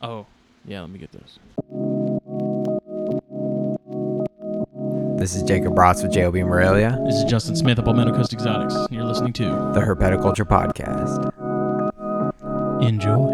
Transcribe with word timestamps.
Oh, 0.00 0.26
yeah. 0.66 0.80
Let 0.80 0.90
me 0.90 0.98
get 0.98 1.10
those. 1.12 1.38
This 5.18 5.36
is 5.36 5.42
Jacob 5.44 5.74
Brotz 5.74 6.02
with 6.02 6.12
JOB 6.12 6.34
Morelia, 6.36 6.98
This 7.06 7.14
is 7.14 7.24
Justin 7.24 7.54
Smith 7.54 7.78
of 7.78 7.84
Palmetto 7.84 8.12
Coast 8.12 8.32
Exotics. 8.32 8.74
and 8.74 8.90
You're 8.90 9.04
listening 9.04 9.32
to 9.34 9.44
the 9.44 9.80
Herpetoculture 9.80 10.44
Podcast. 10.44 11.30
Enjoy. 12.82 13.32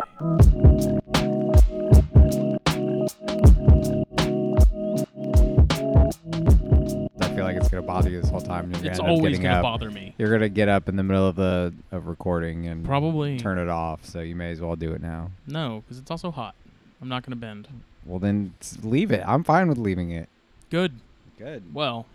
I 7.20 7.34
feel 7.34 7.44
like 7.44 7.56
it's 7.56 7.68
gonna 7.68 7.82
bother 7.82 8.10
you 8.10 8.20
this 8.20 8.30
whole 8.30 8.40
time. 8.40 8.70
You're 8.70 8.86
It's 8.86 8.98
gonna 8.98 9.10
end 9.10 9.18
up 9.18 9.18
always 9.18 9.30
getting 9.38 9.42
gonna 9.42 9.56
up. 9.56 9.62
bother 9.62 9.90
me. 9.90 10.14
You're 10.18 10.30
gonna 10.30 10.48
get 10.48 10.68
up 10.68 10.88
in 10.88 10.96
the 10.96 11.02
middle 11.02 11.26
of 11.26 11.36
the 11.36 11.72
of 11.87 11.87
recording 12.08 12.66
and 12.66 12.84
Probably 12.84 13.38
turn 13.38 13.58
it 13.58 13.68
off. 13.68 14.04
So 14.04 14.20
you 14.20 14.34
may 14.34 14.50
as 14.50 14.60
well 14.60 14.76
do 14.76 14.92
it 14.92 15.00
now. 15.02 15.30
no, 15.46 15.82
because 15.84 15.98
it's 15.98 16.10
also 16.10 16.30
hot. 16.30 16.54
I'm 17.00 17.08
not 17.08 17.24
gonna 17.24 17.36
bend. 17.36 17.68
Well, 18.04 18.18
then 18.18 18.54
leave 18.82 19.12
it. 19.12 19.22
I'm 19.26 19.44
fine 19.44 19.68
with 19.68 19.78
leaving 19.78 20.10
it. 20.10 20.28
Good. 20.70 20.94
Good. 21.38 21.72
Well, 21.74 22.06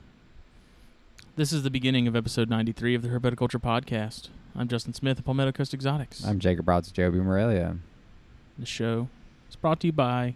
this 1.36 1.54
is 1.54 1.64
the 1.64 1.70
beginning 1.70 2.08
of 2.08 2.16
episode 2.16 2.50
93 2.50 2.96
of 2.96 3.02
the 3.02 3.08
Herpetoculture 3.10 3.62
Podcast. 3.62 4.30
I'm 4.56 4.68
Justin 4.68 4.94
Smith 4.94 5.20
of 5.20 5.26
Palmetto 5.26 5.52
Coast 5.52 5.74
Exotics. 5.74 6.24
I'm 6.26 6.40
Jacob 6.40 6.66
Brotz 6.66 6.86
with 6.86 6.94
JOB 6.94 7.14
Morelia. 7.16 7.78
the 8.60 8.66
show 8.66 9.08
is 9.50 9.56
brought 9.56 9.80
to 9.80 9.88
you 9.88 9.94
by 9.94 10.36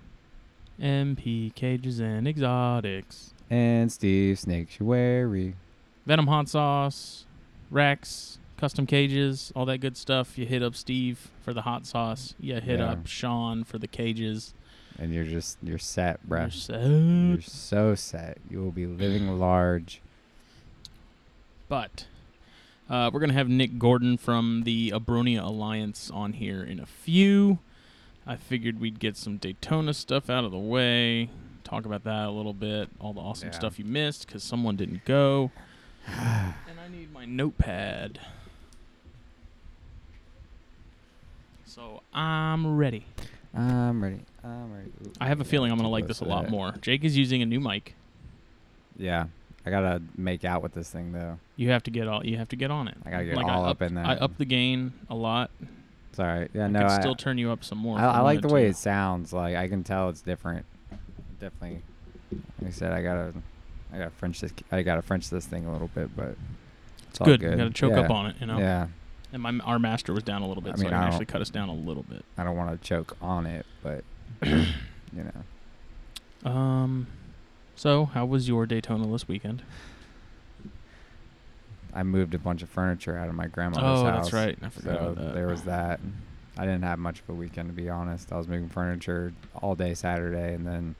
MP 0.81 1.53
Cages 1.53 1.99
and 1.99 2.27
Exotics, 2.27 3.34
And 3.49 3.91
Steve 3.91 4.37
Snaketuary. 4.37 5.53
Venom 6.05 6.27
Hot 6.27 6.48
Sauce, 6.49 7.26
Rex, 7.70 8.37
Custom 8.57 8.85
Cages, 8.88 9.52
all 9.55 9.66
that 9.66 9.77
good 9.79 9.95
stuff. 9.95 10.38
You 10.38 10.45
hit 10.45 10.63
up 10.63 10.75
Steve 10.75 11.29
for 11.43 11.53
the 11.53 11.61
hot 11.61 11.85
sauce. 11.85 12.34
You 12.39 12.55
hit 12.55 12.79
Yeah. 12.79 12.91
up 12.91 13.07
Sean 13.07 13.63
for 13.63 13.77
the 13.77 13.88
cages. 13.88 14.53
And 14.99 15.13
you're 15.13 15.25
just 15.25 15.57
you're 15.61 15.77
set, 15.77 16.20
You're 16.27 16.49
set. 16.49 16.82
You're 16.90 17.41
so 17.41 17.93
set. 17.93 18.40
You 18.49 18.59
will 18.59 18.71
be 18.71 18.87
living 18.87 19.27
large. 19.40 20.01
But 21.70 22.05
uh, 22.90 23.12
we're 23.13 23.20
gonna 23.20 23.34
have 23.34 23.48
Nick 23.49 23.77
Gordon 23.77 24.17
from 24.17 24.63
the 24.63 24.89
Abronia 24.91 25.43
Alliance 25.45 26.10
on 26.12 26.34
here 26.34 26.63
in 26.63 26.79
a 26.79 26.85
few. 26.87 27.60
I 28.26 28.37
figured 28.37 28.79
we'd 28.79 28.99
get 28.99 29.15
some 29.17 29.37
Daytona 29.37 29.93
stuff 29.93 30.29
out 30.32 30.43
of 30.45 30.51
the 30.51 30.57
way, 30.57 31.29
talk 31.63 31.85
about 31.85 32.04
that 32.05 32.26
a 32.27 32.32
little 32.32 32.54
bit, 32.54 32.89
all 32.99 33.13
the 33.13 33.21
awesome 33.21 33.49
Yeah. 33.49 33.55
stuff 33.55 33.77
you 33.77 33.85
missed 33.85 34.26
because 34.26 34.43
someone 34.43 34.76
didn't 34.76 35.05
go. 35.05 35.51
and 36.07 36.79
I 36.84 36.87
need 36.91 37.13
my 37.13 37.26
notepad. 37.26 38.20
So 41.77 42.01
I'm 42.11 42.75
ready. 42.75 43.05
I'm 43.53 44.03
ready. 44.03 44.21
I'm 44.43 44.73
ready. 44.73 44.91
Ooh, 45.05 45.11
I 45.21 45.27
have 45.27 45.41
a 45.41 45.43
feeling 45.43 45.71
I'm 45.71 45.77
gonna 45.77 45.91
like 45.91 46.07
this 46.07 46.21
a 46.21 46.25
lot 46.25 46.49
more. 46.49 46.73
Jake 46.81 47.03
is 47.03 47.15
using 47.15 47.43
a 47.43 47.45
new 47.45 47.59
mic. 47.59 47.93
Yeah, 48.97 49.27
I 49.63 49.70
gotta 49.70 50.01
make 50.17 50.43
out 50.43 50.63
with 50.63 50.73
this 50.73 50.89
thing 50.89 51.11
though. 51.11 51.37
You 51.55 51.70
have 51.70 51.83
to 51.83 51.91
get 51.91 52.07
all. 52.07 52.25
You 52.25 52.37
have 52.37 52.49
to 52.49 52.55
get 52.55 52.71
on 52.71 52.87
it. 52.87 52.98
I 53.05 53.11
gotta 53.11 53.25
get 53.25 53.35
Like, 53.35 53.45
all 53.45 53.65
I 53.65 53.70
up 53.70 53.83
in 53.83 53.93
there. 53.93 54.03
I 54.03 54.15
up 54.15 54.39
the 54.39 54.45
gain 54.45 54.91
a 55.07 55.13
lot. 55.13 55.51
It's 56.09 56.20
all 56.20 56.25
right. 56.25 56.49
Yeah, 56.51 56.65
I 56.65 56.67
no, 56.67 56.79
could 56.79 56.89
I, 56.89 56.99
still 56.99 57.15
turn 57.15 57.37
you 57.37 57.51
up 57.51 57.63
some 57.63 57.77
more. 57.77 57.99
I, 57.99 58.05
I 58.05 58.20
like 58.21 58.41
the 58.41 58.48
way 58.48 58.63
to. 58.63 58.70
it 58.70 58.75
sounds. 58.75 59.31
Like 59.31 59.55
I 59.55 59.67
can 59.67 59.83
tell 59.83 60.09
it's 60.09 60.21
different. 60.21 60.65
Definitely. 61.39 61.83
Like 62.59 62.70
I 62.70 62.71
said, 62.71 62.91
I 62.91 63.03
gotta, 63.03 63.33
I 63.93 63.99
gotta 63.99 64.09
French 64.09 64.41
this. 64.41 64.51
I 64.72 64.81
gotta 64.81 65.03
French 65.03 65.29
this 65.29 65.45
thing 65.45 65.67
a 65.67 65.72
little 65.72 65.89
bit, 65.89 66.09
but 66.16 66.38
it's 67.09 67.22
all 67.22 67.28
good. 67.28 67.39
good. 67.39 67.51
You 67.51 67.57
got 67.57 67.63
to 67.66 67.69
choke 67.69 67.91
yeah. 67.91 68.01
up 68.01 68.09
on 68.09 68.25
it, 68.25 68.35
you 68.39 68.47
know. 68.47 68.57
Yeah, 68.57 68.88
And 69.33 69.41
my 69.41 69.57
our 69.66 69.78
master 69.79 70.13
was 70.13 70.23
down 70.23 70.41
a 70.41 70.47
little 70.47 70.63
bit, 70.63 70.73
I 70.73 70.78
so 70.78 70.83
mean, 70.85 70.94
I 70.94 70.97
I 70.97 71.01
don't- 71.01 71.09
actually 71.09 71.25
cut 71.25 71.41
us 71.41 71.50
down 71.50 71.69
a 71.69 71.73
little 71.73 72.03
bit. 72.03 72.23
I 72.38 72.44
don't 72.44 72.56
want 72.56 72.72
to 72.81 72.88
choke 72.88 73.16
on 73.22 73.45
it, 73.45 73.66
but 73.83 74.03
you 74.44 74.66
know. 75.13 76.50
Um, 76.50 77.07
so 77.75 78.05
how 78.05 78.25
was 78.25 78.47
your 78.47 78.66
Daytona 78.66 79.05
this 79.07 79.28
weekend? 79.28 79.63
I 81.93 82.03
moved 82.03 82.33
a 82.33 82.39
bunch 82.39 82.61
of 82.61 82.69
furniture 82.69 83.17
out 83.17 83.27
of 83.27 83.35
my 83.35 83.47
grandmother's 83.47 84.01
Oh, 84.01 84.05
house. 84.05 84.25
that's 84.25 84.33
right. 84.33 84.57
I 84.61 84.69
forgot 84.69 84.97
So 84.99 85.03
about 85.09 85.16
that. 85.16 85.33
there 85.33 85.47
was 85.47 85.63
that. 85.63 85.99
I 86.57 86.61
didn't 86.66 86.83
have 86.83 86.99
much 86.99 87.19
of 87.21 87.29
a 87.29 87.33
weekend 87.33 87.69
to 87.69 87.73
be 87.73 87.89
honest. 87.89 88.31
I 88.31 88.37
was 88.37 88.47
moving 88.47 88.69
furniture 88.69 89.33
all 89.55 89.75
day 89.75 89.93
Saturday, 89.93 90.53
and 90.53 90.66
then 90.66 90.95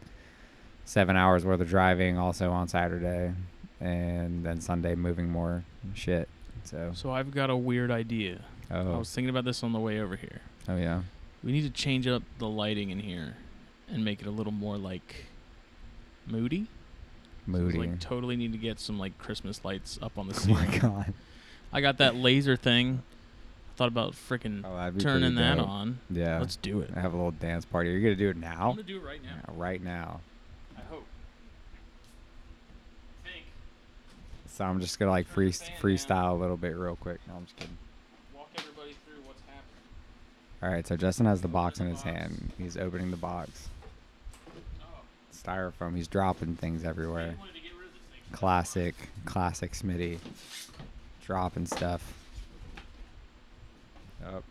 seven 0.86 1.16
hours 1.16 1.46
worth 1.46 1.62
of 1.62 1.70
driving 1.70 2.18
also 2.18 2.52
on 2.52 2.68
Saturday, 2.68 3.34
and 3.80 4.46
then 4.46 4.60
Sunday 4.62 4.96
moving 4.96 5.30
more 5.30 5.64
shit. 5.94 6.28
So 6.68 6.92
So 6.94 7.12
I've 7.12 7.32
got 7.32 7.50
a 7.50 7.56
weird 7.56 7.92
idea. 7.92 8.42
Oh. 8.70 8.96
I 8.96 8.98
was 8.98 9.14
thinking 9.14 9.30
about 9.30 9.46
this 9.46 9.64
on 9.64 9.72
the 9.72 9.80
way 9.80 10.00
over 10.00 10.16
here. 10.16 10.42
oh 10.68 10.76
yeah 10.76 11.02
We 11.44 11.52
need 11.52 11.62
to 11.64 11.70
change 11.70 12.08
up 12.08 12.24
the 12.40 12.48
lighting 12.48 12.90
in 12.90 13.00
here 13.00 13.38
and 13.90 14.04
make 14.04 14.20
it 14.22 14.28
a 14.28 14.32
little 14.32 14.52
more 14.52 14.78
like 14.78 15.26
moody. 16.26 16.68
So 17.46 17.54
we, 17.54 17.60
moody. 17.60 17.78
Like 17.80 18.00
totally 18.00 18.36
need 18.36 18.52
to 18.52 18.58
get 18.58 18.80
some 18.80 19.00
like 19.00 19.18
Christmas 19.18 19.64
lights 19.64 19.98
up 20.02 20.18
on 20.18 20.28
the 20.28 20.34
ceiling. 20.34 20.68
oh 20.84 20.88
my 20.88 21.04
god. 21.04 21.14
I 21.72 21.82
got 21.82 21.98
that 22.00 22.16
laser 22.16 22.56
thing. 22.58 23.02
I 23.72 23.78
thought 23.78 23.88
about 23.88 24.14
freaking 24.14 24.64
Oh, 24.66 25.00
turning 25.00 25.36
that 25.36 25.60
on. 25.60 26.00
Yeah. 26.10 26.40
Let's 26.40 26.56
do 26.58 26.82
it. 26.82 26.90
I 26.96 27.00
have 27.00 27.14
a 27.14 27.16
little 27.16 27.32
dance 27.32 27.64
party. 27.64 27.90
Are 27.90 27.94
you 27.94 28.02
gonna 28.02 28.16
do 28.16 28.30
it 28.30 28.38
now. 28.38 28.70
I'm 28.70 28.76
gonna 28.76 28.84
do 28.84 28.98
it 28.98 29.04
right 29.04 29.24
now. 29.24 29.30
Yeah, 29.36 29.54
right 29.56 29.82
now. 29.82 30.20
I 30.76 30.82
hope. 30.90 31.06
Think. 33.24 33.46
So 34.58 34.66
I'm 34.66 34.80
just 34.82 34.98
gonna 34.98 35.12
like 35.12 35.28
free 35.28 35.52
the 35.52 35.54
fan 35.54 35.70
down. 35.70 35.78
freestyle 35.80 36.32
a 36.32 36.34
little 36.34 36.58
bit 36.58 36.76
real 36.76 36.96
quick. 36.96 37.20
No, 37.28 37.36
I'm 37.36 37.46
just 37.46 37.56
kidding. 37.58 37.78
Walk 38.36 38.50
everybody 38.58 38.96
through 39.06 39.22
what's 39.26 39.42
happening. 39.42 40.64
All 40.64 40.70
right, 40.72 40.88
so 40.88 40.98
Justin 40.98 41.28
has 41.28 41.42
the 41.42 41.48
box 41.48 41.80
in 41.80 41.86
his 41.86 42.02
hand. 42.02 42.50
He's 42.58 42.76
opening 42.76 43.12
the 43.12 43.18
box. 43.18 43.70
Oh. 44.82 44.86
Styrofoam. 45.32 45.96
He's 45.96 46.08
dropping 46.08 46.56
things 46.56 46.84
everywhere. 46.84 47.36
wanted 47.38 47.54
to 47.54 47.60
get 47.60 47.72
rid 47.78 47.86
of 47.86 47.94
this 47.94 48.02
thing. 48.12 48.32
Classic, 48.32 48.96
classic 49.26 49.74
Smitty. 49.74 50.18
Dropping 51.24 51.68
stuff. 51.68 52.02
Up. 54.26 54.44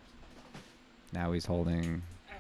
Now 1.13 1.33
he's 1.33 1.47
holding, 1.47 2.01
Ow. 2.31 2.35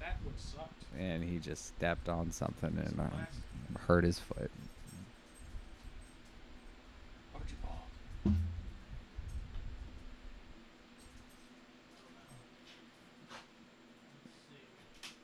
That 0.00 0.16
would 0.24 0.40
sucked. 0.40 0.84
and 0.98 1.22
he 1.22 1.36
just 1.36 1.66
stepped 1.66 2.08
on 2.08 2.32
something 2.32 2.70
and 2.70 3.00
uh, 3.00 3.78
hurt 3.86 4.04
his 4.04 4.18
foot. 4.18 4.50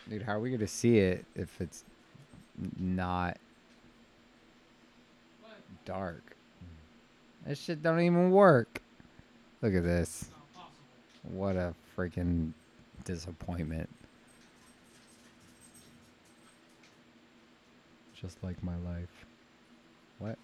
Dude, 0.08 0.22
how 0.22 0.32
are 0.32 0.40
we 0.40 0.50
gonna 0.50 0.66
see 0.66 0.98
it 0.98 1.26
if 1.34 1.60
it's 1.60 1.84
not 2.78 3.36
dark? 5.84 6.34
This 7.46 7.60
shit 7.60 7.82
don't 7.82 8.00
even 8.00 8.30
work. 8.30 8.80
Look 9.60 9.74
at 9.74 9.82
this. 9.82 10.30
What 11.24 11.56
a 11.56 11.74
freaking 11.96 12.52
disappointment. 13.04 13.88
Just 18.18 18.42
like 18.42 18.62
my 18.64 18.76
life. 18.76 19.26
What? 20.18 20.38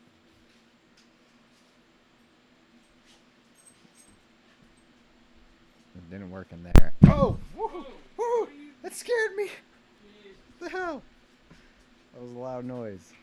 It 5.97 6.11
didn't 6.11 6.31
work 6.31 6.49
in 6.53 6.63
there. 6.63 6.93
Oh! 7.07 7.39
Woo! 7.57 7.87
Woo! 8.17 8.49
That 8.85 8.95
scared 8.95 9.35
me! 9.35 9.49
What 10.59 10.71
the 10.71 10.77
hell? 10.77 11.03
That 12.13 12.23
was 12.23 12.33
a 12.33 12.39
loud 12.39 12.67
noise. 12.67 13.15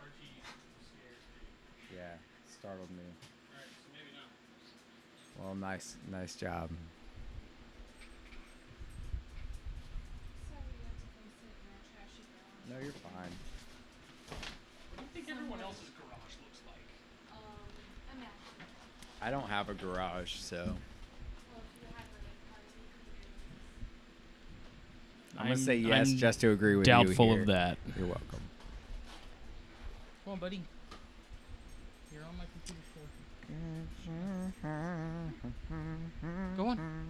Archie 0.00 0.40
scares 0.80 1.20
me. 1.28 1.98
Yeah, 1.98 2.14
startled 2.58 2.90
me. 2.92 3.04
Alright, 3.52 3.68
so 3.68 3.92
maybe 3.92 4.16
not. 4.16 5.44
Well, 5.44 5.54
nice, 5.56 5.96
nice 6.10 6.34
job. 6.34 6.70
No, 12.70 12.76
you're 12.82 12.92
fine. 12.92 13.12
What 14.30 14.96
do 14.96 15.02
you 15.02 15.10
think 15.12 15.28
everyone 15.30 15.60
else's 15.60 15.90
garage 15.90 16.34
looks 16.42 16.62
like? 16.66 16.80
Um, 17.30 18.24
I 19.20 19.30
don't 19.30 19.50
have 19.50 19.68
a 19.68 19.74
garage, 19.74 20.36
so 20.36 20.74
I'm 25.44 25.50
gonna 25.52 25.60
say 25.60 25.76
yes 25.76 26.08
I'm 26.08 26.16
just 26.16 26.40
to 26.40 26.50
agree 26.52 26.74
with 26.74 26.86
doubtful 26.86 27.26
you. 27.26 27.32
here. 27.32 27.40
of 27.42 27.46
that. 27.48 27.78
You're 27.98 28.06
welcome. 28.06 28.40
Come 30.24 30.32
on, 30.32 30.38
buddy. 30.38 30.62
You're 32.12 32.22
on 32.24 32.36
my 32.38 32.44
computer. 32.54 32.80
Go 36.56 36.68
on. 36.68 37.06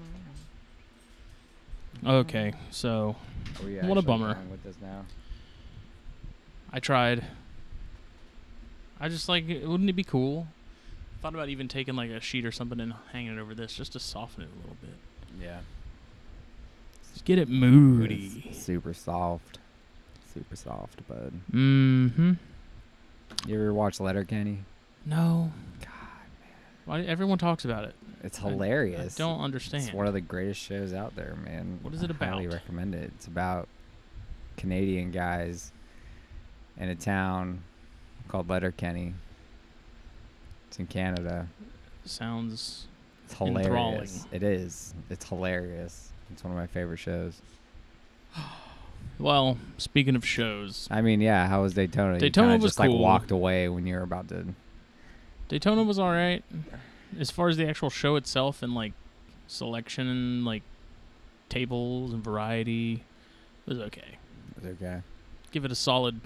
Okay, 2.05 2.53
so 2.71 3.15
Are 3.61 3.67
we 3.67 3.77
What 3.77 3.99
a 3.99 4.03
bummer. 4.03 4.37
With 4.51 4.65
this 4.65 4.77
now. 4.83 5.05
I 6.73 6.81
tried. 6.81 7.25
I 8.99 9.09
just 9.09 9.29
like, 9.29 9.47
wouldn't 9.47 9.89
it 9.89 9.95
be 9.95 10.03
cool? 10.03 10.49
Thought 11.23 11.35
about 11.35 11.49
even 11.51 11.69
taking 11.69 11.95
like 11.95 12.11
a 12.11 12.21
sheet 12.21 12.45
or 12.45 12.51
something 12.53 12.81
and 12.81 12.95
hanging 13.13 13.39
it 13.39 13.41
over 13.41 13.55
this 13.55 13.75
just 13.75 13.93
to 13.93 14.01
soften 14.01 14.43
it 14.43 14.49
a 14.53 14.57
little 14.57 14.77
bit. 14.81 14.97
Yeah. 15.41 15.61
Just 17.14 17.25
get 17.25 17.38
it 17.38 17.49
moody. 17.49 18.44
It's 18.50 18.62
super 18.62 18.93
soft. 18.93 19.58
Super 20.34 20.56
soft, 20.56 21.06
bud. 21.08 21.32
Mm-hmm. 21.52 22.32
You 23.46 23.55
ever 23.55 23.72
watch 23.72 24.00
Letterkenny? 24.00 24.58
No. 25.06 25.50
God, 25.81 25.88
man. 26.40 26.50
Why 26.84 27.00
everyone 27.02 27.38
talks 27.38 27.64
about 27.64 27.84
it? 27.84 27.94
it's 28.25 28.38
hilarious. 28.38 29.20
I 29.20 29.22
don't 29.22 29.40
understand. 29.40 29.84
It's 29.84 29.93
one 29.93 30.06
of 30.06 30.12
the 30.14 30.20
greatest 30.20 30.61
shows 30.61 30.93
out 30.93 31.14
there, 31.14 31.37
man. 31.44 31.78
What 31.82 31.94
is 31.94 32.02
it 32.02 32.11
I 32.11 32.25
highly 32.25 32.46
about? 32.46 32.55
recommend 32.55 32.94
it. 32.94 33.12
It's 33.14 33.26
about 33.26 33.69
Canadian 34.56 35.11
guys 35.11 35.72
in 36.78 36.88
a 36.88 36.94
town 36.94 37.62
called 38.28 38.49
Letterkenny. 38.49 39.14
It's 40.69 40.78
in 40.81 40.87
Canada. 40.87 41.46
Sounds 42.06 42.87
It's 43.26 43.34
hilarious. 43.34 43.66
Enthralling. 43.66 44.11
It 44.32 44.43
is. 44.43 44.94
It's 45.11 45.28
hilarious. 45.28 46.11
It's 46.32 46.43
one 46.44 46.53
of 46.53 46.59
my 46.59 46.67
favorite 46.67 46.99
shows. 46.99 47.41
well. 49.19 49.59
Speaking 49.79 50.17
of 50.17 50.26
shows, 50.26 50.88
I 50.91 51.00
mean, 51.03 51.21
yeah. 51.21 51.47
How 51.49 51.62
was 51.62 51.75
Daytona? 51.75 52.19
Daytona 52.19 52.55
you 52.55 52.62
was 52.62 52.73
just 52.73 52.79
like 52.79 52.91
walked 52.91 53.31
away 53.31 53.69
when 53.69 53.87
you 53.87 53.94
were 53.94 54.03
about 54.03 54.29
to. 54.29 54.47
Daytona 55.49 55.82
was 55.82 55.99
all 55.99 56.11
right. 56.11 56.43
As 57.19 57.31
far 57.31 57.49
as 57.49 57.56
the 57.56 57.69
actual 57.69 57.91
show 57.91 58.17
itself 58.17 58.62
and 58.62 58.75
like 58.75 58.93
selection 59.47 60.09
and 60.09 60.44
like 60.44 60.62
tables 61.49 62.12
and 62.12 62.25
variety, 62.25 62.94
it 62.94 63.71
was 63.71 63.79
okay. 63.79 64.19
It 64.56 64.65
was 64.65 64.73
okay. 64.82 65.00
Give 65.53 65.65
it 65.65 65.71
a 65.71 65.76
solid 65.76 66.21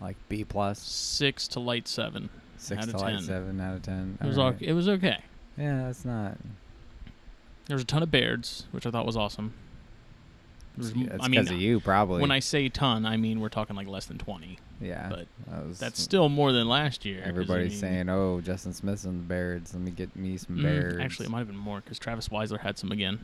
Like 0.00 0.16
B 0.28 0.44
plus, 0.44 0.78
six 0.78 1.48
to 1.48 1.60
light 1.60 1.88
seven. 1.88 2.28
six 2.58 2.82
Out 2.82 2.88
of 2.88 2.94
to 2.94 3.00
like 3.00 3.14
10. 3.14 3.22
seven 3.24 3.60
out 3.60 3.74
of 3.76 3.82
ten. 3.82 4.18
It 4.22 4.26
was 4.26 4.38
Alright. 4.38 4.62
all, 4.62 4.68
it 4.68 4.72
was 4.74 4.88
okay. 4.88 5.18
Yeah, 5.56 5.84
that's 5.86 6.04
not. 6.04 6.36
There 7.66 7.74
was 7.74 7.82
a 7.82 7.86
ton 7.86 8.02
of 8.02 8.10
Bairds, 8.10 8.66
which 8.70 8.86
I 8.86 8.90
thought 8.90 9.06
was 9.06 9.16
awesome. 9.16 9.52
Was 10.76 10.92
That's 10.92 11.24
I 11.24 11.28
because 11.28 11.46
mean, 11.48 11.54
of 11.56 11.60
you, 11.62 11.80
probably. 11.80 12.20
when 12.20 12.30
I 12.30 12.38
say 12.40 12.68
ton, 12.68 13.06
I 13.06 13.16
mean 13.16 13.40
we're 13.40 13.48
talking 13.48 13.74
like 13.76 13.88
less 13.88 14.04
than 14.06 14.18
twenty. 14.18 14.58
yeah, 14.80 15.08
but 15.08 15.26
that 15.48 15.66
was, 15.66 15.78
That's 15.78 16.00
still 16.00 16.28
more 16.28 16.52
than 16.52 16.68
last 16.68 17.04
year. 17.06 17.20
'cause, 17.20 17.26
I 17.26 17.28
Everybody's 17.30 17.70
mean- 17.72 17.80
saying, 17.80 18.08
"Oh, 18.10 18.42
Justin 18.42 18.74
Smith's 18.74 19.04
in 19.06 19.16
the 19.16 19.22
Baird's. 19.24 19.72
Let 19.72 19.82
me 19.82 19.90
get 19.90 20.14
me 20.14 20.36
some 20.36 20.58
Mm, 20.58 20.62
Baird's." 20.62 20.98
Actually, 21.00 21.26
it 21.26 21.30
might 21.30 21.38
have 21.38 21.46
been 21.48 21.56
more 21.56 21.80
because 21.80 21.98
Travis 21.98 22.28
Weisler 22.28 22.60
had 22.60 22.76
some 22.78 22.92
again. 22.92 23.20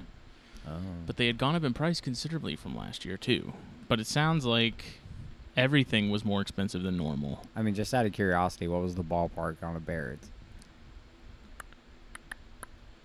oh. 0.67 0.79
But 1.07 1.19
they 1.19 1.27
had 1.27 1.37
gone 1.37 1.55
up 1.55 1.63
in 1.63 1.75
price 1.75 2.01
considerably 2.01 2.57
from 2.57 2.75
last 2.75 3.05
year 3.05 3.19
too. 3.19 3.53
But 3.87 4.01
it 4.01 4.07
sounds 4.07 4.47
like 4.47 5.01
everything 5.55 6.09
was 6.11 6.25
more 6.25 6.41
expensive 6.41 6.83
than 6.83 6.97
normal. 6.97 7.45
I 7.55 7.61
mean, 7.61 7.75
just 7.75 7.93
out 7.93 8.07
of 8.07 8.13
curiosity, 8.15 8.67
what 8.67 8.81
was 8.81 8.95
the 8.95 9.05
ballpark 9.05 9.63
on 9.63 9.77
a 9.77 9.81
Baird's? 9.81 10.31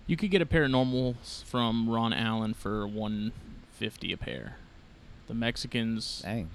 You 0.08 0.16
could 0.16 0.30
get 0.30 0.40
a 0.42 0.46
pair 0.46 0.64
of 0.64 0.70
normals 0.70 1.44
from 1.46 1.88
Ron 1.88 2.12
Allen 2.12 2.54
for 2.54 2.86
150 2.86 4.12
a 4.12 4.16
pair. 4.16 4.56
The 5.28 5.34
Mexicans 5.34 6.22
Dang. 6.24 6.48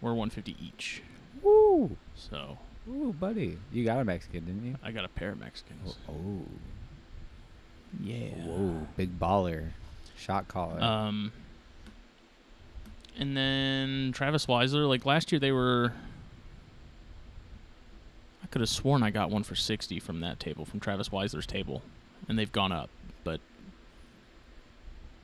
were 0.00 0.14
150 0.14 0.56
each. 0.64 1.02
Woo, 1.42 1.96
So 2.14 2.58
ooh, 2.88 3.12
buddy, 3.18 3.58
you 3.72 3.84
got 3.84 3.98
a 3.98 4.04
Mexican, 4.04 4.44
didn't 4.44 4.64
you? 4.64 4.76
I 4.82 4.92
got 4.92 5.04
a 5.04 5.08
pair 5.08 5.30
of 5.30 5.40
Mexicans. 5.40 5.96
Oh, 6.08 6.42
Yeah. 8.00 8.28
whoa, 8.44 8.86
big 8.96 9.18
baller, 9.18 9.70
shot 10.16 10.46
caller. 10.46 10.80
Um, 10.80 11.32
and 13.18 13.36
then 13.36 14.12
Travis 14.14 14.46
Weisler, 14.46 14.88
like 14.88 15.04
last 15.04 15.32
year, 15.32 15.40
they 15.40 15.52
were. 15.52 15.92
I 18.44 18.46
could 18.46 18.60
have 18.60 18.70
sworn 18.70 19.02
I 19.02 19.10
got 19.10 19.30
one 19.30 19.42
for 19.42 19.56
sixty 19.56 19.98
from 19.98 20.20
that 20.20 20.38
table, 20.38 20.64
from 20.64 20.78
Travis 20.78 21.08
Weisler's 21.10 21.46
table, 21.46 21.82
and 22.28 22.38
they've 22.38 22.52
gone 22.52 22.72
up, 22.72 22.90
but 23.24 23.40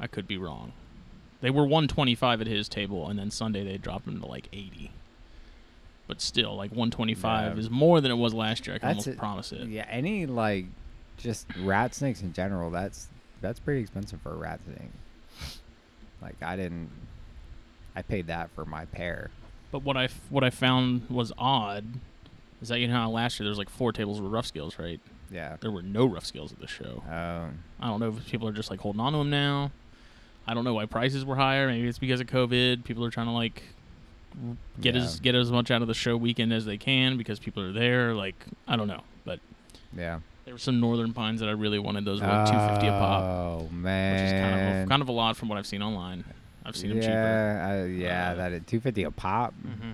I 0.00 0.06
could 0.06 0.26
be 0.28 0.38
wrong. 0.38 0.72
They 1.40 1.50
were 1.50 1.66
one 1.66 1.86
twenty 1.88 2.14
five 2.14 2.40
at 2.40 2.46
his 2.46 2.68
table, 2.68 3.08
and 3.08 3.18
then 3.18 3.30
Sunday 3.30 3.64
they 3.64 3.78
dropped 3.78 4.04
them 4.06 4.20
to 4.20 4.26
like 4.26 4.48
eighty. 4.52 4.90
But 6.06 6.20
still, 6.20 6.56
like 6.56 6.72
one 6.72 6.90
twenty 6.90 7.14
five 7.14 7.54
Yeah. 7.54 7.60
is 7.60 7.70
more 7.70 8.00
than 8.00 8.10
it 8.10 8.16
was 8.16 8.34
last 8.34 8.66
year. 8.66 8.76
I 8.76 8.78
can 8.78 8.88
That's 8.88 9.06
almost 9.06 9.08
it. 9.08 9.18
promise 9.18 9.52
it. 9.52 9.68
yeah, 9.68 9.86
any 9.88 10.26
like, 10.26 10.66
just 11.16 11.46
rat 11.60 11.94
snakes 11.94 12.22
in 12.22 12.32
general. 12.32 12.70
That's 12.70 13.08
that's 13.40 13.60
pretty 13.60 13.80
expensive 13.82 14.20
for 14.22 14.32
a 14.32 14.36
rat 14.36 14.60
snake. 14.64 14.90
Like 16.20 16.42
I 16.42 16.56
didn't, 16.56 16.90
I 17.94 18.02
paid 18.02 18.26
that 18.26 18.50
for 18.50 18.64
my 18.64 18.86
pair. 18.86 19.30
But 19.70 19.84
what 19.84 19.96
I 19.96 20.08
what 20.30 20.42
I 20.42 20.50
found 20.50 21.08
was 21.08 21.32
odd 21.38 21.84
is 22.60 22.68
that 22.70 22.80
you 22.80 22.88
know 22.88 22.94
how 22.94 23.10
last 23.10 23.38
year 23.38 23.44
there 23.44 23.50
was 23.50 23.58
like 23.58 23.70
four 23.70 23.92
tables 23.92 24.20
with 24.20 24.32
rough 24.32 24.46
scales, 24.46 24.76
right? 24.78 24.98
Yeah. 25.30 25.56
There 25.60 25.70
were 25.70 25.82
no 25.82 26.06
rough 26.06 26.24
scales 26.24 26.52
at 26.52 26.58
the 26.60 26.66
show. 26.66 27.02
Um, 27.08 27.58
I 27.80 27.86
don't 27.88 28.00
know 28.00 28.08
if 28.08 28.26
people 28.30 28.48
are 28.48 28.52
just 28.52 28.70
like 28.70 28.80
holding 28.80 29.00
on 29.00 29.12
to 29.12 29.18
them 29.18 29.30
now. 29.30 29.70
I 30.46 30.54
don't 30.54 30.64
know 30.64 30.74
why 30.74 30.86
prices 30.86 31.24
were 31.24 31.36
higher. 31.36 31.66
Maybe 31.68 31.86
it's 31.86 31.98
because 31.98 32.20
of 32.20 32.26
COVID. 32.28 32.84
People 32.84 33.04
are 33.04 33.10
trying 33.10 33.26
to 33.26 33.32
like 33.32 33.62
get 34.80 34.94
Yeah. 34.94 35.02
as 35.02 35.20
get 35.20 35.34
as 35.34 35.50
much 35.50 35.70
out 35.70 35.82
of 35.82 35.88
the 35.88 35.94
show 35.94 36.16
weekend 36.16 36.52
as 36.52 36.64
they 36.64 36.76
can 36.78 37.16
because 37.18 37.38
people 37.38 37.62
are 37.62 37.72
there. 37.72 38.14
Like 38.14 38.34
I 38.66 38.76
don't 38.76 38.88
know, 38.88 39.02
but 39.26 39.40
yeah. 39.94 40.20
there 40.46 40.54
were 40.54 40.58
some 40.58 40.80
northern 40.80 41.12
pines 41.12 41.40
that 41.40 41.48
I 41.48 41.52
really 41.52 41.78
wanted. 41.78 42.04
Those 42.06 42.20
were 42.22 42.26
like 42.26 42.46
two 42.46 42.58
fifty 42.72 42.86
a 42.86 42.90
pop, 42.92 43.22
Oh 43.24 43.68
man, 43.70 44.14
which 44.14 44.22
is 44.22 44.32
kind 44.32 44.54
of 44.54 44.86
a, 44.86 44.88
kind 44.88 45.02
of 45.02 45.08
a 45.08 45.12
lot 45.12 45.36
from 45.36 45.48
what 45.50 45.58
I've 45.58 45.66
seen 45.66 45.82
online. 45.82 46.24
I've 46.64 46.76
seen 46.76 46.90
them 46.90 47.00
cheaper. 47.00 47.12
yeah, 47.12 47.80
uh, 47.82 47.84
yeah, 47.86 48.30
Uh, 48.30 48.34
that 48.36 48.52
at 48.52 48.66
two 48.66 48.80
fifty 48.80 49.02
a 49.02 49.10
pop. 49.10 49.52
hmm 49.54 49.92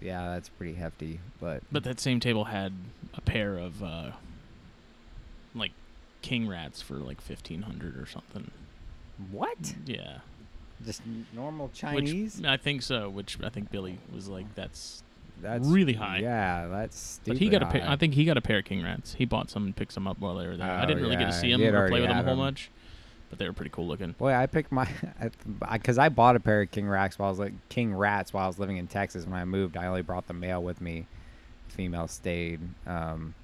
Yeah, 0.00 0.28
that's 0.30 0.48
pretty 0.48 0.74
hefty. 0.74 1.20
But 1.40 1.62
But 1.70 1.84
that 1.84 2.00
same 2.00 2.20
table 2.20 2.44
had 2.44 2.72
a 3.14 3.20
pair 3.20 3.58
of 3.58 3.82
uh, 3.82 4.12
like 5.54 5.72
king 6.22 6.48
rats 6.48 6.80
for 6.82 6.94
like 6.94 7.20
fifteen 7.20 7.62
hundred 7.62 7.96
or 7.98 8.06
something. 8.06 8.50
what? 9.30 9.74
Yeah, 9.86 10.18
Just 10.84 11.02
n- 11.06 11.26
normal 11.34 11.66
which 11.68 11.78
Chinese? 11.78 12.42
I 12.44 12.56
think 12.56 12.82
so. 12.82 13.08
Which 13.10 13.38
I 13.42 13.48
think 13.50 13.70
Billy 13.70 13.98
was 14.14 14.28
like, 14.28 14.54
that's. 14.54 15.02
that's 15.42 15.66
really 15.66 15.92
high. 15.94 16.18
Yeah, 16.18 16.66
that's 16.68 16.98
stupid. 16.98 17.32
But 17.34 17.38
he 17.38 17.48
got 17.50 17.62
a 17.62 17.66
pair. 17.66 17.82
high. 17.82 17.92
I 17.92 17.96
think 17.96 18.14
he 18.14 18.24
got 18.24 18.36
a 18.36 18.40
pair 18.40 18.58
of 18.58 18.64
king 18.64 18.82
rats. 18.82 19.14
He 19.14 19.24
bought 19.26 19.50
some 19.50 19.64
and 19.66 19.76
picked 19.76 19.92
some 19.92 20.06
up 20.06 20.18
while 20.18 20.36
they 20.36 20.46
were 20.46 20.56
there. 20.56 20.70
I 20.70 20.82
Oh, 20.82 20.86
didn't 20.86 21.02
really 21.02 21.16
get 21.16 21.26
to 21.26 21.32
see 21.32 21.50
him 21.50 21.60
he 21.60 21.66
had 21.66 21.74
or 21.74 21.88
play 21.88 22.00
with 22.00 22.08
them 22.08 22.12
a 22.12 22.14
had 22.14 22.24
whole 22.24 22.32
'em. 22.34 22.38
much, 22.38 22.70
but 23.30 23.38
they 23.38 23.46
were 23.46 23.52
pretty 23.52 23.70
cool 23.70 23.86
looking. 23.86 24.12
Boy, 24.12 24.34
I 24.34 24.46
picked 24.46 24.72
my 24.72 24.86
because 25.72 25.96
I, 25.96 26.08
bought 26.10 26.36
a 26.36 26.40
pair 26.40 26.62
of 26.62 26.70
king 26.70 26.88
rats 26.88 27.18
while 27.18 27.28
I 27.28 27.30
was 27.30 27.38
like 27.38 27.52
king 27.70 27.94
rats 27.94 28.34
while 28.34 28.44
I 28.44 28.46
was 28.48 28.58
living 28.58 28.76
in 28.76 28.88
Texas. 28.88 29.24
When 29.24 29.34
I 29.34 29.44
moved, 29.44 29.76
I 29.76 29.86
only 29.86 30.02
brought 30.02 30.26
the 30.26 30.34
male 30.34 30.62
with 30.62 30.80
me. 30.80 31.06
Female 31.68 32.08
stayed 32.08 32.60
um, 32.86 33.34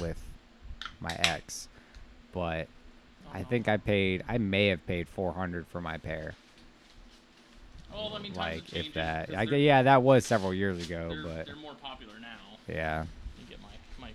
with 0.00 0.24
my 1.00 1.14
ex, 1.14 1.68
but 2.32 2.66
I 3.32 3.42
think 3.42 3.68
I 3.68 3.76
paid. 3.76 4.24
I 4.26 4.38
may 4.38 4.68
have 4.68 4.84
paid 4.86 5.06
four 5.08 5.34
hundred 5.34 5.66
for 5.68 5.82
my 5.82 5.98
pair. 5.98 6.34
Oh, 7.94 8.14
I 8.14 8.18
mean, 8.20 8.34
like 8.34 8.62
if 8.72 8.94
that. 8.94 9.30
I, 9.36 9.44
g- 9.44 9.66
yeah, 9.66 9.82
that 9.82 10.02
was 10.02 10.24
several 10.24 10.54
years 10.54 10.80
ago, 10.82 11.08
they're, 11.10 11.22
but 11.22 11.46
they're 11.46 11.56
more 11.56 11.74
popular 11.74 12.14
now. 12.20 12.58
yeah, 12.66 13.00
Let 13.00 13.08
me 13.38 13.50
get 13.50 13.60
my 13.60 13.68
my 13.98 14.12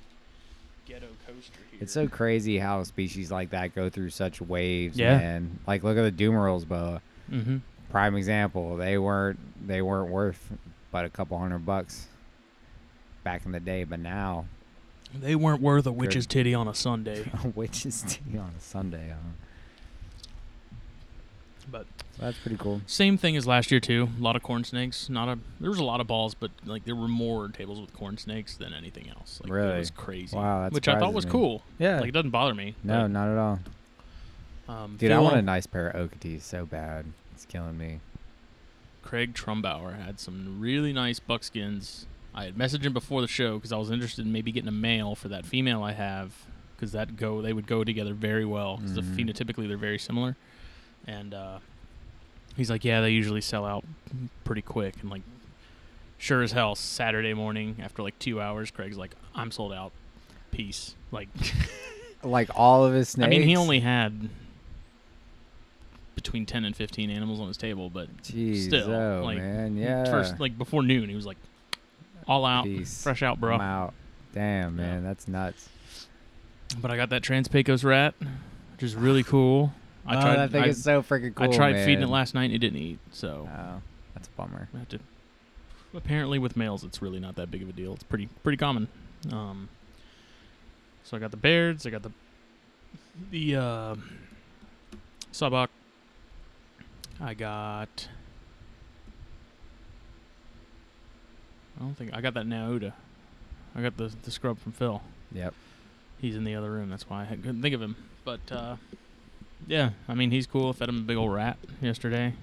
ghetto 0.86 1.08
coaster 1.26 1.60
here. 1.72 1.80
it's 1.82 1.94
so 1.94 2.08
crazy 2.08 2.58
how 2.60 2.84
species 2.84 3.32
like 3.32 3.50
that 3.52 3.74
go 3.74 3.90
through 3.90 4.10
such 4.10 4.42
waves, 4.42 4.98
Yeah. 4.98 5.18
man. 5.18 5.60
Like 5.66 5.84
look 5.84 5.98
at 5.98 6.02
the 6.04 6.12
Dumeril's 6.12 6.66
boa. 6.66 7.02
Mm-hmm. 7.32 7.58
prime 7.90 8.16
example. 8.16 8.76
They 8.78 8.98
weren't 8.98 9.40
they 9.68 9.82
weren't 9.82 10.12
worth 10.12 10.52
but 10.92 11.06
a 11.06 11.10
couple 11.10 11.38
hundred 11.40 11.66
bucks 11.66 12.08
back 13.24 13.46
in 13.46 13.52
the 13.54 13.60
day, 13.60 13.84
but 13.86 14.00
now 14.00 14.46
They 15.18 15.36
weren't 15.36 15.62
worth 15.62 15.86
a 15.86 15.92
witch's 15.92 16.26
titty 16.28 16.54
on 16.54 16.68
a 16.68 16.74
Sunday. 16.76 17.24
which 17.56 17.86
is 17.86 18.02
tea 18.08 18.38
on 18.38 18.52
a 18.58 18.62
Sunday. 18.62 19.10
Huh? 19.10 19.16
but 21.72 21.86
So 22.00 22.03
that's 22.20 22.38
pretty 22.38 22.58
cool. 22.58 22.82
same 22.86 23.18
thing 23.18 23.36
as 23.36 23.46
last 23.48 23.72
year 23.72 23.80
too. 23.80 24.10
A 24.18 24.22
lot 24.22 24.36
of 24.36 24.44
corn 24.44 24.64
snakes. 24.64 25.10
Not 25.10 25.28
a 25.30 25.40
there 25.60 25.70
was 25.70 25.80
a 25.80 25.84
lot 25.84 26.00
of 26.02 26.08
balls, 26.08 26.34
but 26.34 26.52
like 26.66 26.86
there 26.86 26.96
were 26.96 27.08
more 27.08 27.48
tables 27.50 27.80
with 27.82 27.94
corn 27.94 28.18
snakes 28.18 28.56
than 28.56 28.74
anything 28.74 29.10
else. 29.10 29.40
Like, 29.44 29.52
Really? 29.52 29.76
It 29.76 29.80
was 29.80 29.90
crazy. 29.92 30.36
Wow, 30.36 30.70
which 30.70 30.88
I 30.88 31.00
thought 31.00 31.14
was 31.14 31.26
me. 31.26 31.32
cool. 31.32 31.64
Yeah. 31.80 32.00
Like 32.00 32.10
it 32.10 32.14
doesn't 32.14 32.32
bother 32.32 32.54
me. 32.54 32.76
no, 32.84 33.08
not 33.08 33.30
at 33.30 33.38
all. 33.38 33.60
um, 34.68 34.96
Dude, 34.98 35.12
I 35.12 35.20
want 35.20 35.36
a 35.38 35.42
nice 35.42 35.66
pair 35.66 35.88
of 35.88 36.12
Okeetees 36.12 36.42
so 36.42 36.66
bad. 36.66 37.06
It's 37.34 37.46
killing 37.46 37.78
me. 37.78 38.00
Craig 39.02 39.34
Trumbauer 39.34 40.02
had 40.02 40.20
some 40.20 40.60
really 40.60 40.94
nice 40.94 41.20
buckskins. 41.20 42.06
I 42.34 42.46
had 42.46 42.56
messaged 42.56 42.84
him 42.84 42.94
before 42.94 43.22
the 43.22 43.28
show 43.28 43.56
because 43.58 43.72
I 43.72 43.78
was 43.78 43.92
interested 43.92 44.26
in 44.26 44.32
maybe 44.32 44.52
getting 44.52 44.70
a 44.70 44.72
male 44.72 45.14
for 45.16 45.28
that 45.28 45.46
female 45.46 45.84
I 45.84 45.92
have 45.92 46.32
because 46.76 46.94
that 46.94 47.16
go 47.18 47.42
they 47.42 47.54
would 47.54 47.68
go 47.68 47.84
together 47.84 48.14
very 48.14 48.46
well 48.46 48.78
because 48.78 48.98
Mhm. 48.98 49.16
phenotypically 49.16 49.68
they're 49.68 49.78
very 49.78 50.00
similar. 50.00 50.36
And 51.06 51.34
uh, 51.34 51.60
he's 52.56 52.70
like, 52.70 52.84
yeah, 52.86 53.02
they 53.02 53.10
usually 53.12 53.42
sell 53.42 53.66
out 53.66 53.84
pretty 54.44 54.62
quick. 54.62 54.96
And 55.02 55.10
like, 55.10 55.22
sure 56.18 56.42
as 56.44 56.52
hell, 56.52 56.76
Saturday 56.76 57.34
morning 57.34 57.78
after 57.82 58.02
like 58.04 58.18
two 58.20 58.42
hours, 58.42 58.72
Craig's 58.72 58.98
like, 58.98 59.12
I'm 59.36 59.52
sold 59.52 59.74
out. 59.74 59.92
Peace. 60.52 60.96
Like, 61.12 61.30
Like 62.24 62.50
all 62.56 62.86
of 62.86 62.94
his 62.94 63.10
snakes. 63.10 63.26
I 63.26 63.30
mean, 63.30 63.42
he 63.44 63.58
only 63.58 63.82
had 63.82 64.30
between 66.16 66.46
10 66.46 66.64
and 66.64 66.76
15 66.76 67.10
animals 67.10 67.42
on 67.42 67.48
his 67.48 67.58
table, 67.58 67.90
but 67.90 68.08
Jeez, 68.24 68.66
still, 68.68 68.92
oh, 68.94 69.24
like, 69.26 69.38
man, 69.40 69.76
yeah. 69.76 70.06
first 70.06 70.40
like 70.40 70.58
before 70.58 70.84
noon 70.84 71.10
he 71.10 71.16
was 71.16 71.26
like 71.26 71.38
all 72.28 72.46
out 72.46 72.64
Peace. 72.64 73.04
fresh 73.04 73.22
out 73.24 73.40
bro 73.42 73.56
I'm 73.56 73.62
out. 73.62 73.94
Damn, 74.34 74.78
Yeah. 74.78 74.86
man, 74.86 75.04
that's 75.04 75.28
nuts. 75.28 75.68
but 76.82 76.92
i 76.92 76.96
got 76.96 77.10
that 77.10 77.24
trans 77.24 77.48
pecos 77.50 77.84
rat 77.84 78.14
which 78.72 78.84
is 78.84 78.96
really 78.96 79.24
cool 79.24 79.74
I 80.06 80.18
oh, 80.18 80.22
tried. 80.22 80.36
that 80.36 80.52
thing 80.52 80.64
I, 80.64 80.68
is 80.68 80.84
so 80.84 81.02
freaking 81.02 81.34
cool. 81.34 81.52
I 81.52 81.56
tried 81.56 81.86
feeding 81.86 82.04
it 82.04 82.10
last 82.10 82.34
night 82.34 82.46
and 82.46 82.54
it 82.54 82.60
didn't 82.60 82.80
eat. 82.80 83.00
So 83.12 83.48
Oh, 83.50 83.82
that's 84.14 84.28
a 84.28 84.32
bummer. 84.32 84.68
I 84.74 84.80
have 84.80 84.90
to. 84.90 85.00
Apparently, 85.96 86.40
with 86.40 86.58
males, 86.58 86.84
it's 86.84 87.02
really 87.02 87.20
not 87.20 87.36
that 87.36 87.52
big 87.52 87.62
of 87.62 87.70
a 87.70 87.72
deal. 87.72 87.94
It's 87.94 88.04
pretty 88.04 88.28
pretty 88.44 88.58
common. 88.58 88.88
Um, 89.32 89.70
so 91.04 91.16
I 91.16 91.20
got 91.20 91.32
the 91.32 91.38
Bairds. 91.38 91.86
I 91.86 91.90
got 91.90 92.04
the 92.04 92.12
the 93.30 93.56
uh, 93.56 93.96
Sabak. 95.32 95.68
I 97.22 97.34
got. 97.34 98.08
I 101.78 101.84
don't 101.84 101.96
think 101.96 102.14
I 102.14 102.22
got 102.22 102.34
that 102.34 102.46
Nauda. 102.46 102.94
I 103.76 103.82
got 103.82 103.98
the 103.98 104.12
the 104.24 104.32
scrub 104.32 104.60
from 104.60 104.72
Phil. 104.72 105.02
Yep. 105.32 105.54
He's 106.20 106.36
in 106.36 106.44
the 106.44 106.56
other 106.56 106.72
room. 106.72 106.90
That's 106.90 107.10
why 107.10 107.24
I 107.24 107.36
couldn't 107.36 107.62
think 107.62 107.76
of 107.76 107.82
him. 107.82 107.96
But 108.24 108.40
uh, 108.52 108.78
yeah, 109.68 109.92
I 110.08 110.14
mean 110.14 110.32
he's 110.32 110.48
cool. 110.48 110.74
Fed 110.74 110.90
him 110.90 110.98
a 110.98 111.02
big 111.02 111.18
old 111.18 111.34
rat 111.34 111.58
yesterday. 111.82 112.34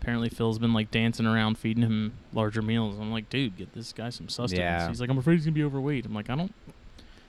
Apparently 0.00 0.30
Phil's 0.30 0.58
been 0.58 0.72
like 0.72 0.90
dancing 0.90 1.26
around 1.26 1.58
feeding 1.58 1.82
him 1.82 2.14
larger 2.32 2.62
meals. 2.62 2.98
I'm 2.98 3.12
like, 3.12 3.28
dude, 3.28 3.56
get 3.56 3.74
this 3.74 3.92
guy 3.92 4.08
some 4.10 4.28
sustenance. 4.28 4.58
Yeah. 4.58 4.88
He's 4.88 5.00
like, 5.00 5.10
I'm 5.10 5.18
afraid 5.18 5.34
he's 5.34 5.44
gonna 5.44 5.54
be 5.54 5.64
overweight. 5.64 6.06
I'm 6.06 6.14
like, 6.14 6.30
I 6.30 6.36
don't. 6.36 6.54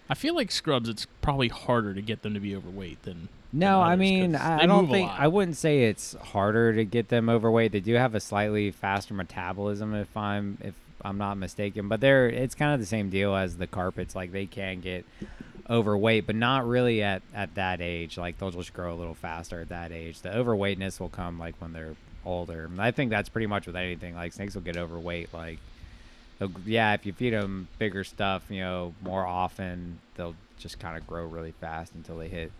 I 0.10 0.14
feel 0.14 0.36
like 0.36 0.52
scrubs. 0.52 0.90
It's 0.90 1.06
probably 1.22 1.48
harder 1.48 1.94
to 1.94 2.02
get 2.02 2.22
them 2.22 2.34
to 2.34 2.40
be 2.40 2.56
overweight 2.56 3.04
than. 3.04 3.30
No, 3.54 3.80
than 3.80 3.88
I 3.88 3.96
mean 3.98 4.36
I 4.36 4.66
don't 4.66 4.90
think. 4.90 5.10
I 5.10 5.28
wouldn't 5.28 5.58
say 5.58 5.84
it's 5.84 6.16
harder 6.16 6.74
to 6.74 6.86
get 6.86 7.10
them 7.10 7.30
overweight. 7.30 7.72
They 7.72 7.80
do 7.80 7.94
have 7.96 8.16
a 8.16 8.20
slightly 8.20 8.72
faster 8.72 9.14
metabolism, 9.14 9.94
if 9.94 10.16
I'm 10.16 10.58
if 10.62 10.74
I'm 11.02 11.18
not 11.18 11.38
mistaken. 11.38 11.88
But 11.88 12.02
they're 12.02 12.30
it's 12.30 12.56
kind 12.56 12.74
of 12.74 12.80
the 12.80 12.86
same 12.86 13.10
deal 13.10 13.36
as 13.36 13.58
the 13.58 13.68
carpets. 13.68 14.16
Like 14.16 14.32
they 14.32 14.46
can 14.46 14.80
get 14.80 15.06
overweight, 15.72 16.28
but 16.28 16.36
not 16.36 16.68
really 16.68 17.02
at 17.02 17.22
at 17.34 17.56
that 17.56 17.82
age. 17.82 18.18
Like 18.18 18.38
they'll 18.38 18.52
just 18.52 18.74
grow 18.74 18.94
a 18.94 18.98
little 18.98 19.16
faster 19.16 19.62
at 19.62 19.70
that 19.70 19.92
age. 19.92 20.22
The 20.22 20.30
overweightness 20.30 21.00
will 21.00 21.10
come 21.10 21.40
like 21.40 21.56
when 21.60 21.74
they're 21.74 21.96
older. 22.26 22.66
And 22.66 22.82
I 22.82 22.92
think 22.92 23.10
that's 23.10 23.30
pretty 23.30 23.48
much 23.48 23.66
with 23.66 23.76
anything. 23.76 24.16
Like 24.16 24.34
snakes 24.34 24.54
will 24.54 24.62
get 24.62 24.78
overweight. 24.78 25.34
Like 25.34 25.60
yeah, 26.66 26.94
if 26.94 27.06
you 27.06 27.14
feed 27.14 27.34
them 27.34 27.68
bigger 27.78 28.04
stuff, 28.04 28.44
you 28.50 28.62
know, 28.62 28.94
more 29.02 29.26
often, 29.26 30.00
they'll 30.16 30.36
just 30.58 30.80
kind 30.80 30.98
of 30.98 31.06
grow 31.08 31.26
really 31.26 31.54
fast 31.60 31.94
until 31.96 32.18
they 32.18 32.28
hit 32.28 32.52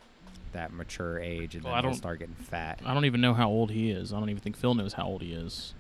that 0.54 0.74
mature 0.74 1.20
age, 1.20 1.56
and 1.56 1.64
Well, 1.64 1.74
then 1.76 1.86
they'll 1.86 1.94
start 1.96 2.20
getting 2.20 2.36
fat. 2.36 2.80
I 2.86 2.94
don't 2.94 3.06
even 3.06 3.22
know 3.22 3.34
how 3.34 3.50
old 3.50 3.72
he 3.72 3.90
is. 3.90 4.14
I 4.14 4.20
don't 4.20 4.30
even 4.30 4.42
think 4.42 4.58
Phil 4.58 4.74
knows 4.74 4.94
how 4.94 5.06
old 5.06 5.22
he 5.22 5.34
is. 5.34 5.74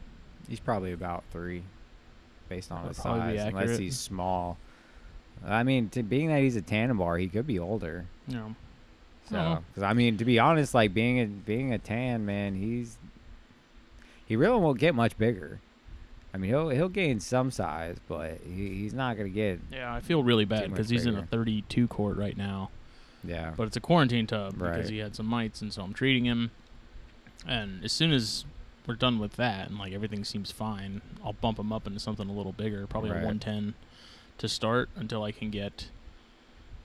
He's 0.50 0.60
probably 0.60 0.94
about 0.94 1.24
three, 1.32 1.64
based 2.50 2.72
on 2.72 2.84
That'd 2.84 2.96
his 2.96 3.04
size, 3.04 3.40
unless 3.42 3.78
he's 3.78 4.00
small. 4.00 4.58
I 5.46 5.64
mean, 5.64 5.90
to 5.90 6.04
being 6.04 6.28
that 6.30 6.40
he's 6.42 6.56
a 6.56 6.62
Tanimbar, 6.62 7.20
he 7.20 7.28
could 7.28 7.48
be 7.48 7.58
older. 7.60 8.06
Know, 8.28 8.56
So, 9.30 9.64
because 9.70 9.84
I 9.84 9.94
mean, 9.94 10.18
to 10.18 10.26
be 10.26 10.38
honest, 10.40 10.74
like 10.74 10.94
being 10.94 11.20
a 11.20 11.26
being 11.26 11.74
a 11.74 11.80
tan 11.80 12.26
man, 12.26 12.56
he's 12.56 12.98
he 14.26 14.36
really 14.36 14.60
won't 14.60 14.80
get 14.80 14.96
much 14.96 15.18
bigger. 15.18 15.60
I 16.34 16.38
mean, 16.38 16.50
he'll 16.50 16.70
he'll 16.70 16.90
gain 16.90 17.20
some 17.20 17.52
size, 17.52 17.98
but 18.08 18.40
he, 18.46 18.70
he's 18.70 18.94
not 18.94 19.18
gonna 19.18 19.30
get 19.30 19.60
yeah, 19.72 19.94
I 19.94 20.00
feel 20.00 20.24
really 20.24 20.46
bad 20.46 20.62
much 20.62 20.70
because 20.72 20.90
he's 20.90 21.06
in 21.06 21.16
a 21.16 21.22
bigger. 21.24 21.28
32 21.38 21.88
quart 21.88 22.18
right 22.18 22.38
now. 22.38 22.70
yeah. 23.24 23.54
but 23.58 23.68
it's 23.68 23.76
a 23.78 23.82
quarantine 23.82 24.28
tub 24.28 24.58
because 24.58 24.90
he 24.90 25.00
had 25.00 25.16
some 25.16 25.26
mites, 25.26 25.62
and 25.62 25.74
so 25.74 25.82
I'm 25.84 25.94
treating 25.94 26.26
him. 26.26 26.52
And 27.48 27.84
as 27.84 27.92
soon 27.92 28.12
as 28.14 28.46
we're 28.88 28.96
done 28.96 29.20
with 29.20 29.34
that, 29.34 29.70
and 29.70 29.78
like 29.78 29.92
everything 29.94 30.24
seems 30.24 30.52
fine, 30.52 31.02
I'll 31.26 31.34
bump 31.34 31.60
him 31.60 31.74
up 31.74 31.86
into 31.88 32.00
something 32.00 32.30
a 32.30 32.34
little 32.34 32.52
bigger, 32.54 32.86
probably 32.88 33.10
Right. 33.12 33.24
a 33.24 33.26
110 33.26 33.74
to 34.42 34.50
start 34.50 34.90
until 34.96 35.24
I 35.24 35.32
can 35.32 35.50
get 35.50 35.88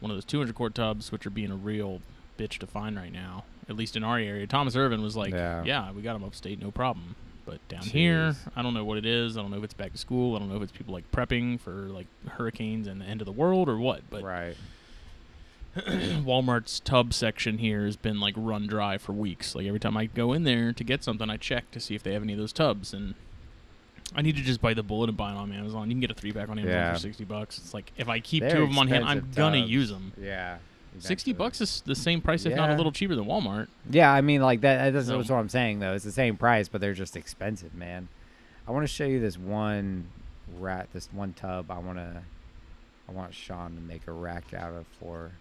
one 0.01 0.11
of 0.11 0.17
those 0.17 0.25
200 0.27 0.55
quart 0.55 0.75
tubs, 0.75 1.11
which 1.11 1.27
are 1.27 1.31
being 1.31 1.51
a 1.51 1.57
real 1.57 2.01
bitch 2.39 2.59
to 2.59 2.67
find 2.67 2.97
right 2.97 3.13
now, 3.13 3.45
at 3.69 3.77
least 3.77 3.97
in 3.97 4.05
our 4.05 4.19
area. 4.19 4.47
Thomas 4.47 4.77
Irvin 4.77 5.03
was 5.03 5.17
like, 5.17 5.33
Yeah. 5.33 5.65
"Yeah, 5.65 5.91
we 5.93 6.03
got 6.03 6.17
him 6.17 6.23
upstate, 6.25 6.61
no 6.61 6.71
problem." 6.71 7.17
But 7.47 7.67
down 7.69 7.83
here, 7.83 8.35
I 8.57 8.63
don't 8.63 8.75
know 8.75 8.85
what 8.85 8.99
it 8.99 9.07
is. 9.07 9.37
I 9.39 9.41
don't 9.43 9.51
know 9.53 9.57
if 9.59 9.65
it's 9.65 9.73
back 9.75 9.93
to 9.93 9.99
school. 9.99 10.37
I 10.37 10.39
don't 10.41 10.49
know 10.51 10.57
if 10.57 10.63
it's 10.63 10.73
people 10.73 10.93
like 10.93 11.11
prepping 11.13 11.59
for 11.61 11.71
like 11.71 12.09
hurricanes 12.29 12.87
and 12.89 13.01
the 13.01 13.05
end 13.07 13.21
of 13.23 13.25
the 13.27 13.33
world 13.33 13.69
or 13.69 13.79
what. 13.79 14.03
But 14.11 14.23
right. 14.23 14.57
Walmart's 15.77 16.81
tub 16.81 17.13
section 17.15 17.59
here 17.59 17.85
has 17.85 17.97
been 17.97 18.19
like 18.19 18.35
run 18.37 18.67
dry 18.67 18.99
for 18.99 19.13
weeks. 19.13 19.55
Like 19.55 19.67
every 19.67 19.79
time 19.81 19.97
I 19.97 20.07
go 20.07 20.33
in 20.33 20.45
there 20.45 20.73
to 20.73 20.85
get 20.85 21.05
something, 21.05 21.29
I 21.31 21.37
check 21.37 21.71
to 21.73 21.81
see 21.81 21.95
if 21.95 22.03
they 22.03 22.13
have 22.15 22.23
any 22.23 22.33
of 22.33 22.39
those 22.39 22.53
tubs, 22.53 22.93
and 22.93 23.15
I 24.15 24.23
need 24.23 24.37
to 24.37 24.43
just 24.43 24.61
bite 24.61 24.77
the 24.77 24.83
bullet 24.83 25.09
and 25.09 25.17
buy 25.17 25.33
it 25.33 25.37
on 25.37 25.53
Amazon. 25.53 25.89
You 25.91 25.95
can 25.95 26.01
get 26.01 26.11
a 26.11 26.15
three 26.15 26.33
pack 26.33 26.49
on 26.49 26.59
Amazon 26.59 26.77
Yeah. 26.77 26.93
for 26.93 26.99
sixty 26.99 27.25
bucks. 27.25 27.59
It's 27.59 27.75
like 27.75 27.93
if 27.97 28.09
I 28.09 28.21
keep 28.21 28.43
They're 28.43 28.53
two 28.53 28.63
of 28.63 28.69
them 28.69 28.79
on 28.79 28.89
hand, 28.89 29.05
I'm 29.05 29.19
expensive 29.19 29.37
gonna 29.37 29.67
use 29.67 29.91
them. 29.91 30.13
Yeah. 30.21 30.59
Sixty 30.99 31.33
bucks 31.33 31.61
is 31.61 31.83
the 31.85 31.95
same 31.95 32.21
price, 32.23 32.47
if 32.47 32.55
not 32.55 32.71
a 32.71 32.75
little 32.75 32.93
cheaper 32.93 33.15
than 33.15 33.27
Walmart. 33.27 33.69
Yeah, 33.91 34.11
I 34.11 34.21
mean, 34.23 34.41
like 34.41 34.63
that. 34.63 34.93
That's, 34.93 35.09
So- 35.09 35.19
what 35.19 35.31
I'm 35.31 35.49
saying, 35.49 35.81
though. 35.81 35.95
It's 35.95 36.05
the 36.05 36.13
same 36.13 36.37
price, 36.37 36.69
but 36.69 36.81
they're 36.81 36.95
just 36.95 37.17
expensive, 37.17 37.75
man. 37.75 38.09
I 38.67 38.71
want 38.73 38.85
to 38.85 38.93
show 38.93 39.05
you 39.05 39.21
this 39.21 39.39
one 39.39 40.09
rat, 40.59 40.89
this 40.93 41.09
one 41.13 41.35
tub. 41.35 41.71
I 41.71 41.79
want 41.79 41.99
to, 41.99 42.23
I 43.09 43.13
want 43.13 43.35
Sean 43.35 43.75
to 43.75 43.81
make 43.81 44.07
a 44.07 44.13
rack 44.13 44.55
out 44.55 44.73
of 44.73 44.87
for, 44.99 45.33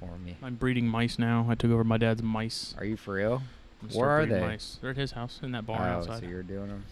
for 0.00 0.16
me. 0.18 0.36
I'm 0.42 0.56
breeding 0.56 0.88
mice 0.88 1.18
now. 1.18 1.46
I 1.48 1.54
took 1.54 1.70
over 1.70 1.84
my 1.84 1.98
dad's 1.98 2.22
mice. 2.22 2.74
Are 2.78 2.84
you 2.84 2.96
for 2.96 3.14
real? 3.14 3.42
I'm 3.82 3.90
Where 3.90 4.10
are 4.10 4.26
they? 4.26 4.40
Mice. 4.40 4.78
They're 4.80 4.90
at 4.90 4.96
his 4.96 5.12
house 5.12 5.38
in 5.42 5.52
that 5.52 5.66
barn 5.66 5.82
oh, 5.82 5.98
outside. 5.98 6.20
so 6.20 6.26
you're 6.26 6.42
doing 6.42 6.68
them? 6.68 6.84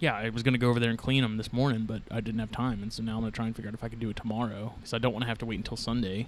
Yeah, 0.00 0.14
I 0.16 0.28
was 0.28 0.42
gonna 0.42 0.58
go 0.58 0.68
over 0.70 0.80
there 0.80 0.90
and 0.90 0.98
clean 0.98 1.22
them 1.22 1.36
this 1.36 1.52
morning, 1.52 1.84
but 1.86 2.02
I 2.10 2.20
didn't 2.20 2.40
have 2.40 2.50
time, 2.50 2.82
and 2.82 2.92
so 2.92 3.02
now 3.02 3.14
I'm 3.16 3.20
gonna 3.20 3.30
try 3.30 3.46
and 3.46 3.54
figure 3.54 3.68
out 3.68 3.74
if 3.74 3.84
I 3.84 3.88
can 3.88 3.98
do 3.98 4.10
it 4.10 4.16
tomorrow 4.16 4.74
because 4.76 4.92
I 4.92 4.98
don't 4.98 5.12
want 5.12 5.22
to 5.22 5.28
have 5.28 5.38
to 5.38 5.46
wait 5.46 5.56
until 5.56 5.76
Sunday. 5.76 6.26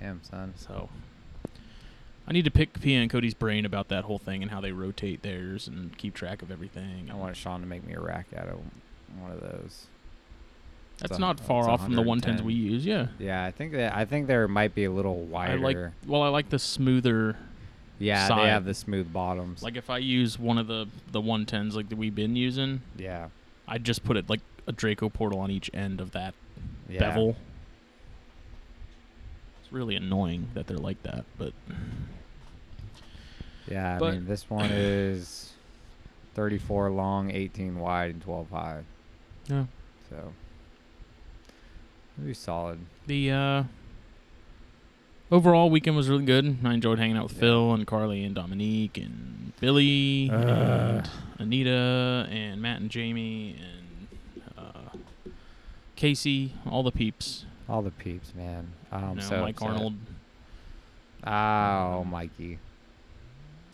Damn, 0.00 0.22
son. 0.24 0.54
So 0.56 0.88
I 2.26 2.32
need 2.32 2.44
to 2.46 2.50
pick 2.50 2.80
Pia 2.80 3.00
and 3.00 3.10
Cody's 3.10 3.34
brain 3.34 3.64
about 3.64 3.88
that 3.88 4.04
whole 4.04 4.18
thing 4.18 4.42
and 4.42 4.50
how 4.50 4.60
they 4.60 4.72
rotate 4.72 5.22
theirs 5.22 5.68
and 5.68 5.96
keep 5.96 6.14
track 6.14 6.42
of 6.42 6.50
everything. 6.50 7.10
I 7.10 7.14
want 7.14 7.36
Sean 7.36 7.60
to 7.60 7.66
make 7.66 7.86
me 7.86 7.94
a 7.94 8.00
rack 8.00 8.26
out 8.36 8.48
of 8.48 8.58
one 9.20 9.30
of 9.30 9.40
those. 9.40 9.86
That's 10.98 11.12
it's 11.12 11.18
a- 11.18 11.20
not 11.20 11.40
far 11.40 11.68
off 11.68 11.84
from 11.84 11.94
the 11.94 12.02
110s 12.02 12.06
110. 12.42 12.44
we 12.46 12.54
use. 12.54 12.86
Yeah. 12.86 13.08
Yeah, 13.18 13.44
I 13.44 13.50
think 13.50 13.72
that 13.72 13.94
I 13.94 14.04
think 14.04 14.26
there 14.26 14.46
might 14.48 14.74
be 14.74 14.84
a 14.84 14.90
little 14.90 15.26
I 15.30 15.32
wider. 15.32 15.58
like 15.58 15.78
well, 16.06 16.22
I 16.22 16.28
like 16.28 16.48
the 16.50 16.58
smoother. 16.58 17.36
Yeah, 17.98 18.28
side. 18.28 18.38
they 18.44 18.48
have 18.50 18.64
the 18.64 18.74
smooth 18.74 19.12
bottoms. 19.12 19.62
Like 19.62 19.76
if 19.76 19.90
I 19.90 19.98
use 19.98 20.38
one 20.38 20.58
of 20.58 20.66
the 20.66 20.86
the 21.12 21.20
110s 21.22 21.74
like 21.74 21.88
that 21.88 21.96
we've 21.96 22.14
been 22.14 22.36
using, 22.36 22.82
yeah, 22.96 23.28
I 23.68 23.78
just 23.78 24.04
put 24.04 24.16
it 24.16 24.28
like 24.28 24.40
a 24.66 24.72
Draco 24.72 25.08
portal 25.08 25.38
on 25.40 25.50
each 25.50 25.70
end 25.74 26.00
of 26.00 26.12
that 26.12 26.34
yeah. 26.88 27.00
bevel. 27.00 27.36
It's 29.62 29.72
really 29.72 29.96
annoying 29.96 30.48
that 30.54 30.66
they're 30.66 30.76
like 30.78 31.02
that, 31.04 31.24
but 31.38 31.52
Yeah, 33.70 33.96
I 33.96 33.98
But- 33.98 34.14
mean 34.14 34.26
this 34.26 34.48
one 34.50 34.66
is 34.70 35.52
34 36.34 36.90
long, 36.90 37.30
18 37.30 37.78
wide, 37.78 38.10
and 38.10 38.22
12 38.22 38.50
high. 38.50 38.82
yeah. 39.48 39.64
So 40.10 40.32
it'd 42.16 42.26
be 42.26 42.34
solid. 42.34 42.78
The 43.06 43.30
uh, 43.30 43.64
overall 45.34 45.68
weekend 45.70 45.96
was 45.96 46.08
really 46.08 46.24
good. 46.24 46.58
I 46.64 46.72
enjoyed 46.74 46.98
hanging 46.98 47.16
out 47.16 47.24
with 47.24 47.34
Yeah. 47.34 47.40
Phil 47.40 47.72
and 47.74 47.86
Carly 47.86 48.24
and 48.24 48.34
Dominique 48.34 48.96
and 48.98 49.52
Billy 49.60 50.30
Uh. 50.30 50.36
and 50.36 51.10
Anita 51.38 52.28
and 52.30 52.60
Matt 52.62 52.80
and 52.80 52.90
Jamie 52.90 53.56
and 53.58 54.08
uh, 54.56 54.96
Casey, 55.96 56.54
all 56.70 56.82
the 56.82 56.92
peeps. 56.92 57.44
All 57.68 57.82
the 57.82 57.90
peeps, 57.90 58.32
man. 58.34 58.68
I'm 58.92 59.10
you 59.10 59.14
know, 59.16 59.22
so 59.22 59.40
Mike 59.42 59.56
upset. 59.56 59.68
Arnold. 59.70 59.94
Oh, 61.26 62.04
Mikey. 62.04 62.58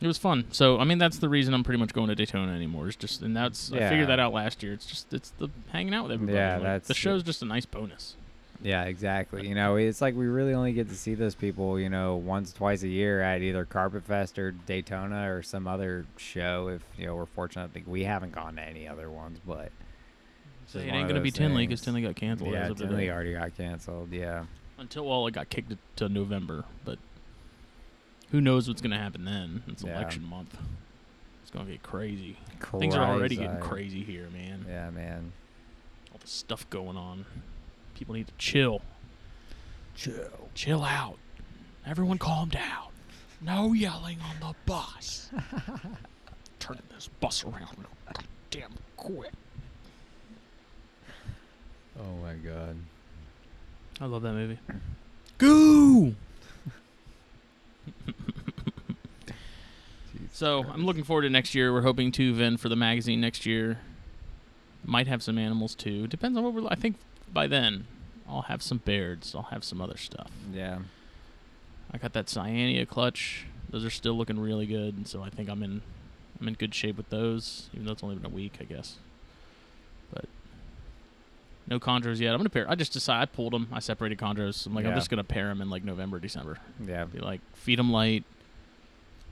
It 0.00 0.06
was 0.06 0.16
fun. 0.16 0.46
So 0.52 0.78
I 0.78 0.84
mean, 0.84 0.98
that's 0.98 1.18
the 1.18 1.28
reason 1.28 1.52
I'm 1.52 1.62
pretty 1.64 1.78
much 1.80 1.92
going 1.92 2.08
to 2.08 2.14
Daytona 2.14 2.52
anymore. 2.52 2.86
It's 2.86 2.96
just, 2.96 3.20
and 3.20 3.36
that's 3.36 3.70
I 3.72 3.88
figured 3.88 4.08
that 4.08 4.18
out 4.20 4.32
last 4.32 4.62
year. 4.62 4.72
It's 4.72 4.86
just, 4.86 5.12
it's 5.12 5.30
the 5.38 5.48
hanging 5.72 5.92
out 5.92 6.04
with 6.04 6.12
everybody. 6.12 6.36
Yeah, 6.38 6.54
Like, 6.54 6.62
that's 6.62 6.88
the- 6.88 6.94
show's 6.94 7.22
just 7.22 7.42
a 7.42 7.44
nice 7.44 7.66
bonus. 7.66 8.14
Yeah, 8.62 8.84
exactly. 8.84 9.48
You 9.48 9.54
know, 9.54 9.76
it's 9.76 10.00
like 10.02 10.14
we 10.14 10.26
really 10.26 10.52
only 10.52 10.72
get 10.72 10.88
to 10.90 10.94
see 10.94 11.14
those 11.14 11.34
people, 11.34 11.80
you 11.80 11.88
know, 11.88 12.16
once, 12.16 12.52
twice 12.52 12.82
a 12.82 12.88
year 12.88 13.22
at 13.22 13.40
either 13.40 13.64
Carpet 13.64 14.04
Fest 14.04 14.38
or 14.38 14.50
Daytona 14.52 15.32
or 15.32 15.42
some 15.42 15.66
other 15.66 16.04
show. 16.18 16.68
If 16.68 16.82
you 16.98 17.06
know, 17.06 17.14
we're 17.16 17.24
fortunate 17.26 17.72
that 17.72 17.88
we 17.88 18.04
haven't 18.04 18.32
gone 18.32 18.56
to 18.56 18.62
any 18.62 18.86
other 18.86 19.10
ones, 19.10 19.38
but 19.46 19.72
So 20.66 20.78
it 20.78 20.88
ain't 20.88 21.08
gonna 21.08 21.20
be 21.20 21.30
Tinley 21.30 21.66
because. 21.66 21.80
Tinley 21.80 22.02
got 22.02 22.16
canceled. 22.16 22.52
yeah, 22.52 22.68
Tinley 22.68 23.10
already 23.10 23.32
got 23.32 23.56
canceled. 23.56 24.12
Yeah, 24.12 24.44
Until 24.78 25.06
well, 25.06 25.26
it 25.26 25.32
got 25.32 25.48
kicked 25.48 25.72
to 25.96 26.08
November, 26.10 26.64
but 26.84 26.98
who 28.30 28.40
knows 28.42 28.68
what's 28.68 28.82
gonna 28.82 28.98
happen 28.98 29.24
then? 29.24 29.62
It's 29.68 29.82
Yeah. 29.82 29.94
election 29.96 30.22
month. 30.24 30.54
It's 31.42 31.50
gonna 31.50 31.70
get 31.70 31.82
crazy. 31.82 32.36
Things 32.78 32.94
are 32.94 33.04
already 33.04 33.36
getting 33.36 33.58
Crazy. 33.58 34.02
crazy 34.02 34.04
here, 34.04 34.28
man. 34.30 34.66
Yeah, 34.68 34.90
man. 34.90 35.32
All 36.12 36.18
the 36.20 36.26
stuff 36.28 36.68
going 36.68 36.96
on. 36.98 37.24
People 38.00 38.14
need 38.14 38.28
to 38.28 38.32
chill. 38.38 38.80
Chill. 39.94 40.48
Chill 40.54 40.82
out. 40.82 41.18
Everyone, 41.86 42.16
calm 42.16 42.48
down. 42.48 42.88
No 43.42 43.74
yelling 43.74 44.16
on 44.22 44.36
the 44.40 44.54
bus. 44.64 45.28
Turning 46.58 46.82
this 46.94 47.10
bus 47.20 47.44
around 47.44 47.76
damn 48.50 48.72
quick. 48.96 49.32
Oh 51.98 52.14
my 52.22 52.32
god. 52.34 52.74
I 54.00 54.06
love 54.06 54.22
that 54.22 54.32
movie. 54.32 54.58
Goo. 55.36 56.14
So 60.32 60.64
I'm 60.72 60.86
looking 60.86 61.04
forward 61.04 61.22
to 61.22 61.28
next 61.28 61.54
year. 61.54 61.70
We're 61.70 61.82
hoping 61.82 62.12
to 62.12 62.32
Vin 62.32 62.56
for 62.56 62.70
the 62.70 62.76
magazine 62.76 63.20
next 63.20 63.44
year. 63.44 63.78
Might 64.86 65.06
have 65.06 65.22
some 65.22 65.36
animals 65.36 65.74
too. 65.74 66.06
Depends 66.06 66.38
on 66.38 66.44
what 66.44 66.54
we're. 66.54 66.66
I 66.70 66.76
think 66.76 66.96
by 67.32 67.46
then 67.46 67.86
I'll 68.28 68.42
have 68.42 68.62
some 68.62 68.78
beards. 68.78 69.34
I'll 69.34 69.42
have 69.44 69.64
some 69.64 69.80
other 69.80 69.96
stuff. 69.96 70.30
Yeah. 70.52 70.78
I 71.92 71.98
got 71.98 72.12
that 72.12 72.26
Cyania 72.26 72.86
clutch. 72.86 73.46
Those 73.70 73.84
are 73.84 73.90
still 73.90 74.16
looking 74.16 74.38
really 74.38 74.66
good, 74.66 74.96
and 74.96 75.06
so 75.06 75.22
I 75.22 75.30
think 75.30 75.48
I'm 75.48 75.62
in 75.62 75.82
I'm 76.40 76.48
in 76.48 76.54
good 76.54 76.74
shape 76.74 76.96
with 76.96 77.10
those, 77.10 77.68
even 77.74 77.86
though 77.86 77.92
it's 77.92 78.02
only 78.02 78.16
been 78.16 78.30
a 78.30 78.34
week, 78.34 78.58
I 78.60 78.64
guess. 78.64 78.96
But 80.12 80.24
no 81.68 81.78
chondros 81.78 82.18
yet. 82.18 82.32
I'm 82.32 82.38
gonna 82.38 82.50
pair. 82.50 82.68
I 82.70 82.74
just 82.74 82.92
decided 82.92 83.22
I 83.22 83.26
pulled 83.26 83.52
them. 83.52 83.68
I 83.72 83.80
separated 83.80 84.18
chondros. 84.18 84.66
I'm 84.66 84.74
like 84.74 84.86
I'm 84.86 84.94
just 84.94 85.10
gonna 85.10 85.24
pair 85.24 85.48
them 85.48 85.60
in 85.60 85.70
like 85.70 85.84
November, 85.84 86.18
December. 86.18 86.58
Yeah. 86.84 87.04
Be 87.04 87.18
like 87.18 87.40
feed 87.54 87.78
them 87.78 87.90
light. 87.90 88.24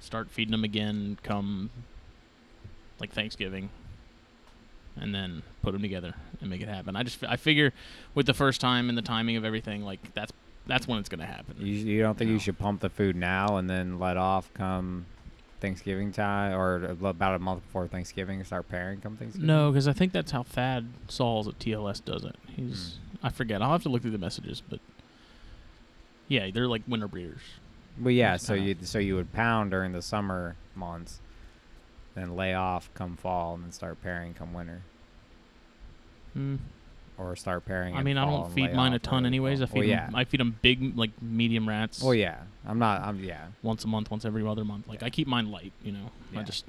Start 0.01 0.31
feeding 0.31 0.53
them 0.53 0.65
again 0.65 1.19
come 1.23 1.71
like 3.01 3.13
Thanksgiving, 3.13 3.71
and 5.01 5.15
then 5.15 5.43
put 5.63 5.73
them 5.73 5.83
together 5.83 6.15
and 6.41 6.51
make 6.51 6.61
it 6.61 6.69
happen. 6.69 6.97
I 6.97 7.03
just 7.03 7.23
I 7.25 7.37
figure 7.37 7.73
with 8.15 8.27
the 8.27 8.35
first 8.35 8.61
time 8.61 8.89
and 8.89 8.97
the 8.97 9.03
timing 9.03 9.37
of 9.37 9.45
everything, 9.45 9.85
like 9.85 10.15
that's 10.15 10.33
that's 10.67 10.87
when 10.87 10.99
it's 10.99 11.09
gonna 11.09 11.27
happen. 11.27 11.57
You, 11.59 11.75
you 11.75 12.03
don't 12.03 12.17
think 12.17 12.29
No. 12.29 12.35
you 12.35 12.41
should 12.41 12.59
pump 12.59 12.81
the 12.81 12.91
food 12.91 13.17
now 13.17 13.57
and 13.57 13.69
then 13.69 13.99
let 13.99 14.17
off 14.17 14.53
come 14.55 15.07
Thanksgiving 15.61 16.13
time 16.13 16.57
or 16.57 16.85
about 16.85 17.35
a 17.35 17.39
month 17.39 17.63
before 17.65 17.87
Thanksgiving 17.89 18.39
and 18.39 18.47
start 18.47 18.69
pairing 18.69 19.01
come 19.01 19.17
Thanksgiving? 19.17 19.47
No, 19.47 19.71
because 19.71 19.89
I 19.89 19.93
think 19.93 20.13
that's 20.13 20.31
how 20.31 20.43
Thad 20.43 20.87
Sauls 21.09 21.49
at 21.49 21.59
TLS 21.59 22.05
does 22.05 22.25
it. 22.25 22.37
He's 22.55 22.99
hmm. 23.21 23.27
I 23.27 23.31
forget. 23.31 23.63
I'll 23.63 23.73
have 23.73 23.83
to 23.83 23.89
look 23.89 24.03
through 24.03 24.13
the 24.13 24.19
messages, 24.19 24.63
but 24.69 24.79
yeah, 26.29 26.51
they're 26.53 26.69
like 26.69 26.83
winter 26.87 27.09
breeders. 27.09 27.41
Well, 28.01 28.13
yeah. 28.13 28.37
So 28.37 28.55
you 28.55 28.77
so 28.83 28.99
you 28.99 29.17
would 29.17 29.33
pound 29.33 29.71
during 29.73 29.93
the 29.93 30.03
summer 30.03 30.55
months, 30.77 31.21
then 32.19 32.37
lay 32.37 32.55
off 32.55 32.91
come 32.95 33.17
fall, 33.17 33.55
and 33.55 33.65
then 33.65 33.73
start 33.73 34.03
pairing 34.03 34.35
come 34.35 34.53
winter, 34.53 34.83
Mm. 36.37 36.59
or 37.17 37.35
start 37.37 37.65
pairing. 37.65 37.97
I 37.97 38.03
mean, 38.03 38.17
I 38.19 38.25
don't 38.25 38.53
feed 38.53 38.73
mine 38.75 38.93
a 38.93 38.99
ton 38.99 39.25
anyways. 39.27 39.63
I 39.63 39.67
feed 39.67 39.75
well, 39.75 39.89
them, 39.89 40.11
yeah. 40.13 40.19
I 40.19 40.25
feed 40.25 40.41
them 40.41 40.57
big 40.63 40.97
like 40.97 41.11
medium 41.23 41.69
rats. 41.69 42.03
well, 42.03 42.15
yeah. 42.15 42.39
I'm 42.67 42.79
not. 42.79 43.03
I'm 43.03 43.23
yeah. 43.23 43.47
Once 43.63 43.85
a 43.85 43.89
month, 43.89 44.11
once 44.11 44.25
every 44.25 44.47
other 44.47 44.65
month. 44.65 44.87
Like 44.89 45.01
Yeah. 45.01 45.07
I 45.07 45.11
keep 45.11 45.27
mine 45.27 45.51
light. 45.51 45.73
You 45.83 45.93
know, 45.93 46.11
I 46.37 46.43
just 46.43 46.65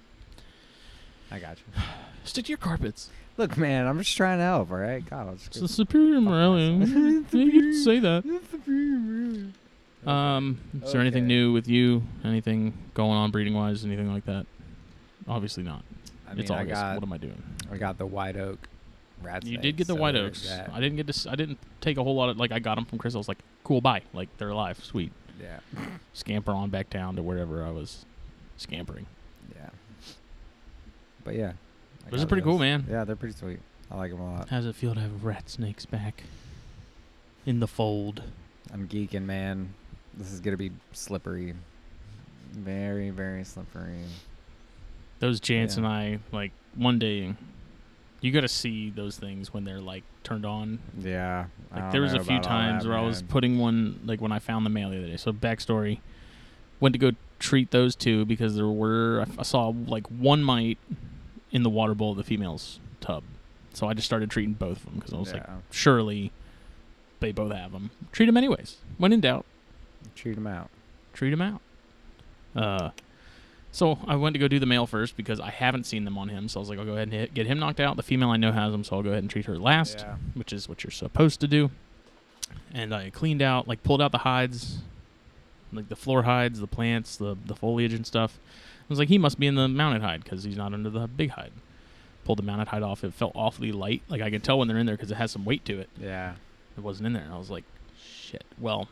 I 1.31 1.39
got 1.39 1.57
you. 1.57 1.81
stick 2.23 2.45
to 2.45 2.49
your 2.49 2.57
carpets. 2.57 3.09
Look, 3.37 3.55
man, 3.57 3.87
I'm 3.87 3.97
just 3.99 4.17
trying 4.17 4.39
to 4.39 4.43
help. 4.43 4.71
All 4.71 4.77
right, 4.77 5.07
God, 5.09 5.33
It's 5.47 5.59
the 5.59 5.67
superior 5.67 6.19
morality. 6.21 7.25
you 7.37 7.73
say 7.83 7.99
that. 7.99 8.23
Um, 10.05 10.59
is 10.83 10.91
there 10.93 11.01
anything 11.01 11.27
new 11.27 11.51
with 11.53 11.67
you? 11.67 12.03
Anything 12.23 12.73
going 12.93 13.11
on 13.17 13.31
breeding 13.31 13.53
wise? 13.53 13.83
Anything 13.83 14.11
like 14.11 14.25
that? 14.25 14.45
Obviously 15.29 15.63
not. 15.63 15.83
I 16.27 16.31
mean, 16.31 16.41
it's 16.41 16.51
I 16.51 16.61
August. 16.61 16.73
got 16.81 16.95
what 16.95 17.03
am 17.03 17.13
I 17.13 17.17
doing? 17.17 17.41
I 17.71 17.77
got 17.77 17.97
the 17.97 18.05
white 18.05 18.35
oak 18.35 18.57
rat 19.21 19.45
You 19.45 19.57
did 19.57 19.77
get 19.77 19.87
the 19.87 19.93
so 19.93 19.99
white 19.99 20.15
oaks. 20.15 20.49
I 20.49 20.79
didn't 20.79 20.95
get 20.97 21.07
to. 21.07 21.11
s- 21.13 21.25
I 21.27 21.35
didn't 21.35 21.59
take 21.81 21.97
a 21.97 22.03
whole 22.03 22.15
lot 22.15 22.29
of. 22.29 22.37
Like 22.37 22.51
I 22.51 22.59
got 22.59 22.75
them 22.75 22.85
from 22.85 22.97
Chris. 22.97 23.15
I 23.15 23.17
was 23.19 23.27
like, 23.27 23.37
cool, 23.63 23.79
bye. 23.81 24.01
Like 24.13 24.29
they're 24.37 24.49
alive, 24.49 24.83
sweet. 24.83 25.11
Yeah, 25.39 25.59
Scamper 26.13 26.51
on 26.51 26.69
back 26.69 26.89
down 26.89 27.15
to 27.15 27.23
wherever 27.23 27.63
I 27.63 27.69
was 27.71 28.05
scampering. 28.57 29.05
yeah. 29.55 29.69
But 31.23 31.35
yeah, 31.35 31.53
I 32.05 32.09
Those 32.09 32.23
are 32.23 32.27
pretty 32.27 32.43
cool, 32.43 32.59
man. 32.59 32.85
Yeah, 32.89 33.03
they're 33.05 33.15
pretty 33.15 33.35
sweet. 33.35 33.59
I 33.91 33.95
like 33.97 34.11
them 34.11 34.19
a 34.19 34.35
lot. 34.35 34.49
How's 34.49 34.65
it 34.65 34.75
feel 34.75 34.93
to 34.95 34.99
have 34.99 35.23
rat 35.23 35.49
snakes 35.49 35.85
back 35.85 36.23
in 37.45 37.59
the 37.59 37.67
fold? 37.67 38.23
I'm 38.73 38.87
geeking, 38.87 39.23
man. 39.23 39.73
This 40.13 40.31
is 40.33 40.39
gonna 40.41 40.57
be 40.57 40.71
slippery. 40.91 41.53
Very, 42.51 43.09
very 43.09 43.43
slippery. 43.43 43.99
Those 45.19 45.39
Jance 45.41 45.71
Yeah. 45.73 45.77
and 45.77 45.87
I 45.87 46.19
like 46.31 46.51
one 46.75 46.99
day. 46.99 47.33
You 48.21 48.31
got 48.33 48.41
to 48.41 48.47
see 48.49 48.89
those 48.89 49.17
things 49.17 49.53
when 49.53 49.63
they're 49.63 49.79
like 49.79 50.03
turned 50.23 50.45
on. 50.45 50.79
Yeah. 50.99 51.45
Like 51.73 51.91
there 51.91 52.01
was 52.01 52.13
a 52.13 52.23
few 52.23 52.39
times 52.39 52.83
that, 52.83 52.89
where 52.89 52.97
I 52.97 53.01
was 53.01 53.21
putting 53.21 53.57
one 53.59 53.99
like 54.05 54.19
when 54.21 54.31
I 54.31 54.39
found 54.39 54.65
the 54.65 54.69
male 54.69 54.89
the 54.89 54.97
other 54.97 55.07
day. 55.07 55.17
So 55.17 55.31
backstory, 55.31 55.99
went 56.81 56.93
to 56.93 56.99
go 56.99 57.11
treat 57.39 57.71
those 57.71 57.95
two 57.95 58.25
because 58.25 58.55
there 58.55 58.67
were 58.67 59.25
I 59.37 59.43
saw 59.43 59.73
like 59.87 60.05
one 60.07 60.43
mite 60.43 60.77
in 61.51 61.63
the 61.63 61.69
water 61.69 61.95
bowl 61.95 62.11
of 62.11 62.17
the 62.17 62.23
female's 62.23 62.79
tub. 62.99 63.23
So 63.73 63.87
I 63.87 63.93
just 63.93 64.05
started 64.05 64.29
treating 64.29 64.53
both 64.53 64.77
of 64.79 64.85
them 64.85 64.95
because 64.95 65.13
I 65.13 65.17
was 65.17 65.31
like, 65.31 65.45
surely 65.71 66.31
they 67.21 67.31
both 67.31 67.53
have 67.53 67.71
them. 67.71 67.91
Treat 68.11 68.25
them 68.25 68.35
anyways. 68.35 68.77
When 68.97 69.13
in 69.13 69.21
doubt, 69.21 69.45
Treat 70.15 70.35
them 70.35 70.47
out. 70.47 70.69
treat 71.13 71.29
them 71.29 71.41
out. 71.41 71.61
Uh, 72.55 72.89
so 73.71 73.99
I 74.07 74.15
went 74.15 74.33
to 74.33 74.39
go 74.39 74.47
do 74.47 74.59
the 74.59 74.65
male 74.65 74.87
first 74.87 75.15
because 75.15 75.39
I 75.39 75.49
haven't 75.51 75.85
seen 75.85 76.03
them 76.05 76.17
on 76.17 76.29
him. 76.29 76.47
So 76.49 76.59
I 76.59 76.61
was 76.61 76.69
like, 76.69 76.79
I'll 76.79 76.85
go 76.85 76.93
ahead 76.93 77.03
and 77.09 77.13
hit, 77.13 77.33
get 77.33 77.45
him 77.47 77.59
knocked 77.59 77.79
out. 77.79 77.97
The 77.97 78.03
female 78.03 78.29
I 78.29 78.37
know 78.37 78.51
has 78.51 78.71
them, 78.71 78.83
so 78.83 78.95
I'll 78.95 79.03
go 79.03 79.09
ahead 79.09 79.23
and 79.23 79.29
treat 79.29 79.45
her 79.45 79.57
last 79.59 79.99
Yeah. 79.99 80.15
which 80.33 80.51
is 80.53 80.67
what 80.67 80.83
you're 80.83 80.91
supposed 80.91 81.39
to 81.41 81.47
do. 81.47 81.69
And 82.73 82.93
I 82.93 83.09
cleaned 83.11 83.41
out, 83.41 83.67
like 83.67 83.83
pulled 83.83 84.01
out 84.01 84.11
the 84.11 84.19
hides, 84.19 84.79
like 85.71 85.87
the 85.89 85.95
floor 85.95 86.23
hides, 86.23 86.59
the 86.59 86.67
plants, 86.67 87.15
the 87.15 87.35
the 87.45 87.55
foliage 87.55 87.93
and 87.93 88.05
stuff. 88.07 88.39
I 88.47 88.85
was 88.89 88.97
like, 88.97 89.09
he 89.09 89.19
must 89.19 89.39
be 89.39 89.45
in 89.45 89.53
the 89.53 89.67
mounted 89.67 90.01
hide 90.01 90.23
because 90.23 90.43
he's 90.43 90.57
not 90.57 90.73
under 90.73 90.89
the 90.89 91.07
big 91.07 91.29
hide. 91.31 91.51
Pulled 92.25 92.39
the 92.39 92.43
mounted 92.43 92.69
hide 92.69 92.81
off. 92.81 93.03
It 93.03 93.13
felt 93.13 93.33
awfully 93.35 93.71
light. 93.71 94.01
Like 94.09 94.21
I 94.21 94.31
could 94.31 94.43
tell 94.43 94.57
when 94.57 94.67
they're 94.67 94.77
in 94.79 94.87
there 94.87 94.95
because 94.95 95.11
it 95.11 95.15
has 95.17 95.31
some 95.31 95.45
weight 95.45 95.63
to 95.65 95.79
it. 95.79 95.89
Yeah. 96.01 96.33
It 96.75 96.81
wasn't 96.81 97.05
in 97.07 97.13
there. 97.13 97.23
And 97.23 97.33
I 97.33 97.37
was 97.37 97.51
like, 97.51 97.65
shit. 98.03 98.43
Well, 98.59 98.87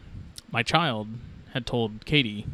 my 0.52 0.62
child 0.62 1.08
had 1.54 1.66
told 1.66 2.06
Katie 2.06 2.46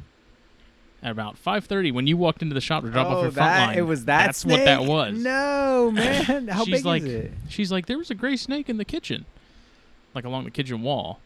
at 1.03 1.11
about 1.11 1.35
5:30 1.43 1.93
when 1.93 2.07
you 2.07 2.15
walked 2.17 2.41
into 2.41 2.53
the 2.55 2.61
shop 2.61 2.83
to 2.83 2.89
drop 2.89 3.07
off 3.07 3.17
oh, 3.17 3.21
your 3.23 3.31
front 3.31 3.67
line. 3.67 3.77
it 3.77 3.81
was 3.81 4.05
that. 4.05 4.25
That's 4.27 4.45
what 4.45 4.63
that 4.65 4.83
was. 4.85 5.17
No, 5.17 5.91
man. 5.91 6.47
How 6.47 6.63
She's 6.63 6.75
big 6.79 6.85
like, 6.85 7.03
is 7.03 7.09
it? 7.09 7.31
She's 7.49 7.71
like, 7.71 7.85
there 7.87 7.97
was 7.97 8.09
a 8.09 8.15
gray 8.15 8.35
snake 8.37 8.69
in 8.69 8.77
the 8.77 8.85
kitchen, 8.85 9.25
like 10.15 10.23
along 10.25 10.45
the 10.45 10.51
kitchen 10.51 10.81
wall. 10.81 11.19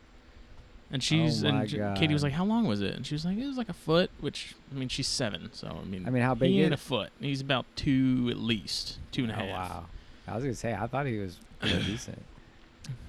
And 0.90 1.02
oh 1.02 1.04
she's 1.04 1.44
Oh 1.44 1.48
and 1.50 1.68
J- 1.68 1.94
Katie 1.98 2.14
was 2.14 2.24
like, 2.24 2.32
how 2.34 2.46
long 2.46 2.66
was 2.66 2.82
it? 2.82 2.96
And 2.96 3.06
she 3.06 3.14
was 3.14 3.26
like, 3.26 3.38
it 3.38 3.46
was 3.46 3.58
like 3.58 3.70
a 3.70 3.74
foot. 3.74 4.10
Which 4.22 4.56
I 4.72 4.76
mean, 4.76 4.88
she's 4.88 5.08
seven, 5.08 5.50
so 5.54 5.68
I 5.68 5.86
mean, 5.86 6.08
I 6.08 6.10
mean, 6.10 6.24
how 6.24 6.34
big 6.34 6.50
he 6.52 6.62
ain't 6.64 6.74
a 6.74 6.78
foot. 6.78 7.12
He's 7.20 7.42
about 7.42 7.66
two 7.76 8.28
at 8.32 8.38
least, 8.38 8.98
two 9.12 9.24
and 9.24 9.32
a 9.32 9.36
Oh 9.36 9.38
half. 9.40 9.70
wow. 9.70 9.86
I 10.30 10.36
was 10.36 10.44
gonna 10.44 10.56
say 10.56 10.74
I 10.74 10.88
thought 10.88 11.06
he 11.06 11.18
was 11.20 11.38
pretty 11.60 11.84
decent. 11.86 12.24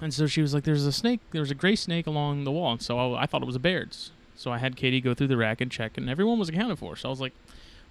And 0.01 0.13
so 0.13 0.27
she 0.27 0.41
was 0.41 0.53
like, 0.53 0.65
"There's 0.65 0.85
a 0.85 0.91
snake. 0.91 1.21
There's 1.31 1.51
a 1.51 1.55
gray 1.55 1.75
snake 1.77 2.05
along 2.05 2.43
the 2.43 2.51
wall." 2.51 2.73
And 2.73 2.81
so 2.81 3.13
I, 3.15 3.23
I 3.23 3.25
thought 3.25 3.41
it 3.41 3.45
was 3.45 3.55
a 3.55 3.59
Baird's. 3.59 4.11
So 4.39 4.51
I 4.53 4.57
had 4.57 4.77
Katie 4.77 5.01
go 5.01 5.13
through 5.13 5.27
the 5.27 5.35
rack 5.35 5.59
and 5.59 5.69
check, 5.69 5.97
and 5.97 6.09
everyone 6.09 6.39
was 6.39 6.47
accounted 6.47 6.79
for. 6.79 6.95
So 6.95 7.09
I 7.09 7.11
was 7.11 7.19
like, 7.19 7.33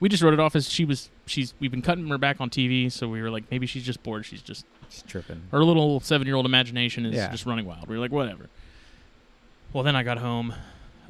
we 0.01 0.09
just 0.09 0.23
wrote 0.23 0.33
it 0.33 0.41
off 0.41 0.57
as 0.57 0.67
she 0.71 0.87
was. 0.87 1.11
She's. 1.27 1.53
We've 1.61 1.71
been 1.71 1.83
cutting 1.83 2.09
her 2.09 2.17
back 2.17 2.41
on 2.41 2.49
TV, 2.49 2.91
so 2.91 3.07
we 3.07 3.21
were 3.21 3.31
like, 3.31 3.45
maybe 3.51 3.67
she's 3.67 3.85
just 3.85 4.03
bored. 4.03 4.25
She's 4.25 4.41
just 4.41 4.65
Just 4.89 5.07
tripping. 5.07 5.43
her 5.53 5.63
little 5.63 6.01
seven-year-old 6.01 6.47
imagination 6.47 7.05
is 7.05 7.15
Yeah. 7.17 7.31
just 7.31 7.45
running 7.45 7.67
wild. 7.67 7.87
We 7.87 7.97
were 7.97 8.01
like, 8.01 8.13
whatever. 8.13 8.49
Well, 9.75 9.85
then 9.85 9.95
I 9.95 10.03
got 10.03 10.17
home. 10.19 10.55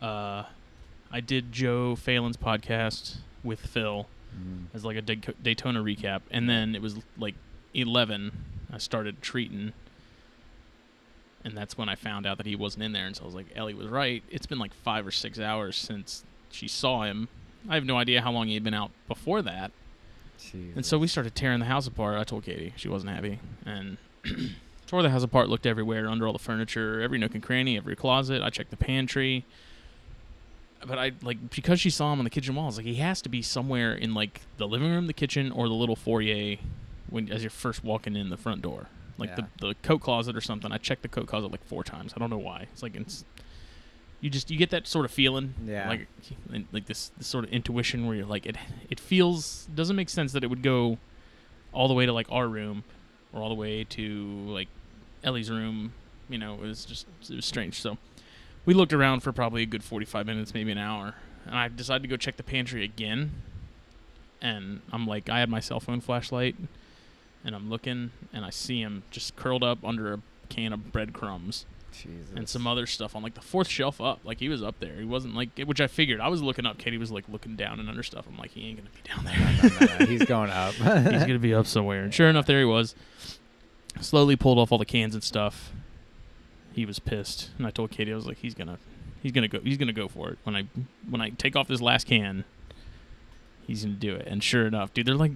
Uh, 0.03 0.42
I 1.12 1.20
did 1.20 1.53
Joe 1.53 1.94
Phelan's 1.94 2.37
podcast 2.37 3.18
with 3.44 3.61
Phil 3.61 4.09
Mm. 4.37 4.64
as 4.74 4.85
like 4.85 4.96
a 4.96 5.03
Daytona 5.03 5.83
recap, 5.83 6.22
and 6.33 6.51
then 6.51 6.74
it 6.74 6.83
was 6.83 6.96
like 7.16 7.35
eleven. 7.74 8.33
I 8.72 8.79
started 8.79 9.22
treating, 9.22 9.72
and 11.44 11.57
that's 11.57 11.79
when 11.79 11.88
I 11.88 11.94
found 11.94 12.27
out 12.27 12.37
that 12.38 12.46
he 12.46 12.57
wasn't 12.57 12.85
in 12.85 12.92
there. 12.92 13.07
And 13.07 13.16
so 13.16 13.22
I 13.22 13.27
was 13.27 13.35
like, 13.35 13.46
Ellie 13.55 13.74
was 13.74 13.87
right. 13.88 14.22
It's 14.31 14.46
been 14.46 14.59
like 14.59 14.74
five 14.74 15.07
or 15.07 15.11
six 15.11 15.38
hours 15.38 15.77
since 15.77 16.24
she 16.51 16.68
saw 16.68 17.03
him. 17.03 17.29
I 17.68 17.74
have 17.74 17.85
no 17.85 17.96
idea 17.96 18.22
how 18.22 18.33
long 18.33 18.48
he 18.48 18.55
had 18.55 18.64
been 18.64 18.74
out 18.74 18.90
before 19.07 19.42
that. 19.42 19.70
And 20.77 20.87
so 20.87 20.98
we 20.98 21.07
started 21.09 21.35
tearing 21.35 21.59
the 21.59 21.66
house 21.66 21.87
apart. 21.87 22.18
I 22.18 22.24
told 22.24 22.44
Katie 22.44 22.72
she 22.77 22.88
wasn't 22.88 23.12
happy, 23.12 23.40
and 23.66 23.98
tore 24.87 25.03
the 25.03 25.11
house 25.11 25.22
apart. 25.24 25.48
Looked 25.48 25.66
everywhere, 25.66 26.09
under 26.09 26.27
all 26.27 26.33
the 26.33 26.38
furniture, 26.38 27.01
every 27.01 27.18
nook 27.18 27.35
and 27.35 27.42
cranny, 27.42 27.77
every 27.77 27.96
closet. 27.96 28.42
I 28.42 28.51
checked 28.51 28.70
the 28.70 28.77
pantry. 28.77 29.44
But 30.87 30.96
I 30.96 31.12
like 31.22 31.51
because 31.51 31.81
she 31.81 31.90
saw 31.90 32.12
him 32.12 32.20
on 32.20 32.24
the 32.24 32.31
kitchen 32.31 32.55
walls. 32.55 32.77
Like 32.77 32.87
he 32.87 32.94
has 32.96 33.20
to 33.22 33.29
be 33.29 33.42
somewhere 33.42 33.92
in 33.94 34.14
like 34.14 34.42
the 34.59 34.68
living 34.68 34.90
room, 34.90 35.09
the 35.09 35.12
kitchen, 35.12 35.51
or 35.51 35.66
the 35.66 35.74
little 35.74 35.96
foyer 35.96 36.57
when 37.11 37.31
as 37.33 37.42
you're 37.42 37.51
first 37.51 37.83
walking 37.83 38.14
in 38.14 38.31
the 38.31 38.37
front 38.37 38.62
door. 38.62 38.87
Like 39.19 39.31
Yeah. 39.31 39.47
the 39.59 39.69
the 39.69 39.75
coat 39.83 39.99
closet 40.01 40.37
or 40.37 40.41
something. 40.41 40.71
I 40.73 40.79
checked 40.79 41.03
the 41.03 41.09
coat 41.09 41.27
closet 41.27 41.51
like 41.51 41.65
four 41.65 41.83
times. 41.85 42.13
I 42.17 42.19
don't 42.21 42.31
know 42.31 42.39
why. 42.39 42.67
It's 42.73 42.83
like 42.83 42.95
it's 42.97 43.25
you 44.21 44.31
just 44.31 44.51
you 44.51 44.57
get 44.59 44.71
that 44.71 44.87
sort 44.87 45.05
of 45.05 45.11
feeling 45.11 45.55
Yeah. 45.67 45.89
like 45.89 46.07
like 46.73 46.87
this, 46.87 47.11
this 47.19 47.27
sort 47.27 47.45
of 47.45 47.51
intuition 47.51 48.07
where 48.07 48.17
you're 48.17 48.27
like 48.27 48.47
it 48.47 48.57
it 48.91 48.99
feels 49.01 49.69
doesn't 49.75 49.97
make 49.97 50.09
sense 50.09 50.33
that 50.33 50.43
it 50.45 50.49
would 50.49 50.63
go 50.63 50.99
all 51.73 51.87
the 51.89 51.95
way 51.95 52.07
to 52.07 52.13
like 52.13 52.27
our 52.31 52.49
room 52.49 52.83
or 53.33 53.43
all 53.43 53.49
the 53.49 53.55
way 53.55 53.85
to 53.85 54.25
like 54.47 54.69
Ellie's 55.23 55.51
room 55.51 55.93
you 56.29 56.39
know 56.39 56.55
it 56.55 56.61
was 56.61 56.85
just 56.85 57.07
it 57.31 57.37
was 57.37 57.45
strange 57.45 57.81
so 57.81 57.97
we 58.65 58.75
looked 58.75 58.93
around 58.93 59.21
for 59.21 59.33
probably 59.33 59.63
a 59.63 59.67
good 59.67 59.85
45 59.85 60.27
minutes 60.27 60.53
maybe 60.55 60.73
an 60.73 60.79
hour 60.79 61.15
and 61.47 61.55
I 61.57 61.69
decided 61.69 62.03
to 62.03 62.09
go 62.09 62.17
check 62.17 62.37
the 62.37 62.43
pantry 62.43 62.85
again 62.85 63.31
and 64.41 64.81
I'm 64.93 65.07
like 65.07 65.29
I 65.29 65.39
had 65.41 65.49
my 65.49 65.61
cell 65.61 65.79
phone 65.81 66.01
flashlight 66.01 66.57
and 67.44 67.55
I'm 67.55 67.70
looking 67.70 68.11
and 68.33 68.44
I 68.44 68.51
see 68.51 68.81
him 68.81 69.03
just 69.11 69.37
curled 69.37 69.62
up 69.62 69.85
under 69.85 70.12
a 70.14 70.20
can 70.48 70.72
of 70.72 70.92
breadcrumbs 70.92 71.66
Jesus. 71.92 72.31
and 72.35 72.48
some 72.48 72.66
other 72.66 72.87
stuff 72.87 73.14
on 73.16 73.22
like 73.22 73.35
the 73.35 73.40
fourth 73.40 73.68
shelf 73.68 74.01
up. 74.01 74.20
Like 74.24 74.38
he 74.38 74.48
was 74.48 74.62
up 74.62 74.79
there. 74.81 74.94
He 74.96 75.05
wasn't 75.05 75.35
like 75.35 75.59
which 75.64 75.81
I 75.81 75.87
figured. 75.87 76.20
I 76.20 76.29
was 76.29 76.42
looking 76.42 76.66
up. 76.66 76.79
Katie 76.79 76.98
was 76.98 77.11
like 77.11 77.24
looking 77.29 77.57
down 77.57 77.81
and 77.81 77.88
under 77.88 78.03
stuff. 78.03 78.27
I'm 78.29 78.37
like 78.37 78.51
he 78.53 78.68
ain't 78.68 78.79
gonna 78.79 78.90
be 78.90 79.09
down 79.09 79.24
there. 79.24 79.70
No, 79.79 79.87
no, 79.87 79.98
no, 79.98 80.07
He's 80.07 80.24
going 80.24 80.51
up. 80.51 80.74
He's 80.74 81.22
gonna 81.22 81.38
be 81.38 81.55
up 81.55 81.66
somewhere. 81.66 82.05
And 82.05 82.14
sure 82.14 82.29
enough, 82.29 82.46
there 82.46 82.59
he 82.59 82.64
was. 82.64 82.94
Slowly 84.01 84.37
pulled 84.37 84.59
off 84.59 84.70
all 84.70 84.79
the 84.79 84.85
cans 84.85 85.14
and 85.14 85.24
stuff. 85.24 85.72
He 86.72 86.87
was 86.87 86.98
pissed, 87.01 87.51
and 87.59 87.66
I 87.66 87.70
told 87.70 87.90
Katie 87.90 88.12
I 88.12 88.14
was 88.14 88.27
like, 88.27 88.38
he's 88.38 88.55
gonna, 88.55 88.79
he's 89.20 89.33
gonna 89.33 89.48
go, 89.48 89.59
he's 89.61 89.77
gonna 89.77 89.92
go 89.92 90.07
for 90.07 90.31
it 90.31 90.38
when 90.44 90.55
I 90.55 90.64
when 91.09 91.20
I 91.20 91.31
take 91.31 91.57
off 91.57 91.66
this 91.66 91.81
last 91.81 92.07
can. 92.07 92.44
He's 93.66 93.85
gonna 93.85 93.96
do 93.96 94.14
it, 94.14 94.27
and 94.29 94.44
sure 94.44 94.66
enough, 94.66 94.94
dude, 94.94 95.07
they're 95.07 95.16
like, 95.16 95.33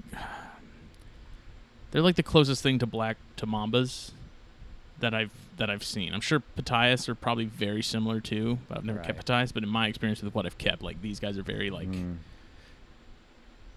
they're 1.93 2.03
like 2.03 2.17
the 2.17 2.23
closest 2.25 2.63
thing 2.63 2.79
to 2.81 2.87
black 2.87 3.17
to 3.37 3.47
mambas 3.47 4.11
that 4.99 5.15
I've 5.15 5.31
that 5.59 5.71
I've 5.71 5.85
seen. 5.85 6.13
I'm 6.15 6.21
sure 6.21 6.43
Ptyas 6.59 7.09
are 7.09 7.15
probably 7.15 7.45
very 7.45 7.83
similar 7.83 8.21
too, 8.21 8.59
but 8.69 8.79
I've 8.79 8.85
never 8.85 8.99
kept 9.01 9.29
Right. 9.29 9.53
But 9.55 9.63
in 9.63 9.69
my 9.69 9.87
experience 9.87 10.21
with 10.23 10.35
what 10.35 10.45
I've 10.47 10.59
kept, 10.59 10.83
like 10.83 11.01
these 11.03 11.21
guys 11.21 11.39
are 11.39 11.43
very 11.43 11.71
like 11.71 11.89
Mm, 11.89 12.17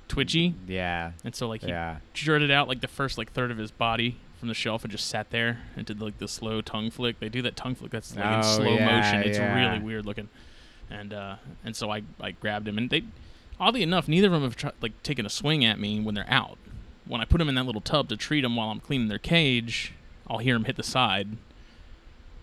twitchy, 0.08 0.54
yeah. 0.68 1.12
and 1.24 1.36
so 1.36 1.48
like 1.48 1.62
he 1.62 1.70
Yeah. 1.70 1.98
jerted 2.14 2.52
out 2.52 2.68
like 2.68 2.82
the 2.82 2.88
first 2.88 3.18
like 3.18 3.32
third 3.32 3.52
of 3.52 3.58
his 3.58 3.72
body 3.72 4.18
from 4.40 4.48
the 4.50 4.54
shelf 4.54 4.84
and 4.84 4.92
just 4.92 5.08
sat 5.08 5.30
there 5.32 5.60
and 5.76 5.86
did 5.86 6.02
like 6.02 6.18
the 6.20 6.28
slow 6.28 6.62
tongue 6.62 6.92
flick. 6.92 7.20
They 7.20 7.30
do 7.30 7.42
that 7.42 7.56
tongue 7.56 7.76
flick 7.76 7.92
that's 7.92 8.16
like 8.16 8.26
in 8.26 8.40
Oh, 8.40 8.42
slow 8.42 8.76
yeah, 8.76 8.86
motion. 9.00 9.24
It's 9.30 9.38
yeah. 9.38 9.54
really 9.72 9.80
weird 9.84 10.06
looking. 10.06 10.30
And 10.90 11.14
uh 11.14 11.36
and 11.64 11.76
so 11.76 11.90
I 11.92 12.04
I 12.22 12.32
grabbed 12.32 12.68
him 12.68 12.78
and 12.78 12.90
they 12.90 13.04
oddly 13.60 13.82
enough 13.82 14.08
neither 14.08 14.28
of 14.28 14.34
them 14.34 14.44
have 14.44 14.56
tried 14.56 14.74
like 14.82 15.02
taken 15.04 15.26
a 15.26 15.30
swing 15.30 15.66
at 15.66 15.80
me 15.80 16.00
when 16.00 16.14
they're 16.16 16.30
out. 16.32 16.58
When 17.08 17.22
I 17.22 17.26
put 17.26 17.38
them 17.38 17.50
in 17.50 17.56
that 17.56 17.66
little 17.66 17.82
tub 17.82 18.10
to 18.10 18.18
treat 18.18 18.42
them 18.42 18.56
while 18.56 18.70
I'm 18.70 18.80
cleaning 18.80 19.08
their 19.08 19.20
cage, 19.20 19.94
I'll 20.28 20.40
hear 20.40 20.56
them 20.56 20.66
hit 20.66 20.76
the 20.76 20.84
side. 20.84 21.38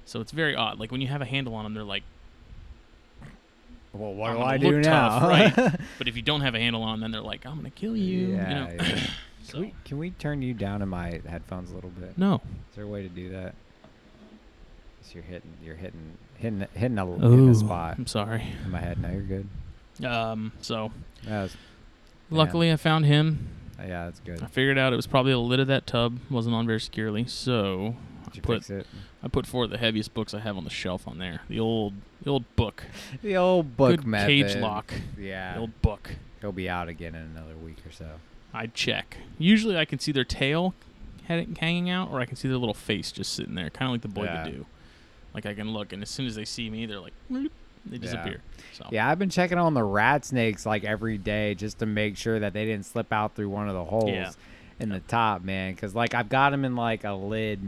So 0.05 0.20
it's 0.20 0.33
very 0.33 0.55
odd. 0.55 0.79
Like 0.79 0.92
when 0.92 1.01
you 1.01 1.09
have 1.09 1.20
a 1.20 1.25
handle 1.25 1.55
on 1.55 1.64
them, 1.64 1.75
they're 1.75 1.83
like. 1.85 2.03
Well, 3.92 4.14
what 4.14 4.33
do 4.33 4.40
I 4.40 4.57
do 4.57 4.81
tough, 4.83 5.22
now? 5.22 5.29
right. 5.29 5.81
But 5.98 6.09
if 6.09 6.16
you 6.16 6.22
don't 6.22 6.40
have 6.40 6.55
a 6.55 6.59
handle 6.59 6.83
on, 6.83 6.92
them, 6.92 7.01
then 7.01 7.11
they're 7.12 7.20
like, 7.20 7.44
"I'm 7.44 7.57
gonna 7.57 7.68
kill 7.68 7.94
you." 7.94 8.29
Yeah, 8.29 8.48
you 8.48 8.55
know? 8.55 8.85
yeah. 8.85 9.01
so, 9.42 9.53
Can 9.53 9.61
we 9.61 9.75
can 9.85 9.98
we 9.98 10.11
turn 10.12 10.40
you 10.40 10.55
down 10.55 10.81
in 10.81 10.88
my 10.88 11.20
headphones 11.29 11.70
a 11.70 11.75
little 11.75 11.90
bit? 11.90 12.16
no. 12.16 12.37
Is 12.70 12.77
there 12.77 12.85
a 12.85 12.88
way 12.88 13.03
to 13.03 13.09
do 13.11 13.29
that? 13.31 13.55
So 15.03 15.14
you're 15.14 15.25
hitting 15.25 15.53
you're 15.62 15.77
hitting 15.77 16.16
hitting 16.38 16.66
hitting 16.72 16.98
a, 16.98 17.07
hitting 17.07 17.48
a 17.51 17.55
spot 17.55 17.96
I'm 17.98 18.07
sorry. 18.07 18.46
in 18.64 18.70
my 18.70 18.81
head. 18.81 19.01
No, 19.03 19.11
you're 19.11 19.20
good. 19.20 19.48
Um, 20.07 20.53
so 20.62 20.90
That 21.27 21.42
was, 21.42 21.57
luckily 22.31 22.72
I 22.72 22.77
found 22.77 23.05
him. 23.05 23.48
Yeah, 23.78 24.04
that's 24.06 24.20
good. 24.20 24.42
I 24.42 24.46
figured 24.46 24.78
out 24.78 24.92
it 24.92 24.96
was 24.96 25.06
probably 25.06 25.32
the 25.32 25.38
lid 25.38 25.61
of 25.61 25.66
that 25.68 25.87
tub 25.87 26.18
wasn't 26.30 26.54
on 26.54 26.66
very 26.66 26.80
securely, 26.80 27.26
so 27.26 27.96
I 28.22 28.24
Did 28.26 28.37
you 28.37 28.42
put 28.42 28.70
it? 28.70 28.87
I 29.22 29.28
put 29.28 29.46
four 29.46 29.64
of 29.64 29.70
the 29.70 29.78
heaviest 29.78 30.14
books 30.14 30.35
I 30.35 30.40
have 30.40 30.56
on 30.56 30.64
the 30.64 30.70
shelf 30.70 31.06
on 31.06 31.18
there. 31.18 31.40
The 31.48 31.61
old 31.61 31.94
the 32.22 32.30
old 32.30 32.44
book, 32.56 32.85
The 33.22 33.37
old 33.37 33.76
book 33.76 33.90
good 33.96 34.06
method. 34.06 34.26
cage 34.28 34.56
lock. 34.56 34.92
Yeah, 35.18 35.54
The 35.54 35.61
old 35.61 35.82
book. 35.82 36.11
he'll 36.40 36.52
be 36.52 36.68
out 36.68 36.88
again 36.88 37.14
in 37.14 37.22
another 37.22 37.56
week 37.56 37.78
or 37.87 37.90
so. 37.92 38.06
I 38.54 38.66
check. 38.66 39.16
Usually 39.38 39.76
I 39.76 39.85
can 39.85 39.98
see 39.98 40.12
their 40.12 40.24
tail 40.24 40.74
hanging 41.26 41.88
out, 41.88 42.11
or 42.11 42.20
I 42.20 42.26
can 42.26 42.37
see 42.37 42.48
their 42.48 42.58
little 42.58 42.74
face 42.74 43.11
just 43.12 43.32
sitting 43.32 43.54
there, 43.54 43.70
kind 43.70 43.88
of 43.88 43.92
like 43.92 44.02
the 44.02 44.08
boy 44.08 44.24
Yeah. 44.24 44.44
could 44.44 44.52
do. 44.52 44.66
Like 45.35 45.46
I 45.46 45.54
can 45.54 45.72
look, 45.72 45.92
and 45.92 46.02
as 46.02 46.11
soon 46.11 46.26
as 46.26 46.35
they 46.35 46.44
see 46.44 46.68
me, 46.68 46.85
they're 46.87 47.00
like, 47.00 47.14
they 47.86 47.98
disappear. 47.98 48.40
So 48.72 48.86
Yeah, 48.90 49.08
I've 49.08 49.18
been 49.18 49.30
checking 49.30 49.58
on 49.58 49.74
the 49.74 49.82
rat 49.84 50.24
snakes 50.24 50.64
like 50.64 50.84
every 50.84 51.18
day 51.18 51.54
just 51.54 51.78
to 51.80 51.86
make 51.86 52.16
sure 52.16 52.38
that 52.38 52.52
they 52.52 52.64
didn't 52.64 52.86
slip 52.86 53.12
out 53.12 53.34
through 53.34 53.48
one 53.50 53.68
of 53.68 53.74
the 53.74 53.84
holes 53.84 54.10
Yeah. 54.10 54.30
in 54.80 54.88
the 54.88 55.00
top, 55.00 55.42
man. 55.42 55.74
Because 55.74 55.94
like 55.94 56.14
I've 56.14 56.28
got 56.28 56.50
them 56.50 56.64
in 56.64 56.76
like 56.76 57.04
a 57.04 57.12
lid. 57.12 57.60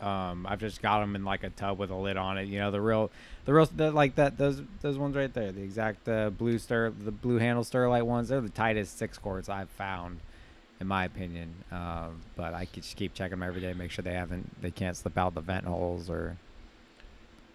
Um, 0.00 0.46
I've 0.46 0.60
just 0.60 0.82
got 0.82 1.00
them 1.00 1.16
in 1.16 1.24
like 1.24 1.42
a 1.42 1.48
tub 1.50 1.78
with 1.78 1.90
a 1.90 1.94
lid 1.96 2.16
on 2.18 2.36
it. 2.36 2.48
You 2.48 2.58
know, 2.58 2.70
the 2.70 2.80
real, 2.82 3.10
the 3.46 3.54
real, 3.54 3.66
the, 3.74 3.90
like 3.90 4.16
that. 4.16 4.36
Those 4.36 4.60
those 4.82 4.98
ones 4.98 5.16
right 5.16 5.32
there, 5.32 5.50
the 5.52 5.62
exact 5.62 6.06
uh, 6.06 6.28
blue 6.30 6.58
stir, 6.58 6.90
the 6.90 7.10
blue 7.10 7.38
handle 7.38 7.64
Sterlite 7.64 8.02
ones. 8.02 8.28
They're 8.28 8.42
the 8.42 8.50
tightest 8.50 8.98
six 8.98 9.16
quarts 9.16 9.48
I've 9.48 9.70
found, 9.70 10.20
in 10.80 10.86
my 10.86 11.06
opinion. 11.06 11.54
Um, 11.72 12.20
but 12.36 12.52
I 12.52 12.66
could 12.66 12.82
just 12.82 12.96
keep 12.96 13.14
checking 13.14 13.38
them 13.38 13.42
every 13.48 13.62
day, 13.62 13.72
make 13.72 13.90
sure 13.90 14.02
they 14.02 14.12
haven't, 14.12 14.60
they 14.60 14.70
can't 14.70 14.96
slip 14.98 15.16
out 15.16 15.34
the 15.34 15.40
vent 15.40 15.64
holes 15.64 16.10
or 16.10 16.36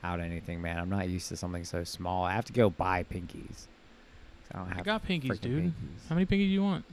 out 0.03 0.19
anything, 0.19 0.61
man. 0.61 0.77
I'm 0.79 0.89
not 0.89 1.07
used 1.09 1.27
to 1.29 1.37
something 1.37 1.63
so 1.63 1.83
small. 1.83 2.23
I 2.23 2.33
have 2.33 2.45
to 2.45 2.53
go 2.53 2.69
buy 2.69 3.03
pinkies. 3.03 3.67
I 4.53 4.57
don't 4.59 4.67
have 4.69 4.79
I 4.79 4.83
got 4.83 5.05
pinkies, 5.05 5.39
dude. 5.39 5.65
pinkies. 5.65 6.09
How 6.09 6.15
many 6.15 6.25
pinkies 6.25 6.47
do 6.47 6.53
you 6.53 6.63
want? 6.63 6.85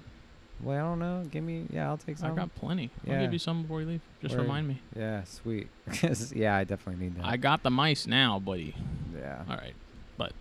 Well, 0.62 0.76
I 0.76 0.88
don't 0.88 0.98
know. 0.98 1.24
Give 1.30 1.42
me. 1.44 1.66
Yeah, 1.70 1.88
I'll 1.88 1.96
take 1.96 2.18
some. 2.18 2.32
I 2.32 2.34
got 2.34 2.54
plenty. 2.56 2.90
I'll 3.08 3.20
give 3.20 3.32
you 3.32 3.38
some 3.38 3.62
before 3.62 3.80
you 3.80 3.86
leave. 3.86 4.00
Just 4.22 4.34
Word. 4.34 4.42
remind 4.42 4.66
me. 4.68 4.80
Yeah, 4.96 5.22
sweet. 5.24 5.68
yeah, 6.34 6.56
I 6.56 6.64
definitely 6.64 7.04
need 7.04 7.16
that. 7.16 7.24
I 7.24 7.36
got 7.36 7.62
the 7.62 7.70
mice 7.70 8.06
now, 8.06 8.38
buddy. 8.40 8.74
yeah. 9.16 9.42
All 9.48 9.56
right, 9.56 9.74
but 10.16 10.32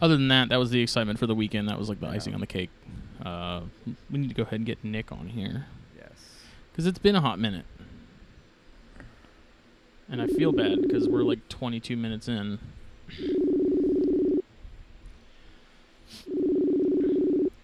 other 0.00 0.16
than 0.16 0.28
that, 0.28 0.48
that 0.48 0.56
was 0.58 0.70
the 0.70 0.82
excitement 0.82 1.18
for 1.20 1.26
the 1.28 1.34
weekend. 1.36 1.68
That 1.68 1.78
was 1.78 1.88
like 1.88 2.00
the 2.00 2.06
Yeah. 2.06 2.12
icing 2.14 2.34
on 2.34 2.40
the 2.40 2.46
cake. 2.48 2.70
Uh, 3.24 3.60
we 4.10 4.18
need 4.18 4.28
to 4.28 4.34
go 4.34 4.42
ahead 4.42 4.54
and 4.54 4.66
get 4.66 4.82
Nick 4.84 5.12
on 5.12 5.28
here 5.28 5.66
Yes. 5.96 6.10
because 6.72 6.84
it's 6.86 6.98
been 6.98 7.14
a 7.14 7.20
hot 7.20 7.38
minute, 7.38 7.64
and 10.08 10.20
I 10.22 10.26
feel 10.26 10.52
bad 10.52 10.82
because 10.82 11.08
we're 11.08 11.22
like 11.22 11.48
22 11.48 11.96
minutes 11.96 12.28
in. 12.28 12.58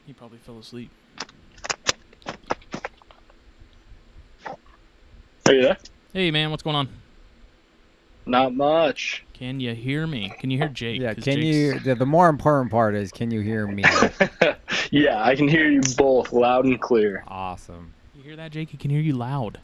He 0.06 0.12
probably 0.12 0.38
fell 0.38 0.58
asleep. 0.58 0.90
Are 5.46 5.54
you 5.54 5.62
there? 5.62 5.78
Hey 6.12 6.30
man, 6.30 6.50
what's 6.50 6.62
going 6.62 6.76
on? 6.76 6.88
Not 8.26 8.54
much. 8.54 9.24
Can 9.32 9.58
you 9.58 9.74
hear 9.74 10.06
me? 10.06 10.32
Can 10.38 10.50
you 10.50 10.58
hear 10.58 10.68
Jake? 10.68 11.00
Yeah. 11.00 11.14
'Cause 11.14 11.24
Can 11.24 11.40
Jake's- 11.40 11.56
you? 11.56 11.78
The, 11.80 11.94
the 11.94 12.06
more 12.06 12.28
important 12.28 12.70
part 12.70 12.94
is, 12.94 13.10
can 13.10 13.30
you 13.30 13.40
hear 13.40 13.66
me? 13.66 13.82
yeah, 14.90 15.24
I 15.24 15.34
can 15.34 15.48
hear 15.48 15.68
you 15.68 15.80
both 15.96 16.32
loud 16.32 16.66
and 16.66 16.80
clear. 16.80 17.24
awesome. 17.26 17.94
You 18.14 18.22
hear 18.22 18.36
that, 18.36 18.52
Jake? 18.52 18.68
He 18.70 18.76
can 18.76 18.90
hear 18.90 19.00
you 19.00 19.14
loud. 19.14 19.58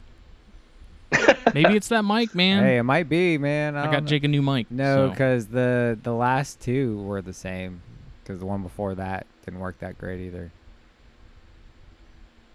Maybe 1.53 1.75
it's 1.75 1.87
that 1.89 2.03
mic, 2.03 2.35
man. 2.35 2.63
Hey, 2.63 2.77
it 2.77 2.83
might 2.83 3.07
be, 3.09 3.37
man. 3.37 3.75
I, 3.75 3.81
I 3.81 3.83
don't 3.83 3.93
got 3.93 4.03
know. 4.03 4.09
Jake 4.09 4.23
a 4.23 4.27
new 4.27 4.41
mic. 4.41 4.69
No, 4.71 5.07
so- 5.07 5.09
because 5.11 5.47
the 5.47 5.97
the 6.03 6.13
last 6.13 6.59
two 6.59 7.01
were 7.03 7.21
the 7.21 7.33
same. 7.33 7.81
Because 8.23 8.39
the 8.39 8.45
one 8.45 8.61
before 8.61 8.93
that 8.95 9.25
didn't 9.45 9.61
work 9.61 9.79
that 9.79 9.97
great 9.97 10.19
either. 10.19 10.51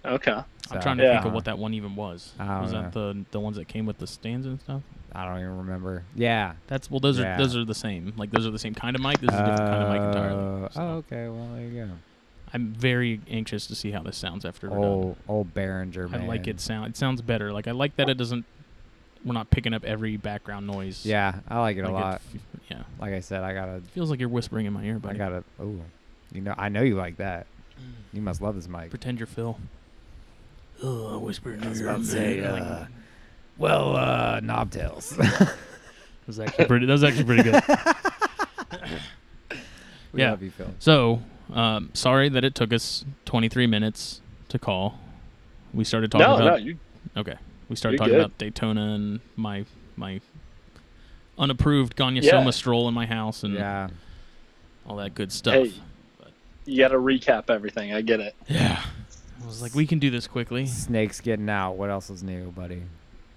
Okay. 0.04 0.32
I'm 0.70 0.80
trying 0.80 0.98
to 0.98 1.12
think 1.12 1.24
of 1.24 1.32
what 1.32 1.44
that 1.46 1.58
one 1.58 1.74
even 1.74 1.96
was. 1.96 2.32
I 2.38 2.46
don't 2.46 2.62
Was 2.62 2.72
that 2.72 2.92
the 2.92 3.24
the 3.30 3.40
ones 3.40 3.56
that 3.56 3.68
came 3.68 3.86
with 3.86 3.98
the 3.98 4.06
stands 4.06 4.46
and 4.46 4.60
stuff? 4.60 4.82
I 5.14 5.24
don't 5.26 5.38
even 5.38 5.58
remember. 5.58 6.04
Yeah. 6.14 6.54
That's 6.66 6.90
well, 6.90 7.00
those 7.00 7.18
Yeah. 7.18 7.34
are 7.34 7.38
those 7.38 7.56
are 7.56 7.64
the 7.64 7.74
same. 7.74 8.12
Like 8.16 8.30
those 8.30 8.46
are 8.46 8.50
the 8.50 8.58
same 8.58 8.74
kind 8.74 8.96
of 8.96 9.02
mic. 9.02 9.18
This 9.20 9.30
is 9.32 9.36
a 9.40 9.44
different 9.46 9.58
kind 9.70 9.82
of 9.82 9.88
mic 9.90 10.02
entirely. 10.02 10.42
Oh, 10.42 10.68
so 10.72 10.80
Oh, 10.80 10.88
okay. 10.98 11.28
Well, 11.28 11.48
there 11.54 11.64
you 11.66 11.84
go. 11.86 11.90
I'm 12.54 12.72
very 12.74 13.20
anxious 13.30 13.66
to 13.68 13.74
see 13.74 13.90
how 13.92 14.02
this 14.02 14.16
sounds 14.16 14.44
after 14.44 14.68
we're 14.68 14.78
Old 14.78 15.16
old 15.28 15.54
Behringer 15.54 16.10
man. 16.10 16.22
I 16.22 16.26
like 16.26 16.46
it 16.46 16.60
sound. 16.60 16.88
It 16.90 16.96
sounds 16.96 17.22
better. 17.22 17.52
Like 17.52 17.66
I 17.66 17.70
like 17.72 17.96
that 17.96 18.08
it 18.10 18.14
doesn't. 18.18 18.44
We're 19.24 19.32
not 19.34 19.50
picking 19.50 19.72
up 19.72 19.84
every 19.84 20.16
background 20.16 20.66
noise. 20.66 21.06
Yeah, 21.06 21.36
I 21.48 21.60
like 21.60 21.76
it 21.76 21.82
a 21.84 21.90
Like 21.90 22.02
lot. 22.04 22.14
f- 22.34 22.40
yeah, 22.70 22.82
Like 22.98 23.12
I 23.14 23.20
said, 23.20 23.42
I 23.44 23.54
gotta, 23.54 23.80
feels 23.92 24.10
like 24.10 24.18
you're 24.18 24.28
whispering 24.28 24.66
in 24.66 24.72
my 24.72 24.82
ear, 24.84 24.98
but 24.98 25.12
I 25.12 25.14
gotta. 25.14 25.44
Oh, 25.60 25.76
you 26.32 26.40
know, 26.40 26.54
I 26.58 26.68
know 26.68 26.82
you 26.82 26.96
like 26.96 27.18
that. 27.18 27.46
You 28.12 28.20
must 28.20 28.42
love 28.42 28.54
this 28.56 28.66
mic. 28.68 28.90
Pretend 28.90 29.18
you're 29.20 29.26
Phil. 29.28 29.58
Oh, 30.82 31.18
whisper 31.20 31.52
in 31.52 31.62
I 31.62 31.68
was 31.68 31.80
your 31.80 31.90
about 31.90 32.04
to 32.04 32.16
ear. 32.16 32.42
say, 32.42 32.50
Like- 32.50 32.62
uh, 32.62 32.84
Well, 33.58 33.96
uh, 33.96 34.40
knobtails. 34.40 35.16
That 36.22 36.26
was 36.28 36.38
actually 36.38 36.64
pretty. 36.66 36.86
That 36.86 36.92
was 36.92 37.02
actually 37.04 37.24
pretty 37.24 37.42
good. 37.42 37.62
we 40.12 40.20
Yeah. 40.20 40.30
love 40.30 40.42
you, 40.42 40.50
Phil. 40.50 40.68
So, 40.78 41.20
um, 41.52 41.90
sorry 41.94 42.28
that 42.28 42.44
it 42.44 42.54
took 42.54 42.72
us 42.72 43.04
23 43.24 43.66
minutes 43.66 44.20
to 44.48 44.58
call. 44.58 44.98
We 45.74 45.84
started 45.84 46.10
talking 46.10 46.26
No, 46.26 46.34
about 46.34 46.60
no, 46.60 46.66
you. 46.66 46.78
okay. 47.16 47.36
We 47.68 47.76
started 47.76 47.98
talking 47.98 48.12
good. 48.14 48.20
about 48.20 48.38
Daytona 48.38 48.94
and 48.94 49.20
my 49.36 49.64
my 49.96 50.20
unapproved 51.38 51.96
Gonyosoma 51.96 52.52
stroll 52.52 52.88
in 52.88 52.94
my 52.94 53.06
house 53.06 53.42
and 53.42 53.54
Yeah, 53.54 53.88
all 54.86 54.96
that 54.96 55.14
good 55.14 55.32
stuff. 55.32 55.54
Hey, 55.54 55.72
you 56.66 56.78
got 56.78 56.88
to 56.88 56.98
recap 56.98 57.50
everything. 57.50 57.92
I 57.94 58.02
get 58.02 58.20
it. 58.20 58.34
Yeah. 58.48 58.82
I 59.42 59.46
was 59.46 59.60
like, 59.62 59.74
we 59.74 59.86
can 59.86 59.98
do 59.98 60.10
this 60.10 60.26
quickly. 60.28 60.66
snakes 60.66 61.20
getting 61.20 61.48
out. 61.48 61.72
What 61.72 61.90
else 61.90 62.10
is 62.10 62.22
new, 62.22 62.50
buddy? 62.52 62.82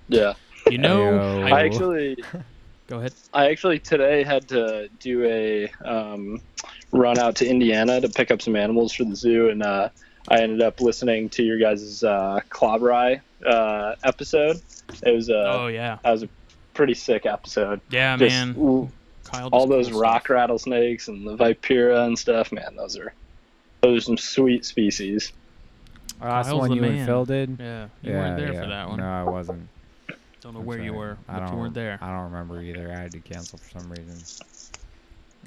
Yeah. 0.08 0.34
You 0.70 0.78
know, 0.78 1.00
Ayo. 1.14 1.52
I, 1.52 1.62
I 1.62 1.66
actually, 1.66 2.18
go 2.88 3.00
ahead. 3.00 3.14
I 3.34 3.50
actually 3.50 3.80
today 3.80 4.24
had 4.24 4.48
to 4.50 4.90
do 5.00 5.26
a 5.26 5.70
um, 5.84 6.42
run 6.92 7.18
out 7.18 7.36
to 7.38 7.48
Indiana 7.48 8.02
to 8.02 8.10
pick 8.10 8.32
up 8.32 8.42
some 8.42 8.56
animals 8.56 8.94
for 8.94 9.04
the 9.04 9.16
zoo, 9.16 9.50
and 9.50 9.64
uh, 9.64 9.90
I 10.28 10.42
ended 10.42 10.62
up 10.62 10.82
listening 10.82 11.30
to 11.30 11.44
your 11.44 11.60
guys' 11.60 12.04
uh, 12.04 12.40
Klauberi 12.50 13.22
uh, 13.46 13.96
episode. 14.04 14.62
It 15.04 15.12
was 15.12 15.30
a 15.30 15.52
oh 15.52 15.68
yeah, 15.68 15.98
that 16.04 16.12
was 16.12 16.24
a 16.24 16.30
pretty 16.74 16.94
sick 16.94 17.26
episode. 17.26 17.82
yeah, 17.90 18.18
Just 18.18 18.34
man. 18.34 18.56
ooh, 18.58 18.90
Kyle, 19.24 19.50
all 19.52 19.68
those 19.68 19.90
cool 19.90 20.02
rock 20.02 20.26
stuff. 20.26 20.36
rattlesnakes 20.36 21.08
and 21.08 21.26
the 21.28 21.36
vipera 21.36 22.06
and 22.06 22.18
stuff, 22.18 22.52
man, 22.52 22.76
those 22.76 22.98
are 22.98 23.14
those 23.82 23.98
are 23.98 24.06
some 24.06 24.18
sweet 24.18 24.66
species. 24.66 25.32
Oh, 26.22 26.28
that's 26.28 26.48
the 26.48 26.54
Kyle's 26.54 26.62
one 26.62 26.70
the 26.70 26.76
you 26.76 26.82
man. 26.82 26.92
and 26.96 27.06
Phil 27.06 27.26
did. 27.26 27.58
Yeah, 27.60 27.88
you 28.02 28.12
yeah, 28.12 28.18
weren't 28.18 28.38
there 28.38 28.54
yeah. 28.54 28.62
for 28.62 28.68
that 28.68 28.90
one. 28.90 29.00
No, 29.00 29.06
I 29.06 29.24
wasn't. 29.24 29.68
Don't 30.46 30.54
know 30.54 30.60
That's 30.60 30.68
where 30.68 30.80
you 30.80 30.92
right. 30.92 30.98
were, 31.00 31.18
I 31.28 31.34
but 31.34 31.40
don't. 31.40 31.54
you 31.54 31.60
weren't 31.60 31.74
there. 31.74 31.98
I 32.02 32.12
don't 32.12 32.26
remember 32.26 32.62
either. 32.62 32.92
I 32.92 33.00
had 33.00 33.12
to 33.14 33.20
cancel 33.20 33.58
for 33.58 33.80
some 33.80 33.90
reason. 33.90 34.16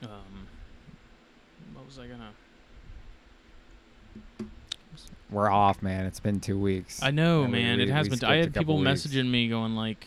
Um, 0.02 0.48
what 1.72 1.87
was 1.87 2.00
I 2.00 2.08
gonna? 2.08 2.30
We're 5.30 5.50
off, 5.50 5.82
man. 5.84 6.04
It's 6.06 6.18
been 6.18 6.40
two 6.40 6.58
weeks. 6.58 7.00
I 7.00 7.12
know, 7.12 7.44
And 7.44 7.52
we- 7.52 7.61
man. 7.62 7.76
we- 7.76 7.84
it 7.84 7.90
has 7.90 8.08
we 8.11 8.16
been. 8.16 8.28
I 8.28 8.40
skipped 8.42 8.56
a 8.56 8.58
had 8.58 8.66
people 8.66 8.78
weeks. 8.78 9.06
messaging 9.06 9.30
me 9.30 9.48
going 9.48 9.76
like, 9.76 10.04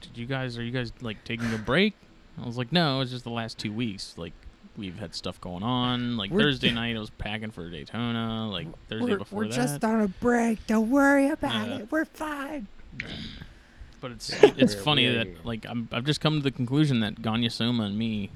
"Did 0.00 0.18
you 0.18 0.26
guys? 0.26 0.58
Are 0.58 0.64
you 0.64 0.72
guys 0.72 0.92
like 1.00 1.22
taking 1.22 1.54
a 1.54 1.58
break?" 1.58 1.94
I 2.42 2.44
was 2.44 2.58
like, 2.58 2.72
"No, 2.72 3.00
it's 3.00 3.12
just 3.12 3.22
the 3.22 3.30
last 3.30 3.58
two 3.58 3.72
weeks. 3.72 4.14
Like, 4.18 4.32
we've 4.76 4.98
had 4.98 5.14
stuff 5.14 5.40
going 5.40 5.62
on. 5.62 6.16
Like 6.16 6.32
We're- 6.32 6.42
Thursday 6.42 6.72
night, 6.72 6.96
I 6.96 6.98
was 6.98 7.10
packing 7.10 7.52
for 7.52 7.70
Daytona. 7.70 8.50
Like 8.50 8.66
Thursday 8.88 9.12
we're, 9.12 9.18
before 9.18 9.38
we're 9.42 9.48
that. 9.50 9.54
just 9.54 9.84
on 9.84 10.00
a 10.00 10.08
break. 10.08 10.66
Don't 10.66 10.90
worry 10.90 11.28
about 11.28 11.68
Yeah. 11.68 11.76
it. 11.76 11.92
We're 11.92 12.06
fine. 12.06 12.66
But 14.04 14.12
it's 14.12 14.30
it's 14.58 14.74
funny 14.74 15.08
that 15.08 15.46
like 15.46 15.64
I'm 15.66 15.88
I've 15.90 16.04
just 16.04 16.20
come 16.20 16.36
to 16.36 16.42
the 16.42 16.50
conclusion 16.50 17.00
that 17.00 17.22
Gonyosoma 17.22 17.86
and 17.86 17.96
me, 17.98 18.28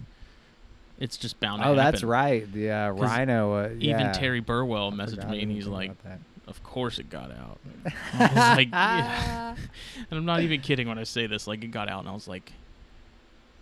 it's 0.98 1.18
just 1.18 1.38
bound 1.40 1.60
to 1.62 1.68
Oh, 1.68 1.74
that's 1.74 2.00
happen. 2.00 2.08
right. 2.08 2.50
The 2.50 2.70
uh, 2.70 2.90
'Cause 2.92 3.00
Rhino. 3.02 3.52
Uh, 3.52 3.68
Even. 3.78 4.10
Terry 4.14 4.40
Burwell 4.40 4.88
I 4.88 4.94
messaged 4.96 5.10
forgot 5.16 5.28
me 5.28 5.42
and 5.42 5.50
he's 5.52 5.66
anything 5.66 5.72
like, 5.74 5.90
about 5.90 6.04
that. 6.04 6.20
"Of 6.46 6.62
course 6.62 6.98
it 6.98 7.10
got 7.10 7.30
out." 7.32 7.58
I 8.14 8.18
was 8.28 8.56
like, 8.56 8.70
yeah. 8.70 9.56
and 10.10 10.18
I'm 10.18 10.24
not 10.24 10.40
even 10.40 10.62
kidding 10.62 10.88
when 10.88 10.98
I 10.98 11.04
say 11.04 11.26
this. 11.26 11.46
Like 11.46 11.62
it 11.62 11.66
got 11.68 11.90
out, 11.90 12.00
and 12.00 12.08
I 12.08 12.12
was 12.14 12.26
like, 12.26 12.50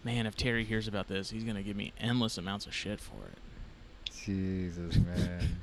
"Man, 0.05 0.27
if 0.27 0.37
Terry 0.37 0.63
hears 0.65 0.87
about 0.87 1.09
this, 1.09 1.31
he's 1.31 1.43
gonna 1.43 1.65
give 1.65 1.77
me 1.77 1.93
endless 1.99 2.39
amounts 2.39 2.67
of 2.67 2.73
shit 2.73 3.01
for 3.01 3.17
it." 3.33 4.13
Jesus, 4.15 4.95
man. 4.99 5.57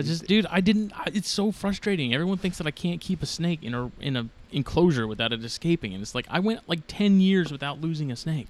It's 0.00 0.08
just, 0.08 0.26
dude, 0.26 0.46
I 0.50 0.60
didn't. 0.60 0.92
I, 0.98 1.04
it's 1.14 1.28
so 1.28 1.52
frustrating. 1.52 2.12
Everyone 2.14 2.38
thinks 2.38 2.58
that 2.58 2.66
I 2.66 2.70
can't 2.70 3.00
keep 3.00 3.22
a 3.22 3.26
snake 3.26 3.62
in 3.62 3.74
a 3.74 3.90
in 4.00 4.16
a 4.16 4.26
enclosure 4.52 5.06
without 5.06 5.32
it 5.32 5.44
escaping, 5.44 5.94
and 5.94 6.02
it's 6.02 6.14
like 6.14 6.26
I 6.30 6.40
went 6.40 6.68
like 6.68 6.80
ten 6.88 7.20
years 7.20 7.52
without 7.52 7.80
losing 7.80 8.10
a 8.10 8.16
snake. 8.16 8.48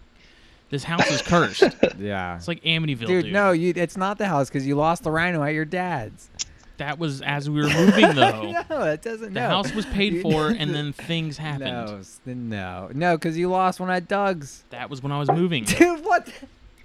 This 0.71 0.85
house 0.85 1.11
is 1.11 1.21
cursed. 1.21 1.65
yeah. 1.99 2.37
It's 2.37 2.47
like 2.47 2.63
Amityville, 2.63 3.07
dude, 3.07 3.25
dude. 3.25 3.33
no, 3.33 3.51
you. 3.51 3.73
It's 3.75 3.97
not 3.97 4.19
the 4.19 4.27
house 4.27 4.49
because 4.49 4.67
you 4.67 4.77
lost 4.77 5.03
the 5.03 5.11
rhino 5.11 5.43
at 5.43 5.53
your 5.53 5.65
dad's. 5.65 6.29
That 6.77 6.99
was 6.99 7.21
as 7.23 7.51
we 7.51 7.61
were 7.61 7.69
moving, 7.69 8.03
though. 8.15 8.53
no, 8.71 8.85
that 8.85 9.03
doesn't. 9.03 9.33
Matter. 9.33 9.47
The 9.47 9.49
no. 9.49 9.49
house 9.49 9.75
was 9.75 9.85
paid 9.87 10.23
for, 10.23 10.47
and 10.59 10.75
then 10.75 10.93
things 10.93 11.37
happened. 11.37 12.15
No, 12.25 12.33
no, 12.35 12.91
no, 12.95 13.17
because 13.17 13.37
you 13.37 13.51
lost 13.51 13.81
one 13.81 13.91
at 13.91 14.09
Doug's. 14.09 14.63
That 14.71 14.89
was 14.89 15.03
when 15.03 15.13
I 15.13 15.19
was 15.19 15.31
moving. 15.31 15.65
Dude, 15.65 16.05
what? 16.05 16.27
the- 16.27 16.33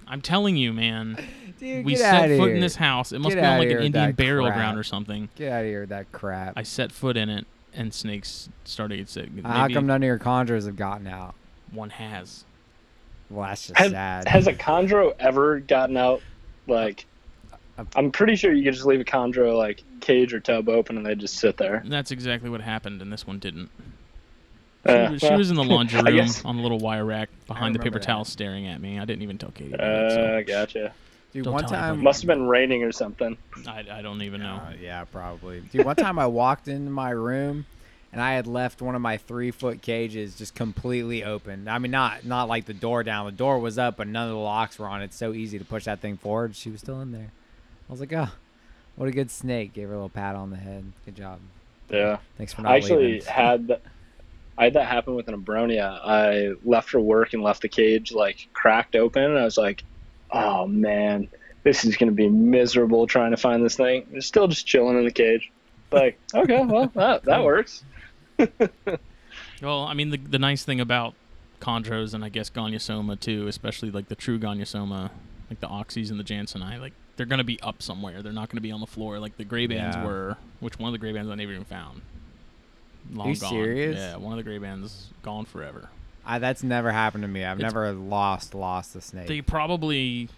I'm 0.08 0.20
telling 0.20 0.56
you, 0.56 0.72
man. 0.72 1.16
Dude, 1.58 1.84
we 1.84 1.92
get 1.92 2.00
set 2.00 2.14
outta 2.24 2.36
foot 2.36 2.46
here. 2.48 2.54
in 2.56 2.60
this 2.60 2.76
house. 2.76 3.12
It 3.12 3.18
must 3.20 3.34
Get 3.34 3.40
be 3.42 3.46
on 3.46 3.58
like 3.58 3.70
an 3.70 3.82
Indian 3.82 4.12
burial 4.12 4.46
crap. 4.46 4.56
ground 4.58 4.78
or 4.78 4.82
something. 4.84 5.28
Get 5.36 5.52
out 5.52 5.60
of 5.62 5.66
here 5.66 5.80
with 5.80 5.88
that 5.90 6.12
crap. 6.12 6.52
I 6.56 6.62
set 6.62 6.92
foot 6.92 7.16
in 7.16 7.28
it, 7.28 7.46
and 7.74 7.92
snakes 7.94 8.48
started 8.64 9.04
to 9.06 9.10
sick. 9.12 9.28
How 9.44 9.62
Maybe 9.62 9.74
come 9.74 9.86
none 9.86 10.02
of 10.02 10.06
your 10.06 10.18
chondros 10.18 10.66
have 10.66 10.76
gotten 10.76 11.06
out? 11.06 11.34
one 11.72 11.90
has. 11.90 12.44
Well, 13.28 13.48
that's 13.48 13.66
just 13.68 13.78
Has, 13.78 13.90
sad. 13.90 14.28
has 14.28 14.46
a 14.46 14.52
chondro 14.54 15.14
ever 15.18 15.58
gotten 15.60 15.96
out? 15.96 16.20
Like, 16.68 17.06
Uh, 17.78 17.84
I'm 17.96 18.10
pretty 18.12 18.36
sure 18.36 18.52
you 18.52 18.62
could 18.64 18.74
just 18.74 18.86
leave 18.86 19.00
a 19.00 19.04
chondro 19.04 19.56
like 19.56 19.82
cage 20.00 20.32
or 20.32 20.40
tub 20.40 20.68
open 20.68 20.96
and 20.96 21.04
they 21.04 21.14
just 21.16 21.34
sit 21.38 21.56
there. 21.56 21.76
And 21.76 21.92
that's 21.92 22.10
exactly 22.12 22.48
what 22.50 22.60
happened, 22.60 23.02
and 23.02 23.12
this 23.12 23.26
one 23.26 23.38
didn't. 23.40 23.68
She, 24.86 24.92
Uh, 24.92 25.10
was, 25.10 25.20
she 25.20 25.34
was 25.34 25.50
in 25.50 25.56
the 25.56 25.64
laundry 25.74 26.00
room 26.00 26.28
on 26.44 26.56
the 26.56 26.62
little 26.62 26.78
wire 26.78 27.04
rack 27.04 27.28
behind 27.48 27.74
the 27.74 27.78
paper 27.80 27.86
remember 27.96 27.98
that. 27.98 28.06
towel, 28.06 28.24
staring 28.24 28.68
at 28.68 28.80
me. 28.80 28.98
I 29.00 29.04
didn't 29.04 29.22
even 29.22 29.36
tell 29.38 29.50
Katie. 29.50 29.72
about 29.72 29.88
it, 30.04 30.12
so 30.12 30.20
Uh, 30.20 30.42
gotcha. 30.42 30.92
Dude, 31.36 31.44
Don't 31.44 31.52
one 31.52 31.66
time. 31.66 32.02
Must 32.02 32.22
have 32.22 32.28
been 32.28 32.46
raining 32.46 32.82
or 32.82 32.92
something. 32.92 33.36
I, 33.68 33.84
I 33.90 34.00
don't 34.00 34.22
even 34.22 34.40
know. 34.40 34.54
Uh, 34.54 34.72
yeah, 34.80 35.04
probably. 35.04 35.60
Dude, 35.60 35.84
one 35.84 35.94
time 35.94 36.18
I 36.18 36.26
walked 36.28 36.66
into 36.66 36.90
my 36.90 37.10
room 37.10 37.66
and 38.10 38.22
I 38.22 38.32
had 38.32 38.46
left 38.46 38.80
one 38.80 38.94
of 38.94 39.02
my 39.02 39.18
three 39.18 39.50
foot 39.50 39.82
cages 39.82 40.34
just 40.34 40.54
completely 40.54 41.24
open. 41.24 41.68
I 41.68 41.78
mean, 41.78 41.90
not 41.90 42.24
not 42.24 42.48
like 42.48 42.64
the 42.64 42.72
door 42.72 43.02
down. 43.02 43.26
The 43.26 43.32
door 43.32 43.58
was 43.58 43.76
up, 43.76 43.98
but 43.98 44.08
none 44.08 44.28
of 44.28 44.32
the 44.32 44.40
locks 44.40 44.78
were 44.78 44.86
on. 44.86 45.02
It's 45.02 45.14
so 45.14 45.34
easy 45.34 45.58
to 45.58 45.64
push 45.66 45.84
that 45.84 46.00
thing 46.00 46.16
forward. 46.16 46.56
She 46.56 46.70
was 46.70 46.80
still 46.80 47.02
in 47.02 47.12
there. 47.12 47.32
I 47.86 47.92
was 47.92 48.00
like, 48.00 48.14
oh, 48.14 48.30
what 48.94 49.06
a 49.06 49.12
good 49.12 49.30
snake. 49.30 49.74
Gave 49.74 49.88
her 49.88 49.92
a 49.92 49.98
little 49.98 50.08
pat 50.08 50.36
on 50.36 50.48
the 50.48 50.56
head. 50.56 50.90
Good 51.04 51.16
job. 51.16 51.38
Yeah. 51.90 52.16
Thanks 52.38 52.54
for 52.54 52.62
not 52.62 52.72
I 52.72 52.76
actually 52.76 53.12
leaving. 53.12 53.28
had 53.28 53.66
th- 53.66 53.80
I 54.56 54.64
had 54.64 54.72
that 54.72 54.86
happen 54.86 55.14
with 55.14 55.28
an 55.28 55.38
abronia. 55.38 56.00
I 56.02 56.52
left 56.64 56.88
for 56.88 57.00
work 57.00 57.34
and 57.34 57.42
left 57.42 57.60
the 57.60 57.68
cage 57.68 58.10
like 58.10 58.48
cracked 58.54 58.96
open, 58.96 59.22
and 59.22 59.38
I 59.38 59.44
was 59.44 59.58
like, 59.58 59.84
"Oh 60.30 60.66
man, 60.66 61.28
this 61.62 61.84
is 61.84 61.96
gonna 61.96 62.12
be 62.12 62.28
miserable 62.28 63.06
trying 63.06 63.30
to 63.32 63.36
find 63.36 63.64
this 63.64 63.76
thing." 63.76 64.06
It's 64.12 64.26
still 64.26 64.48
just 64.48 64.66
chilling 64.66 64.98
in 64.98 65.04
the 65.04 65.10
cage. 65.12 65.50
Like, 65.92 66.18
okay, 66.34 66.64
well 66.64 66.86
that 66.94 67.24
that 67.24 67.44
works. 67.44 67.84
Well, 69.62 69.84
I 69.84 69.94
mean, 69.94 70.10
the 70.10 70.18
the 70.18 70.38
nice 70.38 70.64
thing 70.64 70.80
about 70.80 71.14
chondros 71.60 72.12
and 72.12 72.22
I 72.24 72.28
guess 72.28 72.50
Gonyosoma 72.50 73.18
too, 73.18 73.46
especially 73.48 73.90
like 73.90 74.08
the 74.08 74.14
true 74.14 74.38
Gonyosoma, 74.38 75.10
like 75.48 75.60
the 75.60 75.66
Oxys 75.68 76.10
and 76.10 76.20
the 76.20 76.24
Jansenii, 76.24 76.78
like 76.80 76.92
they're 77.16 77.24
gonna 77.26 77.44
be 77.44 77.58
up 77.62 77.82
somewhere. 77.82 78.20
They're 78.22 78.32
not 78.32 78.50
gonna 78.50 78.60
be 78.60 78.70
on 78.70 78.80
the 78.80 78.86
floor 78.86 79.18
like 79.18 79.36
the 79.38 79.44
gray 79.44 79.66
bands 79.66 79.96
Yeah. 79.96 80.04
were. 80.04 80.36
Which 80.60 80.78
one 80.78 80.88
of 80.88 80.92
the 80.92 80.98
gray 80.98 81.12
bands 81.12 81.30
I 81.30 81.34
never 81.36 81.52
even 81.52 81.64
found. 81.64 82.02
Long 83.12 83.30
you 83.30 83.36
gone. 83.36 83.50
serious? 83.50 83.96
Yeah, 83.96 84.16
one 84.16 84.32
of 84.32 84.36
the 84.36 84.42
gray 84.42 84.58
bands 84.58 85.08
gone 85.22 85.46
forever. 85.46 85.88
I, 86.26 86.38
that's 86.40 86.62
never 86.62 86.90
happened 86.90 87.22
to 87.22 87.28
me. 87.28 87.44
I've 87.44 87.58
It's- 87.58 87.72
never 87.72 87.92
lost 87.92 88.54
lost 88.54 88.94
a 88.96 89.00
snake. 89.00 89.28
They 89.28 89.40
probably. 89.40 90.28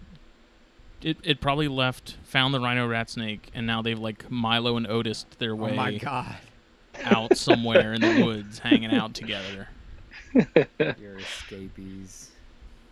It, 1.01 1.17
it 1.23 1.41
probably 1.41 1.69
left, 1.69 2.17
found 2.25 2.53
the 2.53 2.59
rhino 2.59 2.85
rat 2.89 3.09
snake, 3.09 3.51
and 3.55 3.67
now 3.69 3.83
they've 3.83 3.99
like 3.99 4.29
Milo 4.31 4.77
and 4.77 4.85
Otis 4.87 5.27
their 5.39 5.53
oh 5.53 5.57
way 5.57 5.77
my 5.77 5.97
god. 5.97 6.35
out 7.05 7.37
somewhere 7.37 7.93
in 7.95 8.01
the 8.01 8.25
woods, 8.25 8.59
hanging 8.59 8.93
out 8.93 9.15
together. 9.15 9.69
Your 10.79 11.19
escapees. 11.19 12.31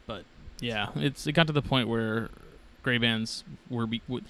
But, 0.06 0.24
yeah, 0.60 0.90
it's 0.94 1.26
it 1.26 1.32
got 1.32 1.48
to 1.48 1.52
the 1.52 1.62
point 1.62 1.88
where 1.88 2.28
gray 2.84 2.98
bands 2.98 3.42
were. 3.68 3.86
Be, 3.88 4.00
w- 4.08 4.24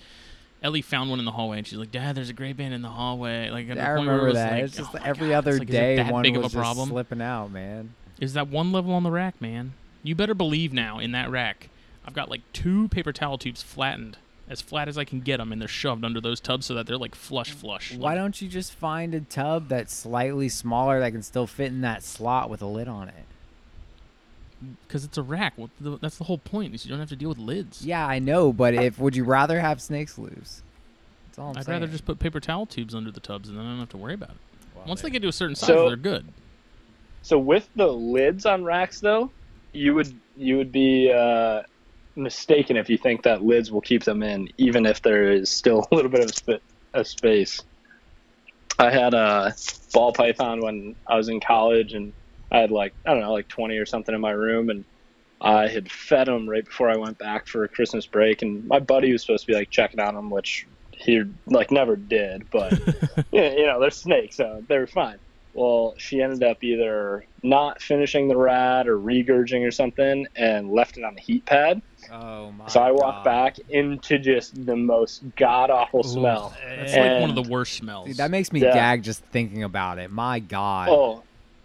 Ellie 0.63 0.81
found 0.81 1.11
one 1.11 1.19
in 1.19 1.27
the 1.27 1.33
hallway, 1.33 1.59
and 1.59 1.67
she's 1.67 1.79
like, 1.79 1.93
"Dad, 1.93 2.15
there's 2.17 2.31
a 2.31 2.33
gray 2.33 2.55
band 2.55 2.73
in 2.73 2.81
the 2.81 2.89
hallway." 2.89 3.51
Like 3.51 3.69
at 3.69 3.77
Yeah, 3.77 3.85
the 3.85 3.91
I 3.93 3.95
point 3.97 4.07
where 4.09 4.17
it 4.17 4.21
remember 4.21 4.27
was 4.29 4.35
that. 4.37 4.53
like, 4.53 4.63
it's 4.65 4.77
just 4.77 4.91
"Oh 4.95 4.99
my 4.99 5.07
every 5.07 5.29
God." 5.29 5.35
other 5.37 5.51
It's 5.51 5.59
like, 5.61 5.69
is 5.69 5.75
it 5.75 5.79
day 5.79 5.97
that 5.97 6.13
one 6.13 6.23
big 6.23 6.37
was 6.37 6.47
of 6.47 6.53
a 6.53 6.55
just 6.55 6.63
problem. 6.63 6.89
slipping 6.89 7.21
out, 7.21 7.51
man. 7.53 7.95
Is 8.21 8.33
that 8.35 8.49
one 8.49 8.73
level 8.73 8.93
on 8.95 9.03
the 9.03 9.11
rack, 9.11 9.41
man? 9.41 9.75
You 10.03 10.15
better 10.15 10.35
believe 10.35 10.73
now 10.73 10.99
in 10.99 11.13
that 11.13 11.31
rack, 11.31 11.69
I've 12.07 12.15
got 12.15 12.31
like 12.31 12.43
two 12.53 12.89
paper 12.89 13.13
towel 13.13 13.37
tubes 13.39 13.63
flattened, 13.63 14.17
as 14.49 14.61
flat 14.61 14.89
as 14.89 14.97
I 14.97 15.05
can 15.05 15.21
get 15.21 15.39
them, 15.39 15.53
and 15.53 15.61
they're 15.61 15.69
shoved 15.69 16.05
under 16.05 16.21
those 16.21 16.41
tubs 16.41 16.67
so 16.67 16.75
that 16.75 16.87
they're 16.87 16.97
like 16.97 17.15
flush, 17.15 17.51
flush. 17.51 17.93
Why 17.95 18.11
like- 18.13 18.19
don't 18.19 18.41
you 18.41 18.49
just 18.49 18.73
find 18.73 19.15
a 19.15 19.21
tub 19.21 19.69
that's 19.69 19.93
slightly 19.93 20.49
smaller 20.49 21.01
that 21.01 21.11
can 21.13 21.23
still 21.23 21.47
fit 21.47 21.67
in 21.69 21.81
that 21.83 22.03
slot 22.03 22.49
with 22.49 22.63
a 22.63 22.67
lid 22.67 22.89
on 22.89 23.09
it? 23.09 23.25
Because 24.87 25.05
it's 25.05 25.19
a 25.19 25.23
rack. 25.23 25.53
What 25.57 25.71
the, 25.81 25.99
that's 25.99 26.17
the 26.17 26.25
whole 26.25 26.39
point. 26.39 26.75
Is 26.75 26.85
you 26.87 26.91
don't 26.91 27.01
have 27.01 27.11
to 27.11 27.17
deal 27.17 27.29
with 27.29 27.39
lids. 27.39 27.85
Yeah, 27.85 28.07
I 28.07 28.19
know, 28.19 28.53
but 28.53 28.73
if 28.73 28.99
would 28.99 29.15
you 29.15 29.25
rather 29.25 29.61
have 29.61 29.83
snakes 29.83 30.17
loose? 30.17 30.63
That's 31.27 31.39
all 31.39 31.51
I'm 31.51 31.59
I'd 31.59 31.67
saying. 31.67 31.81
rather 31.81 31.93
just 31.93 32.07
put 32.07 32.19
paper 32.19 32.41
towel 32.41 32.65
tubes 32.65 32.95
under 32.95 33.11
the 33.11 33.21
tubs, 33.21 33.49
and 33.51 33.59
then 33.59 33.67
I 33.67 33.71
don't 33.71 33.81
have 33.81 33.91
to 33.91 33.99
worry 33.99 34.15
about 34.15 34.31
it. 34.31 34.37
Well, 34.75 34.85
Once 34.87 35.03
there- 35.03 35.11
they 35.11 35.13
get 35.13 35.23
to 35.23 35.29
a 35.29 35.33
certain 35.33 35.57
size, 35.57 35.67
So- 35.67 35.89
they're 35.89 35.97
good. 35.97 36.27
So 37.27 37.41
with 37.41 37.69
the 37.75 37.89
lids 37.89 38.47
on 38.47 38.63
racks, 38.63 39.01
though, 39.01 39.33
you 39.73 39.95
would 39.95 40.17
you 40.37 40.59
would 40.59 40.71
be 40.71 41.13
uh, 41.13 41.63
mistaken 42.15 42.77
if 42.77 42.89
you 42.89 42.99
think 42.99 43.25
that 43.25 43.43
lids 43.43 43.73
will 43.73 43.81
keep 43.81 44.05
them 44.05 44.23
in, 44.23 44.47
even 44.59 44.87
if 44.87 45.03
there 45.03 45.33
is 45.33 45.51
still 45.51 45.89
a 45.91 45.95
little 45.97 46.11
bit 46.11 46.23
of 46.23 46.31
sp- 46.31 46.63
a 46.95 47.05
space. 47.05 47.61
I 48.79 48.93
had 48.93 49.13
a 49.13 49.57
ball 49.93 50.13
python 50.13 50.61
when 50.61 50.95
I 51.09 51.17
was 51.17 51.29
in 51.29 51.41
college, 51.41 51.95
and 51.95 52.15
I 52.53 52.59
had 52.59 52.71
like 52.71 52.95
I 53.05 53.11
don't 53.11 53.23
know, 53.23 53.33
like 53.33 53.49
20 53.49 53.77
or 53.77 53.87
something 53.87 54.15
in 54.15 54.21
my 54.21 54.31
room, 54.31 54.69
and 54.69 54.85
I 55.41 55.67
had 55.67 55.91
fed 55.91 56.29
them 56.29 56.49
right 56.49 56.65
before 56.65 56.91
I 56.91 56.97
went 56.97 57.19
back 57.19 57.49
for 57.49 57.65
a 57.65 57.69
Christmas 57.69 58.07
break, 58.07 58.43
and 58.43 58.65
my 58.69 58.79
buddy 58.79 59.11
was 59.11 59.27
supposed 59.27 59.47
to 59.47 59.53
be 59.53 59.59
like 59.59 59.71
checking 59.73 59.99
on 59.99 60.15
them, 60.15 60.31
which 60.31 60.65
he 60.93 61.23
like 61.47 61.73
never 61.73 61.97
did, 61.97 62.45
but 62.53 62.73
yeah, 63.33 63.51
you 63.51 63.67
know, 63.67 63.81
they're 63.81 63.91
snakes, 63.91 64.37
so 64.37 64.63
they 64.69 64.79
were 64.79 64.87
fine. 64.87 65.19
Well, 65.57 65.95
she 65.97 66.21
ended 66.21 66.43
up 66.43 66.63
either 66.63 67.25
not 67.43 67.81
finishing 67.81 68.29
the 68.29 68.37
rad 68.37 68.87
or 68.87 68.99
regurging 68.99 69.67
or 69.67 69.71
something 69.71 70.27
and 70.37 70.71
left 70.71 70.99
it 70.99 71.05
on 71.05 71.15
the 71.15 71.21
heat 71.23 71.47
pad. 71.47 71.81
Oh 72.13 72.53
my. 72.53 72.69
so 72.69 72.81
I 72.81 72.91
walked 72.91 73.25
God. 73.25 73.25
back 73.25 73.59
into 73.71 74.19
just 74.19 74.67
the 74.67 74.77
most 74.77 75.23
god 75.35 75.71
awful 75.71 76.03
smell. 76.03 76.55
That's 76.69 76.95
like 76.95 77.21
one 77.23 77.31
of 77.31 77.37
the 77.43 77.51
worst 77.51 77.73
smells. 77.73 78.09
Dude, 78.09 78.19
that 78.19 78.31
makes 78.31 78.53
me 78.53 78.61
Yeah. 78.61 78.75
gag 78.75 79.03
just 79.03 79.23
thinking 79.25 79.63
about 79.63 79.99
it. 79.99 80.11
My 80.11 80.41
God. 80.41 80.89
Oh, 80.91 81.23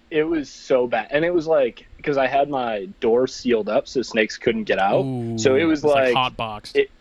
it 0.10 0.23
was 0.23 0.49
so 0.49 0.88
bad. 0.88 1.10
And 1.12 1.25
it 1.25 1.34
was 1.34 1.45
like, 1.45 1.86
because 1.97 2.17
I 2.17 2.27
had 2.27 2.49
my 2.49 2.86
door 3.01 3.27
sealed 3.27 3.67
up 3.67 3.89
so 3.89 4.01
snakes 4.01 4.38
couldn't 4.38 4.63
get 4.63 4.80
out. 4.80 5.01
Ooh, 5.04 5.38
so 5.38 5.56
it 5.56 5.65
was 5.65 5.84
like, 5.84 5.95
like- 6.06 6.13
hot 6.15 6.38
boxed. 6.38 6.77
it- 6.77 6.91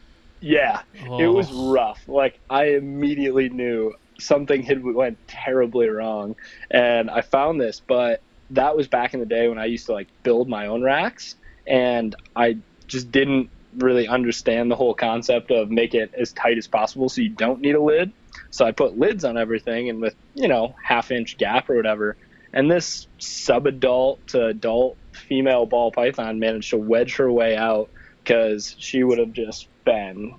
Yeah, 0.40 0.80
it 1.18 1.28
was 1.28 1.48
Oh. 1.52 1.70
rough. 1.72 2.00
Like 2.08 2.40
I 2.50 2.70
immediately 2.70 3.48
knew 3.48 3.94
something 4.20 4.62
had 4.62 4.82
went 4.84 5.18
terribly 5.28 5.88
wrong, 5.88 6.36
and 6.70 7.10
I 7.10 7.22
found 7.22 7.60
this. 7.60 7.80
But 7.86 8.22
that 8.50 8.76
was 8.76 8.88
back 8.88 9.14
in 9.14 9.20
the 9.20 9.26
day 9.26 9.48
when 9.48 9.58
I 9.58 9.66
used 9.66 9.86
to 9.86 9.92
like 9.92 10.08
build 10.22 10.48
my 10.48 10.66
own 10.66 10.82
racks, 10.82 11.36
and 11.66 12.14
I 12.34 12.58
just 12.86 13.10
didn't 13.12 13.50
really 13.76 14.08
understand 14.08 14.70
the 14.70 14.76
whole 14.76 14.94
concept 14.94 15.50
of 15.50 15.70
make 15.70 15.94
it 15.94 16.12
as 16.14 16.32
tight 16.32 16.58
as 16.58 16.66
possible 16.66 17.08
so 17.08 17.20
you 17.20 17.28
don't 17.28 17.60
need 17.60 17.76
a 17.76 17.82
lid. 17.82 18.12
So 18.50 18.64
I 18.64 18.72
put 18.72 18.98
lids 18.98 19.24
on 19.24 19.38
everything, 19.38 19.88
and 19.88 20.00
with 20.00 20.14
you 20.34 20.48
know 20.48 20.74
half 20.82 21.10
inch 21.10 21.36
gap 21.38 21.70
or 21.70 21.76
whatever, 21.76 22.16
and 22.52 22.70
this 22.70 23.06
sub-adult 23.18 24.26
to 24.28 24.46
adult 24.46 24.96
female 25.12 25.66
ball 25.66 25.92
python 25.92 26.38
managed 26.38 26.70
to 26.70 26.78
wedge 26.78 27.16
her 27.16 27.30
way 27.30 27.56
out 27.56 27.90
because 28.22 28.74
she 28.78 29.02
would 29.02 29.18
have 29.18 29.32
just 29.32 29.68
been 29.84 30.34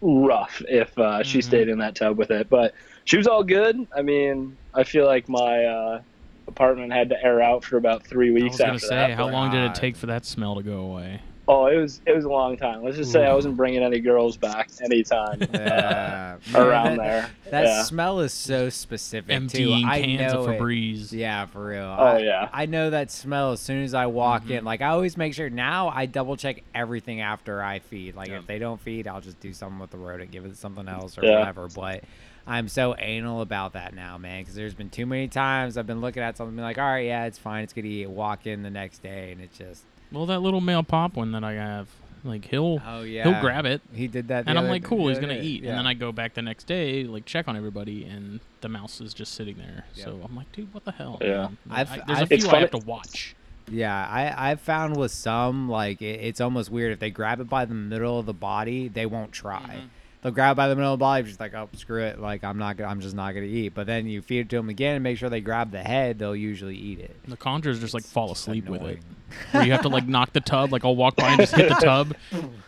rough 0.00 0.62
if 0.68 0.96
uh, 0.98 1.22
she 1.22 1.38
Mhm. 1.38 1.44
stayed 1.44 1.68
in 1.68 1.78
that 1.78 1.94
tub 1.94 2.16
with 2.18 2.30
it. 2.30 2.48
But 2.48 2.74
she 3.04 3.16
was 3.16 3.26
all 3.26 3.42
good. 3.44 3.76
I 3.94 4.02
mean, 4.02 4.56
I 4.74 4.84
feel 4.84 5.06
like 5.06 5.28
my 5.28 5.64
uh, 5.64 6.02
apartment 6.48 6.92
had 6.92 7.08
to 7.10 7.22
air 7.24 7.40
out 7.42 7.64
for 7.64 7.76
about 7.76 8.06
three 8.06 8.30
weeks. 8.30 8.44
I 8.46 8.48
was 8.48 8.58
gonna 8.58 8.78
say, 8.78 8.96
that. 8.96 9.10
how 9.12 9.28
long 9.28 9.50
did 9.50 9.62
it 9.70 9.74
take 9.74 9.96
for 9.96 10.06
that 10.06 10.24
smell 10.24 10.54
to 10.56 10.62
go 10.62 10.78
away? 10.80 11.20
Oh, 11.52 11.66
it 11.66 11.76
was 11.76 12.00
it 12.06 12.14
was 12.14 12.24
a 12.24 12.28
long 12.28 12.56
time. 12.56 12.84
Let's 12.84 12.96
just 12.96 13.10
say 13.10 13.26
I 13.26 13.34
wasn't 13.34 13.56
bringing 13.56 13.82
any 13.82 13.98
girls 13.98 14.36
back 14.36 14.70
anytime 14.82 15.42
uh, 15.42 15.46
Yeah. 15.52 16.36
around 16.54 16.98
that, 16.98 16.98
there. 16.98 17.30
That 17.50 17.64
yeah. 17.64 17.82
smell 17.82 18.20
is 18.20 18.32
so 18.32 18.68
specific 18.70 19.34
Emptying 19.34 19.82
too. 19.82 19.88
I 19.88 20.00
cans 20.02 20.32
know 20.32 20.44
of 20.44 20.50
it. 20.50 20.60
Febreze. 20.60 21.10
Yeah, 21.12 21.46
for 21.46 21.66
real. 21.66 21.82
Oh 21.98 22.04
I, 22.04 22.18
yeah. 22.18 22.48
I 22.52 22.66
know 22.66 22.90
that 22.90 23.10
smell 23.10 23.50
as 23.50 23.58
soon 23.60 23.82
as 23.82 23.94
I 23.94 24.06
walk 24.06 24.44
Mhm. 24.44 24.58
in. 24.58 24.64
Like 24.64 24.80
I 24.80 24.88
always 24.90 25.16
make 25.16 25.34
sure 25.34 25.50
now 25.50 25.88
I 25.88 26.06
double 26.06 26.36
check 26.36 26.62
everything 26.72 27.20
after 27.20 27.60
I 27.62 27.80
feed. 27.80 28.14
Like 28.14 28.28
Yeah. 28.28 28.38
if 28.38 28.46
they 28.46 28.60
don't 28.60 28.80
feed, 28.80 29.08
I'll 29.08 29.20
just 29.20 29.40
do 29.40 29.52
something 29.52 29.80
with 29.80 29.90
the 29.90 29.98
rodent, 29.98 30.30
give 30.30 30.44
it 30.44 30.56
something 30.56 30.86
else 30.86 31.18
or 31.18 31.24
Yeah. 31.24 31.40
whatever. 31.40 31.66
But 31.74 32.04
I'm 32.46 32.68
so 32.68 32.94
anal 32.96 33.40
about 33.40 33.72
that 33.72 33.92
now, 33.92 34.18
man, 34.18 34.42
because 34.42 34.54
there's 34.54 34.74
been 34.74 34.88
too 34.90 35.04
many 35.06 35.26
times 35.26 35.76
I've 35.76 35.86
been 35.88 36.00
looking 36.00 36.22
at 36.22 36.36
something 36.36 36.56
and 36.56 36.64
like, 36.64 36.78
all 36.78 36.84
right, 36.84 37.06
yeah, 37.06 37.24
it's 37.26 37.38
fine, 37.38 37.64
it's 37.64 37.72
good 37.72 37.82
to 37.82 37.88
eat. 37.88 38.08
Walk 38.08 38.46
in 38.46 38.62
the 38.62 38.70
next 38.70 39.02
day 39.02 39.32
and 39.32 39.40
it 39.40 39.50
just 39.52 39.82
Well, 40.12 40.26
that 40.26 40.40
little 40.40 40.60
male 40.60 40.82
pop 40.82 41.14
one 41.16 41.32
that 41.32 41.44
I 41.44 41.52
have, 41.54 41.88
like 42.24 42.44
he'll 42.44 42.80
oh 42.86 43.02
yeah, 43.02 43.24
he'll 43.24 43.40
grab 43.40 43.64
it, 43.66 43.80
He 43.94 44.06
did 44.08 44.28
that, 44.28 44.44
and 44.46 44.58
I'm 44.58 44.68
like, 44.68 44.84
cool, 44.84 45.08
he's 45.08 45.18
gonna 45.18 45.38
day. 45.40 45.42
eat. 45.46 45.62
Yeah. 45.62 45.70
And 45.70 45.78
then 45.78 45.86
I 45.86 45.94
go 45.94 46.12
back 46.12 46.34
the 46.34 46.42
next 46.42 46.64
day, 46.64 47.04
like 47.04 47.24
check 47.24 47.48
on 47.48 47.56
everybody, 47.56 48.04
and 48.04 48.40
the 48.60 48.68
mouse 48.68 49.00
is 49.00 49.14
just 49.14 49.34
sitting 49.34 49.56
there. 49.56 49.84
Yep. 49.94 50.04
So 50.06 50.20
I'm 50.24 50.34
like, 50.36 50.50
dude, 50.52 50.72
what 50.74 50.84
the 50.84 50.92
hell? 50.92 51.18
Yeah. 51.20 51.48
I've- 51.70 51.90
I, 52.00 52.02
there's 52.06 52.18
a 52.18 52.22
I've- 52.22 52.34
It's 52.34 52.44
few 52.44 52.54
I 52.56 52.60
have 52.60 52.70
to 52.72 52.78
watch. 52.78 53.34
Yeah, 53.70 53.94
I 53.94 54.50
I've 54.50 54.60
found 54.60 54.96
with 54.96 55.12
some 55.12 55.68
like 55.68 56.02
it, 56.02 56.20
it's 56.20 56.40
almost 56.40 56.70
weird 56.70 56.92
if 56.92 56.98
they 56.98 57.10
grab 57.10 57.38
it 57.40 57.48
by 57.48 57.64
the 57.66 57.74
middle 57.74 58.18
of 58.18 58.26
the 58.26 58.34
body, 58.34 58.88
they 58.88 59.06
won't 59.06 59.30
try. 59.32 59.60
Mhm. 59.84 59.88
They'll 60.22 60.32
grab 60.32 60.54
by 60.56 60.68
the 60.68 60.76
middle 60.76 60.92
of 60.92 60.98
the 60.98 61.02
body, 61.02 61.24
just 61.24 61.40
like 61.40 61.54
oh 61.54 61.68
screw 61.74 62.02
it, 62.04 62.20
like 62.20 62.44
I'm 62.44 62.58
not 62.58 62.76
gonna, 62.76 62.90
I'm 62.90 63.00
just 63.00 63.14
not 63.16 63.32
gonna 63.32 63.46
eat. 63.46 63.70
But 63.74 63.86
then 63.86 64.06
you 64.06 64.20
feed 64.20 64.40
it 64.40 64.48
to 64.50 64.56
them 64.56 64.68
again 64.68 64.96
and 64.96 65.02
make 65.02 65.16
sure 65.16 65.30
they 65.30 65.40
grab 65.40 65.70
the 65.70 65.82
head, 65.82 66.18
they'll 66.18 66.36
usually 66.36 66.76
eat 66.76 66.98
it. 66.98 67.16
The 67.26 67.36
conjurers 67.38 67.80
just 67.80 67.94
like 67.94 68.04
fall 68.04 68.28
just 68.28 68.42
asleep 68.42 68.68
with 68.68 68.82
it. 68.82 68.98
Where 69.52 69.64
you 69.64 69.72
have 69.72 69.82
to 69.82 69.88
like 69.88 70.06
knock 70.06 70.32
the 70.32 70.40
tub, 70.40 70.72
like 70.72 70.84
I'll 70.84 70.96
walk 70.96 71.16
by 71.16 71.28
and 71.28 71.40
just 71.40 71.54
hit 71.54 71.68
the 71.68 71.74
tub, 71.76 72.14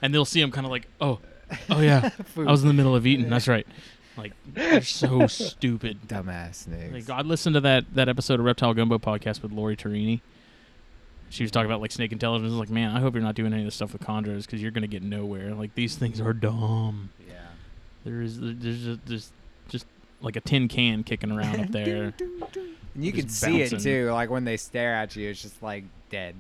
and 0.01 0.15
they'll 0.15 0.25
see 0.25 0.41
them 0.41 0.51
kind 0.51 0.65
of 0.65 0.71
like, 0.71 0.87
oh, 1.01 1.19
oh 1.69 1.81
yeah, 1.81 2.11
I 2.37 2.43
was 2.43 2.62
in 2.62 2.69
the 2.69 2.75
middle 2.75 2.95
of 2.97 3.07
eating. 3.07 3.29
That's 3.29 3.49
right. 3.49 3.67
Like 4.17 4.33
they're 4.47 4.83
so 4.83 5.27
stupid. 5.27 5.99
Dumbass 6.07 6.55
snakes. 6.55 7.09
Like 7.09 7.19
I 7.19 7.23
listened 7.23 7.55
to 7.55 7.61
that 7.62 7.95
that 7.95 8.09
episode 8.09 8.41
of 8.41 8.47
Reptile 8.47 8.75
Gumbo 8.75 8.99
podcast 8.99 9.43
with 9.43 9.53
Lori 9.53 9.77
Tarini. 9.77 10.21
She 11.31 11.45
was 11.45 11.51
talking 11.51 11.67
about 11.67 11.81
like 11.81 11.93
snake 11.93 12.12
intelligence. 12.12 12.51
I 12.51 12.53
was 12.53 12.59
like, 12.61 12.71
man, 12.71 12.95
I 12.95 13.01
hope 13.01 13.15
you're 13.15 13.23
not 13.23 13.35
doing 13.35 13.53
any 13.53 13.62
of 13.62 13.67
this 13.67 13.75
stuff 13.75 13.93
with 13.95 14.03
conjurers 14.03 14.45
because 14.47 14.61
you're 14.61 14.71
gonna 14.71 14.87
get 14.87 15.03
nowhere. 15.03 15.55
Like 15.55 15.75
these 15.75 15.97
things 15.97 16.21
are 16.21 16.33
dumb. 16.35 17.11
yeah. 17.27 17.35
There 18.05 18.21
is 18.23 18.38
there's 18.41 18.85
just 18.85 19.07
just, 19.07 19.33
just 19.69 19.87
like 20.21 20.37
a 20.37 20.41
tin 20.41 20.69
can 20.69 21.03
kicking 21.05 21.31
around 21.33 21.61
up 21.61 21.69
there. 21.71 22.12
And 22.95 23.05
you 23.05 23.12
can 23.12 23.29
see 23.29 23.62
it 23.62 23.81
too, 23.81 24.11
like 24.12 24.29
when 24.31 24.45
they 24.45 24.57
stare 24.57 24.95
at 24.95 25.15
you, 25.17 25.31
it's 25.31 25.43
just 25.43 25.62
like 25.62 25.85
dead. 26.11 26.35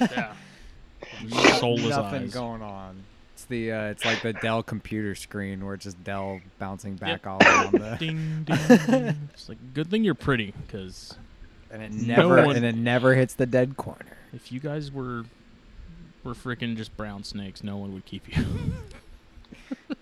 Yeah. 0.00 0.32
Soulless 1.58 1.88
Nothing 1.90 2.22
eyes. 2.24 2.34
going 2.34 2.62
on. 2.62 2.96
It's 3.34 3.44
the 3.44 3.72
uh, 3.72 3.84
it's 3.86 4.04
like 4.04 4.22
the 4.22 4.32
Dell 4.32 4.62
computer 4.62 5.14
screen 5.14 5.64
where 5.64 5.74
it's 5.74 5.84
just 5.84 6.02
Dell 6.02 6.40
bouncing 6.58 6.94
back 6.94 7.24
Yep. 7.24 7.26
all 7.26 7.38
around 7.42 7.72
the 7.72 7.96
Ding 8.00 8.44
ding. 8.44 8.56
ding. 8.86 9.28
It's 9.34 9.48
like 9.48 9.58
good 9.74 9.90
thing 9.90 10.02
you're 10.04 10.14
pretty 10.14 10.54
because 10.66 11.14
and 11.70 11.82
it 11.82 11.92
No 11.92 12.16
never 12.16 12.46
one- 12.46 12.56
and 12.56 12.64
it 12.64 12.76
never 12.76 13.14
hits 13.14 13.34
the 13.34 13.46
dead 13.46 13.76
corner. 13.76 14.16
if 14.32 14.50
you 14.50 14.60
guys 14.60 14.90
were 14.90 15.24
were 16.24 16.34
freaking 16.34 16.76
just 16.76 16.96
brown 16.96 17.22
snakes, 17.22 17.62
no 17.62 17.76
one 17.76 17.92
would 17.92 18.06
keep 18.06 18.34
you. 18.34 18.44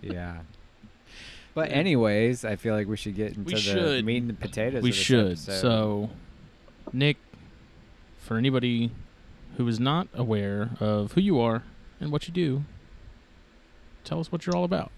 yeah. 0.01 0.39
But 1.55 1.71
anyways, 1.71 2.45
I 2.45 2.57
feel 2.57 2.75
like 2.75 2.87
we 2.87 2.97
should 2.97 3.15
get 3.15 3.29
into 3.37 3.43
We 3.43 3.55
the 3.55 3.61
should. 3.61 4.05
meat 4.07 4.19
and 4.19 4.31
the 4.31 4.35
potatoes. 4.35 4.83
we 4.83 4.89
of 4.91 4.95
this 4.97 5.05
should. 5.05 5.27
episode. 5.27 5.61
So, 5.61 6.11
Nick, 6.93 7.19
for 8.19 8.37
anybody 8.39 8.91
who 9.59 9.69
is 9.69 9.79
not 9.79 10.09
aware 10.15 10.71
of 10.81 11.13
who 11.13 11.21
you 11.21 11.39
are 11.41 11.63
and 12.01 12.11
what 12.11 12.27
you 12.27 12.33
do, 12.33 12.65
tell 14.05 14.19
us 14.19 14.33
what 14.33 14.47
you're 14.47 14.57
all 14.57 14.65
about. 14.65 14.91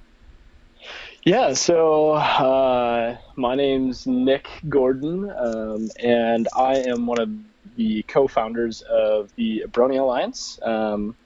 Yeah, 1.24 1.54
so 1.54 2.12
uh, 2.12 3.16
my 3.36 3.54
name's 3.54 4.06
Nick 4.06 4.46
Gordon, 4.68 5.30
um, 5.30 5.88
and 6.02 6.46
I 6.54 6.76
am 6.76 7.06
one 7.06 7.18
of 7.18 7.30
the 7.76 8.02
co-founders 8.02 8.82
of 8.82 9.34
the 9.36 9.64
Abronia 9.66 10.00
Alliance. 10.00 10.58
Um, 10.62 11.16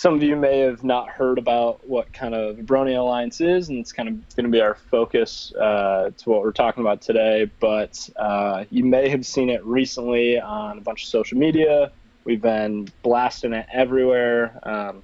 some 0.00 0.14
of 0.14 0.22
you 0.22 0.34
may 0.34 0.60
have 0.60 0.82
not 0.82 1.10
heard 1.10 1.36
about 1.36 1.86
what 1.86 2.10
kind 2.14 2.34
of 2.34 2.56
Abronia 2.56 3.00
Alliance 3.00 3.42
is, 3.42 3.68
and 3.68 3.78
it's 3.78 3.92
kind 3.92 4.08
of 4.08 4.14
going 4.34 4.46
to 4.46 4.50
be 4.50 4.58
our 4.58 4.74
focus 4.74 5.52
uh, 5.60 6.08
to 6.16 6.30
what 6.30 6.40
we're 6.40 6.52
talking 6.52 6.82
about 6.82 7.02
today. 7.02 7.50
But 7.60 8.08
uh, 8.16 8.64
you 8.70 8.82
may 8.86 9.10
have 9.10 9.26
seen 9.26 9.50
it 9.50 9.62
recently 9.62 10.40
on 10.40 10.78
a 10.78 10.80
bunch 10.80 11.02
of 11.02 11.08
social 11.10 11.36
media. 11.36 11.92
We've 12.24 12.40
been 12.40 12.88
blasting 13.02 13.52
it 13.52 13.66
everywhere. 13.70 14.58
Um, 14.62 15.02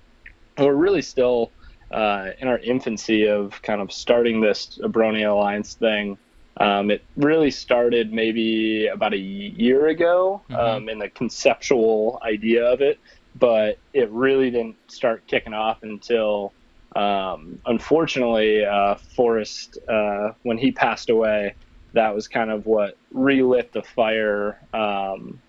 we're 0.57 0.73
really 0.73 1.03
still 1.03 1.53
uh, 1.91 2.31
in 2.39 2.49
our 2.49 2.59
infancy 2.61 3.29
of 3.29 3.61
kind 3.61 3.83
of 3.83 3.93
starting 3.93 4.41
this 4.41 4.79
Abronia 4.83 5.31
Alliance 5.31 5.75
thing. 5.75 6.17
Um, 6.59 6.91
it 6.91 7.05
really 7.19 7.51
started 7.51 8.15
maybe 8.15 8.87
about 8.87 9.13
a 9.13 9.19
year 9.19 9.89
ago 9.89 10.41
Mhm. 10.49 10.59
um, 10.59 10.89
in 10.89 10.99
the 10.99 11.11
conceptual 11.11 12.19
idea 12.23 12.65
of 12.65 12.81
it, 12.81 12.99
but 13.39 13.79
it 13.93 14.11
really 14.11 14.51
didn't 14.51 14.77
start 14.89 15.27
kicking 15.27 15.55
off 15.55 15.79
until, 15.83 16.53
um, 16.95 17.59
unfortunately, 17.67 18.65
uh, 18.65 18.95
Forrest, 19.15 19.79
uh, 19.89 20.33
when 20.43 20.59
he 20.59 20.71
passed 20.73 21.11
away, 21.11 21.55
that 21.93 22.15
was 22.15 22.29
kind 22.29 22.51
of 22.51 22.67
what 22.67 22.97
relit 23.13 23.73
the 23.73 23.83
fire 23.83 24.61
um, 24.73 25.41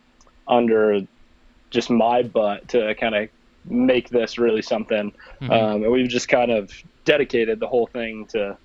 under 0.48 1.02
just 1.72 1.90
my 1.90 2.24
butt 2.24 2.68
to 2.70 2.96
kind 2.96 3.16
of 3.16 3.30
make 3.66 4.08
this 4.10 4.38
really 4.38 4.62
something 4.62 5.12
Mhm. 5.42 5.52
um, 5.52 5.84
and 5.84 5.92
we've 5.92 6.08
just 6.08 6.30
kind 6.30 6.52
of 6.52 6.72
dedicated 7.04 7.60
the 7.60 7.68
whole 7.68 7.88
thing 7.88 8.26
to 8.28 8.58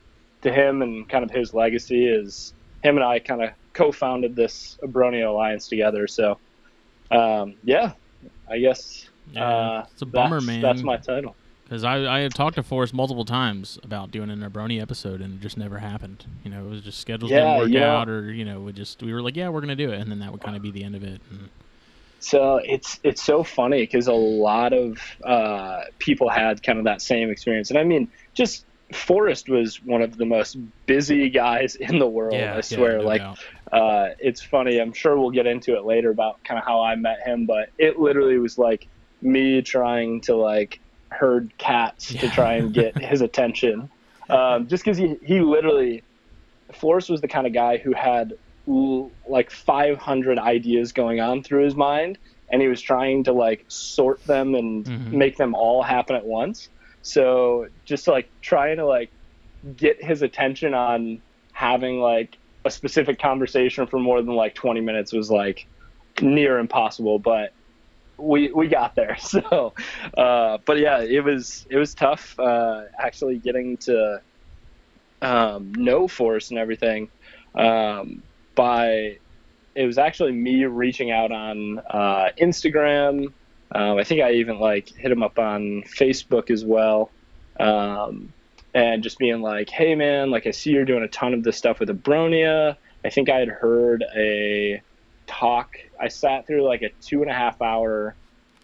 to 0.43 0.53
him 0.53 0.83
and 0.83 1.09
kind 1.09 1.25
of 1.25 1.31
his 1.31 1.53
legacy 1.55 2.07
is 2.07 2.55
him 2.83 2.97
and 2.97 3.05
I 3.05 3.19
kind 3.19 3.43
of 3.43 3.51
co-founded 3.75 4.37
this 4.37 4.79
Abronia 4.85 5.29
Alliance 5.29 5.69
together. 5.69 6.07
So 6.07 6.39
um, 7.11 7.57
yeah, 7.65 7.93
I 8.49 8.59
guess 8.59 9.09
Yeah, 9.33 9.47
uh, 9.49 9.87
it's 9.93 10.03
a 10.03 10.07
bummer, 10.07 10.37
that's, 10.37 10.47
man. 10.47 10.61
That's 10.63 10.83
my 10.83 10.97
title. 10.97 11.35
Because 11.65 11.85
I, 11.85 12.19
I 12.19 12.21
had 12.21 12.35
talked 12.35 12.57
to 12.57 12.63
Forrest 12.63 12.93
multiple 12.93 13.25
times 13.25 13.79
about 13.83 14.11
doing 14.11 14.29
an 14.31 14.41
Abronia 14.41 14.83
episode, 14.83 15.21
and 15.23 15.35
it 15.35 15.41
just 15.41 15.57
never 15.57 15.79
happened. 15.79 16.27
You 16.45 16.51
know, 16.51 16.67
it 16.67 16.69
was 16.69 16.83
just 16.83 16.99
schedules 17.01 17.31
Yeah, 17.31 17.39
didn't 17.41 17.59
work 17.61 17.71
know- 17.71 17.91
out, 17.91 18.09
or 18.11 18.31
you 18.33 18.45
know, 18.45 18.61
we 18.61 18.73
just 18.73 19.03
we 19.03 19.13
were 19.15 19.23
like, 19.23 19.37
yeah, 19.37 19.49
we're 19.49 19.61
gonna 19.63 19.75
do 19.77 19.91
it, 19.91 20.01
and 20.01 20.11
then 20.11 20.19
that 20.21 20.33
would 20.33 20.43
kind 20.43 20.57
of 20.57 20.63
be 20.63 20.71
the 20.71 20.85
end 20.85 20.95
of 20.97 21.03
it. 21.03 21.21
And 21.31 21.49
So 22.21 22.61
it's 22.63 23.01
it's 23.03 23.23
so 23.23 23.43
funny 23.43 23.81
because 23.83 24.07
a 24.07 24.13
lot 24.13 24.75
of 24.75 25.01
uh, 25.25 25.85
people 25.99 26.29
had 26.29 26.63
kind 26.63 26.79
of 26.79 26.85
that 26.85 27.01
same 27.01 27.31
experience, 27.31 27.71
and 27.71 27.79
I 27.79 27.85
mean, 27.85 28.09
just 28.35 28.67
Forrest 28.93 29.49
was 29.49 29.83
one 29.83 30.03
of 30.03 30.19
the 30.19 30.27
most 30.27 30.59
busy 30.85 31.31
guys 31.31 31.77
in 31.77 31.99
the 31.99 32.07
world. 32.07 32.35
yeah, 32.35 32.57
I 32.57 32.61
swear, 32.61 32.99
no 32.99 33.05
like 33.05 33.23
uh, 33.73 34.09
it's 34.19 34.43
funny. 34.43 34.79
I'm 34.79 34.93
sure 34.93 35.19
we'll 35.19 35.31
get 35.31 35.47
into 35.47 35.75
it 35.77 35.85
later 35.87 36.11
about 36.11 36.45
kind 36.45 36.59
of 36.59 36.67
how 36.67 36.83
I 36.83 36.95
met 36.97 37.23
him, 37.27 37.47
but 37.47 37.71
it 37.79 37.99
literally 37.99 38.37
was 38.37 38.59
like 38.59 38.87
me 39.23 39.63
trying 39.63 40.21
to 40.23 40.37
like 40.37 40.81
herd 41.13 41.53
cats 41.59 42.17
to 42.17 42.29
try 42.29 42.57
and 42.57 42.73
get 42.75 42.95
his 43.01 43.23
attention. 43.23 43.91
Um, 44.31 44.69
just 44.69 44.85
because 44.85 44.97
he, 44.97 45.17
he 45.23 45.41
literally, 45.41 46.05
Forrest 46.75 47.11
was 47.11 47.21
the 47.21 47.29
kind 47.29 47.47
of 47.47 47.53
guy 47.53 47.79
who 47.79 47.93
had 47.95 48.35
l- 48.69 49.13
like 49.29 49.51
500 49.51 50.39
ideas 50.39 50.93
going 50.93 51.21
on 51.21 51.43
through 51.43 51.65
his 51.65 51.75
mind, 51.77 52.19
and 52.51 52.63
he 52.63 52.69
was 52.69 52.81
trying 52.81 53.25
to 53.25 53.33
like 53.33 53.65
sort 53.69 54.21
them 54.27 54.55
and 54.55 54.87
Mhm. 54.87 55.13
make 55.13 55.37
them 55.37 55.55
all 55.55 55.83
happen 55.83 56.17
at 56.17 56.25
once. 56.27 56.71
So 57.03 57.67
just 57.85 58.09
like 58.09 58.31
trying 58.43 58.79
to 58.79 58.87
like 58.87 59.13
get 59.77 60.03
his 60.03 60.23
attention 60.23 60.75
on 60.75 61.23
having 61.53 62.01
like 62.01 62.39
a 62.65 62.71
specific 62.71 63.21
conversation 63.21 63.87
for 63.87 63.99
more 63.99 64.23
than 64.23 64.35
like 64.35 64.55
20 64.55 64.81
minutes 64.81 65.13
was 65.13 65.31
like 65.31 65.67
near 66.21 66.59
impossible 66.59 67.19
but 67.19 67.51
we 68.23 68.53
we 68.53 68.69
got 68.69 68.95
there 68.95 69.17
so 69.21 69.75
uh, 70.17 70.59
but 70.65 70.79
yeah 70.79 71.01
it 71.01 71.25
was 71.25 71.67
it 71.71 71.77
was 71.77 71.95
tough 71.95 72.39
uh, 72.39 72.83
actually 72.99 73.39
getting 73.39 73.77
to 73.79 74.21
um, 75.21 75.73
know 75.75 76.09
Forrest 76.09 76.51
and 76.51 76.59
everything 76.59 77.09
um, 77.55 78.23
by 78.55 79.19
it 79.75 79.87
was 79.87 79.99
actually 79.99 80.33
me 80.33 80.65
reaching 80.65 81.11
out 81.11 81.33
on 81.33 81.79
uh, 81.91 82.29
Instagram 82.41 83.33
um, 83.75 83.99
I 83.99 84.05
think 84.05 84.21
I 84.21 84.33
even 84.33 84.59
like 84.59 84.89
hit 84.89 85.11
him 85.11 85.23
up 85.23 85.39
on 85.39 85.83
Facebook 85.99 86.51
as 86.51 86.65
well 86.65 87.11
um, 87.59 88.33
and 88.75 89.03
just 89.03 89.19
being 89.19 89.41
like, 89.41 89.71
"Hey 89.71 89.95
man, 89.95 90.31
like 90.31 90.47
I 90.47 90.51
see 90.51 90.71
you're 90.71 90.85
doing 90.85 91.03
a 91.03 91.09
ton 91.09 91.35
of 91.35 91.43
this 91.43 91.57
stuff 91.57 91.81
with 91.81 91.89
Abronia. 91.89 92.77
I 93.05 93.11
think 93.11 93.29
I 93.29 93.39
had 93.39 93.49
heard 93.49 94.05
a 94.17 94.83
talk. 95.33 95.77
I 96.01 96.09
sat 96.09 96.47
through 96.47 96.63
like 96.63 96.83
a 96.83 96.91
two 97.01 97.23
and 97.23 97.31
a 97.31 97.35
half 97.35 97.61
hour 97.63 98.15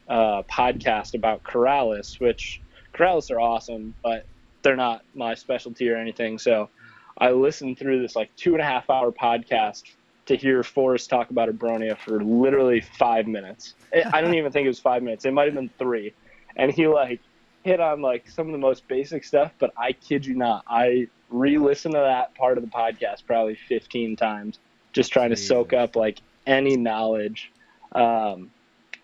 uh, 0.08 0.42
podcast 0.42 1.14
about 1.14 1.42
Corallus, 1.42 2.20
which 2.20 2.60
Corallus 2.94 3.30
are 3.30 3.40
awesome, 3.40 3.94
but 4.02 4.26
they're 4.62 4.76
not 4.76 5.02
my 5.14 5.34
specialty 5.34 5.88
or 5.90 5.96
anything. 5.96 6.38
So 6.38 6.68
I 7.16 7.30
listened 7.30 7.78
through 7.78 8.02
this 8.02 8.16
like 8.16 8.34
two 8.36 8.52
and 8.52 8.60
a 8.60 8.64
half 8.64 8.90
hour 8.90 9.12
podcast 9.12 9.84
to 10.26 10.36
hear 10.36 10.62
Forrest 10.62 11.08
talk 11.08 11.30
about 11.30 11.48
Abronia 11.48 11.96
for 11.96 12.22
literally 12.22 12.80
five 12.80 13.26
minutes. 13.26 13.74
I 14.12 14.20
don't 14.20 14.34
even 14.34 14.52
think 14.52 14.66
it 14.66 14.68
was 14.68 14.78
five 14.78 15.02
minutes. 15.02 15.24
It 15.24 15.32
might 15.32 15.46
have 15.46 15.54
been 15.54 15.70
three. 15.78 16.12
And 16.56 16.70
he 16.70 16.86
like 16.86 17.20
hit 17.64 17.80
on 17.80 18.02
like 18.02 18.28
some 18.28 18.46
of 18.46 18.52
the 18.52 18.58
most 18.58 18.86
basic 18.88 19.24
stuff, 19.24 19.52
but 19.58 19.72
I 19.76 19.92
kid 19.92 20.26
you 20.26 20.34
not, 20.34 20.64
I 20.68 21.08
re-listened 21.30 21.94
to 21.94 22.00
that 22.00 22.34
part 22.34 22.58
of 22.58 22.64
the 22.64 22.70
podcast 22.70 23.26
probably 23.26 23.54
15 23.54 24.16
times, 24.16 24.58
just 24.92 25.12
trying 25.12 25.30
Jesus. 25.30 25.48
to 25.48 25.54
soak 25.54 25.72
up 25.72 25.96
like 25.96 26.20
any 26.48 26.76
knowledge. 26.76 27.52
Um, 27.92 28.50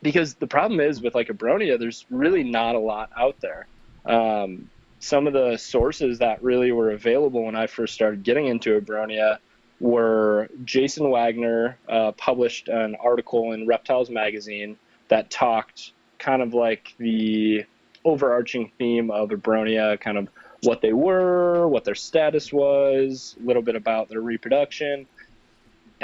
because 0.03 0.34
the 0.34 0.47
problem 0.47 0.80
is 0.80 1.01
with 1.01 1.14
like 1.14 1.28
Abronia, 1.28 1.78
there's 1.78 2.05
really 2.11 2.42
not 2.42 2.74
a 2.74 2.78
lot 2.78 3.11
out 3.16 3.36
there. 3.40 3.66
Um, 4.05 4.68
some 4.99 5.26
of 5.26 5.32
the 5.32 5.57
sources 5.57 6.18
that 6.18 6.42
really 6.42 6.72
were 6.72 6.90
available 6.90 7.45
when 7.45 7.55
I 7.55 7.66
first 7.66 7.95
started 7.95 8.22
getting 8.22 8.47
into 8.47 8.80
Abronia 8.80 9.38
were 9.80 10.49
Jason 10.64 11.11
Wagner 11.11 11.78
uh, 11.88 12.12
published 12.12 12.68
an 12.68 12.97
article 12.97 13.53
in 13.53 13.66
Reptiles 13.66 14.11
Magazine 14.11 14.76
that 15.09 15.30
talked 15.30 15.92
kind 16.18 16.42
of 16.42 16.55
like 16.55 16.95
the 16.99 17.64
overarching 18.05 18.70
theme 18.78 19.11
of 19.11 19.30
Abronia, 19.30 20.01
kind 20.01 20.18
of 20.18 20.28
what 20.62 20.80
they 20.80 20.92
were, 20.92 21.68
what 21.68 21.84
their 21.84 21.95
status 21.95 22.53
was, 22.53 23.36
a 23.42 23.47
little 23.47 23.62
bit 23.62 23.76
about 23.76 24.09
their 24.09 24.20
reproduction, 24.20 25.07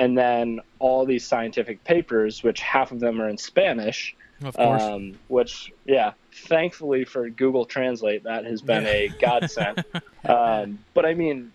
and 0.00 0.16
then 0.16 0.60
all 0.78 1.04
these 1.04 1.26
scientific 1.26 1.84
papers, 1.84 2.42
which 2.42 2.60
half 2.60 2.90
of 2.90 3.00
them 3.00 3.20
are 3.20 3.28
in 3.28 3.36
Spanish. 3.36 4.16
Of 4.42 4.56
course. 4.56 4.82
Um, 4.82 5.18
which, 5.28 5.70
yeah, 5.84 6.12
thankfully 6.32 7.04
for 7.04 7.28
Google 7.28 7.66
Translate, 7.66 8.24
that 8.24 8.46
has 8.46 8.62
been 8.62 8.86
a 8.86 9.08
godsend. 9.20 9.84
um, 10.24 10.78
but 10.94 11.04
I 11.04 11.12
mean, 11.12 11.52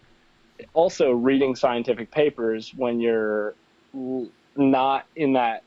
also 0.75 1.11
reading 1.11 1.55
scientific 1.55 2.11
papers 2.11 2.71
when 2.75 2.99
you're 2.99 3.55
not 4.55 5.07
in 5.15 5.33
that 5.33 5.63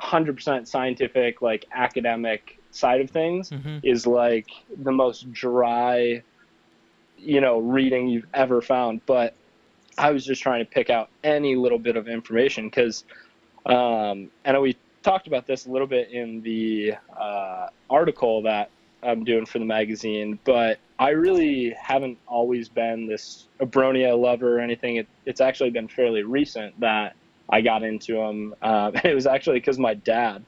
100% 0.00 0.68
scientific, 0.68 1.42
like 1.42 1.66
academic 1.72 2.56
side 2.70 3.00
of 3.00 3.10
things 3.10 3.50
mm-hmm. 3.50 3.78
is 3.82 4.06
like 4.06 4.46
the 4.76 4.92
most 4.92 5.32
dry, 5.32 6.22
you 7.18 7.40
know, 7.40 7.58
reading 7.58 8.08
you've 8.08 8.28
ever 8.32 8.62
found. 8.62 9.04
But 9.06 9.34
I 9.98 10.10
was 10.10 10.24
just 10.24 10.42
trying 10.42 10.64
to 10.64 10.70
pick 10.70 10.90
out 10.90 11.10
any 11.22 11.56
little 11.56 11.78
bit 11.78 11.96
of 11.96 12.08
information 12.08 12.68
because, 12.68 13.04
um, 13.66 14.30
and 14.44 14.60
we 14.60 14.76
talked 15.02 15.26
about 15.26 15.46
this 15.46 15.66
a 15.66 15.70
little 15.70 15.86
bit 15.86 16.10
in 16.10 16.40
the 16.42 16.94
uh, 17.18 17.68
article 17.90 18.42
that 18.42 18.70
I'm 19.02 19.24
doing 19.24 19.46
for 19.46 19.58
the 19.58 19.64
magazine, 19.64 20.38
but 20.44 20.78
I 20.98 21.10
really 21.10 21.70
haven't 21.70 22.18
always 22.26 22.68
been 22.68 23.06
this 23.06 23.48
Abronia 23.60 24.18
lover 24.18 24.58
or 24.58 24.60
anything. 24.60 24.96
It, 24.96 25.08
it's 25.26 25.40
actually 25.40 25.70
been 25.70 25.88
fairly 25.88 26.22
recent 26.22 26.78
that 26.80 27.16
I 27.48 27.60
got 27.60 27.82
into 27.82 28.14
them. 28.14 28.54
Um, 28.62 28.94
and 28.94 29.04
it 29.04 29.14
was 29.14 29.26
actually 29.26 29.58
because 29.58 29.78
my 29.78 29.94
dad, 29.94 30.44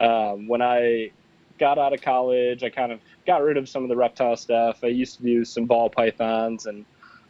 um, 0.00 0.48
when 0.48 0.62
I 0.62 1.10
got 1.58 1.78
out 1.78 1.92
of 1.92 2.00
college, 2.00 2.62
I 2.62 2.70
kind 2.70 2.92
of 2.92 3.00
got 3.26 3.42
rid 3.42 3.56
of 3.56 3.68
some 3.68 3.82
of 3.82 3.88
the 3.88 3.96
reptile 3.96 4.36
stuff. 4.36 4.82
I 4.82 4.88
used 4.88 5.18
to 5.18 5.22
do 5.22 5.44
some 5.44 5.66
ball 5.66 5.90
pythons, 5.90 6.66
and 6.66 6.84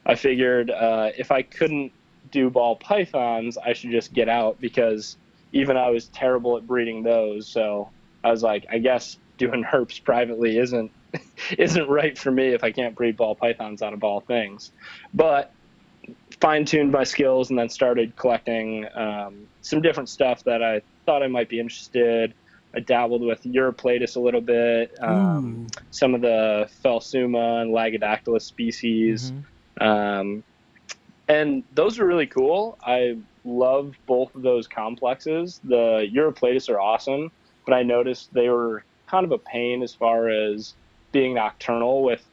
I 0.09 0.15
figured 0.15 0.71
uh, 0.71 1.11
if 1.17 1.31
I 1.31 1.43
couldn't 1.43 1.93
do 2.31 2.51
ball 2.51 2.77
pythons, 2.77 3.59
I 3.59 3.75
should 3.75 3.91
just 3.91 4.13
get 4.13 4.29
out 4.29 4.61
because 4.61 5.17
even 5.53 5.77
I 5.77 5.91
was 5.91 6.07
terrible 6.09 6.57
at 6.57 6.67
breeding 6.67 7.03
those. 7.03 7.47
So 7.47 7.91
I 8.25 8.31
was 8.31 8.43
like, 8.43 8.67
I 8.71 8.79
guess 8.79 9.19
doing 9.37 9.65
herps 9.73 10.03
privately 10.03 10.59
isn't 10.59 10.91
isn't 11.59 11.89
right 11.89 12.19
for 12.19 12.31
me 12.31 12.49
if 12.49 12.63
I 12.65 12.71
can't 12.71 12.95
breed 12.95 13.17
ball 13.17 13.35
pythons 13.35 13.83
out 13.83 13.93
of 13.93 14.01
ball 14.01 14.21
things. 14.21 14.73
But 15.15 15.53
fine 16.41 16.65
tuned 16.65 16.93
my 16.93 17.05
skills 17.05 17.51
and 17.51 17.59
then 17.59 17.69
started 17.69 18.15
collecting 18.17 18.87
um, 18.95 19.47
some 19.63 19.81
different 19.81 20.09
stuff 20.09 20.45
that 20.45 20.63
I 20.63 20.83
thought 21.07 21.23
I 21.23 21.29
might 21.29 21.49
be 21.49 21.61
interested. 21.61 22.35
I 22.75 22.81
dabbled 22.81 23.23
with 23.23 23.43
Uroplatus 23.45 24.17
a 24.17 24.21
little 24.21 24.43
bit, 24.43 24.95
um, 25.01 25.69
some 25.91 26.15
of 26.15 26.21
the 26.21 26.69
Phelsuma 26.85 27.63
and 27.63 27.73
Lygodactylus 27.73 28.43
species. 28.43 29.31
Mm-hmm. 29.31 29.41
Um, 29.81 30.43
and 31.29 31.63
those 31.75 31.99
are 31.99 32.07
really 32.07 32.27
cool. 32.27 32.79
I 32.83 33.19
love 33.45 33.95
both 34.07 34.35
of 34.35 34.43
those 34.43 34.67
complexes. 34.67 35.61
The 35.65 36.09
Uroplatus 36.13 36.69
are 36.69 36.81
awesome, 36.81 37.31
but 37.67 37.75
I 37.75 37.83
noticed 37.83 38.33
they 38.33 38.49
were 38.49 38.85
kind 39.07 39.25
of 39.25 39.33
a 39.33 39.39
pain 39.39 39.83
as 39.83 39.95
far 39.95 40.29
as 40.29 40.75
being 41.13 41.35
nocturnal 41.35 42.03
with 42.03 42.25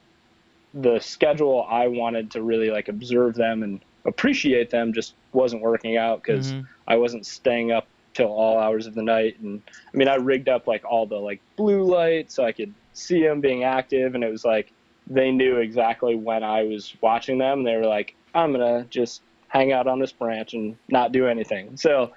the 0.74 1.00
schedule 1.00 1.66
I 1.70 1.88
wanted 1.88 2.32
to 2.32 2.42
really 2.42 2.70
like 2.70 2.90
observe 2.90 3.36
them 3.36 3.64
and 3.64 3.80
appreciate 4.06 4.70
them 4.70 4.94
just 4.94 5.14
wasn't 5.32 5.62
working 5.62 5.98
out 5.98 6.22
because 6.22 6.52
mm-hmm. 6.52 6.66
I 6.88 6.98
wasn't 6.98 7.26
staying 7.26 7.72
up 7.72 7.88
till 8.14 8.28
all 8.28 8.60
hours 8.60 8.86
of 8.88 8.94
the 8.94 9.02
night. 9.02 9.40
And 9.40 9.62
I 9.94 9.98
mean, 9.98 10.08
I 10.08 10.16
rigged 10.16 10.50
up 10.50 10.68
like 10.68 10.84
all 10.86 11.06
the 11.06 11.18
like 11.18 11.42
blue 11.56 11.84
light 11.84 12.32
so 12.32 12.44
I 12.44 12.52
could 12.52 12.74
see 12.94 13.24
them 13.24 13.42
being 13.42 13.64
active. 13.64 14.16
And 14.16 14.24
it 14.24 14.32
was 14.32 14.46
like 14.46 14.72
they 15.08 15.32
knew 15.32 15.58
exactly 15.58 16.16
when 16.16 16.44
I 16.44 16.64
was 16.64 16.94
watching 17.02 17.38
them. 17.38 17.64
They 17.64 17.76
were 17.76 17.86
like, 17.86 18.16
I'm 18.34 18.54
going 18.54 18.84
to 18.84 18.90
just 18.90 19.22
hang 19.48 19.72
out 19.72 19.88
on 19.88 20.00
this 20.00 20.12
branch 20.12 20.54
and 20.54 20.78
not 20.90 21.12
do 21.12 21.28
anything. 21.28 21.78
So, 21.78 22.12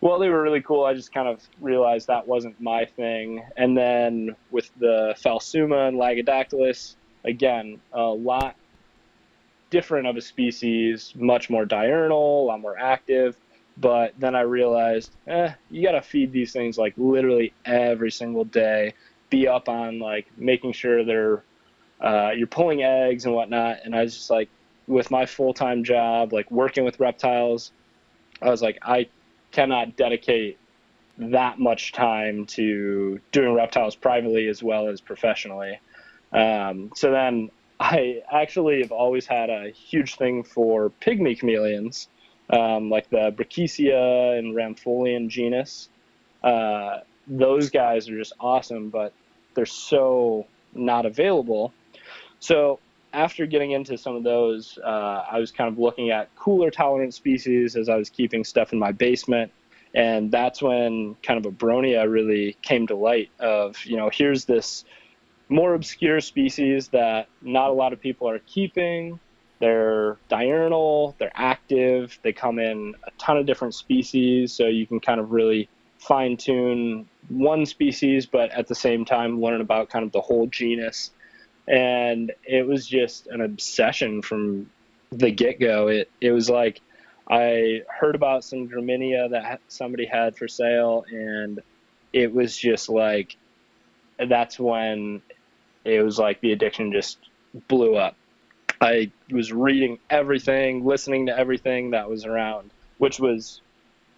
well, 0.00 0.18
they 0.18 0.28
were 0.28 0.42
really 0.42 0.62
cool. 0.62 0.84
I 0.84 0.94
just 0.94 1.12
kind 1.12 1.28
of 1.28 1.42
realized 1.60 2.06
that 2.06 2.26
wasn't 2.26 2.60
my 2.60 2.84
thing. 2.84 3.44
And 3.56 3.76
then 3.76 4.36
with 4.50 4.70
the 4.78 5.14
Phelsuma 5.18 5.88
and 5.88 5.98
Lygodactylus, 5.98 6.94
again, 7.24 7.80
a 7.92 8.02
lot 8.02 8.56
different 9.70 10.06
of 10.06 10.16
a 10.16 10.20
species, 10.20 11.12
much 11.16 11.50
more 11.50 11.64
diurnal, 11.64 12.44
a 12.44 12.46
lot 12.46 12.60
more 12.60 12.78
active. 12.78 13.36
But 13.78 14.14
then 14.18 14.34
I 14.34 14.42
realized, 14.42 15.10
eh, 15.26 15.52
you 15.70 15.82
got 15.82 15.92
to 15.92 16.02
feed 16.02 16.32
these 16.32 16.52
things 16.52 16.78
like 16.78 16.94
literally 16.96 17.52
every 17.64 18.10
single 18.10 18.44
day. 18.44 18.94
Be 19.28 19.48
up 19.48 19.68
on 19.68 19.98
like 19.98 20.26
making 20.38 20.72
sure 20.72 21.04
they're 21.04 21.42
uh, 22.00 22.30
you're 22.36 22.46
pulling 22.46 22.82
eggs 22.82 23.24
and 23.24 23.34
whatnot. 23.34 23.78
And 23.84 23.94
I 23.94 24.02
was 24.02 24.14
just 24.14 24.30
like, 24.30 24.48
with 24.86 25.10
my 25.10 25.26
full 25.26 25.52
time 25.52 25.84
job, 25.84 26.32
like 26.32 26.50
working 26.50 26.84
with 26.84 27.00
reptiles, 27.00 27.72
I 28.40 28.50
was 28.50 28.62
like, 28.62 28.78
I 28.82 29.08
cannot 29.50 29.96
dedicate 29.96 30.58
that 31.18 31.58
much 31.58 31.92
time 31.92 32.44
to 32.44 33.20
doing 33.32 33.54
reptiles 33.54 33.96
privately 33.96 34.48
as 34.48 34.62
well 34.62 34.88
as 34.88 35.00
professionally. 35.00 35.80
Um, 36.32 36.92
so 36.94 37.10
then 37.10 37.50
I 37.80 38.22
actually 38.30 38.82
have 38.82 38.92
always 38.92 39.26
had 39.26 39.50
a 39.50 39.70
huge 39.70 40.16
thing 40.16 40.42
for 40.44 40.90
pygmy 41.00 41.38
chameleons, 41.38 42.08
um, 42.50 42.90
like 42.90 43.08
the 43.10 43.32
Brookesia 43.36 44.38
and 44.38 44.54
Rhampholeon 44.54 45.28
genus. 45.28 45.88
Uh, 46.44 46.98
those 47.26 47.70
guys 47.70 48.08
are 48.08 48.16
just 48.16 48.34
awesome, 48.38 48.90
but 48.90 49.12
they're 49.54 49.66
so 49.66 50.46
not 50.74 51.06
available. 51.06 51.72
So 52.46 52.78
after 53.12 53.44
getting 53.44 53.72
into 53.72 53.98
some 53.98 54.14
of 54.14 54.22
those, 54.22 54.78
uh, 54.84 55.24
I 55.28 55.40
was 55.40 55.50
kind 55.50 55.68
of 55.68 55.80
looking 55.80 56.10
at 56.10 56.32
cooler 56.36 56.70
tolerant 56.70 57.12
species 57.12 57.74
as 57.74 57.88
I 57.88 57.96
was 57.96 58.08
keeping 58.08 58.44
stuff 58.44 58.72
in 58.72 58.78
my 58.78 58.92
basement. 58.92 59.50
And 59.96 60.30
that's 60.30 60.62
when 60.62 61.16
kind 61.24 61.44
of 61.44 61.52
Abronia 61.52 62.08
really 62.08 62.56
came 62.62 62.86
to 62.86 62.94
light 62.94 63.30
of, 63.40 63.84
you 63.84 63.96
know, 63.96 64.10
here's 64.12 64.44
this 64.44 64.84
more 65.48 65.74
obscure 65.74 66.20
species 66.20 66.86
that 66.90 67.26
not 67.42 67.70
a 67.70 67.72
lot 67.72 67.92
of 67.92 68.00
people 68.00 68.28
are 68.28 68.38
keeping. 68.38 69.18
They're 69.58 70.16
diurnal, 70.28 71.16
they're 71.18 71.32
active, 71.34 72.16
they 72.22 72.32
come 72.32 72.60
in 72.60 72.94
a 73.08 73.10
ton 73.18 73.38
of 73.38 73.46
different 73.46 73.74
species, 73.74 74.52
so 74.52 74.66
you 74.66 74.86
can 74.86 75.00
kind 75.00 75.18
of 75.18 75.32
really 75.32 75.68
fine 75.98 76.36
tune 76.36 77.08
one 77.28 77.66
species, 77.66 78.24
but 78.24 78.52
at 78.52 78.68
the 78.68 78.74
same 78.76 79.04
time 79.04 79.40
learn 79.40 79.60
about 79.60 79.90
kind 79.90 80.04
of 80.04 80.12
the 80.12 80.20
whole 80.20 80.46
genus. 80.46 81.10
And 81.68 82.32
it 82.44 82.66
was 82.66 82.86
just 82.86 83.26
an 83.26 83.40
obsession 83.40 84.22
from 84.22 84.70
the 85.10 85.30
get 85.30 85.60
go. 85.60 85.88
It 85.88 86.10
it 86.20 86.32
was 86.32 86.48
like 86.48 86.80
I 87.28 87.82
heard 87.88 88.14
about 88.14 88.44
some 88.44 88.68
Graminea 88.68 89.30
that 89.30 89.60
somebody 89.68 90.06
had 90.06 90.36
for 90.36 90.46
sale, 90.46 91.04
and 91.10 91.60
it 92.12 92.32
was 92.32 92.56
just 92.56 92.88
like 92.88 93.36
that's 94.18 94.58
when 94.58 95.22
it 95.84 96.02
was 96.02 96.18
like 96.18 96.40
the 96.40 96.52
addiction 96.52 96.92
just 96.92 97.18
blew 97.68 97.96
up. 97.96 98.16
I 98.80 99.10
was 99.30 99.52
reading 99.52 99.98
everything, 100.10 100.84
listening 100.84 101.26
to 101.26 101.38
everything 101.38 101.90
that 101.92 102.08
was 102.08 102.26
around, 102.26 102.70
which 102.98 103.18
was 103.18 103.60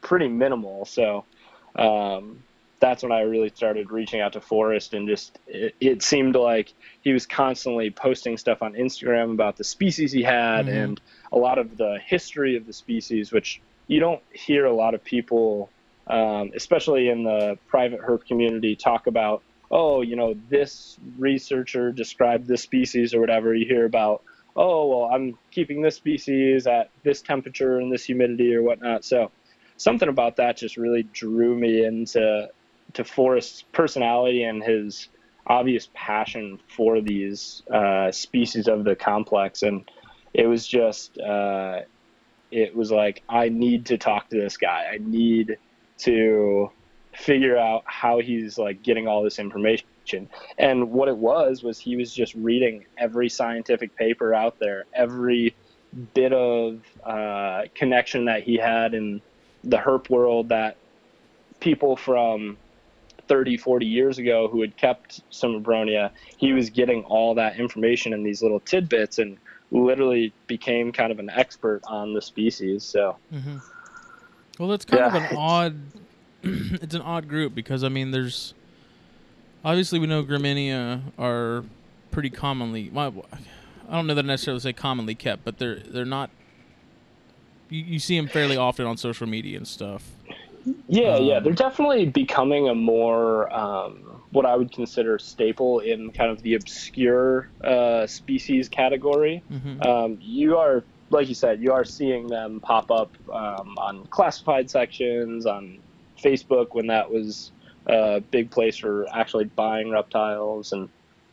pretty 0.03 0.28
minimal. 0.28 0.84
So, 0.84 1.24
um, 1.76 2.42
that's 2.81 3.03
when 3.03 3.12
I 3.12 3.20
really 3.22 3.51
started 3.55 3.91
reaching 3.91 4.20
out 4.20 4.35
to 4.35 4.41
Forrest, 4.41 4.95
and 4.95 5.09
just 5.09 5.39
it, 5.47 5.74
it 5.81 6.03
seemed 6.03 6.37
like 6.37 6.72
he 7.01 7.12
was 7.12 7.26
constantly 7.26 7.91
posting 7.91 8.37
stuff 8.37 8.62
on 8.62 8.74
Instagram 8.74 9.33
about 9.33 9.57
the 9.57 9.64
species 9.64 10.12
he 10.12 10.22
had 10.22 10.66
Mhm. 10.66 10.85
and 10.85 11.01
a 11.33 11.39
lot 11.39 11.59
of 11.59 11.76
the 11.76 11.99
history 12.05 12.57
of 12.57 12.66
the 12.66 12.72
species, 12.72 13.33
which 13.33 13.61
you 13.87 14.01
don't 14.01 14.22
hear 14.33 14.64
a 14.66 14.72
lot 14.72 14.95
of 14.95 15.03
people, 15.03 15.70
um, 16.07 16.53
especially 16.55 17.09
in 17.09 17.24
the 17.24 17.59
private 17.68 18.01
herp 18.01 18.26
community, 18.26 18.76
talk 18.76 19.07
about. 19.07 19.43
Oh, 19.70 20.01
you 20.01 20.16
know, 20.16 20.35
this 20.49 20.99
researcher 21.18 21.93
described 21.93 22.47
this 22.47 22.62
species 22.62 23.12
or 23.12 23.20
whatever. 23.20 23.55
You 23.55 23.66
hear 23.66 23.85
about, 23.85 24.22
oh, 24.57 24.89
well, 24.89 25.11
I'm 25.12 25.37
keeping 25.51 25.83
this 25.83 25.97
species 25.97 26.66
at 26.66 26.91
this 27.03 27.20
temperature 27.20 27.79
and 27.79 27.93
this 27.93 28.05
humidity 28.05 28.55
or 28.55 28.62
whatnot. 28.62 29.05
So, 29.05 29.31
something 29.76 30.09
about 30.09 30.37
that 30.37 30.57
just 30.57 30.76
really 30.76 31.03
drew 31.03 31.55
me 31.55 31.85
into 31.85 32.49
to 32.95 33.05
Forrest's 33.05 33.62
personality 33.72 34.45
and 34.45 34.62
his 34.62 35.09
obvious 35.47 35.89
passion 35.95 36.61
for 36.68 37.01
these 37.01 37.62
uh, 37.72 38.11
species 38.12 38.68
of 38.68 38.84
the 38.84 38.95
complex, 38.95 39.62
and 39.62 39.91
it 40.34 40.47
was 40.47 40.66
just 40.66 41.18
uh, 41.18 41.80
it 42.51 42.74
was 42.74 42.91
like 42.91 43.22
I 43.28 43.49
need 43.49 43.86
to 43.86 43.99
talk 43.99 44.28
to 44.30 44.41
this 44.41 44.57
guy. 44.57 44.86
I 44.93 44.99
need 44.99 45.59
to 45.99 46.70
figure 47.14 47.57
out 47.59 47.82
how 47.86 48.20
he's 48.20 48.59
like 48.59 48.82
getting 48.82 49.09
all 49.09 49.22
this 49.22 49.39
information. 49.39 50.28
And 50.57 50.91
what 50.91 51.09
it 51.09 51.16
was 51.16 51.62
was 51.62 51.78
he 51.78 51.97
was 51.97 52.14
just 52.14 52.34
reading 52.34 52.86
every 52.97 53.28
scientific 53.28 53.95
paper 53.97 54.32
out 54.32 54.59
there, 54.59 54.84
every 54.95 55.55
bit 56.14 56.32
of 56.32 56.80
uh, 57.05 57.62
connection 57.74 58.26
that 58.26 58.43
he 58.43 58.57
had 58.57 58.95
in 58.95 59.20
the 59.64 59.76
herp 59.76 60.09
world 60.09 60.49
that 60.51 60.76
people 61.61 61.97
from 61.97 62.57
30 63.29 63.57
40 63.57 63.87
years 63.87 64.18
ago 64.18 64.49
who 64.51 64.61
had 64.61 64.76
kept 64.76 65.20
some 65.31 65.62
abronia 65.62 66.11
he 66.37 66.53
was 66.53 66.70
getting 66.70 67.05
all 67.05 67.35
that 67.35 67.59
information 67.59 68.12
in 68.12 68.22
these 68.22 68.43
little 68.43 68.61
tidbits 68.61 69.18
and 69.18 69.39
literally 69.70 70.33
became 70.47 70.91
kind 70.93 71.12
of 71.12 71.18
an 71.18 71.29
expert 71.31 71.81
on 71.87 72.14
the 72.14 72.22
species 72.22 72.85
so 72.85 73.16
hmm 73.31 73.59
Well, 74.59 74.68
that's 74.68 74.85
kind 74.85 75.05
of 75.05 75.14
an 75.14 75.37
odd. 75.37 75.76
it's 76.43 76.95
an 76.95 77.03
odd 77.03 77.29
group 77.29 77.55
because 77.55 77.85
I 77.85 77.89
mean, 77.89 78.11
there's 78.11 78.55
obviously 79.64 79.99
we 79.99 80.07
know 80.07 80.22
Graminea 80.22 81.01
are 81.18 81.64
pretty 82.11 82.31
commonly. 82.31 82.91
Well, 82.93 83.26
I 83.89 83.95
don't 83.95 84.07
know 84.07 84.14
that 84.14 84.24
I 84.24 84.29
necessarily 84.29 84.61
say 84.61 84.72
commonly 84.72 85.14
kept, 85.14 85.45
but 85.45 85.59
they're 85.59 85.76
they're 85.81 86.05
not. 86.05 86.31
You, 87.70 87.83
you 87.85 87.99
see 87.99 88.16
them 88.16 88.29
fairly 88.29 88.57
often 88.57 88.87
on 88.87 88.97
social 88.97 89.26
media 89.26 89.57
and 89.59 89.68
stuff. 89.68 90.11
Yeah 90.89 91.16
yeah 91.16 91.37
Um, 91.37 91.45
they're 91.45 91.53
definitely 91.53 92.07
becoming 92.07 92.69
a 92.69 92.75
more 92.75 93.53
um, 93.55 94.23
what 94.33 94.45
i 94.47 94.55
would 94.57 94.73
consider 94.73 95.19
staple 95.19 95.81
in 95.81 96.11
kind 96.12 96.31
of 96.31 96.43
the 96.43 96.55
obscure 96.55 97.49
uh, 97.64 98.07
species 98.07 98.69
category. 98.69 99.43
Hmm 99.49 99.83
um, 99.83 100.19
you 100.21 100.57
are 100.57 100.85
like 101.11 101.29
you 101.29 101.35
said 101.35 101.62
you 101.62 101.73
are 101.73 101.85
seeing 101.85 102.27
them 102.27 102.61
pop 102.61 102.91
up 102.91 103.12
um, 103.33 103.77
on 103.79 104.07
classified 104.07 104.69
sections 104.71 105.47
on 105.47 105.79
facebook 106.23 106.69
when 106.73 106.89
that 106.89 107.11
was 107.11 107.53
a 107.89 108.21
big 108.21 108.51
place 108.51 108.77
for 108.77 109.07
actually 109.14 109.45
buying 109.45 109.91
reptiles. 109.91 110.73
And 110.73 110.89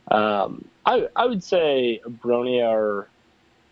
um, 0.09 0.65
I, 0.85 1.07
I 1.15 1.25
would 1.25 1.43
say 1.43 1.99
abronia 2.05 2.69
are 2.69 3.09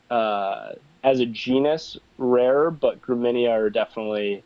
uh, 0.09 0.74
as 1.03 1.20
a 1.20 1.26
genus 1.26 1.97
rare 2.18 2.72
but 2.72 3.01
graminea 3.01 3.51
are 3.51 3.70
definitely 3.70 4.43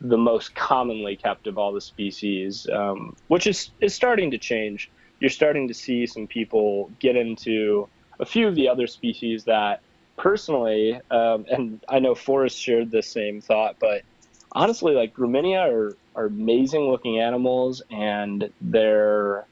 the 0.00 0.16
most 0.16 0.54
commonly 0.54 1.16
kept 1.16 1.46
of 1.46 1.58
all 1.58 1.72
the 1.72 1.80
species 1.80 2.66
um, 2.72 3.14
which 3.28 3.46
is, 3.46 3.70
is 3.80 3.94
starting 3.94 4.30
to 4.30 4.38
change 4.38 4.90
you're 5.20 5.30
starting 5.30 5.68
to 5.68 5.74
see 5.74 6.06
some 6.06 6.26
people 6.26 6.90
get 6.98 7.14
into 7.14 7.88
a 8.18 8.26
few 8.26 8.48
of 8.48 8.54
the 8.54 8.68
other 8.68 8.86
species 8.86 9.44
that 9.44 9.80
personally, 10.16 11.00
um, 11.10 11.46
and 11.50 11.80
I 11.88 11.98
know 11.98 12.14
Forrest 12.14 12.58
shared 12.58 12.90
the 12.90 13.02
same 13.02 13.40
thought, 13.40 13.76
but 13.80 14.02
honestly, 14.52 14.94
like 14.94 15.14
Graminea 15.14 15.70
are, 15.70 15.96
are 16.14 16.26
amazing 16.26 16.82
looking 16.82 17.18
animals 17.18 17.82
and 17.90 18.50
they're 18.60 19.46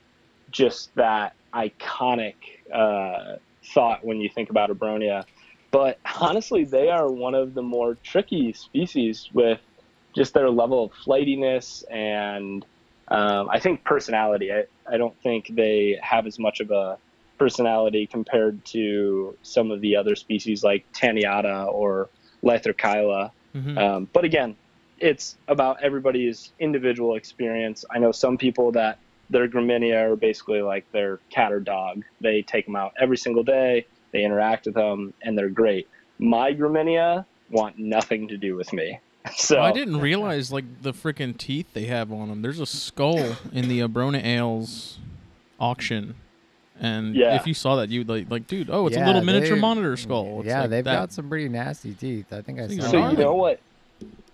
just 0.51 0.95
that 0.95 1.35
iconic 1.55 2.35
uh, 2.73 3.37
thought 3.73 4.05
when 4.05 4.21
you 4.21 4.29
think 4.29 4.51
about 4.51 4.71
Abronia. 4.71 5.25
But 5.71 5.99
honestly, 6.21 6.65
they 6.65 6.91
are 6.91 7.11
one 7.11 7.35
of 7.35 7.55
the 7.55 7.63
more 7.63 7.95
tricky 8.03 8.53
species 8.53 9.29
with 9.33 9.61
just 10.19 10.35
their 10.35 10.51
level 10.51 10.87
of 10.87 10.93
flightiness 11.05 11.85
and 11.91 12.67
um, 13.11 13.49
I 13.51 13.59
think 13.59 13.85
personality. 13.85 14.53
I, 14.53 14.65
I 14.87 14.99
don't 14.99 15.17
think 15.23 15.47
they 15.55 15.99
have 16.03 16.27
as 16.27 16.39
much 16.39 16.61
of 16.61 16.71
a 16.71 16.99
personality 17.39 18.07
compared 18.07 18.65
to 18.67 19.35
some 19.43 19.71
of 19.71 19.81
the 19.81 19.97
other 19.97 20.15
species 20.17 20.63
like 20.63 20.85
Taeniata 20.93 21.73
or 21.73 22.11
Lythrochila. 22.45 23.31
hmm 23.55 23.79
Um, 23.79 24.09
but 24.13 24.25
again, 24.25 24.57
it's 24.99 25.37
about 25.47 25.83
everybody's 25.83 26.53
individual 26.59 27.15
experience. 27.15 27.85
I 27.89 27.99
know 28.01 28.13
some 28.13 28.37
people 28.37 28.73
that 28.73 28.99
their 29.31 29.49
graminea 29.49 30.11
are 30.11 30.17
basically 30.17 30.63
like 30.63 30.91
their 30.93 31.21
cat 31.31 31.53
or 31.53 31.61
dog. 31.61 32.03
They 32.21 32.43
take 32.43 32.67
them 32.67 32.77
out 32.77 32.93
every 33.01 33.17
single 33.17 33.45
day, 33.45 33.87
they 34.13 34.25
interact 34.25 34.67
with 34.67 34.75
them, 34.75 35.15
and 35.23 35.39
they're 35.39 35.49
great. 35.49 35.87
My 36.19 36.53
graminea 36.53 37.25
want 37.51 37.79
nothing 37.79 38.29
to 38.29 38.37
do 38.37 38.57
with 38.57 38.73
me. 38.73 38.99
So 39.37 39.61
I 39.61 39.73
didn't 39.73 39.99
realize 40.01 40.53
like 40.53 40.83
the 40.83 40.93
freaking 40.93 41.37
teeth 41.37 41.67
they 41.73 41.85
have 41.87 42.13
on 42.13 42.29
them. 42.29 42.43
There's 42.43 42.61
a 42.61 42.67
skull 42.67 43.19
in 43.53 43.69
the 43.69 43.81
Abronia 43.81 44.21
Alliance 44.23 44.99
auction, 45.61 46.15
and 46.81 47.15
Yeah. 47.15 47.37
if 47.37 47.47
you 47.47 47.55
saw 47.55 47.77
that, 47.77 47.89
you'd 47.89 48.09
like, 48.09 48.31
like, 48.31 48.47
dude, 48.47 48.69
oh, 48.71 48.87
it's 48.87 48.97
a 48.97 49.05
little 49.05 49.25
miniature 49.25 49.57
monitor 49.57 49.97
skull. 49.97 50.41
It's 50.41 50.49
yeah, 50.49 50.63
like 50.63 50.71
they've 50.71 50.85
that. 50.85 50.93
got 50.95 51.13
some 51.13 51.29
pretty 51.29 51.49
nasty 51.49 51.95
teeth. 51.95 52.33
I 52.33 52.43
think 52.43 52.61
I 52.61 52.69
Things 52.69 52.85
saw. 52.85 52.91
So 52.91 53.11
you 53.11 53.17
know 53.17 53.35
what? 53.35 53.61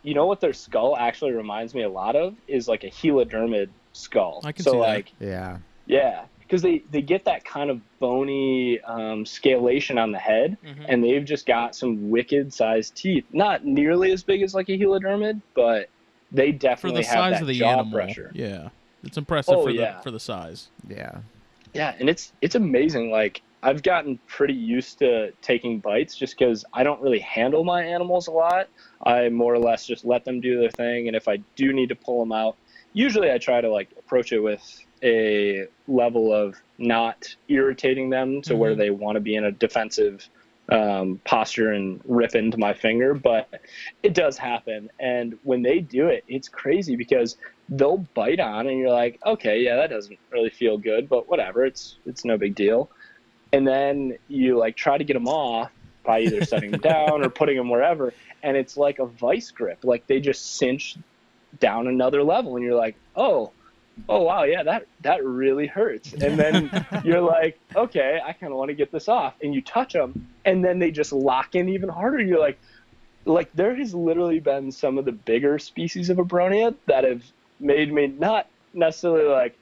You 0.03 0.13
know 0.15 0.27
what 0.27 0.41
their 0.41 0.53
skull 0.53 0.97
actually 0.99 1.33
reminds 1.33 1.75
me 1.75 1.83
a 1.83 1.89
lot 1.89 2.15
of 2.17 2.35
is 2.47 2.69
like 2.69 2.85
a 2.85 2.91
helodermid 2.91 3.71
skull. 3.95 4.43
I 4.45 4.53
can 4.53 4.63
so 4.65 4.73
see 4.73 4.77
that. 4.79 4.83
like 4.83 5.13
Yeah, 5.19 5.59
yeah, 5.87 6.25
because 6.55 6.63
they 6.63 6.85
they 6.91 7.03
get 7.03 7.25
that 7.25 7.45
kind 7.45 7.69
of 7.69 7.81
bony 7.99 8.79
um, 8.87 9.25
scalation 9.25 10.01
on 10.01 10.13
the 10.13 10.19
head, 10.19 10.57
Mhm. 10.65 10.87
and 10.89 11.03
they've 11.03 11.25
just 11.25 11.47
got 11.47 11.75
some 11.75 12.11
wicked 12.11 12.53
sized 12.55 12.97
teeth. 12.97 13.25
Not 13.33 13.65
nearly 13.65 14.13
as 14.13 14.23
big 14.23 14.43
as 14.43 14.55
like 14.55 14.69
a 14.69 14.79
helodermid, 14.79 15.43
but 15.57 15.89
they 16.31 16.53
definitely 16.53 17.03
for 17.03 17.03
definitely 17.03 17.03
the 17.03 17.09
have 17.09 17.15
size 17.19 17.33
that 17.33 17.43
of 17.43 17.49
the 17.49 17.55
jaw 17.55 17.73
animal. 17.73 17.93
pressure. 17.93 18.31
Yeah, 18.35 18.69
it's 19.03 19.17
impressive 19.17 19.55
Oh, 19.57 19.65
for 19.65 19.73
the 19.73 19.97
for 20.05 20.11
the 20.13 20.21
size. 20.21 20.69
yeah. 20.89 21.23
Yeah, 21.73 21.95
and 21.99 22.09
it's 22.09 22.33
it's 22.41 22.55
amazing. 22.55 23.11
Like 23.11 23.43
I've 23.65 23.83
gotten 23.83 24.21
pretty 24.29 24.55
used 24.55 24.99
to 25.01 25.33
taking 25.43 25.81
bites 25.81 26.17
just 26.17 26.39
because 26.39 26.65
I 26.73 26.85
don't 26.85 27.01
really 27.01 27.19
handle 27.19 27.65
my 27.65 27.83
animals 27.83 28.29
a 28.29 28.31
lot. 28.31 28.69
I 29.05 29.29
more 29.31 29.53
or 29.55 29.59
less 29.59 29.85
just 29.87 30.05
let 30.05 30.25
them 30.25 30.41
do 30.41 30.61
their 30.61 30.71
thing, 30.71 31.09
and 31.09 31.17
if 31.17 31.27
I 31.27 31.39
do 31.57 31.73
need 31.73 31.89
to 31.89 31.97
pull 31.97 32.21
them 32.21 32.31
out, 32.31 32.57
usually 32.93 33.33
I 33.33 33.39
try 33.39 33.61
to 33.61 33.69
like 33.73 33.89
approach 33.99 34.31
it 34.33 34.39
with 34.41 34.63
a 35.05 35.67
level 35.87 36.33
of 36.33 36.57
not 36.79 37.37
irritating 37.49 38.11
them 38.11 38.41
to 38.43 38.57
where 38.57 38.75
Mhm. 38.75 38.79
they 38.79 38.91
want 38.91 39.17
to 39.17 39.21
be 39.21 39.35
in 39.37 39.45
a 39.45 39.53
defensive 39.53 40.29
um, 40.71 41.21
posture 41.27 41.73
and 41.73 42.01
rip 42.07 42.35
into 42.35 42.57
my 42.57 42.73
finger, 42.73 43.13
but 43.13 43.51
it 44.03 44.15
does 44.15 44.39
happen. 44.39 44.89
And 44.99 45.39
when 45.43 45.61
they 45.61 45.81
do 45.81 46.07
it, 46.07 46.25
it's 46.27 46.49
crazy 46.49 46.97
because 46.97 47.37
they'll 47.69 47.99
bite 48.15 48.41
on, 48.41 48.67
and 48.67 48.79
you're 48.79 48.89
like, 48.91 49.21
okay, 49.27 49.61
yeah, 49.61 49.77
that 49.77 49.91
doesn't 49.91 50.19
really 50.31 50.49
feel 50.49 50.79
good, 50.79 51.07
but 51.07 51.29
whatever, 51.29 51.67
it's 51.67 51.99
it's 52.07 52.25
no 52.25 52.39
big 52.39 52.55
deal. 52.55 52.91
And 53.53 53.69
then 53.69 54.17
you 54.29 54.57
like 54.57 54.75
try 54.75 54.97
to 54.97 55.05
get 55.05 55.13
them 55.13 55.29
off 55.29 55.71
by 56.03 56.21
either 56.21 56.43
setting 56.47 56.71
them 56.71 56.81
down 56.81 57.23
or 57.23 57.29
putting 57.29 57.59
them 57.59 57.69
wherever, 57.69 58.15
and 58.43 58.57
it's 58.57 58.79
like 58.79 58.99
a 59.01 59.07
vice 59.07 59.51
grip, 59.51 59.81
like 59.85 60.07
they 60.07 60.19
just 60.19 60.57
cinch 60.57 60.97
down 61.61 61.89
another 61.89 62.23
level, 62.23 62.57
and 62.57 62.65
you're 62.65 62.75
like, 62.75 62.97
oh. 63.17 63.53
Oh 64.09 64.23
wow, 64.23 64.45
yeah, 64.45 64.63
that 64.63 64.87
that 65.01 65.25
really 65.25 65.67
hurts. 65.67 66.13
And 66.15 66.39
then 66.39 66.71
you're 67.05 67.21
like, 67.21 67.59
okay, 67.75 68.21
I 68.25 68.33
kind 68.33 68.53
of 68.53 68.59
want 68.59 68.69
to 68.71 68.75
get 68.75 68.93
this 68.93 69.09
off, 69.09 69.35
and 69.43 69.55
you 69.55 69.63
touch 69.63 69.93
them, 69.93 70.29
and 70.45 70.65
then 70.65 70.79
they 70.79 70.91
just 70.91 71.13
lock 71.13 71.55
in 71.55 71.69
even 71.69 71.89
harder. 71.89 72.21
You're 72.21 72.41
like, 72.41 72.59
like 73.25 73.51
there 73.55 73.75
has 73.75 73.95
literally 73.95 74.41
been 74.41 74.71
some 74.73 74.99
of 74.99 75.05
the 75.05 75.13
bigger 75.13 75.59
species 75.59 76.11
of 76.11 76.19
abronia 76.19 76.75
that 76.87 77.05
have 77.05 77.23
made 77.61 77.93
me 77.93 78.07
not 78.09 78.49
necessarily 78.75 79.25
like 79.25 79.57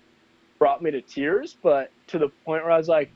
brought 0.59 0.83
me 0.83 0.91
to 0.91 1.03
tears, 1.03 1.57
but 1.63 1.93
to 2.09 2.19
the 2.19 2.29
point 2.45 2.65
where 2.65 2.73
I 2.73 2.79
was 2.79 2.89
like, 2.89 3.13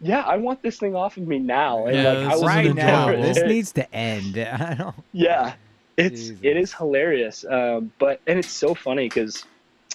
yeah, 0.00 0.20
I 0.20 0.36
want 0.36 0.62
this 0.62 0.78
thing 0.78 0.94
off 0.94 1.16
of 1.16 1.26
me 1.26 1.38
now. 1.38 1.86
And 1.86 1.96
Yeah, 1.96 2.10
like, 2.10 2.18
this 2.18 2.32
I 2.32 2.36
was 2.36 2.42
right 2.42 2.74
now, 2.74 3.06
this 3.10 3.38
it- 3.38 3.46
needs 3.46 3.72
to 3.72 3.94
end. 3.94 4.38
I 4.38 4.74
don't. 4.74 4.94
yeah, 5.12 5.54
it's 5.96 6.20
Jesus. 6.28 6.38
it 6.42 6.56
is 6.56 6.74
hilarious. 6.74 7.44
Um, 7.48 7.92
but 7.98 8.20
and 8.26 8.38
it's 8.38 8.52
so 8.52 8.74
funny 8.74 9.08
because 9.08 9.44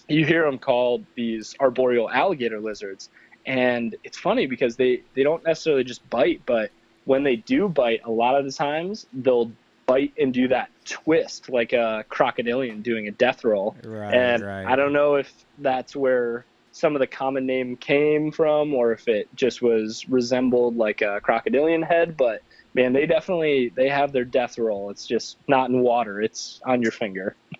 you 0.10 0.26
hear 0.26 0.44
them 0.44 0.58
called 0.58 1.06
these 1.16 1.56
arboreal 1.60 2.10
alligator 2.10 2.60
lizards, 2.60 3.10
and 3.46 3.96
it's 4.04 4.18
funny 4.18 4.46
because 4.46 4.76
they 4.76 5.04
they 5.14 5.24
don't 5.24 5.44
necessarily 5.44 5.84
just 5.84 6.08
bite, 6.10 6.42
but 6.46 6.72
when 7.06 7.24
they 7.24 7.38
do 7.38 7.68
bite, 7.68 8.02
a 8.06 8.12
lot 8.12 8.36
of 8.36 8.46
the 8.46 8.52
times 8.52 9.08
they'll 9.14 9.52
bite 9.86 10.14
and 10.20 10.34
do 10.34 10.48
that 10.48 10.70
twist 10.86 11.50
like 11.50 11.74
a 11.74 12.06
crocodilian 12.10 12.84
doing 12.84 13.08
a 13.08 13.12
death 13.12 13.44
roll. 13.44 13.76
Right, 13.84 14.14
and 14.14 14.44
right. 14.44 14.66
I 14.66 14.76
don't 14.76 14.94
know 14.94 15.16
if 15.16 15.34
that's 15.58 15.96
where 15.96 16.46
some 16.72 16.96
of 16.96 17.00
the 17.00 17.08
common 17.08 17.46
name 17.46 17.76
came 17.76 18.32
from 18.32 18.74
or 18.74 18.92
if 18.92 19.08
it 19.08 19.28
just 19.36 19.62
was 19.62 20.08
resembled 20.08 20.78
like 20.78 21.02
a 21.02 21.20
crocodilian 21.22 21.82
head, 21.82 22.16
but 22.16 22.42
man, 22.74 22.94
they 22.94 23.06
definitely 23.06 23.72
they 23.76 23.90
have 23.90 24.12
their 24.12 24.26
death 24.26 24.58
roll. 24.58 24.90
It's 24.90 25.08
just 25.08 25.38
not 25.48 25.70
in 25.70 25.80
water; 25.80 26.22
it's 26.22 26.62
on 26.66 26.82
your 26.82 26.92
finger. 26.92 27.36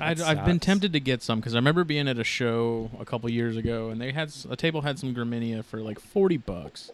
I'd, 0.00 0.18
That 0.18 0.26
I've 0.38 0.44
been 0.44 0.60
tempted 0.60 0.92
to 0.92 1.00
get 1.00 1.22
some 1.22 1.40
because 1.40 1.54
I 1.54 1.58
remember 1.58 1.84
being 1.84 2.06
at 2.08 2.18
a 2.18 2.24
show 2.24 2.90
a 3.00 3.04
couple 3.04 3.30
years 3.30 3.56
ago 3.56 3.88
and 3.90 4.00
they 4.00 4.12
had 4.12 4.32
a 4.50 4.56
table 4.56 4.82
had 4.82 4.98
some 4.98 5.14
Graminea 5.14 5.64
for 5.64 5.80
like 5.80 5.98
forty 6.00 6.36
bucks. 6.36 6.90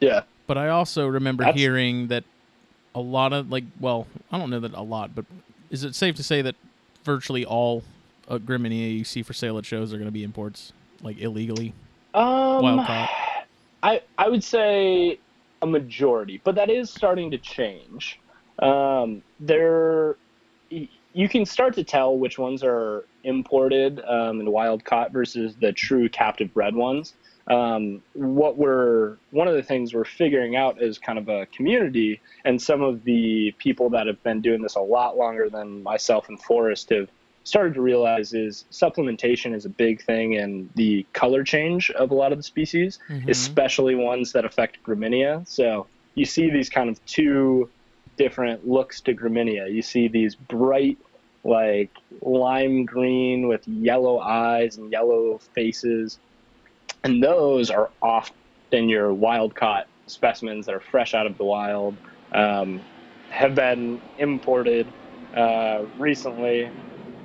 Yeah. 0.00 0.22
But 0.46 0.58
I 0.58 0.68
also 0.68 1.06
remember 1.06 1.44
That's- 1.44 1.58
hearing 1.58 2.08
that 2.08 2.24
a 2.94 3.00
lot 3.00 3.32
of 3.32 3.50
like, 3.50 3.64
well, 3.80 4.06
I 4.30 4.38
don't 4.38 4.50
know 4.50 4.60
that 4.60 4.74
a 4.74 4.82
lot, 4.82 5.14
but 5.14 5.24
is 5.70 5.84
it 5.84 5.94
safe 5.94 6.14
to 6.16 6.22
say 6.22 6.42
that 6.42 6.54
virtually 7.04 7.44
all 7.44 7.82
uh, 8.28 8.38
Graminea 8.38 8.96
you 8.96 9.04
see 9.04 9.22
for 9.22 9.32
sale 9.32 9.56
at 9.58 9.64
shows 9.66 9.92
are 9.92 9.96
going 9.96 10.08
to 10.08 10.12
be 10.12 10.22
imports, 10.24 10.72
like 11.02 11.18
illegally? 11.18 11.72
Um, 12.14 12.62
Wild 12.62 12.86
caught. 12.86 13.10
I 13.82 14.02
I 14.18 14.28
would 14.28 14.42
say 14.44 15.18
a 15.62 15.66
majority, 15.66 16.40
but 16.44 16.54
that 16.56 16.68
is 16.70 16.90
starting 16.90 17.30
to 17.30 17.38
change. 17.38 18.18
Um, 18.58 19.22
there, 19.40 20.16
y- 20.70 20.88
you 21.16 21.30
can 21.30 21.46
start 21.46 21.74
to 21.74 21.82
tell 21.82 22.18
which 22.18 22.38
ones 22.38 22.62
are 22.62 23.06
imported 23.24 24.00
um, 24.06 24.38
and 24.38 24.50
wild 24.52 24.84
caught 24.84 25.12
versus 25.12 25.56
the 25.58 25.72
true 25.72 26.10
captive 26.10 26.52
bred 26.52 26.74
ones. 26.76 27.14
Um, 27.46 28.02
what 28.12 28.58
we're 28.58 29.16
one 29.30 29.48
of 29.48 29.54
the 29.54 29.62
things 29.62 29.94
we're 29.94 30.04
figuring 30.04 30.56
out 30.56 30.82
as 30.82 30.98
kind 30.98 31.18
of 31.18 31.28
a 31.30 31.46
community, 31.46 32.20
and 32.44 32.60
some 32.60 32.82
of 32.82 33.02
the 33.04 33.54
people 33.56 33.88
that 33.90 34.06
have 34.06 34.22
been 34.24 34.42
doing 34.42 34.60
this 34.60 34.74
a 34.74 34.80
lot 34.80 35.16
longer 35.16 35.48
than 35.48 35.82
myself 35.82 36.28
and 36.28 36.38
Forrest 36.42 36.90
have 36.90 37.08
started 37.44 37.72
to 37.74 37.80
realize 37.80 38.34
is 38.34 38.66
supplementation 38.70 39.54
is 39.54 39.64
a 39.64 39.68
big 39.70 40.02
thing 40.02 40.34
in 40.34 40.68
the 40.74 41.06
color 41.14 41.42
change 41.44 41.90
of 41.92 42.10
a 42.10 42.14
lot 42.14 42.32
of 42.32 42.38
the 42.38 42.42
species, 42.42 42.98
Mhm. 43.08 43.28
especially 43.30 43.94
ones 43.94 44.32
that 44.32 44.44
affect 44.44 44.82
Graminea. 44.84 45.46
So 45.46 45.86
you 46.14 46.26
see 46.26 46.50
these 46.50 46.68
kind 46.68 46.90
of 46.90 47.02
two 47.06 47.70
different 48.16 48.66
looks 48.66 49.00
to 49.02 49.14
Graminea. 49.14 49.72
You 49.72 49.82
see 49.82 50.08
these 50.08 50.34
bright, 50.34 50.98
like 51.46 51.92
lime 52.22 52.84
green 52.84 53.46
with 53.48 53.62
yellow 53.66 54.18
eyes 54.18 54.76
and 54.76 54.90
yellow 54.90 55.38
faces, 55.54 56.18
and 57.04 57.22
those 57.22 57.70
are 57.70 57.90
often 58.02 58.34
your 58.72 59.14
wild 59.14 59.54
caught 59.54 59.86
specimens 60.08 60.66
that 60.66 60.74
are 60.74 60.80
fresh 60.80 61.14
out 61.14 61.26
of 61.26 61.36
the 61.38 61.44
wild, 61.44 61.98
um, 62.34 62.84
have 63.30 63.54
been 63.54 64.02
imported 64.18 64.92
uh, 65.36 65.82
recently, 65.96 66.70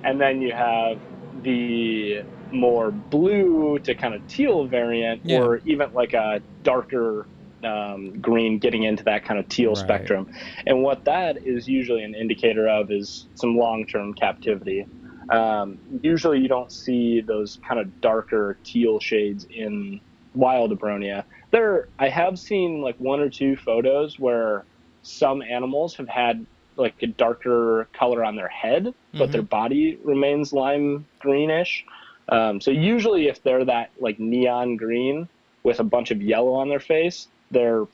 and 0.03 0.19
then 0.22 0.41
you 0.41 0.53
have 0.53 0.97
the 1.34 2.19
more 2.51 2.91
blue 2.91 3.80
to 3.80 3.95
kind 3.95 4.13
of 4.13 4.26
teal 4.28 4.67
variant, 4.67 5.22
Yeah. 5.24 5.39
or 5.39 5.61
even 5.65 5.93
like 5.93 6.13
a 6.13 6.43
darker 6.63 7.28
um, 7.64 8.20
green 8.22 8.59
getting 8.59 8.84
into 8.84 9.03
that 9.05 9.26
kind 9.26 9.39
of 9.39 9.47
teal 9.49 9.76
Right. 9.76 9.76
spectrum. 9.76 10.28
And 10.66 10.84
what 10.84 11.05
that 11.05 11.38
is 11.43 11.68
usually 11.68 12.03
an 12.03 12.16
indicator 12.16 12.68
of 12.68 12.91
is 12.91 13.28
some 13.36 13.57
long 13.57 13.86
term 13.86 14.14
captivity. 14.14 14.88
Um, 15.32 15.80
usually, 16.01 16.39
you 16.39 16.47
don't 16.49 16.72
see 16.72 17.22
those 17.26 17.59
kind 17.68 17.80
of 17.80 17.99
darker 18.01 18.59
teal 18.66 18.99
shades 18.99 19.45
in 19.49 20.01
wild 20.34 20.72
Abronia. 20.78 21.26
There, 21.51 21.88
I 21.99 22.09
have 22.09 22.38
seen 22.39 22.82
like 22.82 22.95
one 22.99 23.20
or 23.20 23.30
two 23.30 23.55
photos 23.57 24.16
where 24.20 24.66
some 25.03 25.41
animals 25.41 25.95
have 25.97 26.07
had 26.09 26.45
like 26.78 26.95
a 27.01 27.07
darker 27.07 27.89
color 27.97 28.24
on 28.24 28.36
their 28.36 28.49
head, 28.49 28.88
but 29.14 29.30
Mhm. 29.30 29.32
their 29.32 29.41
body 29.41 29.97
remains 30.03 30.53
lime 30.53 31.07
greenish. 31.20 31.84
Um, 32.30 32.62
so 32.62 32.72
usually, 32.72 33.28
if 33.28 33.41
they're 33.43 33.66
that 33.66 33.91
like 33.99 34.20
neon 34.20 34.78
green 34.78 35.30
with 35.64 35.80
a 35.80 35.84
bunch 35.84 36.12
of 36.12 36.22
yellow 36.22 36.53
on 36.53 36.70
their 36.70 36.80
face, 36.80 37.28
they're 37.52 37.86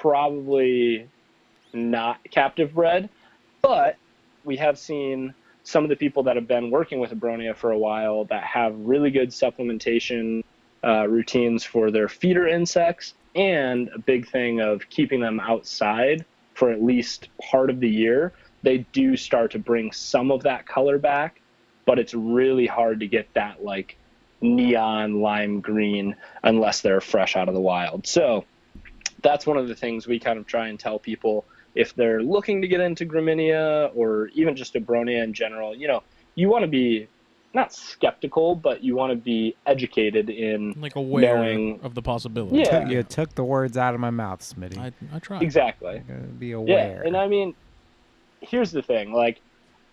probably 0.00 1.08
not 1.72 2.18
captive 2.30 2.74
bred. 2.74 3.08
But 3.62 3.96
we 4.44 4.56
have 4.56 4.78
seen 4.78 5.34
some 5.64 5.84
of 5.84 5.90
the 5.90 5.96
people 5.96 6.22
that 6.24 6.36
have 6.36 6.48
been 6.48 6.70
working 6.70 7.00
with 7.00 7.10
Abronia 7.10 7.54
for 7.54 7.72
a 7.72 7.78
while 7.78 8.24
that 8.26 8.44
have 8.44 8.74
really 8.78 9.10
good 9.10 9.30
supplementation 9.30 10.42
uh, 10.84 11.06
routines 11.08 11.64
for 11.64 11.90
their 11.90 12.08
feeder 12.08 12.46
insects 12.46 13.14
and 13.34 13.88
a 13.94 13.98
big 13.98 14.28
thing 14.28 14.60
of 14.60 14.88
keeping 14.88 15.20
them 15.20 15.40
outside 15.40 16.24
for 16.54 16.70
at 16.70 16.82
least 16.82 17.28
part 17.50 17.68
of 17.70 17.80
the 17.80 17.88
year. 17.88 18.32
They 18.62 18.78
do 18.92 19.16
start 19.16 19.52
to 19.52 19.58
bring 19.58 19.92
some 19.92 20.30
of 20.30 20.42
that 20.44 20.66
color 20.66 20.98
back, 20.98 21.40
but 21.84 21.98
it's 21.98 22.14
really 22.14 22.66
hard 22.66 23.00
to 23.00 23.06
get 23.06 23.32
that 23.34 23.62
like 23.62 23.96
neon 24.40 25.20
lime 25.20 25.60
green 25.60 26.16
unless 26.42 26.80
they're 26.80 27.00
fresh 27.00 27.36
out 27.36 27.48
of 27.48 27.54
the 27.54 27.60
wild. 27.60 28.06
So 28.06 28.44
that's 29.22 29.46
one 29.46 29.56
of 29.56 29.68
the 29.68 29.74
things 29.74 30.06
we 30.06 30.18
kind 30.18 30.38
of 30.38 30.46
try 30.46 30.68
and 30.68 30.78
tell 30.78 30.98
people 30.98 31.44
if 31.74 31.94
they're 31.94 32.22
looking 32.22 32.62
to 32.62 32.68
get 32.68 32.80
into 32.80 33.06
Graminea 33.06 33.90
or 33.94 34.28
even 34.34 34.56
just 34.56 34.74
Abronia 34.74 35.22
in 35.22 35.32
general. 35.32 35.74
You 35.74 35.88
know, 35.88 36.02
you 36.34 36.48
want 36.48 36.62
to 36.62 36.68
be 36.68 37.08
not 37.54 37.72
skeptical, 37.72 38.54
but 38.54 38.82
you 38.82 38.94
want 38.94 39.10
to 39.10 39.16
be 39.16 39.56
educated 39.66 40.28
in 40.28 40.74
like 40.78 40.96
aware 40.96 41.36
knowing- 41.38 41.80
of 41.82 41.94
the 41.94 42.02
possibility. 42.02 42.58
Yeah. 42.58 42.80
Took- 42.80 42.90
you 42.90 43.02
took 43.02 43.34
the 43.34 43.44
words 43.44 43.76
out 43.76 43.94
of 43.94 44.00
my 44.00 44.10
mouth, 44.10 44.40
Smitty. 44.40 44.78
I, 44.78 44.92
I 45.14 45.18
try. 45.18 45.40
exactly. 45.40 46.02
You 46.40 46.60
uh, 46.62 46.64
gotta 46.64 46.72
Yeah, 46.72 47.02
and 47.04 47.16
I 47.16 47.26
mean, 47.26 47.54
here's 48.40 48.70
the 48.70 48.82
thing: 48.82 49.12
like, 49.12 49.40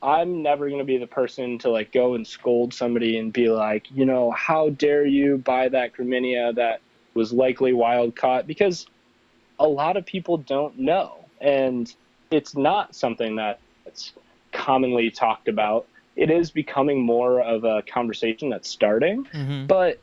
I'm 0.03 0.41
never 0.43 0.69
gonna 0.69 0.83
be 0.83 0.97
the 0.97 1.07
person 1.07 1.57
to 1.59 1.69
like 1.69 1.91
go 1.91 2.15
and 2.15 2.27
scold 2.27 2.73
somebody 2.73 3.17
and 3.17 3.31
be 3.31 3.49
like, 3.49 3.87
you 3.91 4.05
know, 4.05 4.31
how 4.31 4.69
dare 4.69 5.05
you 5.05 5.37
buy 5.37 5.69
that 5.69 5.93
Graminea 5.93 6.55
that 6.55 6.81
was 7.13 7.31
likely 7.31 7.73
wild 7.73 8.15
caught? 8.15 8.45
Because 8.45 8.85
a 9.59 9.67
lot 9.67 9.97
of 9.97 10.05
people 10.05 10.37
don't 10.37 10.77
know, 10.77 11.25
and 11.41 11.93
it's 12.31 12.55
not 12.55 12.95
something 12.95 13.35
that's 13.35 14.13
commonly 14.51 15.11
talked 15.11 15.47
about. 15.47 15.87
It 16.15 16.31
is 16.31 16.51
becoming 16.51 17.01
more 17.01 17.41
of 17.41 17.63
a 17.63 17.81
conversation 17.83 18.49
that's 18.49 18.69
starting 18.69 19.25
Mhm. 19.25 19.67
but 19.67 19.99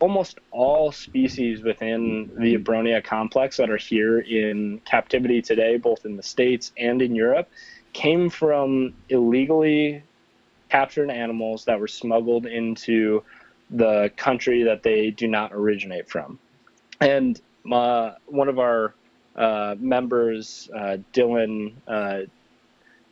almost 0.00 0.38
all 0.52 0.92
species 0.92 1.62
within 1.62 2.30
the 2.38 2.56
Abronia 2.56 3.02
complex 3.02 3.56
that 3.56 3.68
are 3.68 3.76
here 3.78 4.20
in 4.20 4.80
captivity 4.84 5.42
today, 5.42 5.76
both 5.76 6.04
in 6.04 6.16
the 6.16 6.22
States 6.22 6.72
and 6.78 7.02
in 7.02 7.16
Europe, 7.16 7.48
came 7.94 8.30
from 8.30 8.94
illegally 9.08 10.02
captured 10.68 11.10
animals 11.10 11.64
that 11.64 11.80
were 11.80 11.88
smuggled 11.88 12.46
into 12.46 13.24
the 13.70 14.12
country 14.16 14.62
that 14.62 14.82
they 14.82 15.10
do 15.10 15.26
not 15.26 15.52
originate 15.52 16.08
from. 16.08 16.38
And 17.00 17.40
uh, 17.72 18.14
one 18.26 18.48
of 18.48 18.58
our 18.58 18.94
uh, 19.36 19.76
members, 19.78 20.68
uh, 20.74 20.98
Dylan 21.12 21.74
uh, 21.86 22.20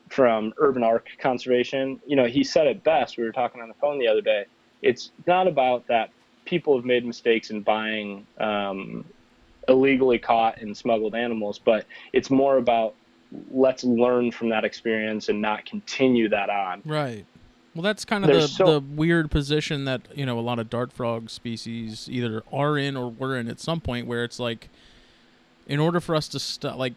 from 0.08 0.52
Urban 0.58 0.82
Arc 0.82 1.08
Conservation, 1.18 2.00
you 2.06 2.16
know, 2.16 2.26
he 2.26 2.44
said 2.44 2.66
it 2.66 2.84
best. 2.84 3.16
We 3.16 3.24
were 3.24 3.32
talking 3.32 3.60
on 3.60 3.68
the 3.68 3.74
phone 3.74 3.98
the 3.98 4.08
other 4.08 4.20
day. 4.20 4.46
It's 4.82 5.10
not 5.26 5.48
about 5.48 5.86
that 5.88 6.10
people 6.44 6.76
have 6.76 6.84
made 6.84 7.04
mistakes 7.04 7.50
in 7.50 7.60
buying 7.60 8.26
um, 8.38 9.04
illegally 9.68 10.18
caught 10.18 10.60
and 10.60 10.76
smuggled 10.76 11.14
animals, 11.14 11.58
but 11.58 11.86
it's 12.12 12.30
more 12.30 12.56
about 12.56 12.94
let's 13.50 13.84
learn 13.84 14.30
from 14.30 14.48
that 14.50 14.64
experience 14.64 15.28
and 15.28 15.42
not 15.42 15.64
continue 15.64 16.28
that 16.28 16.48
on. 16.48 16.82
Right. 16.84 17.26
Well, 17.76 17.82
that's 17.82 18.06
kind 18.06 18.24
of 18.24 18.30
the, 18.32 18.48
so- 18.48 18.64
the 18.64 18.80
weird 18.80 19.30
position 19.30 19.84
that 19.84 20.00
you 20.14 20.24
know 20.24 20.38
a 20.38 20.40
lot 20.40 20.58
of 20.58 20.70
dart 20.70 20.92
frog 20.94 21.28
species 21.28 22.08
either 22.10 22.42
are 22.50 22.78
in 22.78 22.96
or 22.96 23.10
were 23.10 23.36
in 23.36 23.48
at 23.48 23.60
some 23.60 23.80
point, 23.82 24.06
where 24.06 24.24
it's 24.24 24.40
like, 24.40 24.70
in 25.66 25.78
order 25.78 26.00
for 26.00 26.14
us 26.16 26.26
to 26.28 26.38
stop, 26.38 26.78
like, 26.78 26.94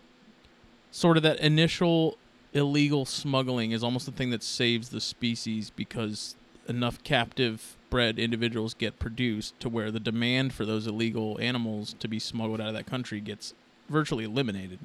sort 0.91 1.17
of 1.17 1.23
that 1.23 1.37
initial 1.41 2.17
illegal 2.53 3.05
smuggling 3.05 3.71
is 3.71 3.83
almost 3.83 4.05
the 4.05 4.11
thing 4.13 4.29
that 4.29 4.41
saves 4.41 4.89
the 4.89 5.01
species 5.01 5.69
because 5.75 6.35
enough 6.67 7.03
captive 7.03 7.75
bred 7.89 8.17
individuals 8.17 8.73
get 8.73 8.97
produced 8.99 9.59
to 9.59 9.67
where 9.67 9.91
the 9.91 9.99
demand 9.99 10.53
for 10.53 10.65
those 10.65 10.87
illegal 10.87 11.37
animals 11.41 11.93
to 11.99 12.07
be 12.07 12.19
smuggled 12.19 12.61
out 12.61 12.67
of 12.67 12.73
that 12.73 12.85
country 12.85 13.19
gets 13.19 13.53
virtually 13.89 14.23
eliminated. 14.23 14.79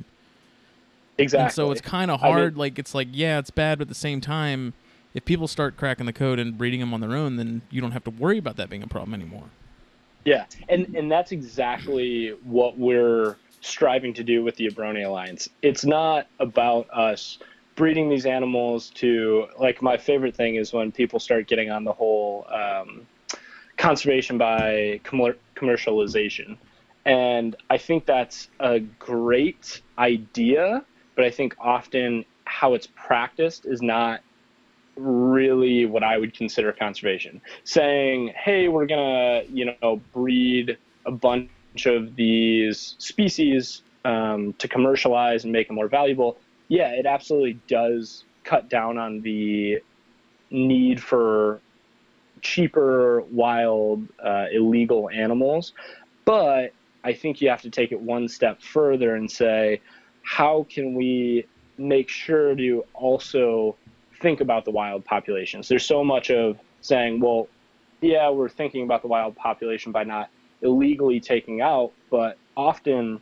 Exactly. 1.18 1.44
And 1.44 1.52
so 1.54 1.70
it's 1.70 1.80
kind 1.80 2.10
of 2.10 2.20
I 2.22 2.26
mean- 2.28 2.32
hard. 2.36 2.56
like 2.58 2.78
it's 2.78 2.94
like 2.94 3.08
yeah, 3.12 3.38
it's 3.38 3.50
bad, 3.50 3.78
but 3.78 3.82
at 3.82 3.88
the 3.88 3.94
same 3.94 4.20
time, 4.20 4.72
if 5.14 5.24
people 5.24 5.46
start 5.48 5.76
cracking 5.76 6.06
the 6.06 6.12
code 6.12 6.38
and 6.38 6.58
breeding 6.58 6.80
them 6.80 6.92
on 6.92 7.00
their 7.00 7.14
own, 7.14 7.36
then 7.36 7.62
you 7.70 7.80
don't 7.80 7.92
have 7.92 8.04
to 8.04 8.10
worry 8.10 8.36
about 8.36 8.56
that 8.56 8.68
being 8.68 8.82
a 8.82 8.88
problem 8.88 9.14
anymore. 9.14 9.44
Yeah, 10.24 10.46
and 10.68 10.94
and 10.96 11.10
that's 11.10 11.32
exactly 11.32 12.30
what 12.42 12.78
we're 12.78 13.36
striving 13.60 14.12
to 14.14 14.24
do 14.24 14.42
with 14.42 14.56
the 14.56 14.68
Abronia 14.68 15.06
Alliance. 15.06 15.48
It's 15.62 15.84
not 15.84 16.26
about 16.40 16.88
us 16.92 17.38
breeding 17.76 18.08
these 18.08 18.26
animals 18.26 18.90
to 18.90 19.46
like 19.58 19.82
my 19.82 19.96
favorite 19.96 20.34
thing 20.34 20.56
is 20.56 20.72
when 20.72 20.92
people 20.92 21.18
start 21.18 21.46
getting 21.46 21.70
on 21.70 21.84
the 21.84 21.92
whole 21.92 22.46
um, 22.52 23.06
conservation 23.76 24.38
by 24.38 25.00
commer- 25.04 25.36
commercialization, 25.54 26.56
and 27.04 27.54
I 27.70 27.78
think 27.78 28.06
that's 28.06 28.48
a 28.60 28.80
great 28.80 29.82
idea. 29.98 30.84
but 31.14 31.24
I 31.24 31.30
think 31.30 31.54
often 31.60 32.24
how 32.44 32.74
it's 32.74 32.88
practiced 32.96 33.66
is 33.66 33.80
not 33.82 34.20
really 34.96 35.86
what 35.86 36.02
I 36.02 36.18
would 36.18 36.34
consider 36.34 36.72
conservation. 36.72 37.40
Saying, 37.64 38.32
hey, 38.36 38.68
we're 38.68 38.86
gonna, 38.86 39.42
you 39.48 39.74
know, 39.80 40.00
breed 40.12 40.78
a 41.06 41.10
bunch 41.10 41.50
of 41.86 42.16
these 42.16 42.94
species 42.98 43.82
um, 44.04 44.54
to 44.58 44.68
commercialize 44.68 45.44
and 45.44 45.52
make 45.52 45.66
them 45.68 45.76
more 45.76 45.88
valuable. 45.88 46.38
Yeah, 46.68 46.90
it 46.90 47.06
absolutely 47.06 47.58
does 47.68 48.24
cut 48.44 48.68
down 48.68 48.98
on 48.98 49.20
the 49.22 49.82
need 50.50 51.02
for 51.02 51.60
cheaper, 52.40 53.22
wild, 53.22 54.06
uh, 54.22 54.46
illegal 54.52 55.10
animals. 55.10 55.72
But 56.24 56.72
I 57.02 57.12
think 57.12 57.40
you 57.40 57.48
have 57.50 57.62
to 57.62 57.70
take 57.70 57.92
it 57.92 58.00
one 58.00 58.28
step 58.28 58.62
further 58.62 59.14
and 59.14 59.30
say, 59.30 59.80
how 60.22 60.66
can 60.70 60.94
we 60.94 61.46
make 61.76 62.08
sure 62.08 62.54
to 62.54 62.84
also 62.94 63.76
think 64.24 64.40
about 64.40 64.64
the 64.64 64.70
wild 64.70 65.04
populations? 65.04 65.68
There's 65.68 65.84
so 65.84 66.02
much 66.02 66.30
of 66.30 66.58
saying, 66.80 67.20
well, 67.20 67.46
yeah, 68.00 68.30
we're 68.30 68.48
thinking 68.48 68.82
about 68.82 69.02
the 69.02 69.08
wild 69.08 69.36
population 69.36 69.92
by 69.92 70.04
not 70.04 70.30
illegally 70.62 71.20
taking 71.20 71.60
out, 71.60 71.92
but 72.10 72.38
often 72.56 73.20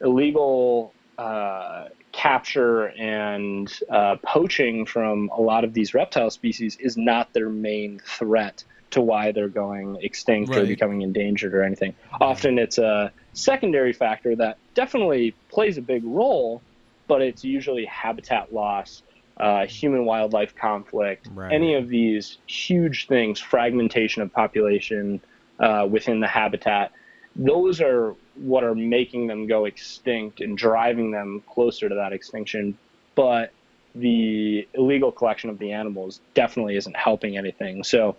illegal 0.00 0.92
uh, 1.18 1.86
capture 2.10 2.88
and 2.98 3.72
uh, 3.88 4.16
poaching 4.22 4.84
from 4.84 5.30
a 5.32 5.40
lot 5.40 5.62
of 5.62 5.72
these 5.72 5.94
reptile 5.94 6.30
species 6.30 6.76
is 6.80 6.96
not 6.96 7.32
their 7.32 7.48
main 7.48 8.00
threat 8.04 8.64
to 8.90 9.00
why 9.00 9.30
they're 9.30 9.48
going 9.48 9.96
extinct 10.02 10.50
right. 10.50 10.64
or 10.64 10.66
becoming 10.66 11.02
endangered 11.02 11.54
or 11.54 11.62
anything. 11.62 11.94
Often 12.20 12.58
it's 12.58 12.78
a 12.78 13.12
secondary 13.34 13.92
factor 13.92 14.34
that 14.34 14.58
definitely 14.74 15.32
plays 15.48 15.78
a 15.78 15.82
big 15.82 16.02
role, 16.04 16.60
but 17.06 17.22
it's 17.22 17.44
usually 17.44 17.84
habitat 17.84 18.52
loss, 18.52 19.04
uh, 19.40 19.66
human 19.66 20.04
wildlife 20.04 20.54
conflict, 20.54 21.28
right. 21.34 21.52
any 21.52 21.74
of 21.74 21.88
these 21.88 22.36
huge 22.46 23.06
things, 23.06 23.40
fragmentation 23.40 24.22
of 24.22 24.32
population 24.32 25.20
uh, 25.58 25.86
within 25.90 26.20
the 26.20 26.28
habitat. 26.28 26.92
Those 27.34 27.80
are 27.80 28.14
what 28.34 28.64
are 28.64 28.74
making 28.74 29.28
them 29.28 29.46
go 29.46 29.64
extinct 29.64 30.40
and 30.40 30.58
driving 30.58 31.10
them 31.10 31.42
closer 31.48 31.88
to 31.88 31.94
that 31.94 32.12
extinction. 32.12 32.76
But 33.14 33.52
the 33.94 34.68
illegal 34.74 35.10
collection 35.10 35.48
of 35.48 35.58
the 35.58 35.72
animals 35.72 36.20
definitely 36.34 36.76
isn't 36.76 36.96
helping 36.96 37.36
anything. 37.36 37.82
So, 37.82 38.16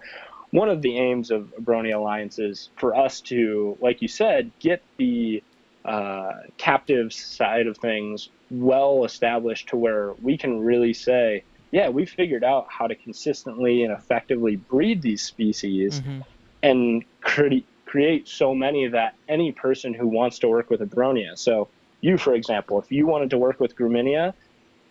one 0.50 0.70
of 0.70 0.82
the 0.82 0.98
aims 0.98 1.32
of 1.32 1.54
Abronia 1.58 1.96
Alliance 1.96 2.38
is 2.38 2.70
for 2.76 2.94
us 2.94 3.22
to, 3.22 3.78
like 3.80 4.02
you 4.02 4.10
said, 4.10 4.52
get 4.60 4.84
the 4.98 5.44
uh, 5.86 6.32
captive 6.58 7.12
side 7.12 7.68
of 7.68 7.78
things 7.78 8.30
well 8.50 9.06
established 9.06 9.70
to 9.70 9.78
where 9.78 10.14
we 10.22 10.38
can 10.38 10.60
really 10.60 10.94
say, 10.94 11.44
yeah, 11.72 11.90
we 11.90 12.06
figured 12.06 12.44
out 12.44 12.68
how 12.70 12.88
to 12.88 12.96
consistently 12.96 13.84
and 13.84 13.94
effectively 13.94 14.58
breed 14.58 15.02
these 15.02 15.22
species 15.22 16.02
mm-hmm. 16.02 16.22
and 16.62 17.04
create 17.22 17.66
create 17.86 18.26
so 18.26 18.56
many 18.56 18.88
that 18.88 19.16
any 19.28 19.52
person 19.52 19.94
who 19.94 20.08
wants 20.08 20.40
to 20.40 20.48
work 20.48 20.70
with 20.70 20.80
Abronia. 20.80 21.38
So 21.38 21.68
you, 22.00 22.18
for 22.18 22.34
example, 22.34 22.80
if 22.80 22.90
you 22.90 23.06
wanted 23.06 23.32
to 23.32 23.38
work 23.38 23.60
with 23.60 23.76
Graminea, 23.76 24.34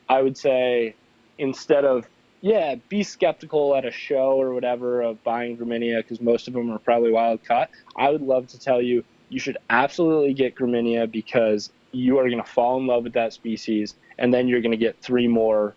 I 0.08 0.20
would 0.20 0.36
say 0.36 0.94
instead 1.38 1.84
of 1.84 2.06
yeah, 2.42 2.76
be 2.88 3.02
skeptical 3.02 3.74
at 3.74 3.84
a 3.84 3.90
show 3.90 4.40
or 4.40 4.54
whatever 4.54 5.02
of 5.02 5.22
buying 5.22 5.58
Graminea 5.58 5.98
because 5.98 6.20
most 6.20 6.48
of 6.48 6.54
them 6.54 6.70
are 6.70 6.78
probably 6.78 7.10
wild 7.10 7.44
caught. 7.44 7.70
I 7.96 8.10
would 8.10 8.22
love 8.22 8.46
to 8.48 8.58
tell 8.58 8.80
you 8.80 9.04
you 9.30 9.40
should 9.40 9.56
absolutely 9.70 10.34
get 10.34 10.54
Graminea 10.54 11.10
because 11.10 11.70
you 11.92 12.18
are 12.18 12.28
going 12.28 12.42
to 12.42 12.48
fall 12.48 12.78
in 12.78 12.86
love 12.86 13.04
with 13.04 13.14
that 13.14 13.32
species, 13.32 13.94
and 14.18 14.32
then 14.32 14.46
you're 14.46 14.60
going 14.60 14.70
to 14.72 14.76
get 14.76 15.00
three 15.00 15.26
more, 15.28 15.74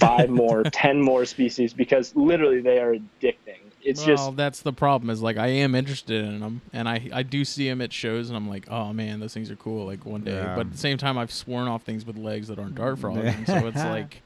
five 0.00 0.30
more, 0.42 0.64
ten 0.64 1.00
more 1.00 1.24
species 1.24 1.72
because 1.72 2.14
literally 2.16 2.60
they 2.60 2.80
are 2.80 2.96
addicting 2.96 3.63
it's 3.84 4.06
well, 4.06 4.16
just 4.16 4.36
that's 4.36 4.62
the 4.62 4.72
problem 4.72 5.10
is 5.10 5.22
like 5.22 5.36
I 5.36 5.48
am 5.48 5.74
interested 5.74 6.24
in 6.24 6.40
them 6.40 6.62
and 6.72 6.88
I 6.88 7.08
I 7.12 7.22
do 7.22 7.44
see 7.44 7.68
them 7.68 7.80
at 7.80 7.92
shows 7.92 8.28
and 8.30 8.36
I'm 8.36 8.48
like 8.48 8.70
oh 8.70 8.92
man 8.92 9.20
those 9.20 9.34
things 9.34 9.50
are 9.50 9.56
cool 9.56 9.84
like 9.84 10.06
one 10.06 10.22
day 10.22 10.34
yeah. 10.34 10.54
but 10.54 10.66
at 10.66 10.72
the 10.72 10.78
same 10.78 10.96
time 10.96 11.18
I've 11.18 11.30
sworn 11.30 11.68
off 11.68 11.82
things 11.82 12.06
with 12.06 12.16
legs 12.16 12.48
that 12.48 12.58
aren't 12.58 12.74
dart 12.74 12.98
frogs 12.98 13.46
so 13.46 13.66
it's 13.66 13.76
like 13.76 14.22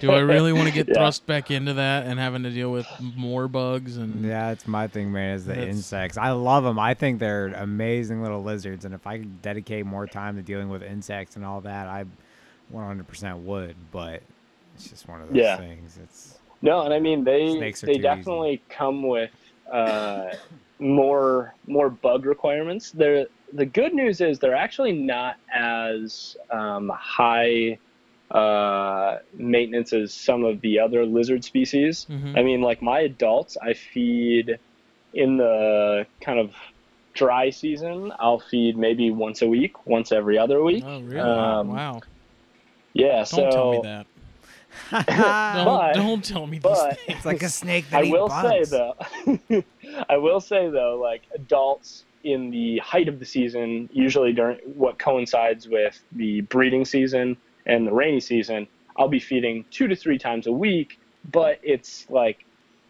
do 0.00 0.10
I 0.10 0.18
really 0.18 0.52
want 0.52 0.68
to 0.68 0.74
get 0.74 0.88
yeah. 0.88 0.94
thrust 0.94 1.26
back 1.26 1.50
into 1.50 1.74
that 1.74 2.06
and 2.06 2.18
having 2.18 2.42
to 2.42 2.50
deal 2.50 2.70
with 2.70 2.86
more 3.00 3.48
bugs 3.48 3.96
and 3.96 4.24
yeah 4.24 4.50
it's 4.50 4.66
my 4.66 4.86
thing 4.86 5.10
man 5.10 5.36
is 5.36 5.46
the 5.46 5.68
insects 5.68 6.18
I 6.18 6.30
love 6.30 6.64
them 6.64 6.78
I 6.78 6.94
think 6.94 7.18
they're 7.18 7.48
amazing 7.48 8.22
little 8.22 8.42
lizards 8.42 8.84
and 8.84 8.94
if 8.94 9.06
I 9.06 9.18
could 9.18 9.40
dedicate 9.40 9.86
more 9.86 10.06
time 10.06 10.36
to 10.36 10.42
dealing 10.42 10.68
with 10.68 10.82
insects 10.82 11.36
and 11.36 11.44
all 11.44 11.62
that 11.62 11.88
I 11.88 12.04
100% 12.74 13.42
would 13.42 13.74
but 13.90 14.22
it's 14.74 14.90
just 14.90 15.08
one 15.08 15.22
of 15.22 15.28
those 15.28 15.36
yeah. 15.36 15.56
things 15.56 15.98
it's 16.02 16.37
no, 16.62 16.82
and 16.82 16.92
I 16.92 16.98
mean 16.98 17.24
they 17.24 17.72
they 17.82 17.98
definitely 17.98 18.54
easy. 18.54 18.62
come 18.68 19.02
with 19.02 19.30
uh, 19.70 20.30
more 20.78 21.54
more 21.66 21.90
bug 21.90 22.26
requirements. 22.26 22.90
They're, 22.90 23.26
the 23.52 23.66
good 23.66 23.94
news 23.94 24.20
is 24.20 24.38
they're 24.38 24.54
actually 24.54 24.92
not 24.92 25.36
as 25.54 26.36
um, 26.50 26.90
high 26.94 27.78
uh, 28.30 29.18
maintenance 29.32 29.92
as 29.92 30.12
some 30.12 30.44
of 30.44 30.60
the 30.60 30.78
other 30.80 31.06
lizard 31.06 31.44
species. 31.44 32.06
Mm-hmm. 32.10 32.36
I 32.36 32.42
mean, 32.42 32.60
like 32.60 32.82
my 32.82 33.00
adults, 33.00 33.56
I 33.62 33.74
feed 33.74 34.58
in 35.14 35.38
the 35.38 36.06
kind 36.20 36.38
of 36.38 36.52
dry 37.14 37.50
season. 37.50 38.12
I'll 38.18 38.40
feed 38.40 38.76
maybe 38.76 39.10
once 39.10 39.42
a 39.42 39.48
week, 39.48 39.86
once 39.86 40.12
every 40.12 40.38
other 40.38 40.62
week. 40.62 40.84
Oh, 40.86 41.00
really? 41.00 41.20
Um, 41.20 41.68
wow. 41.68 42.00
Yeah. 42.92 43.16
Don't 43.16 43.26
so 43.26 43.50
tell 43.50 43.72
me 43.72 43.80
that 43.84 44.06
don't, 44.90 45.06
but, 45.06 45.92
don't 45.94 46.24
tell 46.24 46.46
me 46.46 46.58
but, 46.58 46.98
It's 47.06 47.26
like 47.26 47.42
a 47.42 47.48
snake 47.48 47.88
that 47.90 48.04
I 48.04 48.10
will 48.10 48.28
bugs. 48.28 48.70
say 48.70 48.76
though, 48.76 49.64
I 50.08 50.16
will 50.16 50.40
say 50.40 50.68
though, 50.68 50.98
like 51.00 51.22
adults 51.34 52.04
in 52.24 52.50
the 52.50 52.78
height 52.78 53.08
of 53.08 53.18
the 53.18 53.24
season, 53.24 53.88
usually 53.92 54.32
during 54.32 54.58
what 54.74 54.98
coincides 54.98 55.68
with 55.68 56.00
the 56.12 56.42
breeding 56.42 56.84
season 56.84 57.36
and 57.66 57.86
the 57.86 57.92
rainy 57.92 58.20
season, 58.20 58.66
I'll 58.96 59.08
be 59.08 59.20
feeding 59.20 59.64
two 59.70 59.88
to 59.88 59.96
three 59.96 60.18
times 60.18 60.46
a 60.46 60.52
week, 60.52 60.98
but 61.30 61.60
it's 61.62 62.08
like 62.10 62.44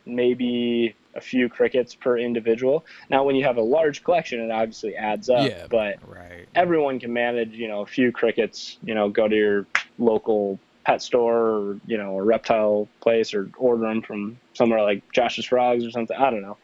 maybe 0.06 0.94
a 1.14 1.20
few 1.20 1.48
crickets 1.48 1.94
per 1.94 2.16
individual. 2.16 2.86
Now, 3.10 3.24
when 3.24 3.36
you 3.36 3.44
have 3.44 3.58
a 3.58 3.62
large 3.62 4.02
collection, 4.02 4.40
it 4.40 4.50
obviously 4.50 4.96
adds 4.96 5.28
up. 5.28 5.48
Yeah, 5.48 5.66
but 5.68 5.96
right. 6.08 6.48
everyone 6.54 6.98
can 6.98 7.12
manage, 7.12 7.52
you 7.52 7.68
know, 7.68 7.82
a 7.82 7.86
few 7.86 8.10
crickets. 8.10 8.78
You 8.82 8.94
know, 8.94 9.08
go 9.10 9.28
to 9.28 9.36
your 9.36 9.66
local 9.98 10.58
pet 10.88 11.02
store 11.02 11.36
or 11.36 11.80
you 11.86 11.98
know 11.98 12.16
a 12.16 12.22
reptile 12.22 12.88
place 13.00 13.34
or 13.34 13.50
order 13.58 13.82
them 13.82 14.00
from 14.00 14.40
somewhere 14.54 14.82
like 14.82 15.02
Josh's 15.12 15.44
Frogs 15.44 15.84
or 15.84 15.90
something. 15.90 16.16
I 16.16 16.30
don't 16.30 16.40
know. 16.40 16.56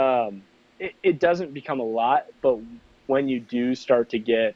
Um, 0.00 0.42
it, 0.78 0.94
it 1.02 1.18
doesn't 1.18 1.52
become 1.52 1.80
a 1.80 1.84
lot, 1.84 2.26
but 2.42 2.60
when 3.08 3.28
you 3.28 3.40
do 3.40 3.74
start 3.74 4.08
to 4.10 4.20
get 4.20 4.54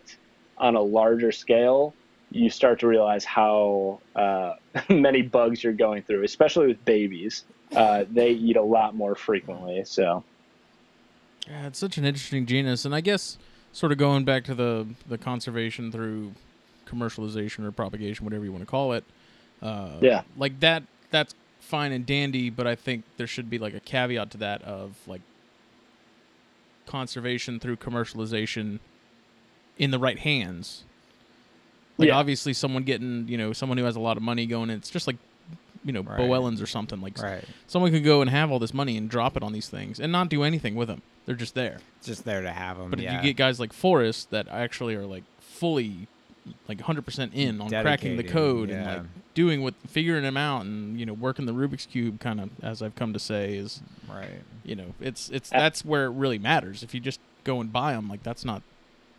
on 0.58 0.76
a 0.76 0.80
larger 0.80 1.32
scale, 1.32 1.92
you 2.30 2.48
start 2.48 2.78
to 2.80 2.86
realize 2.86 3.24
how 3.24 4.00
uh, 4.14 4.54
many 4.88 5.22
bugs 5.22 5.64
you're 5.64 5.72
going 5.72 6.04
through, 6.04 6.22
especially 6.22 6.68
with 6.68 6.84
babies. 6.84 7.44
Uh, 7.74 8.04
they 8.08 8.30
eat 8.30 8.56
a 8.56 8.62
lot 8.62 8.94
more 8.94 9.16
frequently. 9.16 9.82
So, 9.84 10.22
yeah, 11.48 11.66
it's 11.66 11.80
such 11.80 11.98
an 11.98 12.04
interesting 12.04 12.46
genus, 12.46 12.84
and 12.84 12.94
I 12.94 13.00
guess 13.00 13.38
sort 13.72 13.90
of 13.90 13.98
going 13.98 14.24
back 14.24 14.44
to 14.44 14.54
the 14.54 14.86
the 15.08 15.18
conservation 15.18 15.90
through 15.90 16.34
commercialization 16.88 17.64
or 17.64 17.72
propagation, 17.72 18.24
whatever 18.24 18.44
you 18.44 18.52
want 18.52 18.62
to 18.62 18.70
call 18.70 18.92
it. 18.92 19.02
Uh, 19.62 19.98
yeah, 20.00 20.22
like 20.36 20.60
that. 20.60 20.82
That's 21.10 21.34
fine 21.60 21.92
and 21.92 22.06
dandy, 22.06 22.50
but 22.50 22.66
I 22.66 22.74
think 22.74 23.04
there 23.16 23.26
should 23.26 23.50
be 23.50 23.58
like 23.58 23.74
a 23.74 23.80
caveat 23.80 24.30
to 24.32 24.38
that 24.38 24.62
of 24.62 24.96
like 25.06 25.20
conservation 26.86 27.58
through 27.58 27.76
commercialization 27.76 28.78
in 29.78 29.90
the 29.90 29.98
right 29.98 30.18
hands. 30.18 30.84
Like 31.98 32.08
yeah. 32.08 32.16
obviously, 32.16 32.52
someone 32.52 32.84
getting 32.84 33.26
you 33.28 33.38
know 33.38 33.52
someone 33.52 33.78
who 33.78 33.84
has 33.84 33.96
a 33.96 34.00
lot 34.00 34.16
of 34.16 34.22
money 34.22 34.46
going. 34.46 34.70
It's 34.70 34.90
just 34.90 35.06
like 35.06 35.16
you 35.84 35.92
know 35.92 36.02
right. 36.02 36.20
Boellens 36.20 36.62
or 36.62 36.66
something 36.66 37.00
like 37.00 37.18
right. 37.18 37.44
someone 37.66 37.90
could 37.90 38.04
go 38.04 38.20
and 38.20 38.30
have 38.30 38.50
all 38.50 38.58
this 38.58 38.74
money 38.74 38.96
and 38.96 39.08
drop 39.08 39.36
it 39.36 39.42
on 39.42 39.52
these 39.52 39.68
things 39.68 40.00
and 40.00 40.12
not 40.12 40.28
do 40.28 40.42
anything 40.42 40.74
with 40.74 40.88
them. 40.88 41.02
They're 41.24 41.34
just 41.34 41.54
there. 41.54 41.78
Just 42.02 42.24
there 42.24 42.42
to 42.42 42.50
have 42.50 42.78
them. 42.78 42.90
But 42.90 43.00
yeah. 43.00 43.18
if 43.18 43.24
you 43.24 43.30
get 43.30 43.36
guys 43.36 43.58
like 43.58 43.72
Forrest 43.72 44.30
that 44.30 44.46
actually 44.48 44.94
are 44.94 45.06
like 45.06 45.24
fully 45.40 46.06
like 46.68 46.78
100% 46.78 47.34
in 47.34 47.60
on 47.60 47.68
Dedicated, 47.68 47.82
cracking 47.82 48.16
the 48.16 48.22
code 48.22 48.68
yeah. 48.68 48.76
and 48.76 48.86
like 48.86 49.06
doing 49.36 49.60
with 49.62 49.74
figuring 49.86 50.22
them 50.22 50.36
out 50.36 50.64
and 50.64 50.98
you 50.98 51.04
know 51.04 51.12
working 51.12 51.44
the 51.44 51.52
Rubik's 51.52 51.84
cube 51.84 52.18
kind 52.18 52.40
of 52.40 52.50
as 52.62 52.80
I've 52.82 52.96
come 52.96 53.12
to 53.12 53.18
say 53.20 53.54
is 53.54 53.82
right. 54.08 54.42
You 54.64 54.74
know, 54.74 54.94
it's 55.00 55.28
it's 55.28 55.50
that's 55.50 55.84
where 55.84 56.06
it 56.06 56.10
really 56.10 56.38
matters. 56.38 56.82
If 56.82 56.94
you 56.94 57.00
just 57.00 57.20
go 57.44 57.60
and 57.60 57.72
buy 57.72 57.92
them, 57.92 58.08
like 58.08 58.24
that's 58.24 58.44
not 58.44 58.62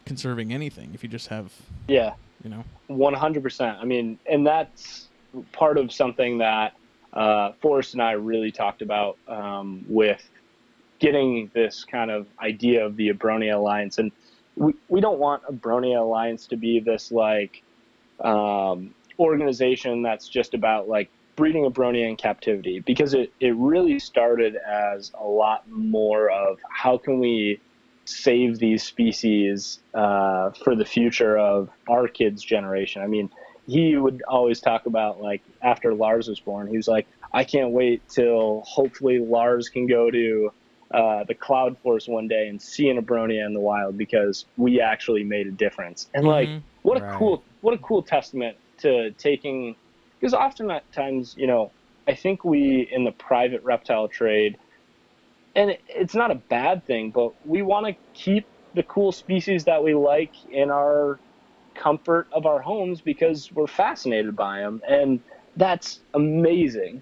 conserving 0.05 0.51
anything. 0.51 0.91
If 0.93 1.03
you 1.03 1.09
just 1.09 1.27
have 1.27 1.53
yeah, 1.87 2.15
you 2.43 2.49
know, 2.49 2.65
100%. 2.89 3.79
I 3.79 3.85
mean, 3.85 4.19
and 4.29 4.45
that's 4.45 5.07
part 5.53 5.77
of 5.77 5.93
something 5.93 6.39
that 6.39 6.73
uh, 7.13 7.51
Forrest 7.61 7.93
and 7.93 8.01
I 8.01 8.13
really 8.13 8.51
talked 8.51 8.81
about 8.81 9.17
um, 9.27 9.85
with 9.87 10.27
getting 10.99 11.51
this 11.53 11.85
kind 11.85 12.09
of 12.09 12.25
idea 12.41 12.83
of 12.83 12.97
the 12.97 13.13
Abronia 13.13 13.55
Alliance 13.55 13.99
and 13.99 14.11
we, 14.55 14.73
we 14.89 14.99
don't 14.99 15.19
want 15.19 15.43
Abronia 15.43 15.99
Alliance 15.99 16.47
to 16.47 16.57
be 16.57 16.79
this 16.79 17.11
like 17.11 17.61
um, 18.19 18.95
organization 19.19 20.01
that's 20.03 20.27
just 20.27 20.53
about 20.53 20.87
like 20.87 21.11
breeding 21.35 21.69
abronia 21.69 22.07
in 22.09 22.15
captivity 22.15 22.81
because 22.85 23.13
it, 23.13 23.29
it 23.39 23.55
really 23.57 23.99
started 23.99 24.55
as 24.67 25.11
a 25.19 25.25
lot 25.25 25.61
more 25.67 26.29
of 26.31 26.57
how 26.75 26.97
can 26.97 27.19
we 27.19 27.61
save 28.05 28.57
these 28.59 28.83
species 28.83 29.79
uh, 29.97 30.49
for 30.63 30.75
the 30.75 30.85
future 30.85 31.37
of 31.37 31.69
our 31.89 32.07
kids 32.07 32.43
generation 32.43 33.01
i 33.01 33.07
mean 33.07 33.29
he 33.65 33.97
would 33.97 34.21
always 34.29 34.61
talk 34.61 34.83
about 34.85 35.19
like 35.19 35.43
after 35.63 35.93
lars 35.93 36.27
was 36.27 36.41
born 36.41 36.67
he 36.67 36.77
was 36.77 36.87
like 36.87 37.07
i 37.33 37.43
can't 37.43 37.71
wait 37.71 38.03
till 38.13 38.63
hopefully 38.65 39.19
lars 39.21 39.69
can 39.69 39.87
go 39.87 40.09
to 40.09 40.49
uh, 40.93 41.25
the 41.27 41.35
cloud 41.35 41.73
forest 41.83 42.07
one 42.07 42.29
day 42.29 42.47
and 42.47 42.61
see 42.61 42.87
an 42.87 42.97
abronia 42.97 43.45
in 43.45 43.53
the 43.53 43.59
wild 43.59 43.97
because 43.97 44.45
we 44.55 44.79
actually 44.79 45.23
made 45.23 45.45
a 45.45 45.51
difference 45.51 46.07
and 46.13 46.25
like 46.25 46.47
Mhm. 46.49 46.63
what 46.83 46.97
a 46.97 47.01
Right. 47.01 47.17
cool 47.17 47.45
what 47.59 47.73
a 47.73 47.77
cool 47.79 48.01
testament 48.03 48.55
to 48.79 49.11
taking 49.11 49.75
because 50.19 50.33
oftentimes 50.33 51.35
you 51.37 51.47
know 51.47 51.71
i 52.07 52.13
think 52.13 52.43
we 52.43 52.87
in 52.91 53.03
the 53.03 53.11
private 53.11 53.63
reptile 53.63 54.07
trade 54.07 54.57
and 55.55 55.77
it's 55.87 56.15
not 56.15 56.31
a 56.31 56.35
bad 56.35 56.85
thing 56.85 57.11
but 57.11 57.33
we 57.47 57.61
want 57.61 57.85
to 57.85 57.95
keep 58.13 58.45
the 58.75 58.83
cool 58.83 59.11
species 59.11 59.63
that 59.65 59.83
we 59.83 59.93
like 59.93 60.33
in 60.51 60.69
our 60.69 61.19
comfort 61.75 62.27
of 62.31 62.45
our 62.45 62.59
homes 62.59 63.01
because 63.01 63.51
we're 63.51 63.67
fascinated 63.67 64.35
by 64.35 64.59
them 64.59 64.81
and 64.87 65.19
that's 65.55 65.99
amazing. 66.13 67.01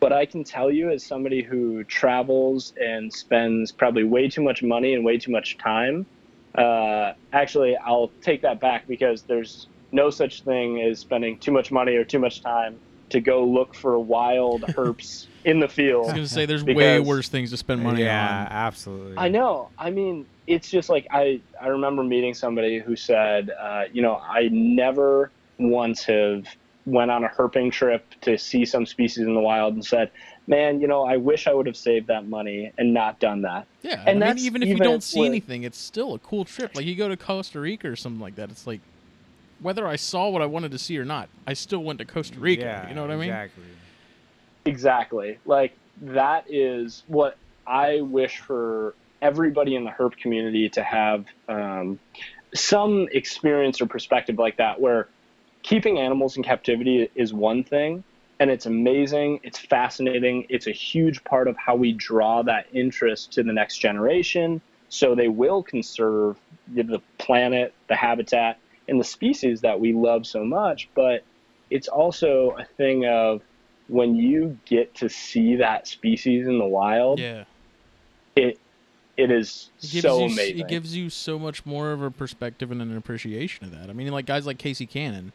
But 0.00 0.12
i 0.12 0.26
can 0.26 0.44
tell 0.44 0.70
you 0.70 0.90
as 0.90 1.02
somebody 1.02 1.42
who 1.42 1.82
travels 1.84 2.74
and 2.78 3.10
spends 3.10 3.72
probably 3.72 4.04
way 4.04 4.28
too 4.28 4.42
much 4.42 4.62
money 4.62 4.94
and 4.94 5.02
way 5.04 5.16
too 5.16 5.32
much 5.32 5.56
time 5.56 6.06
uh, 6.58 7.12
actually 7.32 7.76
i'll 7.78 8.12
take 8.20 8.42
that 8.42 8.60
back 8.60 8.86
because 8.86 9.22
there's 9.22 9.66
no 9.94 10.10
such 10.10 10.42
thing 10.42 10.82
as 10.82 10.98
spending 10.98 11.38
too 11.38 11.52
much 11.52 11.70
money 11.70 11.94
or 11.94 12.04
too 12.04 12.18
much 12.18 12.42
time 12.42 12.76
to 13.10 13.20
go 13.20 13.44
look 13.44 13.74
for 13.74 13.98
wild 13.98 14.62
herps 14.68 15.26
in 15.44 15.60
the 15.60 15.68
field. 15.68 16.04
I 16.04 16.08
was 16.08 16.12
gonna 16.14 16.28
say 16.28 16.46
there's 16.46 16.64
way 16.64 16.98
worse 17.00 17.28
things 17.28 17.50
to 17.52 17.56
spend 17.56 17.82
money 17.82 18.02
on. 18.02 18.06
yeah, 18.06 18.40
on. 18.40 18.46
absolutely. 18.52 19.14
I 19.16 19.28
know. 19.28 19.70
I 19.78 19.90
mean, 19.90 20.26
it's 20.46 20.68
just 20.70 20.88
like 20.88 21.06
I 21.10 21.40
I 21.60 21.68
remember 21.68 22.02
meeting 22.02 22.34
somebody 22.34 22.80
who 22.80 22.96
said, 22.96 23.50
uh, 23.50 23.84
you 23.92 24.02
know, 24.02 24.16
I 24.16 24.48
never 24.50 25.30
once 25.58 26.02
have 26.04 26.46
went 26.86 27.10
on 27.10 27.24
a 27.24 27.28
herping 27.28 27.72
trip 27.72 28.04
to 28.22 28.36
see 28.36 28.64
some 28.66 28.84
species 28.84 29.24
in 29.26 29.32
the 29.34 29.40
wild 29.40 29.72
and 29.74 29.84
said, 29.84 30.10
man, 30.46 30.80
you 30.80 30.86
know, 30.88 31.04
I 31.04 31.16
wish 31.16 31.46
I 31.46 31.54
would 31.54 31.66
have 31.66 31.76
saved 31.78 32.08
that 32.08 32.26
money 32.26 32.72
and 32.76 32.92
not 32.92 33.20
done 33.20 33.42
that. 33.42 33.66
Yeah, 33.82 34.02
And 34.06 34.22
I 34.22 34.34
mean, 34.34 34.44
even 34.44 34.62
if 34.62 34.68
you 34.68 34.76
don't 34.76 35.02
see 35.02 35.20
with- 35.20 35.28
anything, 35.30 35.62
it's 35.62 35.78
still 35.78 36.12
a 36.14 36.18
cool 36.18 36.44
trip. 36.44 36.74
Like 36.74 36.84
you 36.84 36.94
go 36.96 37.08
to 37.08 37.16
Costa 37.16 37.60
Rica 37.60 37.88
or 37.88 37.96
something 37.96 38.20
like 38.20 38.34
that. 38.34 38.50
It's 38.50 38.66
like 38.66 38.80
whether 39.64 39.86
I 39.86 39.96
saw 39.96 40.28
what 40.28 40.42
I 40.42 40.46
wanted 40.46 40.72
to 40.72 40.78
see 40.78 40.98
or 40.98 41.06
not, 41.06 41.30
I 41.46 41.54
still 41.54 41.82
went 41.82 41.98
to 42.00 42.04
Costa 42.04 42.38
Rica. 42.38 42.62
Yeah, 42.62 42.88
you 42.88 42.94
know 42.94 43.00
what 43.00 43.10
I 43.10 43.16
mean? 43.16 43.30
Exactly. 43.30 43.64
Exactly. 44.66 45.38
Like 45.46 45.74
that 46.02 46.44
is 46.50 47.02
what 47.06 47.38
I 47.66 48.02
wish 48.02 48.40
for 48.40 48.94
everybody 49.22 49.74
in 49.74 49.84
the 49.84 49.90
herp 49.90 50.18
community 50.18 50.68
to 50.68 50.82
have 50.82 51.24
um, 51.48 51.98
some 52.54 53.08
experience 53.12 53.80
or 53.80 53.86
perspective 53.86 54.38
like 54.38 54.58
that, 54.58 54.78
where 54.78 55.08
keeping 55.62 55.98
animals 55.98 56.36
in 56.36 56.42
captivity 56.42 57.08
is 57.14 57.32
one 57.32 57.64
thing, 57.64 58.04
and 58.40 58.50
it's 58.50 58.66
amazing, 58.66 59.40
it's 59.44 59.58
fascinating, 59.58 60.44
it's 60.50 60.66
a 60.66 60.72
huge 60.72 61.24
part 61.24 61.48
of 61.48 61.56
how 61.56 61.74
we 61.74 61.92
draw 61.92 62.42
that 62.42 62.66
interest 62.74 63.32
to 63.32 63.42
the 63.42 63.52
next 63.52 63.78
generation, 63.78 64.60
so 64.90 65.14
they 65.14 65.28
will 65.28 65.62
conserve 65.62 66.36
the- 66.74 66.82
the 66.82 67.00
planet, 67.16 67.72
the 67.88 67.96
habitat, 67.96 68.58
and 68.88 69.00
the 69.00 69.04
species 69.04 69.60
that 69.62 69.78
we 69.80 69.92
love 69.92 70.26
so 70.26 70.44
much. 70.44 70.88
But 70.94 71.24
it's 71.70 71.88
also 71.88 72.50
a 72.58 72.64
thing 72.64 73.06
of 73.06 73.42
when 73.88 74.14
you 74.14 74.58
get 74.66 74.94
to 74.96 75.08
see 75.08 75.56
that 75.56 75.86
species 75.86 76.46
in 76.46 76.58
the 76.58 76.64
wild, 76.66 77.18
Yeah. 77.20 77.44
it 78.36 78.58
it 79.16 79.30
is 79.30 79.70
It 79.80 79.90
gives 79.92 80.02
so 80.02 80.18
you, 80.18 80.32
amazing. 80.32 80.58
It 80.58 80.68
gives 80.68 80.96
you 80.96 81.08
so 81.08 81.38
much 81.38 81.64
more 81.64 81.92
of 81.92 82.02
a 82.02 82.10
perspective 82.10 82.72
and 82.72 82.82
an 82.82 82.96
appreciation 82.96 83.64
of 83.64 83.70
that. 83.70 83.88
I 83.88 83.92
mean, 83.92 84.08
like 84.08 84.26
guys 84.26 84.44
like 84.44 84.58
Casey 84.58 84.86
Cannon. 84.86 85.32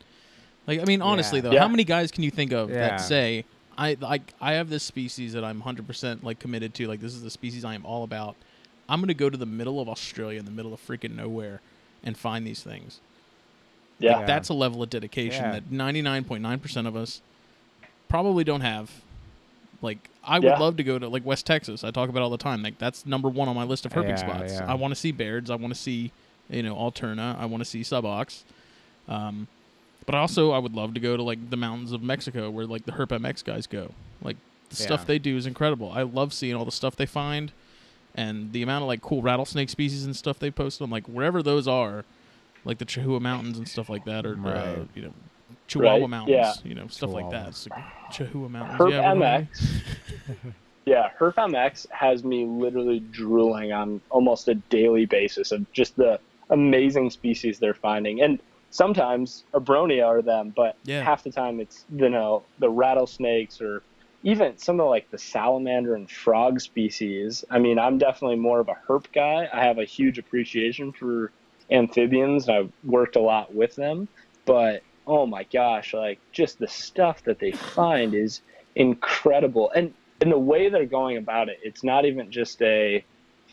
Like, 0.67 0.81
I 0.81 0.83
mean, 0.83 1.01
honestly 1.01 1.37
Yeah. 1.37 1.43
though, 1.43 1.51
Yeah. 1.53 1.61
how 1.61 1.69
many 1.69 1.85
guys 1.85 2.11
can 2.11 2.23
you 2.25 2.29
think 2.31 2.51
of 2.51 2.69
Yeah. 2.69 2.75
that 2.89 2.97
say, 2.97 3.45
"I 3.77 3.95
like 4.01 4.33
I 4.41 4.53
have 4.53 4.69
this 4.69 4.83
species 4.83 5.31
that 5.31 5.45
I'm 5.45 5.59
100 5.61 5.87
percent 5.87 6.23
like 6.25 6.39
committed 6.39 6.73
to. 6.75 6.87
Like, 6.87 6.99
this 6.99 7.13
is 7.13 7.21
the 7.23 7.29
species 7.31 7.63
I 7.63 7.73
am 7.73 7.85
all 7.85 8.03
about. 8.03 8.35
I'm 8.89 8.99
gonna 8.99 9.13
go 9.13 9.29
to 9.29 9.37
the 9.37 9.45
middle 9.45 9.79
of 9.79 9.87
Australia, 9.87 10.39
in 10.39 10.45
the 10.45 10.51
middle 10.51 10.73
of 10.73 10.85
freaking 10.85 11.15
nowhere, 11.15 11.61
and 12.03 12.17
find 12.17 12.45
these 12.45 12.61
things." 12.61 12.99
Yeah. 13.99 14.19
Yeah. 14.19 14.25
That's 14.25 14.49
a 14.49 14.53
level 14.53 14.81
of 14.83 14.89
dedication 14.89 15.45
Yeah. 15.45 15.51
that 15.59 15.71
99.9% 15.71 16.87
of 16.87 16.95
us 16.95 17.21
probably 18.07 18.43
don't 18.43 18.61
have. 18.61 18.91
Like, 19.81 20.09
I 20.23 20.39
would 20.39 20.45
Yeah. 20.45 20.57
love 20.59 20.77
to 20.77 20.83
go 20.83 20.99
to 20.99 21.07
like 21.07 21.25
West 21.25 21.45
Texas. 21.45 21.83
I 21.83 21.91
talk 21.91 22.09
about 22.09 22.19
it 22.19 22.23
all 22.23 22.29
the 22.29 22.37
time. 22.37 22.61
Like, 22.63 22.77
that's 22.79 23.05
number 23.05 23.29
one 23.29 23.47
on 23.47 23.55
my 23.55 23.63
list 23.63 23.85
of 23.85 23.93
herping 23.93 24.09
Yeah, 24.09 24.15
spots. 24.15 24.53
yeah. 24.53 24.65
I 24.67 24.73
want 24.73 24.91
to 24.91 24.95
see 24.95 25.11
Baird's. 25.11 25.49
I 25.49 25.55
want 25.55 25.73
to 25.73 25.79
see, 25.79 26.11
you 26.49 26.63
know, 26.63 26.75
Alterna. 26.75 27.37
I 27.39 27.45
want 27.45 27.61
to 27.61 27.65
see 27.69 27.81
Subocs. 27.81 28.43
Um, 29.07 29.47
but 30.05 30.15
also, 30.15 30.51
I 30.51 30.57
would 30.59 30.73
love 30.75 30.93
to 30.95 30.99
go 30.99 31.15
to 31.15 31.23
like 31.23 31.49
the 31.49 31.57
mountains 31.57 31.91
of 31.91 32.01
Mexico 32.01 32.49
where 32.49 32.65
like 32.65 32.85
the 32.85 32.93
Herp 32.93 33.09
MX 33.11 33.43
guys 33.43 33.67
go. 33.67 33.91
Like, 34.21 34.37
the 34.69 34.75
stuff 34.75 35.05
they 35.05 35.17
do 35.17 35.35
is 35.37 35.45
incredible. 35.47 35.91
I 35.91 36.03
love 36.03 36.31
seeing 36.33 36.55
all 36.55 36.65
the 36.65 36.71
stuff 36.71 36.95
they 36.95 37.05
find 37.07 37.51
and 38.15 38.51
the 38.53 38.61
amount 38.61 38.83
of 38.83 38.87
like 38.87 39.01
cool 39.01 39.21
rattlesnake 39.21 39.69
species 39.69 40.03
and 40.05 40.15
stuff 40.15 40.37
they 40.39 40.51
post 40.51 40.81
on 40.81 40.89
like 40.89 41.07
wherever 41.07 41.41
those 41.41 41.67
are, 41.67 42.05
like 42.66 42.78
the 42.78 42.86
Chihuahua 42.86 43.20
Mountains 43.20 43.57
and 43.57 43.68
stuff 43.68 43.89
like 43.89 44.05
that, 44.05 44.26
or 44.26 44.36
uh, 44.47 44.86
you 44.93 45.03
know, 45.03 45.14
Chihuahua 45.68 45.99
Right, 45.99 46.10
Mountains, 46.10 46.36
yeah. 46.36 46.53
you 46.64 46.76
know, 46.76 46.88
stuff 46.88 47.12
like 47.12 47.30
that. 47.32 47.53
Chihuahua. 47.55 48.10
Chihuahua 48.12 48.49
Mountains. 48.49 48.80
Herp 48.80 48.91
yeah, 48.91 49.14
MX. 49.14 50.53
yeah, 50.86 51.10
Herp 51.20 51.36
MX 51.36 51.88
has 51.91 52.24
me 52.24 52.45
literally 52.45 52.99
drooling 52.99 53.72
on 53.72 54.01
almost 54.10 54.47
a 54.47 54.55
daily 54.55 55.05
basis 55.05 55.51
of 55.51 55.72
just 55.72 55.95
the 55.95 56.20
amazing 56.49 57.10
species 57.10 57.60
they're 57.60 57.74
finding. 57.74 58.22
And 58.22 58.41
sometimes 58.72 59.45
Abronia 59.53 60.05
are 60.07 60.22
them, 60.22 60.53
but 60.55 60.76
Yeah. 60.84 61.03
half 61.03 61.24
the 61.24 61.32
time 61.32 61.60
it's 61.60 61.86
you 61.95 62.10
know 62.10 62.43
the 62.60 62.70
rattlesnakes 62.70 63.62
or 63.62 63.84
even 64.24 64.57
some 64.57 64.80
of 64.80 64.89
like 64.89 65.10
the 65.12 65.18
salamander 65.18 65.95
and 65.95 66.10
frog 66.10 66.60
species. 66.60 67.45
I 67.49 67.60
mean, 67.60 67.80
I'm 67.80 67.97
definitely 67.97 68.36
more 68.38 68.60
of 68.60 68.68
a 68.68 68.78
herp 68.88 69.05
guy. 69.14 69.47
I 69.53 69.64
have 69.64 69.78
a 69.78 69.86
huge 69.86 70.18
appreciation 70.18 70.91
for 70.91 71.32
amphibians. 71.72 72.49
I've 72.49 72.72
worked 72.84 73.15
a 73.15 73.22
lot 73.22 73.53
with 73.53 73.76
them, 73.76 74.07
but 74.45 74.84
oh 75.07 75.26
my 75.26 75.43
gosh, 75.43 75.93
like 75.93 76.20
just 76.32 76.59
the 76.59 76.67
stuff 76.67 77.24
that 77.24 77.39
they 77.39 77.51
find 77.51 78.13
is 78.13 78.41
incredible. 78.76 79.72
And 79.76 79.93
in 80.22 80.30
the 80.30 80.39
way 80.39 80.70
they're 80.70 80.86
going 80.86 81.17
about 81.17 81.49
it, 81.49 81.59
it's 81.63 81.84
not 81.84 82.05
even 82.05 82.32
just 82.32 82.61
a 82.61 83.03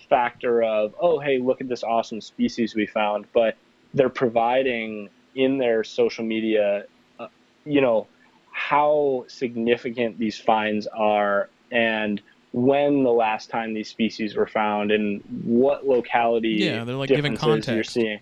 factor 0.09 0.63
of, 0.63 0.95
oh, 1.01 1.19
hey, 1.19 1.39
look 1.39 1.61
at 1.61 1.69
this 1.69 1.83
awesome 1.83 2.21
species 2.21 2.75
we 2.75 2.87
found, 2.87 3.27
but 3.33 3.57
they're 3.95 4.09
providing 4.09 5.09
in 5.35 5.59
their 5.59 5.85
social 5.85 6.25
media, 6.25 6.85
uh, 7.19 7.29
you 7.65 7.81
know, 7.81 8.07
how 8.53 9.25
significant 9.29 10.19
these 10.19 10.39
finds 10.39 10.87
are 10.87 11.49
and 11.71 12.21
when 12.53 13.03
the 13.03 13.11
last 13.11 13.51
time 13.51 13.75
these 13.75 13.89
species 13.89 14.35
were 14.37 14.47
found 14.47 14.91
and 14.91 15.23
what 15.45 15.87
locality 15.87 16.57
Yeah, 16.61 16.85
they're, 16.85 16.97
like, 16.97 17.09
giving 17.09 17.35
differences 17.35 17.75
you're 17.75 17.85
seeing. 17.85 18.21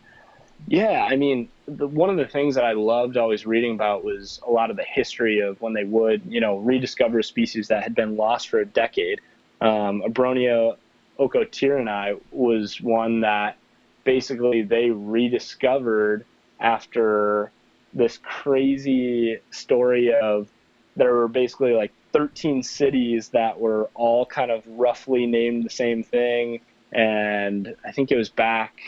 Yeah, 0.66 1.06
I 1.08 1.16
mean, 1.16 1.48
the, 1.66 1.86
one 1.86 2.10
of 2.10 2.16
the 2.16 2.26
things 2.26 2.54
that 2.54 2.64
I 2.64 2.72
loved 2.72 3.16
always 3.16 3.44
reading 3.44 3.74
about 3.74 4.02
was 4.02 4.40
a 4.46 4.50
lot 4.50 4.70
of 4.70 4.76
the 4.76 4.84
history 4.84 5.40
of 5.40 5.60
when 5.60 5.74
they 5.74 5.84
would, 5.84 6.22
you 6.26 6.40
know, 6.40 6.58
rediscover 6.58 7.22
species 7.22 7.68
that 7.68 7.82
had 7.82 7.94
been 7.94 8.16
lost 8.16 8.48
for 8.48 8.60
a 8.60 8.66
decade. 8.66 9.20
Um, 9.60 10.02
Abronia 10.06 10.76
ochoterenai 11.18 12.20
was 12.30 12.80
one 12.80 13.20
that 13.20 13.56
basically 14.04 14.62
they 14.62 14.90
rediscovered 14.90 16.24
after 16.60 17.50
this 17.92 18.18
crazy 18.18 19.38
story 19.50 20.12
of 20.12 20.48
there 20.96 21.14
were 21.14 21.28
basically 21.28 21.72
like 21.72 21.92
13 22.14 22.62
cities 22.62 23.30
that 23.30 23.58
were 23.58 23.90
all 23.94 24.24
kind 24.24 24.52
of 24.52 24.62
roughly 24.66 25.26
named 25.26 25.64
the 25.64 25.70
same 25.70 26.04
thing. 26.04 26.60
And 26.92 27.74
I 27.84 27.90
think 27.90 28.12
it 28.12 28.16
was 28.16 28.28
back, 28.28 28.78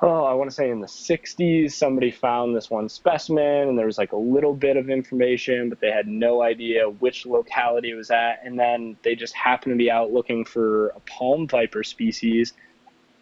oh, 0.00 0.24
I 0.24 0.34
want 0.34 0.50
to 0.50 0.54
say 0.54 0.70
in 0.70 0.80
the 0.80 0.86
60s, 0.86 1.72
somebody 1.72 2.10
found 2.10 2.54
this 2.54 2.68
one 2.68 2.90
specimen 2.90 3.68
and 3.68 3.78
there 3.78 3.86
was 3.86 3.96
like 3.96 4.12
a 4.12 4.16
little 4.16 4.54
bit 4.54 4.76
of 4.76 4.90
information, 4.90 5.70
but 5.70 5.80
they 5.80 5.90
had 5.90 6.06
no 6.06 6.42
idea 6.42 6.90
which 6.90 7.24
locality 7.24 7.90
it 7.92 7.94
was 7.94 8.10
at. 8.10 8.42
And 8.44 8.58
then 8.58 8.98
they 9.02 9.14
just 9.14 9.34
happened 9.34 9.72
to 9.72 9.78
be 9.78 9.90
out 9.90 10.12
looking 10.12 10.44
for 10.44 10.88
a 10.88 11.00
palm 11.00 11.48
viper 11.48 11.82
species 11.82 12.52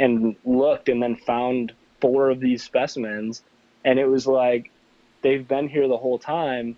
and 0.00 0.34
looked 0.44 0.88
and 0.88 1.00
then 1.00 1.14
found 1.14 1.72
four 2.00 2.28
of 2.28 2.40
these 2.40 2.64
specimens. 2.64 3.44
And 3.84 4.00
it 4.00 4.06
was 4.06 4.26
like, 4.26 4.72
they've 5.22 5.46
been 5.46 5.68
here 5.68 5.86
the 5.86 5.96
whole 5.96 6.18
time 6.18 6.76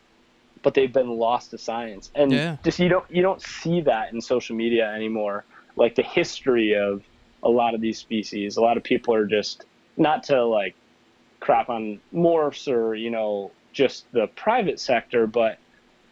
but 0.63 0.75
they've 0.75 0.93
been 0.93 1.11
lost 1.11 1.51
to 1.51 1.59
science 1.59 2.11
and 2.15 2.33
Yeah. 2.33 2.57
just 2.65 2.79
you 2.79 2.89
don't 2.89 3.05
you 3.11 3.23
don't 3.23 3.43
see 3.43 3.81
that 3.83 4.13
in 4.13 4.21
social 4.21 4.57
media 4.57 4.93
anymore 4.93 5.45
like 5.77 5.95
the 5.95 6.03
history 6.03 6.75
of 6.75 7.03
a 7.43 7.49
lot 7.49 7.75
of 7.75 7.81
these 7.81 7.99
species 7.99 8.57
a 8.57 8.61
lot 8.61 8.77
of 8.77 8.83
people 8.83 9.15
are 9.15 9.27
just 9.27 9.65
not 9.97 10.23
to 10.25 10.45
like 10.45 10.75
crap 11.41 11.69
on 11.69 12.01
morphs 12.13 12.69
or 12.69 12.95
you 12.95 13.11
know 13.11 13.51
just 13.73 14.11
the 14.13 14.27
private 14.29 14.81
sector, 14.81 15.27
but 15.27 15.59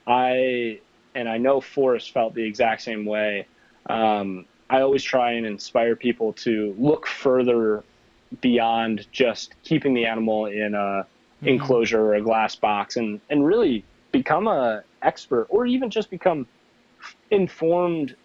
I 0.06 0.80
and 1.14 1.28
I 1.28 1.38
know 1.38 1.60
Forrest 1.60 2.12
felt 2.12 2.34
the 2.34 2.44
exact 2.44 2.82
same 2.82 3.04
way. 3.04 3.46
Um, 3.88 4.46
I 4.68 4.80
always 4.82 5.02
try 5.02 5.32
and 5.32 5.46
inspire 5.46 5.96
people 5.96 6.32
to 6.34 6.74
look 6.78 7.06
further 7.06 7.82
beyond 8.40 9.06
just 9.12 9.54
keeping 9.62 9.94
the 9.94 10.06
animal 10.06 10.46
in 10.46 10.74
a 10.74 10.78
mm-hmm. 10.78 11.48
enclosure 11.48 12.00
or 12.00 12.14
a 12.14 12.20
glass 12.20 12.54
box 12.54 12.96
and, 12.96 13.20
and 13.30 13.46
really 13.46 13.84
become 14.18 14.46
a 14.48 14.82
expert 15.02 15.46
or 15.50 15.66
even 15.66 15.90
just 15.90 16.10
become 16.10 16.46
informed 17.30 18.16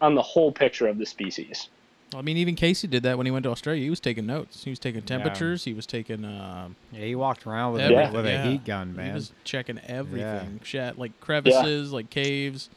on 0.00 0.14
the 0.14 0.22
whole 0.22 0.52
picture 0.52 0.86
of 0.86 0.98
the 0.98 1.06
species. 1.06 1.68
I 2.14 2.22
mean, 2.22 2.36
even 2.36 2.54
Casey 2.54 2.86
did 2.86 3.02
that 3.02 3.16
when 3.16 3.26
he 3.26 3.32
went 3.32 3.42
to 3.44 3.50
Australia. 3.50 3.82
He 3.82 3.90
was 3.90 3.98
taking 3.98 4.26
notes. 4.26 4.62
He 4.62 4.70
was 4.70 4.78
taking 4.78 5.02
temperatures. 5.02 5.66
Yeah. 5.66 5.70
He 5.72 5.74
was 5.74 5.86
taking. 5.86 6.24
Uh, 6.24 6.68
yeah, 6.92 7.04
he 7.04 7.14
walked 7.16 7.46
around 7.46 7.72
with, 7.72 7.82
every, 7.82 7.96
a, 7.96 8.12
with 8.12 8.26
yeah. 8.26 8.44
a 8.44 8.50
heat 8.50 8.64
gun, 8.64 8.94
man. 8.94 9.08
He 9.08 9.12
was 9.12 9.32
checking 9.42 9.80
everything. 9.86 10.60
Yeah. 10.72 10.92
like 10.96 11.18
crevices, 11.20 11.92
like 11.92 12.08
caves, 12.10 12.70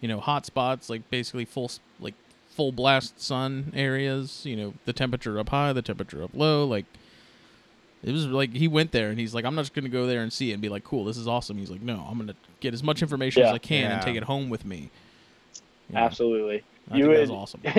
you 0.00 0.08
know, 0.08 0.18
hot 0.18 0.46
spots, 0.46 0.88
like 0.88 1.08
basically 1.10 1.44
full 1.44 1.70
like 2.00 2.14
full 2.48 2.72
blast 2.72 3.20
sun 3.20 3.70
areas. 3.76 4.46
You 4.46 4.56
know, 4.56 4.74
the 4.86 4.94
temperature 4.94 5.38
up 5.38 5.50
high, 5.50 5.74
the 5.74 5.82
temperature 5.82 6.22
up 6.22 6.30
low. 6.32 6.64
Like 6.64 6.86
it 8.04 8.12
was 8.12 8.26
like 8.26 8.52
he 8.52 8.68
went 8.68 8.92
there 8.92 9.08
and 9.08 9.18
he's 9.18 9.34
like, 9.34 9.44
I'm 9.44 9.54
not 9.54 9.62
just 9.62 9.74
gonna 9.74 9.88
go 9.88 10.06
there 10.06 10.22
and 10.22 10.32
see 10.32 10.50
it 10.50 10.54
and 10.54 10.62
be 10.62 10.68
like, 10.68 10.84
cool, 10.84 11.04
this 11.04 11.16
is 11.16 11.26
awesome. 11.26 11.56
He's 11.56 11.70
like, 11.70 11.82
no, 11.82 12.06
I'm 12.08 12.18
gonna 12.18 12.34
get 12.60 12.74
as 12.74 12.82
much 12.82 13.02
information 13.02 13.42
as 13.42 13.52
I 13.52 13.58
can 13.58 13.92
and 13.92 14.02
take 14.02 14.16
it 14.16 14.24
home 14.24 14.50
with 14.50 14.64
me. 14.64 14.90
You 15.88 15.94
know? 15.94 16.00
Absolutely. 16.00 16.62
I 16.90 16.96
you 16.96 17.06
think 17.06 17.30
would, 17.30 17.30
awesome. 17.30 17.62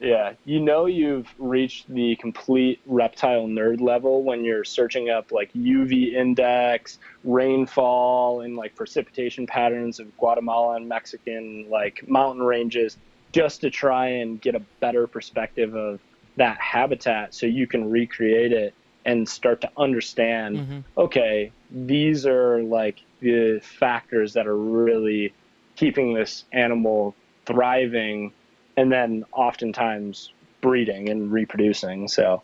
Yeah, 0.00 0.32
you 0.46 0.60
know 0.60 0.86
you've 0.86 1.28
reached 1.38 1.86
the 1.92 2.16
complete 2.16 2.80
reptile 2.86 3.46
nerd 3.46 3.82
level 3.82 4.22
when 4.22 4.46
you're 4.46 4.64
searching 4.64 5.10
up 5.10 5.30
like 5.30 5.52
UV 5.52 6.14
index, 6.14 6.98
rainfall, 7.22 8.40
and 8.40 8.56
like 8.56 8.74
precipitation 8.74 9.46
patterns 9.46 10.00
of 10.00 10.16
Guatemala 10.16 10.76
and 10.76 10.88
Mexican 10.88 11.68
like 11.68 12.08
mountain 12.08 12.42
ranges 12.42 12.96
just 13.32 13.60
to 13.60 13.68
try 13.68 14.06
and 14.06 14.40
get 14.40 14.54
a 14.54 14.60
better 14.80 15.06
perspective 15.06 15.76
of 15.76 16.00
that 16.38 16.58
habitat 16.58 17.34
so 17.34 17.44
you 17.44 17.66
can 17.66 17.90
recreate 17.90 18.52
it 18.52 18.72
and 19.04 19.28
start 19.28 19.60
to 19.62 19.70
understand 19.76 20.56
mm-hmm. 20.56 20.80
okay, 20.96 21.52
these 21.70 22.26
are 22.26 22.62
like 22.62 23.00
the 23.20 23.60
factors 23.60 24.34
that 24.34 24.46
are 24.46 24.56
really 24.56 25.32
keeping 25.76 26.14
this 26.14 26.44
animal 26.52 27.14
thriving 27.46 28.32
and 28.76 28.92
then 28.92 29.24
oftentimes 29.32 30.32
breeding 30.60 31.08
and 31.08 31.32
reproducing. 31.32 32.08
So, 32.08 32.42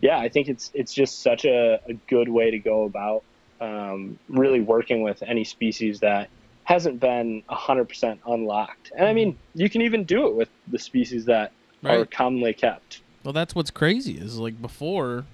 yeah, 0.00 0.18
I 0.18 0.28
think 0.28 0.48
it's 0.48 0.70
it's 0.74 0.92
just 0.92 1.22
such 1.22 1.44
a, 1.44 1.80
a 1.88 1.94
good 2.08 2.28
way 2.28 2.50
to 2.50 2.58
go 2.58 2.84
about 2.84 3.22
um, 3.60 4.18
really 4.28 4.60
working 4.60 5.02
with 5.02 5.22
any 5.22 5.44
species 5.44 6.00
that 6.00 6.28
hasn't 6.64 6.98
been 7.00 7.42
100% 7.48 8.18
unlocked. 8.26 8.92
And 8.96 9.06
I 9.06 9.12
mean, 9.12 9.38
you 9.54 9.70
can 9.70 9.82
even 9.82 10.04
do 10.04 10.26
it 10.26 10.34
with 10.34 10.48
the 10.66 10.78
species 10.78 11.24
that 11.26 11.52
right. 11.82 11.98
are 11.98 12.04
commonly 12.04 12.52
kept. 12.54 13.02
Well, 13.24 13.32
that's 13.32 13.54
what's 13.54 13.70
crazy 13.70 14.18
is 14.18 14.38
like 14.38 14.60
before, 14.60 15.26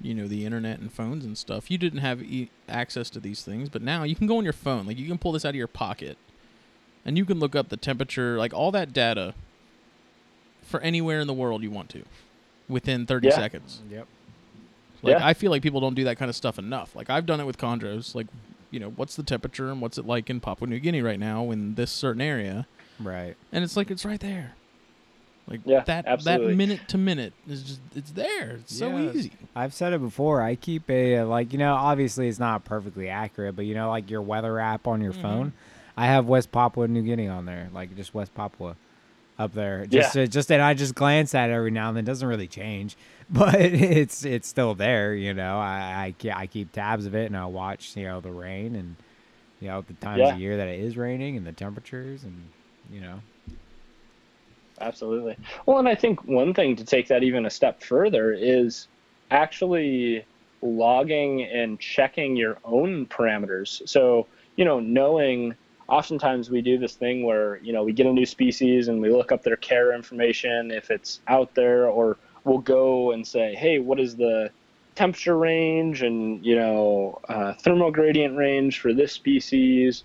you 0.00 0.14
know, 0.14 0.26
the 0.26 0.44
internet 0.44 0.78
and 0.78 0.92
phones 0.92 1.24
and 1.24 1.36
stuff, 1.36 1.70
you 1.70 1.78
didn't 1.78 2.00
have 2.00 2.22
e- 2.22 2.50
access 2.68 3.10
to 3.10 3.20
these 3.20 3.42
things, 3.42 3.68
but 3.68 3.82
now 3.82 4.02
you 4.02 4.14
can 4.14 4.26
go 4.26 4.38
on 4.38 4.44
your 4.44 4.52
phone. 4.52 4.86
Like 4.86 4.98
you 4.98 5.06
can 5.06 5.18
pull 5.18 5.32
this 5.32 5.44
out 5.44 5.50
of 5.50 5.56
your 5.56 5.66
pocket 5.66 6.16
and 7.04 7.18
you 7.18 7.24
can 7.24 7.38
look 7.38 7.54
up 7.54 7.68
the 7.68 7.76
temperature, 7.76 8.38
like 8.38 8.54
all 8.54 8.70
that 8.72 8.92
data 8.92 9.34
for 10.62 10.80
anywhere 10.80 11.20
in 11.20 11.26
the 11.26 11.34
world 11.34 11.62
you 11.62 11.70
want 11.70 11.88
to 11.90 12.04
within 12.68 13.06
30 13.06 13.28
yeah. 13.28 13.34
seconds. 13.34 13.82
Yep. 13.90 14.06
Like 15.02 15.18
yeah. 15.18 15.26
I 15.26 15.34
feel 15.34 15.50
like 15.50 15.62
people 15.62 15.80
don't 15.80 15.94
do 15.94 16.04
that 16.04 16.18
kind 16.18 16.28
of 16.28 16.36
stuff 16.36 16.58
enough. 16.58 16.94
Like 16.94 17.10
I've 17.10 17.26
done 17.26 17.40
it 17.40 17.44
with 17.44 17.58
chondros. 17.58 18.14
Like, 18.14 18.26
you 18.70 18.78
know, 18.78 18.90
what's 18.90 19.16
the 19.16 19.22
temperature 19.22 19.70
and 19.70 19.80
what's 19.80 19.98
it 19.98 20.06
like 20.06 20.30
in 20.30 20.40
Papua 20.40 20.68
New 20.68 20.78
Guinea 20.78 21.02
right 21.02 21.18
now 21.18 21.50
in 21.50 21.74
this 21.74 21.90
certain 21.90 22.22
area? 22.22 22.66
Right. 22.98 23.34
And 23.50 23.64
it's 23.64 23.76
like 23.76 23.90
it's 23.90 24.04
right 24.04 24.20
there. 24.20 24.54
Like 25.48 25.60
yeah, 25.64 25.80
that 25.80 26.06
absolutely. 26.06 26.48
that 26.48 26.56
minute 26.56 26.80
to 26.88 26.98
minute 26.98 27.32
is 27.48 27.62
just 27.62 27.80
it's 27.94 28.12
there. 28.12 28.52
It's 28.52 28.76
so 28.76 28.96
yeah. 28.96 29.10
easy. 29.10 29.32
I've 29.54 29.74
said 29.74 29.92
it 29.92 30.00
before. 30.00 30.42
I 30.42 30.54
keep 30.54 30.88
a 30.88 31.22
like 31.22 31.52
you 31.52 31.58
know 31.58 31.74
obviously 31.74 32.28
it's 32.28 32.38
not 32.38 32.64
perfectly 32.64 33.08
accurate, 33.08 33.56
but 33.56 33.64
you 33.64 33.74
know 33.74 33.90
like 33.90 34.10
your 34.10 34.22
weather 34.22 34.60
app 34.60 34.86
on 34.86 35.00
your 35.00 35.12
mm-hmm. 35.12 35.22
phone. 35.22 35.52
I 35.96 36.06
have 36.06 36.26
West 36.26 36.52
Papua 36.52 36.86
New 36.88 37.02
Guinea 37.02 37.28
on 37.28 37.46
there, 37.46 37.68
like 37.72 37.94
just 37.96 38.14
West 38.14 38.32
Papua 38.34 38.76
up 39.40 39.52
there. 39.52 39.86
Just 39.86 40.14
yeah. 40.14 40.26
just 40.26 40.52
and 40.52 40.62
I 40.62 40.74
just 40.74 40.94
glance 40.94 41.34
at 41.34 41.50
it 41.50 41.52
every 41.52 41.72
now 41.72 41.88
and 41.88 41.96
then. 41.96 42.04
It 42.04 42.06
doesn't 42.06 42.28
really 42.28 42.46
change, 42.46 42.96
but 43.30 43.56
it's 43.56 44.24
it's 44.24 44.46
still 44.46 44.74
there. 44.74 45.14
You 45.14 45.34
know, 45.34 45.58
I 45.58 46.14
I, 46.24 46.30
I 46.32 46.46
keep 46.46 46.70
tabs 46.72 47.06
of 47.06 47.14
it 47.14 47.26
and 47.26 47.36
I 47.36 47.46
watch 47.46 47.96
you 47.96 48.04
know 48.04 48.20
the 48.20 48.30
rain 48.30 48.76
and 48.76 48.96
you 49.60 49.68
know 49.68 49.82
the 49.82 49.94
times 49.94 50.20
yeah. 50.20 50.34
of 50.34 50.40
year 50.40 50.58
that 50.58 50.68
it 50.68 50.80
is 50.80 50.96
raining 50.96 51.36
and 51.36 51.46
the 51.46 51.52
temperatures 51.52 52.22
and 52.22 52.48
you 52.92 53.00
know. 53.00 53.20
Absolutely. 54.80 55.36
Well, 55.66 55.78
and 55.78 55.88
I 55.88 55.94
think 55.94 56.24
one 56.24 56.54
thing 56.54 56.76
to 56.76 56.84
take 56.84 57.08
that 57.08 57.22
even 57.22 57.44
a 57.46 57.50
step 57.50 57.82
further 57.82 58.32
is 58.32 58.88
actually 59.30 60.24
logging 60.62 61.42
and 61.42 61.78
checking 61.78 62.36
your 62.36 62.58
own 62.64 63.06
parameters. 63.06 63.86
So, 63.88 64.26
you 64.56 64.64
know, 64.64 64.80
knowing 64.80 65.54
oftentimes 65.88 66.50
we 66.50 66.62
do 66.62 66.78
this 66.78 66.94
thing 66.94 67.24
where 67.24 67.56
you 67.58 67.72
know 67.72 67.82
we 67.82 67.92
get 67.92 68.06
a 68.06 68.12
new 68.12 68.24
species 68.24 68.88
and 68.88 69.00
we 69.00 69.10
look 69.10 69.32
up 69.32 69.42
their 69.42 69.56
care 69.56 69.92
information 69.92 70.70
if 70.70 70.90
it's 70.90 71.20
out 71.26 71.52
there 71.54 71.88
or 71.88 72.16
we'll 72.44 72.58
go 72.58 73.10
and 73.10 73.26
say 73.26 73.54
hey 73.56 73.80
what 73.80 73.98
is 73.98 74.14
the 74.14 74.48
temperature 74.94 75.36
range 75.36 76.02
and 76.02 76.44
you 76.46 76.54
know 76.54 77.18
uh, 77.28 77.52
thermal 77.54 77.90
gradient 77.90 78.36
range 78.36 78.78
for 78.78 78.94
this 78.94 79.12
species 79.12 80.04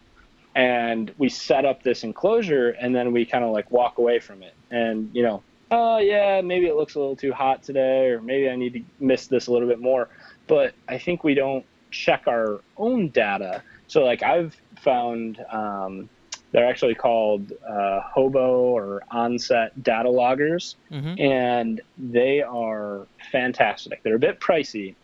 and 0.55 1.13
we 1.17 1.27
set 1.29 1.65
up 1.65 1.83
this 1.83 2.03
enclosure 2.03 2.69
and 2.71 2.95
then 2.95 3.11
we 3.11 3.25
kind 3.25 3.43
of 3.43 3.51
like 3.51 3.69
walk 3.69 3.97
away 3.97 4.19
from 4.19 4.41
it 4.41 4.53
and 4.71 5.09
you 5.13 5.21
know 5.21 5.43
oh 5.71 5.97
yeah 5.97 6.41
maybe 6.41 6.65
it 6.67 6.75
looks 6.75 6.95
a 6.95 6.99
little 6.99 7.15
too 7.15 7.33
hot 7.33 7.61
today 7.61 8.07
or 8.07 8.21
maybe 8.21 8.49
i 8.49 8.55
need 8.55 8.73
to 8.73 8.81
miss 8.99 9.27
this 9.27 9.47
a 9.47 9.51
little 9.51 9.67
bit 9.67 9.79
more 9.79 10.09
but 10.47 10.73
i 10.87 10.97
think 10.97 11.23
we 11.23 11.33
don't 11.33 11.65
check 11.91 12.23
our 12.27 12.61
own 12.77 13.09
data 13.09 13.61
so 13.87 14.03
like 14.03 14.23
i've 14.23 14.55
found 14.81 15.43
um, 15.51 16.09
they're 16.51 16.69
actually 16.69 16.95
called 16.95 17.51
uh, 17.67 17.99
Hobo 18.01 18.69
or 18.77 19.03
Onset 19.11 19.83
data 19.83 20.09
loggers, 20.09 20.77
mm-hmm. 20.89 21.19
and 21.19 21.81
they 21.97 22.41
are 22.41 23.07
fantastic. 23.29 24.01
They're 24.03 24.15
a 24.15 24.19
bit 24.19 24.39
pricey, 24.39 24.95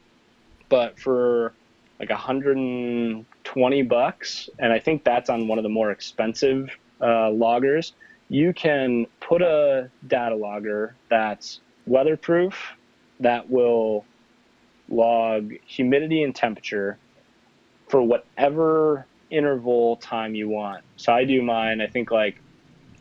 but 0.69 0.97
for 0.97 1.51
like 2.01 2.09
120 2.09 3.81
bucks, 3.83 4.49
and 4.57 4.73
I 4.73 4.79
think 4.79 5.03
that's 5.03 5.29
on 5.29 5.47
one 5.47 5.59
of 5.59 5.63
the 5.63 5.69
more 5.69 5.91
expensive 5.91 6.75
uh, 6.99 7.29
loggers. 7.29 7.93
You 8.27 8.53
can 8.53 9.05
put 9.19 9.43
a 9.43 9.91
data 10.07 10.35
logger 10.35 10.95
that's 11.09 11.61
weatherproof, 11.85 12.71
that 13.19 13.47
will 13.51 14.03
log 14.89 15.53
humidity 15.67 16.23
and 16.23 16.33
temperature 16.33 16.97
for 17.87 18.01
whatever 18.01 19.05
interval 19.29 19.97
time 19.97 20.33
you 20.33 20.49
want. 20.49 20.83
So 20.95 21.13
I 21.13 21.23
do 21.23 21.43
mine, 21.43 21.81
I 21.81 21.87
think 21.87 22.09
like 22.09 22.41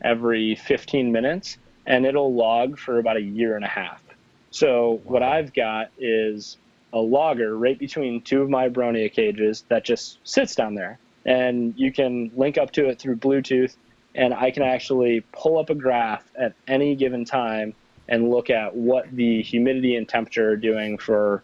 every 0.03 0.53
15 0.53 1.11
minutes, 1.11 1.57
and 1.87 2.05
it'll 2.05 2.35
log 2.35 2.77
for 2.77 2.99
about 2.99 3.17
a 3.17 3.21
year 3.21 3.55
and 3.55 3.65
a 3.65 3.67
half. 3.67 4.03
So 4.51 5.01
what 5.05 5.23
I've 5.23 5.53
got 5.53 5.89
is 5.97 6.57
a 6.93 6.99
logger 6.99 7.57
right 7.57 7.77
between 7.77 8.21
two 8.21 8.41
of 8.41 8.49
my 8.49 8.69
Abronia 8.69 9.11
cages 9.11 9.63
that 9.69 9.83
just 9.83 10.19
sits 10.27 10.55
down 10.55 10.75
there. 10.75 10.99
And 11.25 11.73
you 11.77 11.91
can 11.91 12.31
link 12.35 12.57
up 12.57 12.71
to 12.73 12.87
it 12.87 12.99
through 12.99 13.17
Bluetooth, 13.17 13.75
and 14.15 14.33
I 14.33 14.51
can 14.51 14.63
actually 14.63 15.23
pull 15.31 15.59
up 15.59 15.69
a 15.69 15.75
graph 15.75 16.23
at 16.35 16.53
any 16.67 16.95
given 16.95 17.25
time 17.25 17.73
and 18.09 18.29
look 18.29 18.49
at 18.49 18.75
what 18.75 19.09
the 19.11 19.41
humidity 19.41 19.95
and 19.95 20.09
temperature 20.09 20.49
are 20.49 20.57
doing 20.57 20.97
for 20.97 21.43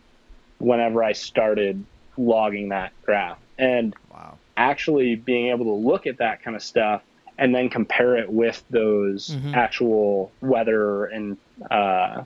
whenever 0.58 1.04
I 1.04 1.14
started 1.14 1.86
logging 2.18 2.70
that 2.70 2.92
graph. 3.06 3.38
And 3.60 3.96
wow 4.12 4.38
actually 4.58 5.16
being 5.16 5.48
able 5.48 5.66
to 5.66 5.88
look 5.88 6.08
at 6.08 6.18
that 6.18 6.42
kind 6.42 6.56
of 6.56 6.64
stuff 6.64 7.04
and 7.38 7.54
then 7.54 7.70
compare 7.70 8.18
it 8.18 8.30
with 8.30 8.62
those 8.72 9.30
mm-hmm. 9.30 9.54
actual 9.54 10.32
weather 10.42 11.06
and 11.06 11.38
uh, 11.70 12.24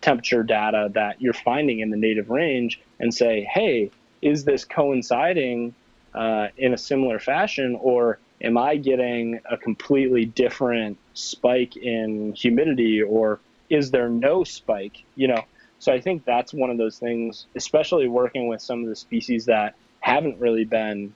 temperature 0.00 0.42
data 0.42 0.90
that 0.94 1.20
you're 1.20 1.32
finding 1.32 1.80
in 1.80 1.90
the 1.90 1.96
native 1.96 2.30
range 2.30 2.80
and 2.98 3.12
say, 3.12 3.42
hey, 3.42 3.90
is 4.22 4.44
this 4.44 4.64
coinciding 4.64 5.74
uh, 6.14 6.48
in 6.56 6.74
a 6.74 6.78
similar 6.78 7.18
fashion? 7.18 7.78
Or 7.80 8.18
am 8.42 8.56
I 8.56 8.76
getting 8.76 9.40
a 9.50 9.56
completely 9.56 10.24
different 10.24 10.98
spike 11.14 11.76
in 11.76 12.32
humidity? 12.34 13.02
Or 13.02 13.40
is 13.68 13.90
there 13.90 14.08
no 14.08 14.44
spike? 14.44 15.04
You 15.14 15.28
know, 15.28 15.44
so 15.78 15.92
I 15.92 16.00
think 16.00 16.24
that's 16.24 16.52
one 16.52 16.70
of 16.70 16.78
those 16.78 16.98
things, 16.98 17.46
especially 17.54 18.08
working 18.08 18.48
with 18.48 18.60
some 18.60 18.82
of 18.82 18.88
the 18.88 18.96
species 18.96 19.46
that 19.46 19.74
haven't 20.00 20.38
really 20.38 20.64
been 20.64 21.14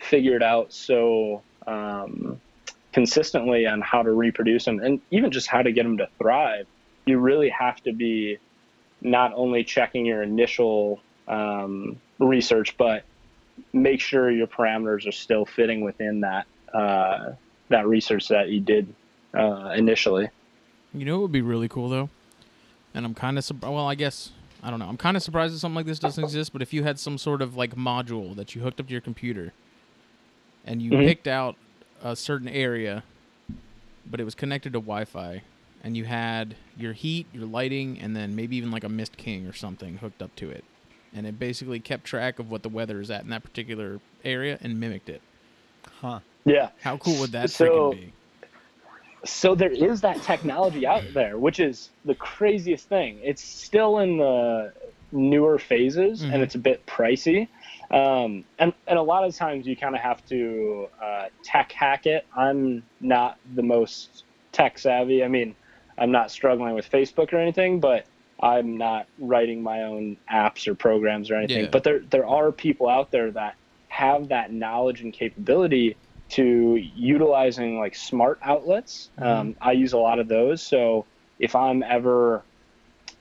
figured 0.00 0.42
out 0.42 0.72
so 0.72 1.42
um, 1.66 2.40
consistently 2.92 3.66
on 3.66 3.80
how 3.80 4.02
to 4.02 4.10
reproduce 4.10 4.64
them 4.64 4.80
and 4.80 5.00
even 5.10 5.30
just 5.30 5.46
how 5.46 5.62
to 5.62 5.72
get 5.72 5.82
them 5.82 5.98
to 5.98 6.08
thrive, 6.18 6.66
you 7.08 7.18
really 7.18 7.48
have 7.48 7.82
to 7.84 7.92
be 7.92 8.38
not 9.00 9.32
only 9.34 9.64
checking 9.64 10.04
your 10.04 10.22
initial 10.22 11.00
um, 11.26 11.96
research, 12.18 12.76
but 12.76 13.04
make 13.72 14.00
sure 14.00 14.30
your 14.30 14.46
parameters 14.46 15.06
are 15.08 15.12
still 15.12 15.44
fitting 15.44 15.80
within 15.80 16.20
that 16.20 16.46
uh, 16.74 17.30
that 17.70 17.86
research 17.86 18.28
that 18.28 18.48
you 18.48 18.60
did 18.60 18.92
uh, 19.36 19.72
initially. 19.76 20.28
You 20.94 21.04
know 21.04 21.18
it 21.18 21.22
would 21.22 21.32
be 21.32 21.42
really 21.42 21.68
cool 21.68 21.88
though, 21.88 22.10
and 22.94 23.04
I'm 23.04 23.14
kind 23.14 23.38
of 23.38 23.44
sur- 23.44 23.56
well, 23.62 23.86
I 23.88 23.94
guess 23.94 24.30
I 24.62 24.70
don't 24.70 24.78
know. 24.78 24.88
I'm 24.88 24.96
kind 24.96 25.16
of 25.16 25.22
surprised 25.22 25.54
that 25.54 25.58
something 25.60 25.76
like 25.76 25.86
this 25.86 25.98
doesn't 25.98 26.22
exist. 26.22 26.52
But 26.52 26.62
if 26.62 26.72
you 26.72 26.82
had 26.82 26.98
some 26.98 27.18
sort 27.18 27.40
of 27.42 27.56
like 27.56 27.74
module 27.74 28.34
that 28.36 28.54
you 28.54 28.62
hooked 28.62 28.80
up 28.80 28.86
to 28.86 28.92
your 28.92 29.00
computer, 29.00 29.52
and 30.64 30.82
you 30.82 30.92
Mhm. 30.92 31.04
picked 31.06 31.28
out 31.28 31.56
a 32.02 32.16
certain 32.16 32.48
area, 32.48 33.02
but 34.10 34.20
it 34.20 34.24
was 34.24 34.34
connected 34.34 34.72
to 34.72 34.80
Wi-Fi, 34.80 35.42
and 35.84 35.96
you 35.96 36.04
had 36.04 36.54
your 36.76 36.92
heat, 36.92 37.26
your 37.32 37.46
lighting, 37.46 37.98
and 38.00 38.14
then 38.16 38.34
maybe 38.36 38.56
even 38.56 38.70
like 38.70 38.84
a 38.84 38.88
Mist 38.88 39.16
King 39.16 39.46
or 39.46 39.52
something 39.52 39.98
hooked 39.98 40.22
up 40.22 40.34
to 40.36 40.50
it, 40.50 40.64
and 41.14 41.26
it 41.26 41.38
basically 41.38 41.80
kept 41.80 42.04
track 42.04 42.38
of 42.38 42.50
what 42.50 42.62
the 42.62 42.68
weather 42.68 43.00
is 43.00 43.10
at 43.10 43.22
in 43.22 43.30
that 43.30 43.42
particular 43.42 44.00
area 44.24 44.58
and 44.60 44.78
mimicked 44.80 45.08
it. 45.08 45.22
Huh. 46.00 46.20
Yeah. 46.44 46.70
How 46.82 46.96
cool 46.96 47.18
would 47.20 47.32
that 47.32 47.50
So- 47.50 47.92
freaking 47.92 48.00
be? 48.00 48.12
so 49.24 49.54
there 49.54 49.70
is 49.72 50.00
that 50.02 50.22
technology 50.22 50.86
out 50.86 51.02
there, 51.14 51.36
which 51.38 51.60
is 51.60 51.90
the 52.04 52.14
craziest 52.14 52.88
thing. 52.88 53.18
It's 53.22 53.42
still 53.42 53.98
in 53.98 54.18
the 54.18 54.72
newer 55.12 55.58
phases, 55.58 56.22
Mhm. 56.22 56.34
and 56.34 56.42
it's 56.42 56.54
a 56.54 56.58
bit 56.58 56.84
pricey. 56.86 57.48
Um, 57.90 58.44
and 58.58 58.74
and 58.86 58.98
a 58.98 59.02
lot 59.02 59.24
of 59.24 59.34
times 59.34 59.66
you 59.66 59.74
kind 59.74 59.94
of 59.94 60.02
have 60.02 60.24
to 60.26 60.88
uh, 61.02 61.26
tech 61.42 61.72
hack 61.72 62.06
it. 62.06 62.26
I'm 62.36 62.82
not 63.00 63.38
the 63.54 63.62
most 63.62 64.24
tech 64.52 64.78
savvy. 64.78 65.24
I 65.24 65.28
mean, 65.28 65.54
I'm 65.98 66.10
not 66.10 66.30
struggling 66.30 66.74
with 66.74 66.90
Facebook 66.90 67.32
or 67.32 67.38
anything, 67.38 67.80
but 67.80 68.06
I'm 68.40 68.76
not 68.76 69.08
writing 69.18 69.62
my 69.62 69.82
own 69.82 70.16
apps 70.30 70.68
or 70.68 70.74
programs 70.74 71.30
or 71.30 71.34
anything. 71.34 71.64
Yeah. 71.64 71.70
But 71.70 71.84
there 71.84 72.00
there 72.00 72.26
are 72.26 72.52
people 72.52 72.88
out 72.88 73.10
there 73.10 73.30
that 73.32 73.56
have 73.88 74.28
that 74.28 74.52
knowledge 74.52 75.00
and 75.00 75.12
capability 75.12 75.96
to 76.30 76.76
utilizing 76.94 77.78
like 77.78 77.94
smart 77.94 78.38
outlets. 78.42 79.10
Um, 79.18 79.56
I 79.60 79.72
use 79.72 79.92
a 79.92 79.98
lot 79.98 80.18
of 80.18 80.28
those. 80.28 80.62
So 80.62 81.06
if 81.38 81.56
I'm 81.56 81.82
ever 81.82 82.42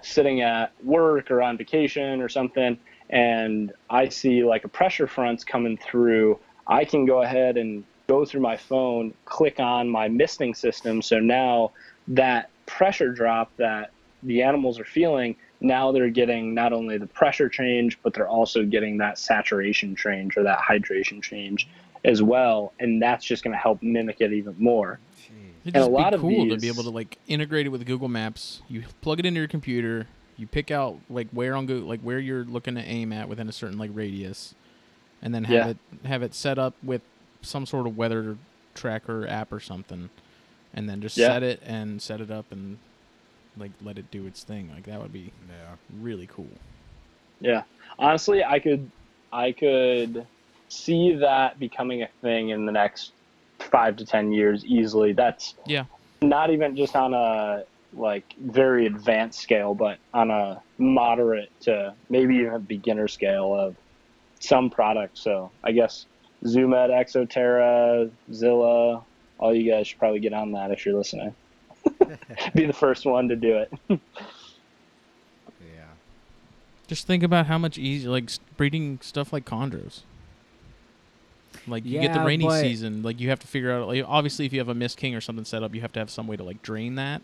sitting 0.01 0.41
at 0.41 0.71
work 0.83 1.31
or 1.31 1.41
on 1.41 1.57
vacation 1.57 2.21
or 2.21 2.29
something 2.29 2.77
and 3.09 3.71
I 3.89 4.09
see 4.09 4.43
like 4.43 4.65
a 4.65 4.67
pressure 4.67 5.07
front's 5.07 5.43
coming 5.43 5.77
through, 5.77 6.39
I 6.67 6.83
can 6.83 7.05
go 7.05 7.21
ahead 7.21 7.55
and 7.57 7.85
go 8.07 8.25
through 8.25 8.41
my 8.41 8.57
phone, 8.57 9.13
click 9.25 9.59
on 9.59 9.89
my 9.89 10.09
misting 10.09 10.53
system. 10.53 11.01
So 11.01 11.19
now 11.19 11.71
that 12.09 12.49
pressure 12.67 13.11
drop 13.11 13.51
that 13.57 13.91
the 14.23 14.43
animals 14.43 14.79
are 14.79 14.85
feeling, 14.85 15.35
now 15.59 15.91
they're 15.91 16.09
getting 16.09 16.53
not 16.53 16.73
only 16.73 16.99
the 16.99 17.07
pressure 17.07 17.49
change, 17.49 17.97
but 18.03 18.13
they're 18.13 18.27
also 18.27 18.63
getting 18.63 18.97
that 18.97 19.17
saturation 19.17 19.95
change 19.95 20.37
or 20.37 20.43
that 20.43 20.59
hydration 20.59 21.21
change 21.21 21.67
as 22.05 22.21
well. 22.21 22.73
And 22.79 23.01
that's 23.01 23.25
just 23.25 23.43
going 23.43 23.53
to 23.53 23.57
help 23.59 23.81
mimic 23.81 24.21
it 24.21 24.31
even 24.31 24.55
more. 24.59 24.99
It'd 25.63 25.75
And 25.75 25.83
a 25.83 25.87
lot 25.87 26.11
be 26.11 26.15
of 26.15 26.21
cool 26.21 26.47
to 26.49 26.57
be 26.57 26.67
able 26.67 26.83
to 26.83 26.89
like 26.91 27.17
integrate 27.27 27.65
it 27.65 27.69
with 27.69 27.85
Google 27.85 28.07
Maps. 28.07 28.61
You 28.69 28.83
plug 29.01 29.19
it 29.19 29.25
into 29.25 29.39
your 29.39 29.49
computer. 29.49 30.07
You 30.37 30.47
pick 30.47 30.71
out 30.71 30.97
like 31.09 31.27
where 31.31 31.55
on 31.55 31.65
Google, 31.65 31.89
like 31.89 32.01
where 32.01 32.19
you're 32.19 32.45
looking 32.45 32.75
to 32.75 32.81
aim 32.81 33.11
at 33.11 33.27
within 33.27 33.49
a 33.49 33.51
certain 33.51 33.77
like 33.77 33.91
radius, 33.93 34.53
and 35.21 35.33
then 35.33 35.43
have 35.45 35.55
Yeah. 35.65 35.69
it 35.71 35.77
have 36.07 36.23
it 36.23 36.33
set 36.33 36.57
up 36.59 36.75
with 36.83 37.01
some 37.41 37.65
sort 37.65 37.87
of 37.87 37.97
weather 37.97 38.37
tracker 38.75 39.27
app 39.27 39.51
or 39.51 39.59
something, 39.59 40.09
and 40.77 40.87
then 40.87 41.01
just 41.01 41.17
Yeah. 41.17 41.27
set 41.27 41.43
it 41.43 41.59
and 41.65 41.99
set 42.01 42.21
it 42.21 42.29
up 42.29 42.51
and 42.51 42.77
like 43.57 43.71
let 43.81 43.97
it 43.97 44.11
do 44.11 44.27
its 44.27 44.43
thing. 44.43 44.69
Like 44.69 44.85
that 44.85 45.01
would 45.01 45.11
be 45.11 45.33
Yeah. 45.49 45.75
really 45.89 46.27
cool. 46.27 46.61
Yeah. 47.41 47.63
Honestly, 47.97 48.43
I 48.43 48.59
could 48.59 48.91
I 49.31 49.51
could 49.51 50.27
see 50.69 51.15
that 51.15 51.59
becoming 51.59 52.03
a 52.03 52.07
thing 52.21 52.49
in 52.49 52.65
the 52.65 52.71
next 52.71 53.13
5 53.59 53.95
to 53.97 54.05
10 54.05 54.31
years 54.31 54.63
easily. 54.65 55.13
That's 55.13 55.55
Yeah. 55.65 55.85
not 56.21 56.51
even 56.51 56.77
just 56.77 56.95
on 56.95 57.13
a 57.13 57.63
like 57.91 58.25
very 58.37 58.85
advanced 58.85 59.39
scale, 59.39 59.73
but 59.73 59.97
on 60.13 60.29
a 60.29 60.61
moderate 60.77 61.49
to 61.61 61.95
maybe 62.09 62.35
even 62.35 62.53
a 62.53 62.59
beginner 62.59 63.07
scale 63.07 63.53
of 63.55 63.75
some 64.41 64.69
products. 64.69 65.23
So, 65.23 65.53
I 65.63 65.71
guess 65.71 66.05
Zoo 66.45 66.67
Med, 66.67 66.91
Exoterra, 66.91 68.11
Zilla, 68.31 69.06
all 69.39 69.53
you 69.53 69.69
guys 69.71 69.87
should 69.87 69.99
probably 69.99 70.19
get 70.19 70.33
on 70.33 70.51
that 70.53 70.71
if 70.71 70.85
you're 70.85 70.95
listening. 70.95 71.33
Be 72.55 72.65
the 72.65 72.73
first 72.73 73.05
one 73.05 73.27
to 73.29 73.35
do 73.35 73.57
it. 73.57 73.71
Yeah. 73.89 73.97
Just 76.87 77.07
think 77.07 77.23
about 77.23 77.45
how 77.47 77.57
much 77.57 77.77
easier 77.77 78.09
like 78.09 78.29
breeding 78.55 78.99
stuff 79.01 79.31
like 79.33 79.45
chondros. 79.45 80.01
Like 81.67 81.85
you 81.85 81.99
get 81.99 82.13
the 82.13 82.21
rainy 82.21 82.45
but- 82.45 82.61
season, 82.61 83.03
like 83.03 83.19
you 83.19 83.29
have 83.29 83.39
to 83.39 83.47
figure 83.47 83.71
out. 83.71 83.87
Like, 83.87 84.03
obviously, 84.07 84.45
if 84.45 84.53
you 84.53 84.59
have 84.59 84.69
a 84.69 84.73
mist 84.75 84.97
king 84.97 85.15
or 85.15 85.21
something 85.21 85.45
set 85.45 85.63
up, 85.63 85.73
you 85.75 85.81
have 85.81 85.91
to 85.93 85.99
have 85.99 86.09
some 86.09 86.27
way 86.27 86.35
to 86.37 86.43
like 86.43 86.61
drain 86.61 86.95
that, 86.95 87.21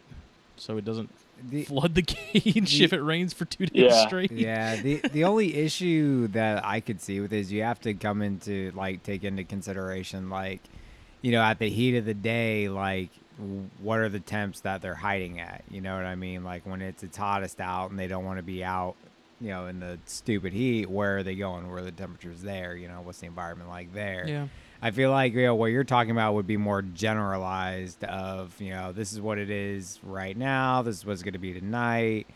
so 0.57 0.77
it 0.77 0.83
doesn't 0.85 1.09
The, 1.49 1.63
flood 1.63 1.95
the 1.95 2.01
cage 2.01 2.77
the- 2.77 2.83
if 2.83 2.93
it 2.93 3.01
rains 3.01 3.33
for 3.33 3.45
two 3.45 3.65
days 3.67 3.91
Yeah. 3.91 4.05
straight. 4.07 4.31
yeah 4.31 4.75
the 4.77 4.97
the 5.11 5.23
only 5.25 5.55
issue 5.55 6.27
that 6.29 6.63
i 6.65 6.79
could 6.79 7.01
see 7.01 7.19
with 7.19 7.31
is 7.33 7.51
you 7.51 7.63
have 7.63 7.79
to 7.81 7.93
come 7.93 8.21
into 8.21 8.71
like 8.75 9.03
take 9.03 9.23
into 9.23 9.43
consideration 9.43 10.29
like 10.29 10.61
you 11.23 11.31
know 11.31 11.41
at 11.41 11.57
the 11.57 11.69
heat 11.69 11.97
of 11.97 12.05
the 12.05 12.13
day 12.13 12.69
like 12.69 13.09
what 13.81 13.97
are 13.97 14.09
the 14.09 14.19
temps 14.19 14.59
that 14.59 14.83
they're 14.83 14.93
hiding 14.93 15.39
at? 15.39 15.63
You 15.71 15.81
know 15.81 15.95
what 15.95 16.05
i 16.05 16.13
mean? 16.13 16.43
Like 16.43 16.67
when 16.67 16.83
it's 16.83 17.01
its 17.01 17.17
hottest 17.17 17.59
out 17.59 17.89
and 17.89 17.97
they 17.97 18.05
don't 18.05 18.25
want 18.25 18.37
to 18.37 18.43
be 18.43 18.63
out 18.63 18.93
you 19.41 19.49
know 19.49 19.65
in 19.65 19.79
the 19.79 19.97
stupid 20.05 20.53
heat 20.53 20.87
where 20.89 21.17
are 21.17 21.23
they 21.23 21.35
going? 21.35 21.67
Where 21.67 21.79
are 21.79 21.83
the 21.83 21.91
temperatures 21.91 22.43
there? 22.43 22.75
You 22.75 22.87
know 22.87 23.01
what's 23.01 23.19
the 23.19 23.25
environment 23.25 23.69
like 23.69 23.91
there? 23.93 24.27
Yeah. 24.27 24.47
I 24.83 24.91
feel 24.91 25.11
like 25.11 25.33
you 25.33 25.45
know 25.45 25.55
what 25.55 25.67
you're 25.67 25.85
talking 25.85 26.11
about 26.11 26.33
would 26.33 26.45
be 26.45 26.57
more 26.57 26.81
generalized 26.81 28.03
of 28.03 28.59
you 28.61 28.71
know 28.71 28.91
this 28.91 29.13
is 29.13 29.21
what 29.21 29.37
it 29.37 29.49
is 29.49 29.99
right 30.03 30.35
now, 30.35 30.81
this 30.81 30.97
is 30.97 31.05
what's 31.05 31.23
going 31.23 31.33
to 31.33 31.39
be 31.39 31.53
tonight, 31.53 32.27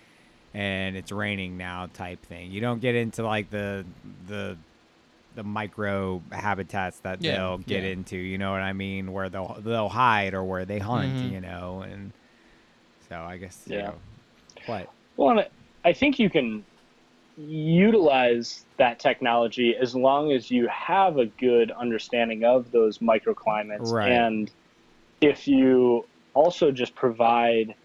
and 0.54 0.96
it's 0.96 1.12
raining 1.12 1.58
now 1.58 1.90
type 1.94 2.26
thing. 2.26 2.52
You 2.52 2.62
don't 2.62 2.80
get 2.80 2.96
into 2.96 3.24
like 3.24 3.50
the 3.50 3.86
the 4.28 4.58
the 5.38 5.44
micro 5.44 6.20
habitats 6.32 7.00
that 7.02 7.22
Yeah, 7.22 7.36
they'll 7.38 7.58
get 7.60 7.84
yeah. 7.84 7.92
into. 7.92 8.18
You 8.18 8.40
know 8.40 8.52
what 8.52 8.62
I 8.62 8.74
mean? 8.74 9.14
Where 9.14 9.30
they'll 9.30 9.56
they'll 9.60 9.88
hide 9.88 10.34
or 10.34 10.44
where 10.44 10.66
they 10.66 10.80
hunt. 10.80 11.14
Mhm. 11.16 11.32
You 11.32 11.42
know, 11.42 11.82
and 11.88 12.12
so 13.08 13.16
I 13.22 13.38
guess 13.38 13.64
you 13.68 13.78
Yeah. 13.78 13.82
know, 13.84 13.96
what 14.66 14.90
Well, 15.16 15.38
and 15.38 15.48
I 15.86 15.94
think 15.94 16.18
you 16.18 16.30
can 16.32 16.66
utilize 17.38 18.66
that 18.78 19.00
technology 19.00 19.76
as 19.80 19.96
long 19.96 20.32
as 20.32 20.50
you 20.50 20.68
have 20.70 21.18
a 21.20 21.28
good 21.28 21.72
understanding 21.72 22.44
of 22.44 22.72
those 22.72 22.98
microclimates. 22.98 23.92
Right. 23.92 24.12
And 24.12 24.52
if 25.22 25.48
you 25.48 26.06
also 26.34 26.72
just 26.72 26.96
provide 26.96 27.76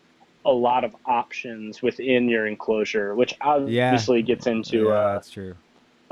a 0.47 0.53
lot 0.53 0.85
of 0.85 0.97
options 1.05 1.83
within 1.83 2.31
your 2.31 2.47
enclosure, 2.47 3.15
which 3.15 3.35
obviously 3.43 4.23
gets 4.23 4.47
into 4.47 4.87
yeah, 4.87 4.95
uh, 4.95 5.13
that's 5.13 5.31
true. 5.31 5.55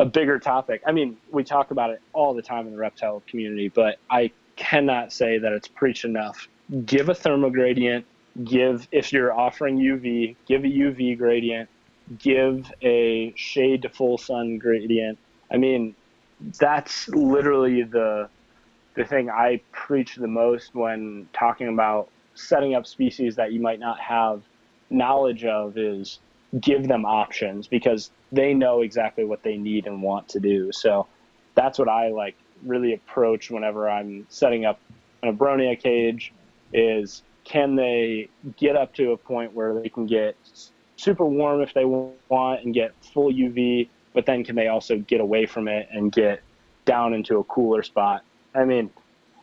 A 0.01 0.07
bigger 0.07 0.39
topic. 0.39 0.81
I 0.87 0.93
mean, 0.93 1.19
we 1.31 1.45
talk 1.45 1.71
about 1.73 1.91
it 1.91 2.01
all 2.15 2.33
the 2.33 2.41
time 2.41 2.67
in 2.67 2.73
the 2.73 2.79
reptile 2.79 3.23
community, 3.27 3.69
but 3.69 3.99
I 4.09 4.33
cannot 4.57 5.13
say 5.13 5.39
that 5.39 5.53
it's 5.53 5.69
preached 5.69 6.07
enough. 6.07 6.49
Give 6.87 7.11
a 7.11 7.15
thermal 7.15 7.51
gradient. 7.51 8.07
Give 8.43 8.89
if 8.93 9.13
you're 9.13 9.33
offering 9.33 9.79
UV, 9.79 10.37
give 10.47 10.65
a 10.65 10.69
UV 10.69 11.19
gradient. 11.19 11.69
Give 12.19 12.73
a 12.81 13.35
shade 13.37 13.83
to 13.83 13.91
full 13.91 14.17
sun 14.17 14.57
gradient. 14.57 15.19
I 15.53 15.59
mean, 15.59 15.95
that's 16.59 17.09
literally 17.11 17.83
the 17.83 18.31
the 18.95 19.05
thing 19.05 19.29
I 19.29 19.61
preach 19.71 20.17
the 20.17 20.27
most 20.27 20.75
when 20.75 21.29
talking 21.35 21.69
about 21.69 22.09
setting 22.35 22.75
up 22.75 22.87
species 22.87 23.37
that 23.37 23.53
you 23.53 23.61
might 23.61 23.79
not 23.79 24.01
have 24.01 24.43
knowledge 24.89 25.45
of 25.45 25.77
is 25.77 26.21
give 26.59 26.89
them 26.89 27.05
options 27.05 27.69
because 27.69 28.11
they 28.33 28.55
know 28.55 28.81
exactly 28.81 29.25
what 29.25 29.43
they 29.43 29.57
need 29.57 29.87
and 29.87 30.03
want 30.03 30.29
to 30.29 30.41
do. 30.41 30.73
So 30.73 31.07
that's 31.55 31.79
what 31.79 31.89
I 31.89 32.09
like 32.09 32.37
really 32.65 32.95
approach 32.95 33.51
whenever 33.51 33.89
I'm 33.89 34.27
setting 34.29 34.65
up 34.65 34.81
an 35.23 35.37
abronia 35.37 35.81
cage 35.81 36.33
is 36.73 37.23
can 37.45 37.77
they 37.77 38.29
get 38.57 38.77
up 38.77 38.95
to 38.95 39.13
a 39.13 39.17
point 39.17 39.55
where 39.55 39.81
they 39.81 39.89
can 39.89 40.07
get 40.07 40.37
super 40.97 41.25
warm 41.25 41.61
if 41.63 41.73
they 41.75 41.85
want 41.85 42.65
and 42.65 42.75
get 42.75 42.93
full 43.13 43.33
UV, 43.33 43.89
but 44.13 44.27
then 44.27 44.45
can 44.45 44.57
they 44.57 44.69
also 44.69 44.99
get 44.99 45.21
away 45.21 45.47
from 45.47 45.69
it 45.69 45.89
and 45.91 46.13
get 46.13 46.43
down 46.85 47.15
into 47.15 47.39
a 47.39 47.45
cooler 47.45 47.83
spot? 47.83 48.23
I 48.55 48.65
mean, 48.65 48.91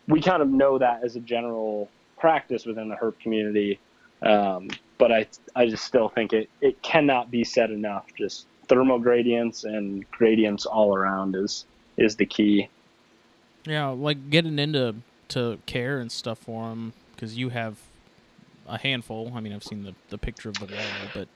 we 0.07 0.21
kind 0.21 0.41
of 0.41 0.49
know 0.49 0.77
that 0.77 1.03
as 1.03 1.15
a 1.15 1.19
general 1.19 1.89
practice 2.17 2.65
within 2.65 2.89
the 2.89 2.95
herp 2.95 3.19
community. 3.19 3.79
Um, 4.21 4.69
but 4.97 5.11
I, 5.11 5.27
I 5.55 5.67
just 5.67 5.83
still 5.83 6.09
think 6.09 6.33
it, 6.33 6.49
it 6.61 6.81
cannot 6.81 7.29
be 7.29 7.43
said 7.43 7.71
enough. 7.71 8.05
Just 8.17 8.47
thermal 8.67 8.99
gradients 8.99 9.63
and 9.63 10.09
gradients 10.11 10.65
all 10.65 10.95
around 10.95 11.35
is, 11.35 11.65
is 11.97 12.15
the 12.15 12.25
key. 12.25 12.69
Yeah, 13.65 13.87
like 13.87 14.29
getting 14.29 14.59
into 14.59 14.95
to 15.29 15.59
care 15.65 15.99
and 15.99 16.11
stuff 16.11 16.39
for 16.39 16.69
them 16.69 16.93
because 17.13 17.37
you 17.37 17.49
have 17.49 17.77
a 18.67 18.77
handful. 18.77 19.31
I 19.35 19.39
mean, 19.39 19.53
I've 19.53 19.63
seen 19.63 19.83
the, 19.83 19.93
the 20.09 20.17
picture 20.17 20.49
of 20.49 20.55
the 20.55 20.65
wall, 20.65 21.27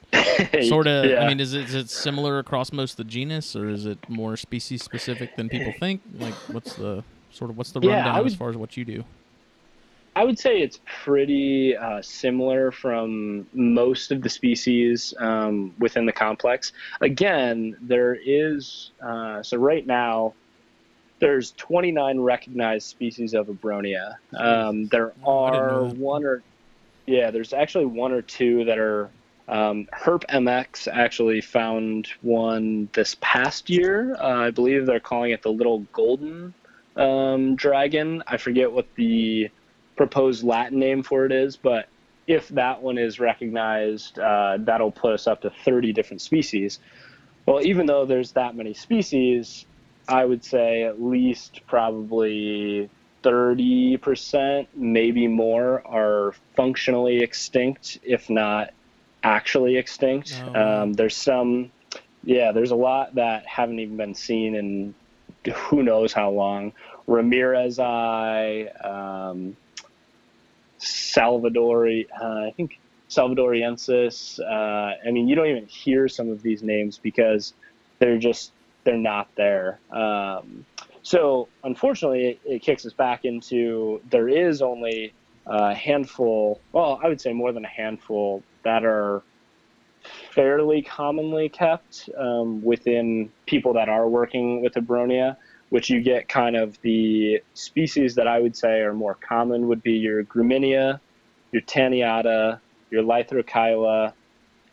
but 0.52 0.64
sort 0.66 0.88
of. 0.88 1.06
Yeah. 1.06 1.24
I 1.24 1.28
mean, 1.28 1.40
is 1.40 1.54
it, 1.54 1.66
is 1.66 1.76
it 1.76 1.90
similar 1.90 2.40
across 2.40 2.72
most 2.72 2.92
of 2.92 2.98
the 2.98 3.04
genus, 3.06 3.56
or 3.56 3.70
is 3.70 3.86
it 3.86 3.98
more 4.10 4.38
species 4.38 4.84
specific 4.84 5.36
than 5.36 5.50
people 5.50 5.74
think? 5.80 6.02
Like, 6.18 6.34
what's 6.48 6.76
the 6.76 7.04
sort 7.32 7.50
of 7.50 7.58
what's 7.58 7.72
the 7.72 7.80
Yeah, 7.82 8.06
rundown 8.06 8.26
as 8.26 8.36
far 8.36 8.50
as 8.50 8.58
what 8.58 8.76
you 8.78 8.86
do? 8.86 9.04
I 10.16 10.26
would 10.26 10.38
say 10.38 10.62
it's 10.62 10.80
pretty 11.04 11.76
uh, 11.76 12.02
similar 12.02 12.72
from 12.72 13.48
most 13.54 14.12
of 14.12 14.22
the 14.22 14.30
species 14.30 15.14
um, 15.20 15.74
within 15.80 16.06
the 16.06 16.12
complex. 16.12 16.74
Again, 17.00 17.78
there 17.82 18.18
is 18.26 18.92
uh, 19.02 19.42
so 19.42 19.58
right 19.58 19.86
now 19.88 20.34
there's 21.20 21.52
29 21.52 22.20
recognized 22.20 22.88
species 22.88 23.34
of 23.34 23.48
Abronia. 23.48 24.16
Um, 24.36 24.88
there 24.88 25.14
Oh, 25.24 25.46
I 25.46 25.52
didn't 25.52 25.68
know 25.68 25.74
are 25.74 25.94
one 25.94 26.26
or 26.26 26.44
yeah, 27.06 27.32
there's 27.32 27.54
actually 27.54 27.86
one 27.86 28.12
or 28.12 28.22
two 28.22 28.66
that 28.66 28.78
are. 28.78 29.10
Um, 29.48 29.88
Herp 29.92 30.24
MX 30.28 30.88
actually 30.88 31.42
found 31.42 32.08
one 32.22 32.88
this 32.94 33.18
past 33.20 33.70
year. 33.70 34.16
Uh, 34.16 34.46
I 34.48 34.52
believe 34.52 34.86
they're 34.86 35.02
calling 35.02 35.32
it 35.32 35.42
the 35.42 35.52
little 35.52 35.80
golden 35.92 36.54
um, 36.96 37.56
dragon. 37.56 38.24
I 38.28 38.38
forget 38.38 38.72
what 38.72 38.88
the 38.96 39.50
proposed 39.96 40.44
Latin 40.44 40.80
name 40.80 41.04
for 41.04 41.26
it 41.26 41.32
is, 41.32 41.58
but 41.58 41.88
if 42.28 42.48
that 42.50 42.82
one 42.82 42.98
is 42.98 43.20
recognized, 43.20 44.20
uh, 44.20 44.58
that'll 44.60 44.92
put 44.92 45.14
us 45.14 45.28
up 45.28 45.42
to 45.42 45.50
30 45.50 45.94
different 45.94 46.22
species. 46.22 46.80
Well, 47.46 47.66
even 47.66 47.86
though 47.86 48.06
there's 48.06 48.32
that 48.34 48.56
many 48.56 48.74
species, 48.74 49.66
I 50.08 50.26
would 50.26 50.44
say 50.44 50.84
at 50.84 51.02
least 51.02 51.62
probably 51.68 52.90
30%, 53.24 54.68
maybe 54.76 55.28
more, 55.28 55.86
are 55.86 56.34
functionally 56.56 57.22
extinct, 57.22 58.00
if 58.04 58.30
not 58.30 58.74
actually 59.24 59.78
extinct. 59.78 60.42
Oh, 60.46 60.82
um, 60.82 60.94
there's 60.94 61.16
some, 61.16 61.72
yeah, 62.24 62.52
there's 62.52 62.72
a 62.72 62.76
lot 62.76 63.16
that 63.16 63.46
haven't 63.46 63.80
even 63.80 63.98
been 63.98 64.16
seen 64.16 64.56
in 64.56 64.96
who 65.54 65.84
knows 65.84 66.14
how 66.14 66.30
long. 66.30 66.74
ramirezi, 67.08 68.86
um, 68.86 69.58
Salvadori, 70.82 72.08
uh, 72.20 72.48
I 72.48 72.54
think 72.56 72.80
Salvadorensis. 73.10 74.40
Uh, 74.40 74.96
I 75.08 75.12
mean, 75.12 75.28
you 75.28 75.36
don't 75.36 75.48
even 75.48 75.66
hear 75.68 76.08
some 76.08 76.30
of 76.30 76.42
these 76.42 76.64
names 76.64 76.98
because 76.98 77.54
they're 78.00 78.18
just 78.18 78.52
they're 78.84 78.98
not 78.98 79.28
there. 79.36 79.80
Um, 79.92 80.66
so 81.04 81.48
unfortunately, 81.64 82.26
it, 82.26 82.42
it 82.46 82.62
kicks 82.62 82.86
us 82.86 82.94
back 82.94 83.26
into 83.26 84.02
there 84.10 84.30
is 84.30 84.62
only 84.62 85.14
a 85.46 85.74
handful. 85.74 86.62
Well, 86.72 87.00
I 87.04 87.08
would 87.08 87.22
say 87.22 87.34
more 87.34 87.52
than 87.52 87.66
a 87.66 87.70
handful 87.70 88.44
that 88.64 88.86
are 88.86 89.24
fairly 90.34 90.82
commonly 90.82 91.50
kept 91.50 92.10
um, 92.18 92.64
within 92.64 93.32
people 93.46 93.74
that 93.74 93.90
are 93.90 94.08
working 94.08 94.62
with 94.62 94.74
Abronia 94.74 95.38
which 95.72 95.90
you 95.90 96.02
get 96.02 96.28
kind 96.28 96.58
of 96.58 96.80
the 96.82 97.42
species 97.54 98.14
that 98.16 98.28
I 98.28 98.40
would 98.40 98.58
say 98.58 98.82
are 98.82 98.94
more 98.94 99.16
common 99.16 99.70
would 99.70 99.82
be 99.82 99.94
your 99.94 100.22
Graminea, 100.26 101.00
your 101.54 101.62
Taeniata, 101.62 102.60
your 102.90 103.04
Lythrochila, 103.04 104.12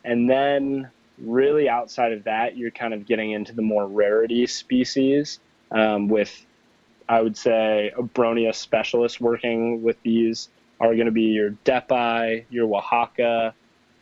and 0.03 0.29
then 0.29 0.91
really 1.17 1.69
outside 1.69 2.11
of 2.11 2.25
that, 2.25 2.57
you're 2.57 2.71
kind 2.71 2.93
of 2.93 3.05
getting 3.05 3.31
into 3.31 3.53
the 3.53 3.61
more 3.61 3.87
rarity 3.87 4.45
species 4.45 5.39
um, 5.71 6.09
with, 6.09 6.45
I 7.07 7.21
would 7.21 7.37
say, 7.37 7.93
a 7.97 8.01
Abronia 8.01 8.53
specialists 8.53 9.21
working 9.21 9.81
with 9.81 10.01
these 10.03 10.49
are 10.81 10.95
going 10.95 11.05
to 11.05 11.13
be 11.13 11.23
your 11.23 11.51
Deppii, 11.63 12.43
your 12.49 12.67
Oaxaca, 12.75 13.53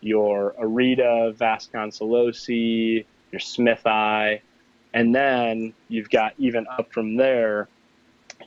your 0.02 0.56
Aurita, 0.60 1.36
Vasconcelosi, 1.36 3.06
your 3.32 3.40
Smithi, 3.40 4.42
and 4.98 5.14
then 5.14 5.74
you've 5.90 6.10
got 6.10 6.34
even 6.40 6.66
up 6.80 6.92
from 6.92 7.18
there 7.18 7.68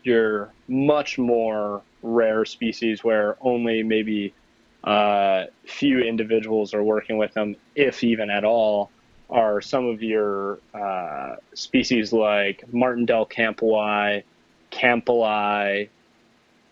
your 0.02 0.52
much 0.66 1.16
more 1.16 1.80
rare 2.02 2.44
species 2.44 3.04
where 3.04 3.36
only 3.40 3.84
maybe 3.84 4.34
uh, 4.82 5.44
few 5.64 6.00
individuals 6.00 6.74
are 6.74 6.82
working 6.82 7.18
with 7.18 7.32
them, 7.34 7.54
if 7.76 8.02
even 8.02 8.30
at 8.30 8.44
all, 8.44 8.90
are 9.28 9.60
some 9.60 9.86
of 9.86 10.02
your 10.02 10.58
uh, 10.74 11.36
species 11.54 12.12
like 12.12 12.64
Martindale 12.72 13.26
campbelli, 13.26 14.24
campbelli, 14.72 15.88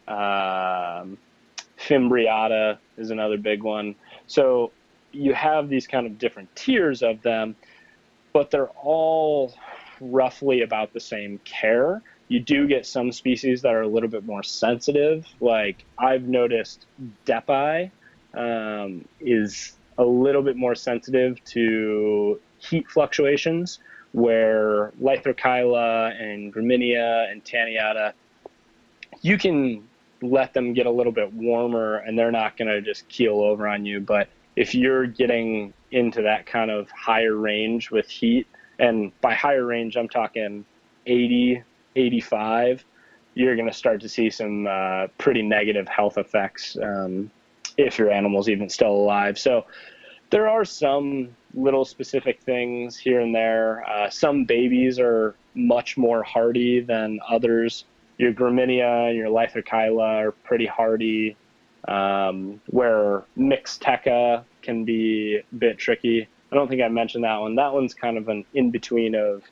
um, 0.08 1.16
Fimbriata 1.78 2.78
is 2.96 3.12
another 3.12 3.38
big 3.38 3.62
one. 3.62 3.94
So 4.26 4.72
you 5.12 5.34
have 5.34 5.68
these 5.68 5.86
kind 5.86 6.04
of 6.04 6.18
different 6.18 6.54
tiers 6.56 7.04
of 7.04 7.22
them, 7.22 7.54
but 8.32 8.50
they're 8.50 8.70
all 8.82 9.54
roughly 10.00 10.62
about 10.62 10.92
the 10.92 11.00
same 11.00 11.38
care. 11.44 12.02
You 12.28 12.40
do 12.40 12.66
get 12.66 12.86
some 12.86 13.10
species 13.12 13.62
that 13.62 13.72
are 13.72 13.82
a 13.82 13.88
little 13.88 14.08
bit 14.08 14.24
more 14.24 14.42
sensitive. 14.42 15.26
Like 15.40 15.84
I've 15.98 16.24
noticed 16.24 16.86
Deppii 17.26 17.90
um, 18.34 19.06
is 19.20 19.76
a 19.96 20.04
little 20.04 20.42
bit 20.42 20.56
more 20.56 20.74
sensitive 20.74 21.42
to 21.44 22.40
heat 22.58 22.88
fluctuations, 22.90 23.80
where 24.12 24.92
Lythrochila 25.00 26.20
and 26.20 26.52
Graminea 26.52 27.30
and 27.30 27.44
Taeniata, 27.44 28.12
you 29.22 29.38
can 29.38 29.88
let 30.22 30.52
them 30.52 30.72
get 30.72 30.86
a 30.86 30.90
little 30.90 31.12
bit 31.12 31.32
warmer 31.32 31.96
and 31.96 32.18
they're 32.18 32.32
not 32.32 32.56
going 32.56 32.68
to 32.68 32.80
just 32.80 33.08
keel 33.08 33.40
over 33.40 33.68
on 33.68 33.86
you. 33.86 34.00
But 34.00 34.28
if 34.56 34.74
you're 34.74 35.06
getting 35.06 35.72
into 35.90 36.22
that 36.22 36.46
kind 36.46 36.70
of 36.70 36.90
higher 36.90 37.34
range 37.34 37.90
with 37.90 38.08
heat, 38.08 38.46
and 38.78 39.12
by 39.20 39.34
higher 39.34 39.64
range, 39.64 39.96
I'm 39.96 40.08
talking 40.08 40.64
80, 41.06 41.62
85, 41.96 42.84
you're 43.34 43.56
going 43.56 43.68
to 43.68 43.74
start 43.74 44.00
to 44.00 44.08
see 44.08 44.30
some 44.30 44.66
uh, 44.66 45.06
pretty 45.18 45.42
negative 45.42 45.88
health 45.88 46.18
effects 46.18 46.76
um, 46.82 47.30
if 47.76 47.98
your 47.98 48.10
animal's 48.10 48.48
even 48.48 48.68
still 48.68 48.90
alive. 48.90 49.38
So 49.38 49.64
there 50.30 50.48
are 50.48 50.64
some 50.64 51.34
little 51.54 51.84
specific 51.84 52.42
things 52.42 52.96
here 52.96 53.20
and 53.20 53.34
there. 53.34 53.88
Uh, 53.88 54.10
some 54.10 54.44
babies 54.44 54.98
are 54.98 55.34
much 55.54 55.96
more 55.96 56.22
hardy 56.22 56.80
than 56.80 57.20
others. 57.28 57.84
Your 58.18 58.32
Graminea 58.32 59.14
your 59.16 59.28
Lythrochila 59.28 60.26
are 60.26 60.32
pretty 60.32 60.66
hardy, 60.66 61.36
um, 61.86 62.60
where 62.66 63.24
Mixteca 63.36 64.44
can 64.68 64.84
be 64.84 65.38
a 65.38 65.54
bit 65.54 65.78
tricky. 65.78 66.28
I 66.52 66.54
don't 66.54 66.68
think 66.68 66.82
I 66.82 66.88
mentioned 66.88 67.24
that 67.24 67.38
one. 67.38 67.54
That 67.54 67.72
one's 67.72 67.94
kind 67.94 68.18
of 68.18 68.28
an 68.28 68.44
in 68.52 68.70
between 68.70 69.14
of 69.14 69.42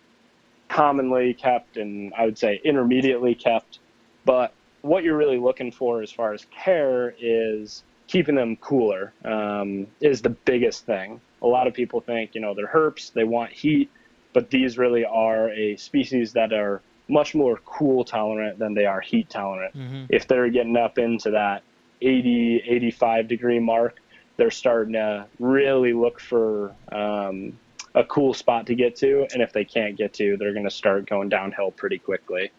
commonly 0.69 1.33
kept 1.33 1.79
and 1.79 2.13
I 2.13 2.27
would 2.27 2.37
say 2.37 2.61
intermediately 2.63 3.35
kept. 3.35 3.79
But 4.27 4.53
what 4.83 5.05
you're 5.05 5.17
really 5.17 5.39
looking 5.39 5.73
for 5.73 6.03
as 6.03 6.13
far 6.13 6.35
as 6.35 6.45
care 6.51 7.15
is 7.19 7.83
keeping 8.09 8.35
them 8.35 8.57
cooler 8.57 9.15
um, 9.25 9.87
is 10.03 10.21
the 10.21 10.29
biggest 10.29 10.85
thing. 10.85 11.19
A 11.41 11.47
lot 11.47 11.67
of 11.67 11.73
people 11.73 12.03
think, 12.03 12.35
you 12.35 12.43
know, 12.43 12.53
they're 12.53 12.67
herps, 12.67 13.11
they 13.11 13.25
want 13.25 13.53
heat, 13.53 13.91
but 14.35 14.51
these 14.51 14.77
really 14.77 15.07
are 15.07 15.51
a 15.51 15.77
species 15.77 16.35
that 16.35 16.53
are 16.53 16.83
much 17.09 17.35
more 17.35 17.59
cool 17.65 18.05
tolerant 18.05 18.59
than 18.59 18.75
they 18.75 18.85
are 18.85 19.01
heat 19.01 19.31
tolerant. 19.31 19.75
Mm-hmm. 19.75 20.05
If 20.11 20.29
they're 20.29 20.51
getting 20.51 20.77
up 20.77 20.99
into 20.99 21.31
that 21.31 21.63
80, 22.03 22.65
85 22.67 23.29
degree 23.29 23.61
mark, 23.61 23.97
they're 24.37 24.51
starting 24.51 24.95
to 24.95 25.27
really 25.39 25.93
look 25.93 26.21
for 26.21 26.75
um, 26.93 27.59
a 27.95 28.05
cool 28.05 28.35
spot 28.35 28.67
to 28.67 28.75
get 28.75 28.97
to. 28.97 29.27
And 29.33 29.43
if 29.43 29.53
they 29.53 29.65
can't 29.65 29.97
get 29.97 30.13
to, 30.15 30.37
they're 30.37 30.53
going 30.53 30.65
to 30.65 30.71
start 30.71 31.09
going 31.09 31.29
downhill 31.29 31.71
pretty 31.71 31.99
quickly. 31.99 32.51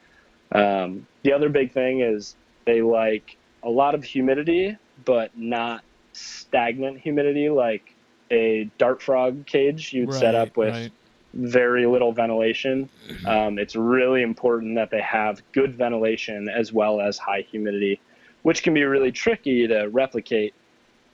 Um, 0.51 1.05
the 1.23 1.33
other 1.33 1.49
big 1.49 1.71
thing 1.71 2.01
is 2.01 2.35
they 2.65 2.81
like 2.81 3.37
a 3.63 3.69
lot 3.69 3.95
of 3.95 4.03
humidity, 4.03 4.77
but 5.05 5.37
not 5.37 5.83
stagnant 6.13 6.99
humidity 6.99 7.49
like 7.49 7.93
a 8.31 8.69
dart 8.77 9.01
frog 9.01 9.45
cage 9.45 9.93
you'd 9.93 10.13
set 10.13 10.35
up 10.35 10.57
with 10.57 10.73
right. 10.73 10.91
very 11.33 11.85
little 11.85 12.11
ventilation. 12.11 12.89
Um, 13.25 13.59
it's 13.59 13.75
really 13.75 14.21
important 14.23 14.75
that 14.75 14.89
they 14.89 15.01
have 15.01 15.41
good 15.51 15.75
ventilation 15.75 16.49
as 16.49 16.73
well 16.73 16.99
as 16.99 17.17
high 17.17 17.45
humidity, 17.49 18.01
which 18.41 18.63
can 18.63 18.73
be 18.73 18.83
really 18.83 19.11
tricky 19.11 19.67
to 19.67 19.85
replicate. 19.85 20.53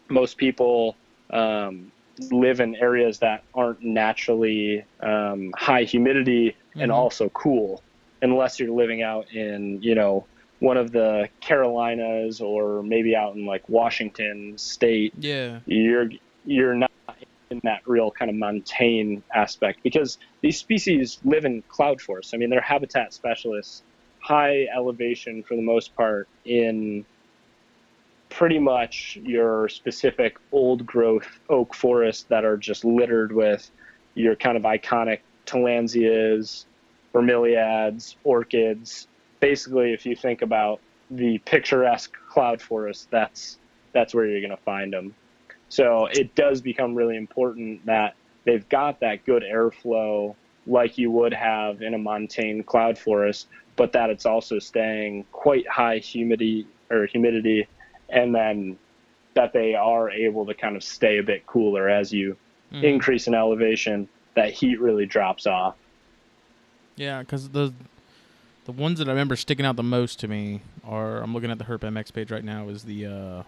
Most 0.09 0.38
people 0.38 0.95
um, 1.31 1.91
live 2.31 2.59
in 2.59 2.75
areas 2.75 3.19
that 3.19 3.43
aren't 3.53 3.81
naturally 3.81 4.85
um, 5.01 5.51
high 5.55 5.84
humidity 5.84 6.55
and 6.75 6.91
Mhm. 6.91 6.95
also 6.95 7.30
cool, 7.30 7.84
unless 8.21 8.59
you're 8.59 8.71
living 8.71 9.01
out 9.01 9.25
in, 9.31 9.80
you 9.81 9.95
know, 9.95 10.27
one 10.59 10.77
of 10.77 10.91
the 10.91 11.30
Carolinas 11.41 12.39
or 12.39 12.84
maybe 12.84 13.15
out 13.15 13.35
in 13.35 13.45
like 13.45 13.67
Washington 13.67 14.57
State 14.57 15.13
Yeah. 15.17 15.59
you're 15.65 16.09
you're 16.45 16.75
not 16.75 16.91
in 17.51 17.59
that 17.63 17.81
real 17.85 18.11
kind 18.11 18.30
of 18.30 18.35
montane 18.35 19.23
aspect 19.34 19.80
because 19.84 20.17
these 20.41 20.57
species 20.57 21.19
live 21.23 21.45
in 21.45 21.63
cloud 21.69 22.01
forests. 22.01 22.34
I 22.34 22.38
mean, 22.38 22.49
they're 22.49 22.61
habitat 22.61 23.13
specialists, 23.13 23.84
high 24.23 24.67
elevation 24.75 25.43
for 25.47 25.55
the 25.55 25.61
most 25.61 25.95
part 25.95 26.27
in 26.45 27.05
pretty 28.34 28.57
much 28.57 29.18
your 29.22 29.69
specific 29.69 30.38
old 30.51 30.85
growth 30.85 31.27
oak 31.49 31.73
forests 31.76 32.23
that 32.30 32.43
are 32.43 32.57
just 32.57 32.84
littered 32.84 33.31
with 33.31 33.69
your 34.15 34.35
kind 34.35 34.57
of 34.57 34.64
iconic 34.64 35.19
tillandsias, 35.45 36.65
bromeliads, 37.14 38.15
orchids. 38.23 39.07
Basically, 39.39 39.93
if 39.93 40.05
you 40.05 40.15
think 40.15 40.41
about 40.41 40.80
the 41.11 41.38
picturesque 41.39 42.15
cloud 42.27 42.60
forest, 42.60 43.07
that's 43.11 43.60
that's 43.91 44.15
where 44.15 44.26
you're 44.26 44.41
going 44.41 44.49
to 44.49 44.64
find 44.64 44.91
them. 44.91 45.14
So 45.69 46.07
it 46.07 46.34
does 46.34 46.60
become 46.60 46.95
really 46.95 47.18
important 47.18 47.85
that 47.85 48.15
they've 48.45 48.68
got 48.69 48.99
that 49.01 49.26
good 49.26 49.43
airflow 49.43 50.35
like 50.65 50.97
you 50.97 51.11
would 51.11 51.34
have 51.34 51.84
in 51.84 51.93
a 51.93 51.99
montane 51.99 52.64
cloud 52.64 52.97
forest, 52.97 53.47
but 53.76 53.91
that 53.91 54.10
it's 54.10 54.26
also 54.26 54.57
staying 54.57 55.26
quite 55.31 55.68
high 55.68 55.97
humidity 55.97 56.65
or 56.89 57.05
humidity, 57.05 57.68
and 58.14 58.34
then 58.34 58.77
that 59.34 59.52
they 59.52 59.73
are 59.73 60.10
able 60.10 60.45
to 60.45 60.53
kind 60.53 60.76
of 60.76 60.84
stay 60.84 61.18
a 61.18 61.23
bit 61.23 61.45
cooler 61.48 61.90
as 61.90 62.14
you 62.14 62.38
mm. 62.72 62.84
increase 62.84 63.27
in 63.27 63.34
elevation. 63.34 64.07
That 64.35 64.52
heat 64.52 64.80
really 64.80 65.06
drops 65.06 65.45
off. 65.45 65.76
Yeah, 66.95 67.19
because 67.19 67.49
the 67.49 67.73
the 68.65 68.72
ones 68.72 68.99
that 68.99 69.07
I 69.07 69.11
remember 69.11 69.35
sticking 69.35 69.65
out 69.65 69.76
the 69.76 69.84
most 69.84 70.19
to 70.22 70.27
me 70.27 70.61
are 70.84 71.22
I'm 71.22 71.34
looking 71.34 71.52
at 71.52 71.57
the 71.57 71.65
Herp 71.65 71.80
MX 71.80 72.14
page 72.14 72.31
right 72.31 72.44
now 72.44 72.69
is 72.69 72.84
the 72.84 73.06
uh, 73.06 73.44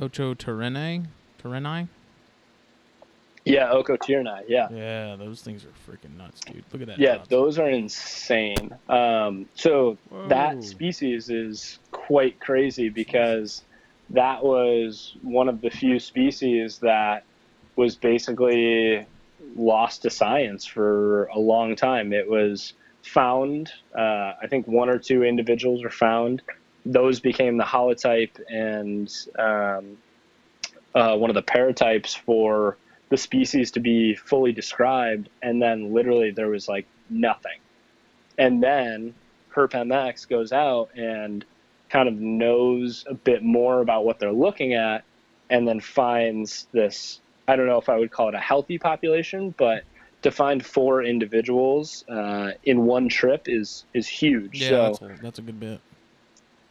Ocho 0.00 0.34
Terreni, 0.34 1.06
Terreni. 1.42 1.88
Yeah, 3.44 3.72
Ocho 3.72 3.96
Ochoterenai. 3.96 4.44
Yeah. 4.46 4.68
Yeah, 4.70 5.16
those 5.16 5.42
things 5.42 5.64
are 5.64 5.90
freaking 5.90 6.16
nuts, 6.16 6.40
dude. 6.40 6.64
Look 6.72 6.82
at 6.82 6.88
that. 6.88 6.98
Yeah, 6.98 7.24
those 7.28 7.58
are 7.58 7.68
insane. 7.68 8.70
Um, 8.88 9.46
so 9.54 9.98
Whoa. 10.10 10.28
that 10.28 10.62
species 10.62 11.28
is 11.28 11.78
quite 12.06 12.40
crazy 12.40 12.88
because 12.88 13.62
that 14.10 14.42
was 14.44 15.16
one 15.22 15.48
of 15.48 15.60
the 15.60 15.70
few 15.70 15.98
species 15.98 16.78
that 16.78 17.24
was 17.76 17.96
basically 17.96 19.06
lost 19.56 20.02
to 20.02 20.10
science 20.10 20.64
for 20.64 21.26
a 21.26 21.38
long 21.38 21.76
time. 21.76 22.12
It 22.12 22.28
was 22.28 22.74
found. 23.02 23.72
Uh, 23.96 24.32
I 24.42 24.46
think 24.48 24.66
one 24.66 24.88
or 24.88 24.98
two 24.98 25.22
individuals 25.22 25.82
were 25.82 25.90
found. 25.90 26.42
Those 26.84 27.20
became 27.20 27.56
the 27.56 27.64
holotype 27.64 28.40
and 28.48 29.08
um, 29.38 29.96
uh, 30.94 31.16
one 31.16 31.30
of 31.30 31.34
the 31.34 31.42
paratypes 31.42 32.16
for 32.16 32.76
the 33.10 33.16
species 33.16 33.70
to 33.72 33.80
be 33.80 34.14
fully 34.16 34.52
described, 34.52 35.28
and 35.42 35.60
then 35.62 35.92
literally 35.92 36.30
there 36.32 36.48
was 36.48 36.66
like 36.68 36.86
nothing. 37.08 37.58
And 38.38 38.62
then 38.62 39.14
Herp 39.54 39.72
MX 39.72 40.28
goes 40.28 40.52
out 40.52 40.90
and 40.96 41.44
kind 41.92 42.08
of 42.08 42.14
knows 42.14 43.04
a 43.06 43.12
bit 43.12 43.42
more 43.42 43.82
about 43.82 44.06
what 44.06 44.18
they're 44.18 44.32
looking 44.32 44.72
at, 44.72 45.04
and 45.50 45.68
then 45.68 45.78
finds 45.78 46.66
this. 46.72 47.20
I 47.46 47.54
don't 47.56 47.66
know 47.66 47.78
if 47.78 47.88
I 47.88 47.98
would 47.98 48.10
call 48.10 48.28
it 48.30 48.34
a 48.34 48.40
healthy 48.40 48.78
population, 48.78 49.54
but 49.58 49.84
to 50.22 50.30
find 50.30 50.64
four 50.64 51.02
individuals 51.02 52.08
uh, 52.08 52.52
in 52.64 52.86
one 52.86 53.08
trip 53.08 53.42
is 53.46 53.84
is 53.92 54.08
huge. 54.08 54.60
Yeah, 54.60 54.68
so, 54.68 54.82
that's, 54.82 55.02
a, 55.02 55.22
that's 55.22 55.38
a 55.38 55.42
good 55.42 55.60
bit. 55.60 55.80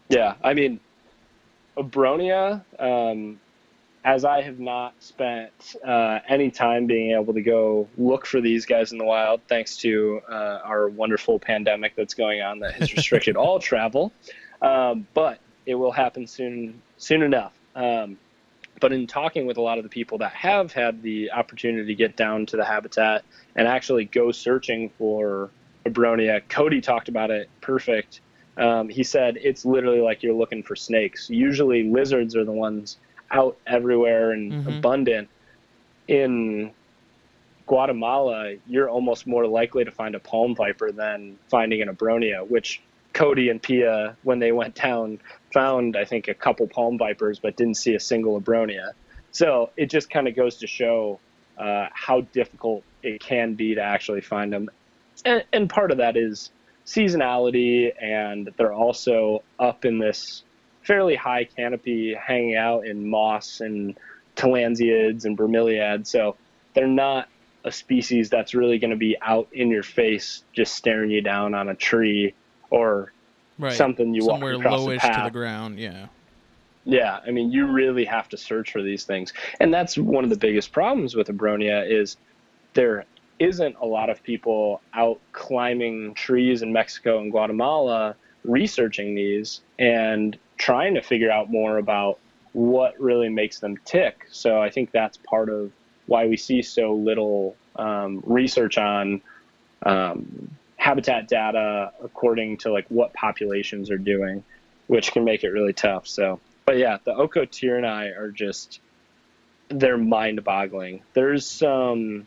Yeah, 0.09 0.33
I 0.43 0.55
mean, 0.55 0.79
Abronia, 1.77 2.63
um, 2.79 3.39
as 4.03 4.25
I 4.25 4.41
have 4.41 4.59
not 4.59 4.95
spent 4.99 5.75
uh, 5.85 6.19
any 6.27 6.49
time 6.49 6.87
being 6.87 7.11
able 7.11 7.33
to 7.33 7.41
go 7.41 7.87
look 7.97 8.25
for 8.25 8.41
these 8.41 8.65
guys 8.65 8.91
in 8.91 8.97
the 8.97 9.05
wild, 9.05 9.41
thanks 9.47 9.77
to 9.77 10.21
uh, 10.27 10.61
our 10.63 10.89
wonderful 10.89 11.37
pandemic 11.37 11.95
that's 11.95 12.15
going 12.15 12.41
on 12.41 12.59
that 12.59 12.73
has 12.73 12.91
restricted 12.95 13.35
all 13.35 13.59
travel. 13.59 14.11
Um, 14.61 15.07
but 15.13 15.39
it 15.65 15.75
will 15.75 15.91
happen 15.91 16.27
soon, 16.27 16.81
soon 16.97 17.23
enough. 17.23 17.53
Um, 17.75 18.17
but 18.79 18.91
in 18.91 19.07
talking 19.07 19.45
with 19.45 19.57
a 19.57 19.61
lot 19.61 19.77
of 19.77 19.83
the 19.83 19.89
people 19.89 20.17
that 20.19 20.33
have 20.33 20.73
had 20.73 21.01
the 21.01 21.31
opportunity 21.31 21.85
to 21.87 21.95
get 21.95 22.15
down 22.17 22.45
to 22.47 22.57
the 22.57 22.65
habitat 22.65 23.23
and 23.55 23.67
actually 23.67 24.05
go 24.05 24.31
searching 24.31 24.89
for 24.97 25.49
Abronia, 25.85 26.41
Cody 26.49 26.81
talked 26.81 27.09
about 27.09 27.31
it 27.31 27.49
perfect. 27.61 28.21
Um, 28.57 28.89
he 28.89 29.03
said 29.03 29.37
it's 29.41 29.65
literally 29.65 30.01
like 30.01 30.23
you're 30.23 30.33
looking 30.33 30.63
for 30.63 30.75
snakes. 30.75 31.29
Usually, 31.29 31.83
lizards 31.83 32.35
are 32.35 32.43
the 32.43 32.51
ones 32.51 32.97
out 33.29 33.57
everywhere 33.65 34.31
and 34.31 34.51
mm-hmm. 34.51 34.69
abundant. 34.69 35.29
In 36.07 36.71
Guatemala, 37.67 38.55
you're 38.67 38.89
almost 38.89 39.25
more 39.25 39.47
likely 39.47 39.85
to 39.85 39.91
find 39.91 40.15
a 40.15 40.19
palm 40.19 40.55
viper 40.55 40.91
than 40.91 41.37
finding 41.49 41.81
an 41.81 41.87
abronia, 41.87 42.47
which 42.47 42.81
Cody 43.13 43.49
and 43.49 43.61
Pia, 43.61 44.15
when 44.23 44.39
they 44.39 44.51
went 44.51 44.75
down, 44.75 45.19
found 45.53 45.97
I 45.97 46.05
think 46.05 46.27
a 46.27 46.33
couple 46.33 46.67
palm 46.67 46.97
vipers, 46.97 47.39
but 47.39 47.55
didn't 47.55 47.75
see 47.75 47.95
a 47.95 47.99
single 47.99 48.39
abronia. 48.39 48.91
So 49.31 49.71
it 49.77 49.89
just 49.89 50.09
kind 50.09 50.27
of 50.27 50.35
goes 50.35 50.57
to 50.57 50.67
show 50.67 51.19
uh, 51.57 51.87
how 51.93 52.21
difficult 52.21 52.83
it 53.03 53.21
can 53.21 53.55
be 53.55 53.75
to 53.75 53.81
actually 53.81 54.21
find 54.21 54.51
them, 54.51 54.69
and, 55.25 55.43
and 55.51 55.69
part 55.69 55.91
of 55.91 55.97
that 55.97 56.17
is 56.17 56.51
seasonality, 56.85 57.91
and 58.01 58.49
they're 58.57 58.73
also 58.73 59.43
up 59.59 59.85
in 59.85 59.99
this 59.99 60.43
fairly 60.83 61.15
high 61.15 61.45
canopy 61.45 62.13
hanging 62.15 62.55
out 62.55 62.85
in 62.85 63.07
moss 63.07 63.61
and 63.61 63.97
tillandsiids 64.35 65.25
and 65.25 65.37
bromeliads. 65.37 66.07
So 66.07 66.35
they're 66.73 66.87
not 66.87 67.27
a 67.63 67.71
species 67.71 68.29
that's 68.29 68.55
really 68.55 68.79
going 68.79 68.91
to 68.91 68.97
be 68.97 69.15
out 69.21 69.47
in 69.53 69.69
your 69.69 69.83
face 69.83 70.43
just 70.53 70.73
staring 70.73 71.11
you 71.11 71.21
down 71.21 71.53
on 71.53 71.69
a 71.69 71.75
tree 71.75 72.33
or 72.71 73.11
right. 73.59 73.73
something 73.73 74.13
you 74.13 74.23
Somewhere 74.23 74.57
walk 74.57 74.65
across 74.65 74.81
lowish 74.81 75.01
the 75.01 75.09
to 75.09 75.21
the 75.25 75.31
ground. 75.31 75.79
Yeah. 75.79 76.07
Yeah, 76.83 77.19
I 77.25 77.29
mean, 77.29 77.51
you 77.51 77.67
really 77.67 78.05
have 78.05 78.27
to 78.29 78.37
search 78.37 78.71
for 78.71 78.81
these 78.81 79.03
things, 79.03 79.33
and 79.59 79.71
that's 79.71 79.99
one 79.99 80.23
of 80.23 80.31
the 80.31 80.37
biggest 80.37 80.71
problems 80.71 81.13
with 81.13 81.27
abronia 81.27 81.87
is 81.87 82.17
there 82.73 83.05
isn't 83.37 83.75
a 83.79 83.85
lot 83.85 84.09
of 84.09 84.23
people 84.23 84.81
out 84.95 85.19
climbing 85.31 86.15
trees 86.15 86.63
in 86.63 86.73
Mexico 86.73 87.19
and 87.21 87.31
Guatemala 87.31 88.15
researching 88.43 89.13
these, 89.13 89.61
and 89.77 90.39
trying 90.57 90.95
to 90.95 91.01
figure 91.01 91.29
out 91.29 91.51
more 91.51 91.77
about 91.77 92.17
what 92.53 92.99
really 92.99 93.29
makes 93.29 93.59
them 93.59 93.77
tick. 93.85 94.25
So 94.31 94.59
I 94.59 94.71
think 94.71 94.91
that's 94.91 95.17
part 95.17 95.49
of 95.49 95.71
why 96.07 96.25
we 96.25 96.37
see 96.37 96.63
so 96.63 96.93
little 96.93 97.55
um, 97.75 98.23
research 98.25 98.77
on 98.77 99.21
um, 99.83 100.49
habitat 100.81 101.27
data 101.27 101.91
according 102.03 102.57
to 102.57 102.71
like 102.71 102.87
what 102.89 103.13
populations 103.13 103.91
are 103.91 103.99
doing, 103.99 104.43
which 104.87 105.11
can 105.11 105.23
make 105.23 105.43
it 105.43 105.49
really 105.49 105.73
tough. 105.73 106.07
So, 106.07 106.39
but 106.65 106.77
yeah, 106.77 106.97
the 107.03 107.13
Ochoterenai 107.13 108.17
are 108.17 108.31
just 108.31 108.79
they're 109.69 109.95
mind-boggling. 109.97 111.03
There's 111.13 111.47
some 111.47 112.25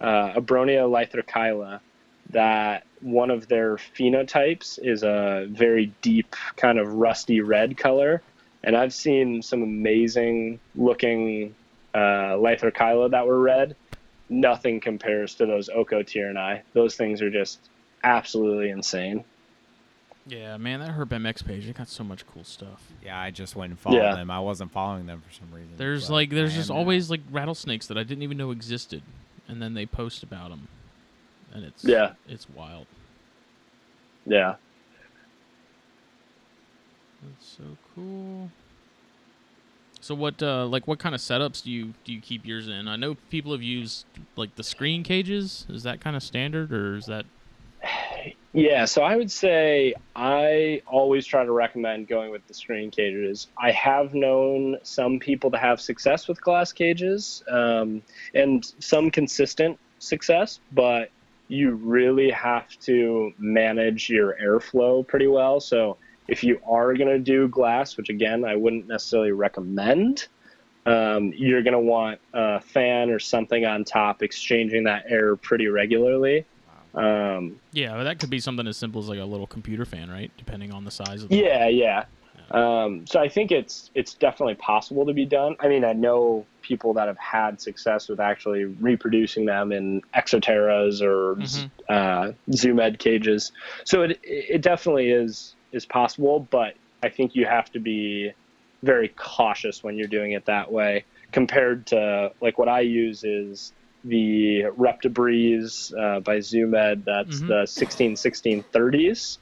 uh, 0.00 0.34
Abronia 0.34 0.88
lythrochila 0.88 1.80
that 2.30 2.84
one 3.00 3.32
of 3.32 3.48
their 3.48 3.74
phenotypes 3.74 4.78
is 4.80 5.02
a 5.02 5.48
very 5.50 5.92
deep 6.00 6.36
kind 6.54 6.78
of 6.78 6.92
rusty 6.92 7.40
red 7.40 7.76
color 7.76 8.22
and 8.62 8.76
i've 8.76 8.92
seen 8.92 9.42
some 9.42 9.62
amazing 9.62 10.60
looking 10.76 11.54
uh, 11.94 12.36
that 12.38 13.24
were 13.26 13.40
red 13.40 13.74
nothing 14.28 14.80
compares 14.80 15.34
to 15.34 15.46
those 15.46 15.68
Ochoterenai. 15.68 16.60
those 16.72 16.94
things 16.94 17.20
are 17.20 17.30
just 17.30 17.58
absolutely 18.02 18.70
insane 18.70 19.24
yeah 20.26 20.56
man 20.56 20.80
that 20.80 20.90
herp 20.90 21.08
mx 21.08 21.44
page 21.44 21.66
it 21.66 21.76
got 21.76 21.88
so 21.88 22.04
much 22.04 22.26
cool 22.26 22.44
stuff 22.44 22.88
yeah 23.02 23.18
i 23.18 23.30
just 23.30 23.56
went 23.56 23.70
and 23.70 23.78
followed 23.78 23.96
yeah. 23.96 24.14
them 24.14 24.30
i 24.30 24.38
wasn't 24.38 24.70
following 24.70 25.06
them 25.06 25.22
for 25.26 25.32
some 25.32 25.48
reason 25.52 25.72
there's 25.76 26.10
like 26.10 26.30
there's 26.30 26.54
just 26.54 26.70
always 26.70 27.10
like 27.10 27.20
rattlesnakes 27.30 27.86
that 27.86 27.96
i 27.96 28.02
didn't 28.02 28.22
even 28.22 28.36
know 28.36 28.50
existed 28.50 29.02
and 29.48 29.60
then 29.60 29.74
they 29.74 29.86
post 29.86 30.22
about 30.22 30.50
them 30.50 30.68
and 31.52 31.64
it's 31.64 31.84
yeah, 31.84 32.12
it's 32.28 32.48
wild. 32.48 32.86
Yeah. 34.26 34.56
That's 37.22 37.46
so 37.58 37.76
cool. 37.94 38.50
So 40.00 40.14
what 40.14 40.42
uh 40.42 40.66
like 40.66 40.86
what 40.86 40.98
kind 40.98 41.14
of 41.14 41.20
setups 41.20 41.62
do 41.62 41.70
you 41.70 41.94
do 42.04 42.12
you 42.12 42.20
keep 42.20 42.46
yours 42.46 42.68
in? 42.68 42.88
I 42.88 42.96
know 42.96 43.16
people 43.30 43.52
have 43.52 43.62
used 43.62 44.06
like 44.36 44.56
the 44.56 44.64
screen 44.64 45.02
cages. 45.02 45.66
Is 45.68 45.82
that 45.82 46.00
kind 46.00 46.16
of 46.16 46.22
standard 46.22 46.72
or 46.72 46.96
is 46.96 47.06
that 47.06 47.26
Yeah, 48.52 48.84
so 48.84 49.02
I 49.02 49.14
would 49.14 49.30
say 49.30 49.94
I 50.16 50.82
always 50.86 51.24
try 51.24 51.44
to 51.44 51.52
recommend 51.52 52.08
going 52.08 52.32
with 52.32 52.44
the 52.48 52.54
screen 52.54 52.90
cages. 52.90 53.46
I 53.56 53.70
have 53.70 54.12
known 54.12 54.78
some 54.82 55.20
people 55.20 55.52
to 55.52 55.58
have 55.58 55.80
success 55.80 56.26
with 56.26 56.42
glass 56.42 56.72
cages 56.72 57.44
um, 57.48 58.02
and 58.34 58.64
some 58.80 59.10
consistent 59.10 59.78
success, 60.00 60.58
but 60.72 61.10
you 61.46 61.72
really 61.76 62.30
have 62.30 62.68
to 62.80 63.32
manage 63.38 64.10
your 64.10 64.36
airflow 64.42 65.06
pretty 65.06 65.28
well. 65.28 65.60
So 65.60 65.96
if 66.26 66.42
you 66.42 66.60
are 66.66 66.94
going 66.94 67.08
to 67.10 67.18
do 67.18 67.46
glass, 67.46 67.96
which 67.96 68.08
again 68.08 68.44
I 68.44 68.56
wouldn't 68.56 68.88
necessarily 68.88 69.32
recommend, 69.32 70.26
um, 70.86 71.32
you're 71.36 71.62
going 71.62 71.74
to 71.74 71.78
want 71.78 72.20
a 72.32 72.60
fan 72.60 73.10
or 73.10 73.18
something 73.18 73.64
on 73.64 73.84
top 73.84 74.22
exchanging 74.22 74.84
that 74.84 75.04
air 75.08 75.36
pretty 75.36 75.68
regularly. 75.68 76.46
Um, 76.94 77.60
yeah, 77.72 78.02
that 78.02 78.18
could 78.18 78.30
be 78.30 78.40
something 78.40 78.66
as 78.66 78.76
simple 78.76 79.00
as 79.00 79.08
like 79.08 79.20
a 79.20 79.24
little 79.24 79.46
computer 79.46 79.84
fan, 79.84 80.10
right? 80.10 80.30
Depending 80.36 80.72
on 80.72 80.84
the 80.84 80.90
size 80.90 81.22
of 81.22 81.28
the. 81.28 81.36
Yeah, 81.36 81.68
yeah. 81.68 82.04
Um, 82.52 83.06
so 83.06 83.20
I 83.20 83.28
think 83.28 83.52
it's 83.52 83.90
it's 83.94 84.14
definitely 84.14 84.56
possible 84.56 85.06
to 85.06 85.12
be 85.12 85.24
done. 85.24 85.54
I 85.60 85.68
mean, 85.68 85.84
I 85.84 85.92
know 85.92 86.46
people 86.62 86.94
that 86.94 87.06
have 87.06 87.18
had 87.18 87.60
success 87.60 88.08
with 88.08 88.18
actually 88.18 88.64
reproducing 88.64 89.46
them 89.46 89.70
in 89.70 90.02
Exo 90.16 90.42
Terras 90.42 91.00
or 91.00 91.36
Mhm. 91.36 91.70
uh, 91.88 92.32
Zoo 92.52 92.74
Med 92.74 92.98
cages. 92.98 93.52
So 93.84 94.02
it 94.02 94.18
it 94.24 94.62
definitely 94.62 95.10
is 95.10 95.54
is 95.70 95.86
possible, 95.86 96.40
but 96.50 96.74
I 97.04 97.08
think 97.08 97.36
you 97.36 97.46
have 97.46 97.70
to 97.72 97.78
be 97.78 98.32
very 98.82 99.08
cautious 99.08 99.84
when 99.84 99.96
you're 99.96 100.08
doing 100.08 100.32
it 100.32 100.46
that 100.46 100.72
way. 100.72 101.04
Compared 101.30 101.86
to 101.88 102.32
like 102.40 102.58
what 102.58 102.68
I 102.68 102.80
use 102.80 103.22
is 103.22 103.72
the 104.04 104.64
Reptibreeze 104.76 105.92
uh, 105.98 106.20
by 106.20 106.40
Zoo 106.40 106.66
Med. 106.66 107.04
That's 107.04 107.42
Mhm. 107.42 107.46
the 107.48 107.66
16 107.66 108.16
16 108.16 108.64
30s. 108.72 109.38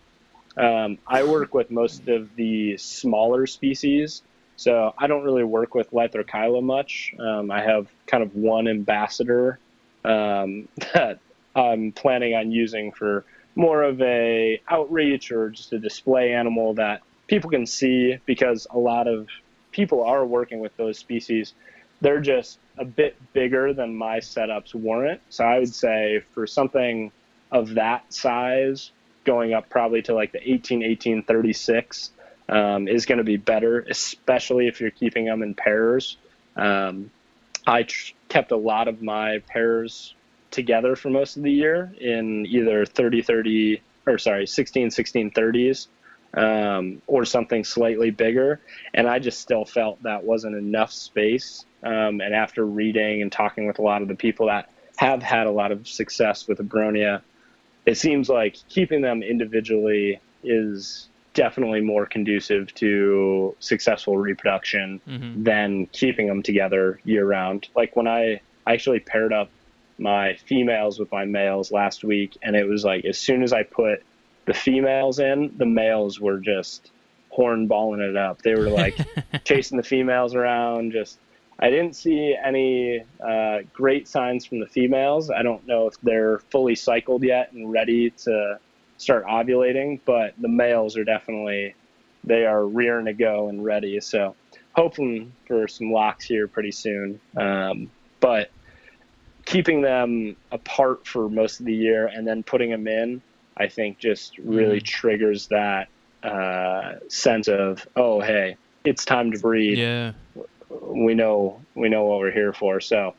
Um, 0.56 0.98
I 1.06 1.22
work 1.22 1.54
with 1.54 1.70
most 1.70 2.08
of 2.08 2.34
the 2.34 2.76
smaller 2.78 3.46
species, 3.46 4.22
so 4.56 4.92
I 4.98 5.06
don't 5.06 5.22
really 5.22 5.44
work 5.44 5.74
with 5.74 5.90
Lythrochila 5.92 6.62
much. 6.62 7.12
Um, 7.18 7.50
I 7.50 7.62
have 7.62 7.86
kind 8.08 8.22
of 8.24 8.34
one 8.34 8.66
ambassador 8.66 9.60
um, 10.04 10.68
that 10.94 11.20
I'm 11.54 11.92
planning 11.92 12.34
on 12.34 12.50
using 12.50 12.92
for 12.92 13.24
more 13.54 13.82
of 13.82 14.00
a 14.00 14.60
outreach 14.68 15.30
or 15.30 15.50
just 15.50 15.72
a 15.72 15.78
display 15.78 16.32
animal 16.32 16.74
that 16.74 17.02
people 17.28 17.50
can 17.50 17.66
see 17.66 18.16
because 18.26 18.66
a 18.70 18.78
lot 18.78 19.06
of 19.06 19.28
people 19.72 20.02
are 20.04 20.24
working 20.26 20.60
with 20.60 20.76
those 20.76 20.98
species. 20.98 21.54
They're 22.00 22.20
just 22.20 22.58
a 22.76 22.84
bit 22.84 23.16
bigger 23.32 23.72
than 23.72 23.94
my 23.94 24.18
setups 24.18 24.74
warrant. 24.74 25.20
So 25.30 25.44
I 25.44 25.58
would 25.58 25.74
say 25.74 26.22
for 26.34 26.46
something 26.46 27.10
of 27.50 27.74
that 27.74 28.12
size, 28.12 28.92
going 29.24 29.52
up 29.52 29.68
probably 29.68 30.02
to 30.02 30.14
like 30.14 30.32
the 30.32 30.50
18, 30.50 30.82
18, 30.82 31.22
36 31.22 32.10
um, 32.48 32.88
is 32.88 33.04
going 33.04 33.18
to 33.18 33.24
be 33.24 33.36
better, 33.36 33.80
especially 33.80 34.68
if 34.68 34.80
you're 34.80 34.90
keeping 34.90 35.26
them 35.26 35.42
in 35.42 35.54
pairs. 35.54 36.16
Um, 36.56 37.10
I 37.66 37.82
tr- 37.82 38.12
kept 38.28 38.52
a 38.52 38.56
lot 38.56 38.88
of 38.88 39.02
my 39.02 39.40
pairs 39.48 40.14
together 40.50 40.96
for 40.96 41.10
most 41.10 41.36
of 41.36 41.42
the 41.42 41.52
year 41.52 41.92
in 42.00 42.46
either 42.46 42.86
30, 42.86 43.22
30, 43.22 43.82
or 44.06 44.18
sorry, 44.18 44.46
16, 44.46 44.90
16, 44.90 45.30
30s 45.32 45.88
um, 46.34 47.02
or 47.06 47.24
something 47.24 47.64
slightly 47.64 48.10
bigger. 48.10 48.60
And 48.94 49.08
I 49.08 49.18
just 49.18 49.40
still 49.40 49.64
felt 49.64 50.02
that 50.02 50.24
wasn't 50.24 50.56
enough 50.56 50.92
space. 50.92 51.64
Um, 51.82 52.20
and 52.20 52.34
after 52.34 52.64
reading 52.64 53.22
and 53.22 53.30
talking 53.30 53.66
with 53.66 53.78
a 53.78 53.82
lot 53.82 54.02
of 54.02 54.08
the 54.08 54.14
people 54.14 54.46
that 54.46 54.70
have 54.96 55.22
had 55.22 55.46
a 55.46 55.50
lot 55.50 55.72
of 55.72 55.86
success 55.86 56.48
with 56.48 56.58
Abronia, 56.58 57.22
it 57.86 57.96
seems 57.96 58.28
like 58.28 58.56
keeping 58.68 59.00
them 59.00 59.22
individually 59.22 60.20
is 60.42 61.08
definitely 61.34 61.80
more 61.80 62.04
conducive 62.04 62.74
to 62.74 63.54
successful 63.60 64.18
reproduction 64.18 65.00
hmm 65.06 65.24
than 65.40 65.86
keeping 65.92 66.26
them 66.26 66.42
together 66.42 66.98
year 67.04 67.24
round. 67.24 67.68
Like 67.76 67.94
when 67.94 68.08
I 68.08 68.40
I 68.66 68.72
actually 68.72 68.98
paired 68.98 69.32
up 69.32 69.50
my 69.98 70.34
females 70.34 70.98
with 70.98 71.12
my 71.12 71.24
males 71.24 71.70
last 71.70 72.02
week, 72.02 72.36
and 72.42 72.56
it 72.56 72.66
was 72.66 72.84
like 72.84 73.04
as 73.04 73.18
soon 73.18 73.44
as 73.44 73.52
I 73.52 73.62
put 73.62 74.02
the 74.48 74.54
females 74.54 75.18
in, 75.18 75.52
the 75.58 75.66
males 75.66 76.18
were 76.18 76.38
just 76.38 76.90
hornballing 77.30 78.00
it 78.00 78.16
up. 78.16 78.40
They 78.40 78.54
were 78.54 78.70
like 78.70 78.96
chasing 79.44 79.76
the 79.76 79.82
females 79.82 80.34
around. 80.34 80.92
Just 80.92 81.18
I 81.58 81.68
didn't 81.68 81.94
see 81.94 82.34
any 82.42 83.04
uh, 83.24 83.58
great 83.74 84.08
signs 84.08 84.46
from 84.46 84.60
the 84.60 84.66
females. 84.66 85.30
I 85.30 85.42
don't 85.42 85.66
know 85.66 85.86
if 85.86 86.00
they're 86.00 86.38
fully 86.38 86.74
cycled 86.74 87.22
yet 87.22 87.52
and 87.52 87.70
ready 87.70 88.08
to 88.10 88.58
start 88.96 89.26
ovulating, 89.26 90.00
but 90.06 90.32
the 90.40 90.48
males 90.48 90.96
are 90.96 91.04
definitely 91.04 91.74
they 92.24 92.46
are 92.46 92.66
rearing 92.66 93.04
to 93.04 93.12
go 93.12 93.48
and 93.50 93.62
ready. 93.62 94.00
So 94.00 94.34
hoping 94.72 95.30
for 95.46 95.68
some 95.68 95.92
locks 95.92 96.24
here 96.24 96.48
pretty 96.48 96.72
soon. 96.72 97.20
Um, 97.36 97.90
but 98.20 98.50
keeping 99.44 99.82
them 99.82 100.36
apart 100.52 101.06
for 101.06 101.28
most 101.28 101.60
of 101.60 101.66
the 101.66 101.74
year 101.74 102.06
and 102.06 102.26
then 102.26 102.42
putting 102.42 102.70
them 102.70 102.88
in, 102.88 103.20
I 103.58 103.68
think 103.68 103.98
just 103.98 104.38
really 104.38 104.80
Mhm. 104.80 104.84
triggers 104.84 105.48
that 105.48 105.88
uh, 106.22 106.94
sense 107.08 107.48
of 107.48 107.86
oh 107.96 108.20
hey, 108.20 108.56
it's 108.84 109.04
time 109.04 109.30
to 109.32 109.38
breed 109.38 109.78
yeah. 109.78 110.12
we 110.68 111.14
know 111.14 111.60
we 111.74 111.88
know 111.88 112.04
what 112.04 112.18
we're 112.18 112.30
here 112.32 112.52
for. 112.52 112.80
So 112.80 113.14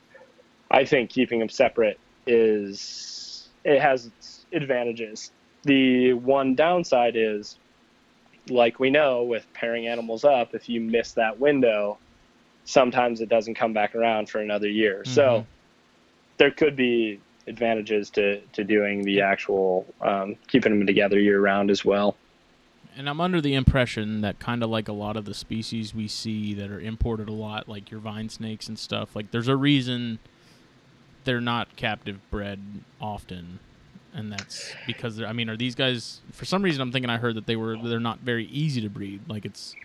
I 0.72 0.86
think 0.86 1.10
keeping 1.10 1.40
them 1.40 1.50
separate 1.50 2.00
is 2.28 3.48
it 3.64 3.80
has 3.80 4.06
its 4.08 4.46
advantages. 4.54 5.32
The 5.64 6.14
one 6.14 6.56
downside 6.56 7.16
is 7.16 7.58
like 8.50 8.80
we 8.80 8.90
know 8.90 9.24
with 9.24 9.46
pairing 9.54 9.88
animals 9.88 10.24
up, 10.24 10.54
if 10.54 10.68
you 10.70 10.82
miss 10.82 11.14
that 11.14 11.40
window, 11.40 11.98
sometimes 12.66 13.22
it 13.22 13.30
doesn't 13.30 13.56
come 13.56 13.74
back 13.74 13.96
around 13.96 14.30
for 14.30 14.40
another 14.40 14.68
year. 14.68 15.04
Mhm. 15.04 15.08
So 15.08 15.46
there 16.38 16.52
could 16.52 16.76
be 16.76 17.20
advantages 17.50 18.10
to, 18.12 18.40
to 18.54 18.64
doing 18.64 19.04
the 19.04 19.20
actual 19.22 19.86
um, 20.02 20.36
keeping 20.48 20.78
them 20.78 20.88
together 20.88 21.20
year 21.20 21.42
round 21.42 21.70
as 21.70 21.84
well. 21.84 22.16
And 22.96 23.10
I'm 23.10 23.20
under 23.22 23.42
the 23.42 23.54
impression 23.56 24.22
that 24.22 24.40
kind 24.40 24.64
of 24.64 24.70
like 24.70 24.88
a 24.88 24.94
lot 24.94 25.16
of 25.18 25.26
the 25.26 25.34
species 25.34 25.94
we 25.96 26.08
see 26.08 26.54
that 26.56 26.70
are 26.70 26.80
imported 26.80 27.30
a 27.30 27.34
lot, 27.34 27.68
like 27.70 27.92
your 27.92 28.00
vine 28.00 28.30
snakes 28.30 28.68
and 28.68 28.78
stuff, 28.78 29.16
like 29.16 29.32
there's 29.32 29.48
a 29.48 29.56
reason 29.56 30.20
they're 31.24 31.42
not 31.42 31.76
captive 31.76 32.20
bred 32.32 32.60
often. 33.02 33.60
And 34.14 34.32
that's 34.32 34.74
because 34.88 35.18
they're, 35.18 35.28
I 35.28 35.34
mean, 35.34 35.50
are 35.50 35.56
these 35.58 35.76
guys? 35.76 36.22
For 36.32 36.44
some 36.46 36.64
reason, 36.64 36.82
I'm 36.82 36.92
thinking 36.92 37.12
I 37.12 37.18
heard 37.18 37.36
that 37.36 37.46
they 37.46 37.56
were 37.56 37.78
they're 37.78 38.00
not 38.00 38.20
very 38.20 38.46
easy 38.46 38.82
to 38.82 38.90
breed. 38.90 39.22
Like 39.30 39.46
it's 39.46 39.76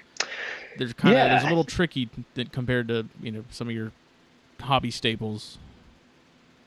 there's 0.79 0.95
kind 0.95 1.15
of 1.15 1.19
Yeah. 1.19 1.29
there's 1.29 1.45
a 1.45 1.49
little 1.49 1.63
tricky 1.65 2.09
that 2.33 2.51
compared 2.51 2.89
to 2.89 3.07
you 3.21 3.31
know 3.31 3.45
some 3.51 3.69
of 3.69 3.75
your 3.75 3.93
hobby 4.61 4.91
staples. 4.91 5.59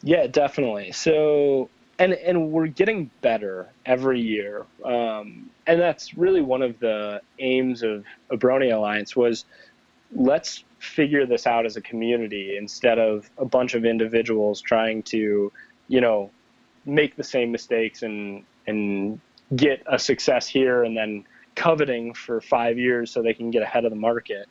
Yeah, 0.03 0.27
definitely. 0.27 0.91
So, 0.91 1.69
and 1.99 2.13
and 2.13 2.51
we're 2.51 2.67
getting 2.67 3.09
better 3.21 3.69
every 3.85 4.21
year, 4.21 4.65
um, 4.85 5.49
and 5.65 5.79
that's 5.81 6.15
really 6.15 6.41
one 6.41 6.61
of 6.61 6.79
the 6.79 7.21
aims 7.39 7.83
of 7.83 8.05
Abronia 8.31 8.75
Alliance 8.75 9.15
was 9.15 9.45
let's 10.13 10.63
figure 10.79 11.25
this 11.25 11.47
out 11.47 11.65
as 11.65 11.75
a 11.75 11.81
community 11.81 12.55
instead 12.57 12.99
of 12.99 13.29
a 13.37 13.45
bunch 13.45 13.73
of 13.73 13.83
individuals 13.83 14.61
trying 14.61 15.03
to, 15.03 15.51
you 15.87 16.01
know, 16.01 16.29
make 16.85 17.15
the 17.15 17.23
same 17.23 17.51
mistakes 17.51 18.03
and 18.03 18.43
and 18.67 19.19
get 19.55 19.81
a 19.87 19.97
success 19.97 20.47
here 20.47 20.83
and 20.83 20.95
then 20.95 21.25
coveting 21.55 22.13
for 22.13 22.39
five 22.41 22.77
years 22.77 23.11
so 23.11 23.21
they 23.21 23.33
can 23.33 23.49
get 23.49 23.63
ahead 23.63 23.85
of 23.85 23.89
the 23.91 23.97
market. 23.97 24.47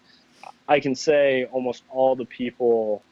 I 0.68 0.80
can 0.80 0.94
say 0.94 1.44
almost 1.52 1.84
all 1.90 2.16
the 2.16 2.24
people 2.24 3.02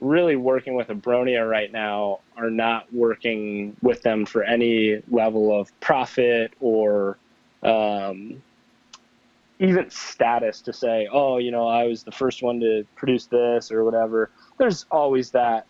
really 0.00 0.36
working 0.36 0.74
with 0.74 0.88
Abronia 0.88 1.48
right 1.48 1.70
now 1.70 2.20
are 2.36 2.50
not 2.50 2.92
working 2.92 3.76
with 3.82 4.02
them 4.02 4.24
for 4.24 4.42
any 4.42 5.02
level 5.10 5.58
of 5.58 5.78
profit 5.80 6.52
or 6.60 7.18
um, 7.62 8.42
even 9.58 9.90
status 9.90 10.62
to 10.62 10.72
say, 10.72 11.06
oh, 11.12 11.36
you 11.36 11.50
know, 11.50 11.68
I 11.68 11.84
was 11.84 12.02
the 12.02 12.12
first 12.12 12.42
one 12.42 12.60
to 12.60 12.86
produce 12.96 13.26
this 13.26 13.70
or 13.70 13.84
whatever. 13.84 14.30
There's 14.56 14.86
always 14.90 15.30
that 15.32 15.66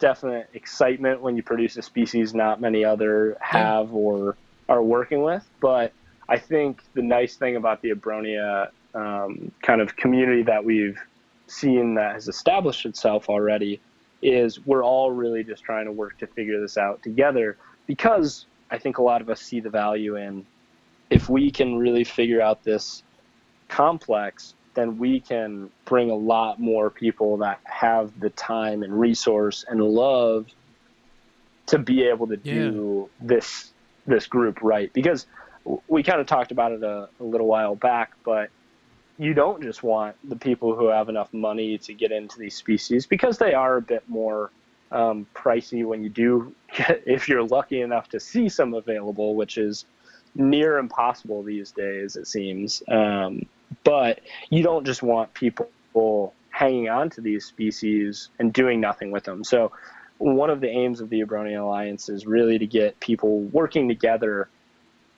definite 0.00 0.50
excitement 0.52 1.22
when 1.22 1.36
you 1.36 1.42
produce 1.42 1.76
a 1.76 1.82
species 1.82 2.34
not 2.34 2.60
many 2.60 2.84
other 2.84 3.36
have 3.40 3.94
or 3.94 4.36
are 4.68 4.82
working 4.82 5.22
with. 5.22 5.48
But 5.60 5.92
I 6.28 6.38
think 6.38 6.82
the 6.94 7.02
nice 7.02 7.36
thing 7.36 7.54
about 7.54 7.80
the 7.80 7.92
Abronia 7.92 8.70
um, 8.94 9.52
kind 9.62 9.80
of 9.80 9.94
community 9.94 10.42
that 10.42 10.64
we've 10.64 10.98
seen 11.46 11.94
that 11.94 12.14
has 12.14 12.28
established 12.28 12.86
itself 12.86 13.28
already 13.28 13.80
is 14.22 14.64
we're 14.66 14.82
all 14.82 15.10
really 15.10 15.44
just 15.44 15.62
trying 15.62 15.84
to 15.84 15.92
work 15.92 16.18
to 16.18 16.26
figure 16.26 16.60
this 16.60 16.76
out 16.76 17.02
together 17.02 17.56
because 17.86 18.46
I 18.70 18.78
think 18.78 18.98
a 18.98 19.02
lot 19.02 19.20
of 19.20 19.30
us 19.30 19.40
see 19.40 19.60
the 19.60 19.70
value 19.70 20.16
in 20.16 20.46
if 21.10 21.28
we 21.28 21.50
can 21.50 21.76
really 21.76 22.04
figure 22.04 22.40
out 22.40 22.64
this 22.64 23.02
complex, 23.68 24.54
then 24.74 24.98
we 24.98 25.20
can 25.20 25.70
bring 25.84 26.10
a 26.10 26.14
lot 26.14 26.58
more 26.58 26.90
people 26.90 27.38
that 27.38 27.60
have 27.64 28.18
the 28.18 28.30
time 28.30 28.82
and 28.82 28.98
resource 28.98 29.64
and 29.68 29.80
love 29.80 30.46
to 31.66 31.78
be 31.78 32.04
able 32.04 32.26
to 32.26 32.36
do 32.36 33.08
this 33.20 33.72
this 34.06 34.26
group 34.26 34.58
right. 34.62 34.92
Because 34.92 35.26
we 35.88 36.02
kind 36.02 36.20
of 36.20 36.26
talked 36.26 36.52
about 36.52 36.72
it 36.72 36.82
a, 36.82 37.08
a 37.18 37.24
little 37.24 37.46
while 37.46 37.74
back 37.74 38.12
but 38.24 38.50
you 39.18 39.34
don't 39.34 39.62
just 39.62 39.82
want 39.82 40.16
the 40.28 40.36
people 40.36 40.74
who 40.74 40.88
have 40.88 41.08
enough 41.08 41.32
money 41.32 41.78
to 41.78 41.94
get 41.94 42.12
into 42.12 42.38
these 42.38 42.54
species 42.54 43.06
because 43.06 43.38
they 43.38 43.54
are 43.54 43.76
a 43.76 43.82
bit 43.82 44.02
more 44.08 44.50
um, 44.92 45.26
pricey 45.34 45.84
when 45.84 46.02
you 46.02 46.08
do 46.08 46.54
get, 46.76 47.02
if 47.06 47.28
you're 47.28 47.44
lucky 47.44 47.80
enough 47.80 48.08
to 48.10 48.20
see 48.20 48.48
some 48.48 48.74
available 48.74 49.34
which 49.34 49.58
is 49.58 49.84
near 50.34 50.78
impossible 50.78 51.42
these 51.42 51.72
days 51.72 52.16
it 52.16 52.26
seems. 52.26 52.82
Um, 52.88 53.46
but 53.84 54.20
you 54.50 54.62
don't 54.62 54.84
just 54.84 55.02
want 55.02 55.32
people 55.34 56.34
hanging 56.50 56.88
on 56.88 57.10
to 57.10 57.20
these 57.20 57.44
species 57.44 58.28
and 58.38 58.52
doing 58.52 58.80
nothing 58.80 59.10
with 59.10 59.24
them. 59.24 59.44
So 59.44 59.72
one 60.18 60.50
of 60.50 60.60
the 60.60 60.68
aims 60.68 61.00
of 61.00 61.10
the 61.10 61.20
Abronia 61.20 61.60
Alliance 61.60 62.08
is 62.08 62.26
really 62.26 62.58
to 62.58 62.66
get 62.66 62.98
people 63.00 63.40
working 63.40 63.88
together 63.88 64.48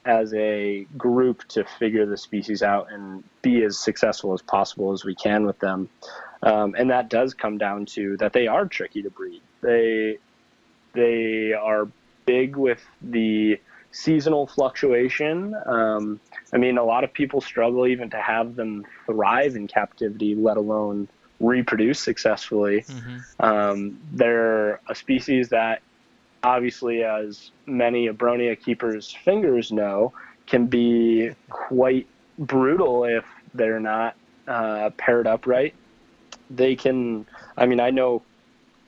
as 0.09 0.33
a 0.33 0.87
group 0.97 1.47
to 1.49 1.65
figure 1.79 2.07
the 2.07 2.17
species 2.17 2.63
out 2.63 2.91
and 2.91 3.23
be 3.43 3.63
as 3.63 3.79
successful 3.79 4.33
as 4.33 4.41
possible 4.41 4.93
as 4.93 5.05
we 5.05 5.15
can 5.15 5.45
with 5.45 5.59
them. 5.59 5.89
Um, 6.43 6.75
and 6.79 6.91
that 6.91 7.11
does 7.11 7.35
come 7.35 7.59
down 7.59 7.85
to 7.87 8.17
that 8.17 8.33
they 8.33 8.47
are 8.47 8.67
tricky 8.67 9.03
to 9.03 9.11
breed. 9.11 9.43
They 9.61 10.19
they 10.95 11.53
are 11.53 11.89
big 12.25 12.57
with 12.57 12.83
the 13.03 13.61
seasonal 13.91 14.47
fluctuation. 14.47 15.55
Um, 15.67 16.21
I 16.53 16.57
mean, 16.57 16.79
a 16.79 16.85
lot 16.85 17.05
of 17.05 17.13
people 17.13 17.41
struggle 17.41 17.87
even 17.87 18.09
to 18.11 18.21
have 18.21 18.57
them 18.57 18.87
thrive 19.05 19.57
in 19.57 19.67
captivity, 19.67 20.35
let 20.35 20.57
alone 20.57 21.09
reproduce 21.41 22.01
successfully. 22.01 22.83
Mm-hmm. 22.83 23.45
Um, 23.45 24.01
they're 24.13 24.81
a 24.89 24.95
species 24.95 25.51
that, 25.51 25.83
obviously, 26.43 27.03
as 27.03 27.51
many 27.67 28.09
Abronia 28.09 28.61
keepers' 28.61 29.13
fingers 29.25 29.73
know, 29.73 30.13
can 30.47 30.67
be 30.67 31.31
quite 31.51 32.07
brutal 32.39 33.05
if 33.05 33.25
they're 33.55 33.81
not 33.81 34.17
uh, 34.47 34.91
paired 34.97 35.27
up 35.27 35.47
right. 35.47 35.75
They 36.51 36.77
can, 36.77 37.27
I 37.57 37.67
mean, 37.67 37.81
I 37.81 37.91
know, 37.91 38.23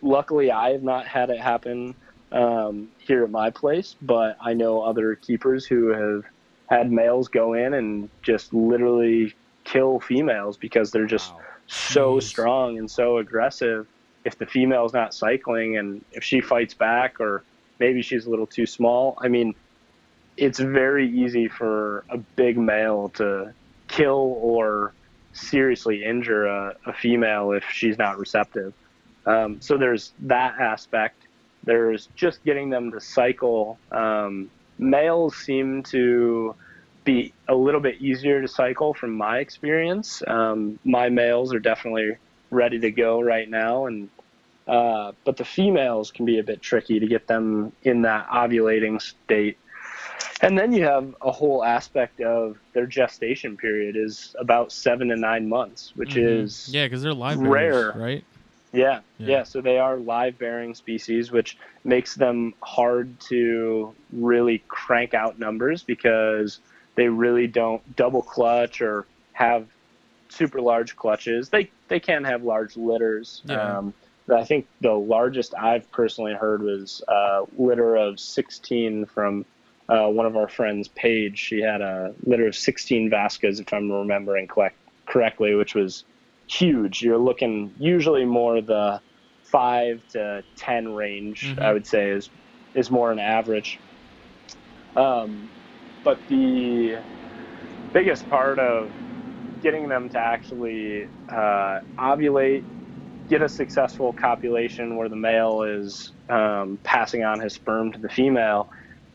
luckily, 0.03 0.51
I 0.51 0.71
have 0.71 0.83
not 0.83 1.07
had 1.07 1.31
it 1.31 1.41
happen 1.41 1.95
um, 2.33 2.89
here 2.99 3.25
at 3.25 3.31
my 3.31 3.51
place, 3.51 3.97
but 4.01 4.37
I 4.41 4.55
know 4.55 4.83
other 4.83 5.15
keepers 5.15 5.67
who 5.67 5.89
have 5.89 6.25
had 6.69 6.91
males 6.91 7.29
go 7.29 7.55
in 7.55 7.75
and 7.75 8.09
just 8.23 8.55
literally 8.55 9.35
kill 9.65 10.01
females 10.01 10.57
because 10.57 10.91
they're 10.91 11.07
just 11.07 11.33
wow. 11.33 11.41
so 11.67 12.17
Jeez. 12.17 12.23
strong 12.23 12.79
and 12.79 12.91
so 12.91 13.19
aggressive. 13.19 13.87
If 14.25 14.39
the 14.39 14.47
female's 14.47 14.93
not 14.93 15.15
cycling 15.15 15.79
and 15.79 16.05
if 16.13 16.23
she 16.25 16.41
fights 16.41 16.75
back 16.75 17.21
or 17.21 17.43
maybe 17.79 18.03
she's 18.03 18.27
a 18.27 18.31
little 18.31 18.47
too 18.47 18.67
small, 18.67 19.17
I 19.19 19.29
mean, 19.29 19.55
it's 20.37 20.59
very 20.59 21.09
easy 21.09 21.49
for 21.49 22.05
a 22.11 22.19
big 22.19 22.59
male 22.59 23.11
to 23.11 23.53
kill 23.89 24.39
or 24.41 24.93
seriously 25.33 26.05
injure 26.05 26.47
a, 26.47 26.77
a 26.87 26.93
female 26.93 27.53
if 27.53 27.65
she's 27.73 27.99
not 27.99 28.19
receptive. 28.19 28.73
Um, 29.27 29.61
so 29.61 29.77
there's 29.77 30.13
that 30.21 30.59
aspect. 30.61 31.27
There's 31.65 32.09
just 32.17 32.43
getting 32.45 32.71
them 32.71 32.91
to 32.93 33.01
cycle. 33.01 33.79
Um, 33.93 34.51
males 34.79 35.37
seem 35.37 35.83
to 35.85 36.55
be 37.05 37.33
a 37.49 37.55
little 37.55 37.81
bit 37.81 38.01
easier 38.01 38.41
to 38.41 38.49
cycle 38.49 38.95
from 38.95 39.13
my 39.13 39.39
experience. 39.39 40.23
Um, 40.27 40.79
my 40.85 41.09
males 41.09 41.53
are 41.55 41.59
definitely 41.59 42.17
ready 42.51 42.79
to 42.81 42.91
go 42.91 43.21
right 43.21 43.49
now, 43.49 43.87
and 43.87 44.09
uh, 44.67 45.13
but 45.25 45.37
the 45.37 45.45
females 45.45 46.11
can 46.11 46.25
be 46.25 46.39
a 46.39 46.45
bit 46.45 46.63
tricky 46.63 47.01
to 47.01 47.07
get 47.07 47.27
them 47.27 47.73
in 47.83 48.03
that 48.03 48.29
ovulating 48.29 49.01
state. 49.01 49.59
And 50.43 50.59
then 50.59 50.73
you 50.73 50.85
have 50.85 51.15
a 51.21 51.31
whole 51.31 51.65
aspect 51.65 52.21
of 52.21 52.57
their 52.73 52.87
gestation 52.87 53.57
period 53.57 53.97
is 53.97 54.35
about 54.39 54.73
seven 54.73 55.09
to 55.09 55.17
nine 55.17 55.49
months, 55.49 55.93
which 55.97 56.11
mm-hmm. 56.11 56.45
is 56.45 56.69
yeah, 56.73 56.87
because 56.87 57.03
they're 57.03 57.13
live 57.13 57.41
rare, 57.41 57.93
right? 57.93 58.25
Yeah, 58.73 59.01
yeah, 59.19 59.27
yeah, 59.27 59.43
So 59.43 59.61
they 59.61 59.79
are 59.79 59.97
live 59.97 60.39
bearing 60.39 60.75
species, 60.75 61.33
which 61.33 61.59
makes 61.83 62.15
them 62.15 62.55
hard 62.63 63.19
to 63.23 63.93
really 64.13 64.63
crank 64.69 65.13
out 65.13 65.39
numbers 65.41 65.83
because 65.83 66.61
they 66.95 67.09
really 67.09 67.49
don't 67.49 67.97
double 67.97 68.23
clutch 68.23 68.81
or 68.81 69.07
have 69.33 69.67
super 70.29 70.61
large 70.61 70.95
clutches. 70.95 71.49
They 71.49 71.71
they 71.91 72.01
can 72.01 72.25
have 72.25 72.43
large 72.43 72.77
litters. 72.79 73.43
Yeah. 73.45 73.79
Um, 73.79 73.93
I 74.33 74.45
think 74.45 74.67
the 74.81 74.93
largest 74.93 75.55
I've 75.55 75.91
personally 75.91 76.33
heard 76.33 76.63
was 76.63 77.03
a 77.09 77.43
litter 77.59 77.97
of 77.97 78.19
16 78.19 79.07
from 79.07 79.45
uh, 79.89 80.07
one 80.07 80.25
of 80.25 80.37
our 80.37 80.49
friends, 80.49 80.87
Paige. 80.89 81.37
She 81.37 81.61
had 81.61 81.81
a 81.81 82.15
litter 82.23 82.47
of 82.47 82.55
16 82.55 83.11
Vascas, 83.11 83.61
if 83.61 83.73
I'm 83.75 83.91
remembering 83.91 84.47
collect, 84.47 84.77
correctly, 85.07 85.57
which 85.57 85.75
was 85.75 86.05
huge. 86.47 87.03
You're 87.03 87.19
looking 87.19 87.75
usually 87.79 88.25
more 88.25 88.61
the 88.61 89.01
five 89.43 90.07
to 90.11 90.45
ten 90.57 90.95
range. 90.95 91.47
Mm-hmm. 91.47 91.61
I 91.61 91.73
would 91.73 91.87
say 91.87 92.11
is 92.11 92.31
is 92.75 92.89
more 92.89 93.11
an 93.11 93.19
average. 93.19 93.81
Um, 94.95 95.51
but 96.05 96.19
the 96.29 96.99
biggest 97.93 98.29
part 98.31 98.61
of 98.61 98.91
getting 99.61 99.89
them 99.89 100.09
to 100.11 100.19
actually 100.19 101.07
uh, 101.29 101.79
ovulate, 101.99 102.65
get 103.29 103.43
a 103.43 103.49
successful 103.49 104.13
copulation 104.13 104.97
where 104.97 105.09
the 105.09 105.17
male 105.17 105.63
is 105.63 106.13
um, 106.29 106.79
passing 106.85 107.25
on 107.25 107.41
his 107.41 107.55
sperm 107.55 107.93
to 107.93 107.99
the 107.99 108.09
female, 108.09 108.69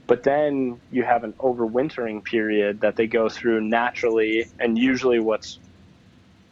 but 0.07 0.23
then 0.23 0.81
you 0.89 1.03
have 1.03 1.23
an 1.23 1.33
overwintering 1.39 2.23
period 2.23 2.81
that 2.81 2.95
they 2.95 3.07
go 3.07 3.29
through 3.29 3.61
naturally, 3.61 4.45
and 4.59 4.77
usually 4.77 5.19
what's 5.19 5.59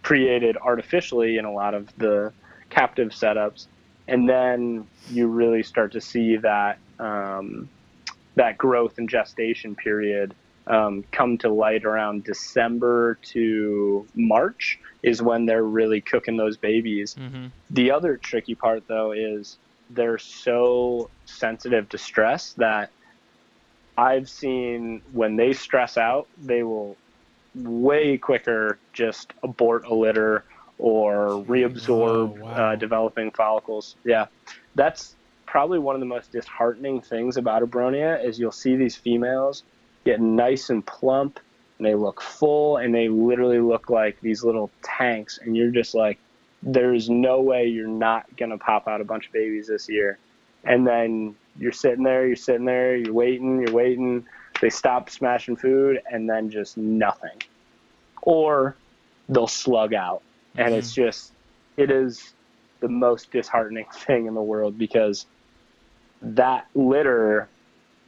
created 0.04 0.58
artificially 0.58 1.38
in 1.38 1.46
a 1.46 1.52
lot 1.54 1.74
of 1.74 1.90
the 1.98 2.34
captive 2.70 3.10
setups, 3.10 3.68
and 4.08 4.28
then 4.28 4.88
you 5.08 5.28
really 5.28 5.64
start 5.64 5.94
to 5.94 6.02
see 6.02 6.38
that 6.38 6.80
um, 7.00 7.70
that 8.36 8.58
growth 8.58 8.96
and 8.98 9.10
gestation 9.10 9.76
period 9.76 10.36
um, 10.68 11.04
come 11.12 11.38
to 11.40 11.50
light 11.50 11.86
around 11.86 12.24
December 12.24 13.16
to 13.22 14.08
March 14.16 14.80
is 15.02 15.22
when 15.22 15.46
they're 15.46 15.64
really 15.64 16.02
cooking 16.02 16.38
those 16.38 16.58
babies. 16.58 17.16
Mm-hmm. 17.20 17.48
The 17.72 17.92
other 17.92 18.18
tricky 18.18 18.56
part 18.56 18.88
though 18.88 19.12
is 19.12 19.58
they're 19.90 20.18
so 20.18 21.10
sensitive 21.26 21.90
to 21.90 21.98
stress 21.98 22.54
that 22.54 22.92
I've 23.98 24.30
seen 24.30 25.02
when 25.12 25.36
they 25.36 25.54
stress 25.54 25.98
out, 25.98 26.28
they 26.42 26.64
will 26.64 26.98
way 27.54 28.18
quicker 28.18 28.80
just 28.94 29.34
abort 29.44 29.86
a 29.86 29.94
litter 29.94 30.44
or 30.80 31.44
reabsorb 31.46 32.40
oh, 32.40 32.44
wow. 32.44 32.50
uh, 32.50 32.76
developing 32.76 33.30
follicles. 33.32 33.96
Yeah, 34.04 34.28
that's 34.74 35.16
probably 35.46 35.78
one 35.78 35.96
of 35.96 36.00
the 36.00 36.08
most 36.08 36.32
disheartening 36.32 37.02
things 37.02 37.38
about 37.38 37.62
Abronia 37.62 38.24
is 38.26 38.40
you'll 38.40 38.52
see 38.52 38.76
these 38.76 38.96
females 38.96 39.64
get 40.06 40.20
nice 40.20 40.70
and 40.70 40.86
plump 40.86 41.40
and 41.78 41.88
they 41.88 41.96
look 41.96 42.22
full 42.22 42.78
and 42.78 42.94
they 42.94 43.08
literally 43.08 43.60
look 43.60 43.90
like 43.90 44.20
these 44.22 44.44
little 44.44 44.70
tanks 44.82 45.40
and 45.42 45.56
you're 45.56 45.72
just 45.72 45.94
like 45.94 46.20
there's 46.62 47.10
no 47.10 47.42
way 47.42 47.66
you're 47.66 47.88
not 47.88 48.26
going 48.38 48.52
to 48.52 48.58
pop 48.58 48.88
out 48.88 49.02
a 49.02 49.04
bunch 49.04 49.28
of 49.28 49.34
babies 49.34 49.68
this 49.68 49.90
year. 49.90 50.18
And 50.64 50.88
then 50.88 51.36
you're 51.58 51.74
sitting 51.74 52.04
there, 52.04 52.26
you're 52.26 52.38
sitting 52.38 52.64
there, 52.64 52.96
you're 52.96 53.14
waiting, 53.14 53.60
you're 53.60 53.74
waiting 53.76 54.26
they 54.64 54.70
stop 54.70 55.10
smashing 55.10 55.58
food 55.58 56.00
and 56.10 56.30
then 56.30 56.50
just 56.50 56.78
nothing. 56.78 57.42
Or 58.22 58.78
they'll 59.28 59.46
slug 59.46 59.94
out. 59.94 60.22
And 60.56 60.70
mm-hmm. 60.70 60.76
it's 60.76 60.94
just, 60.94 61.34
it 61.76 61.92
is 61.92 62.34
the 62.80 62.88
most 62.88 63.32
disheartening 63.32 63.88
thing 63.94 64.26
in 64.28 64.36
the 64.36 64.42
world 64.42 64.78
because 64.78 65.26
that 66.22 66.66
litter, 66.74 67.50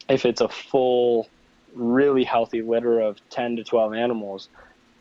if 0.07 0.26
it's 0.26 0.39
a 0.39 0.47
full, 0.47 1.27
really 1.76 2.23
healthy 2.23 2.61
litter 2.61 2.99
of 2.99 3.18
10 3.30 3.57
to 3.57 3.64
12 3.64 3.93
animals, 3.93 4.49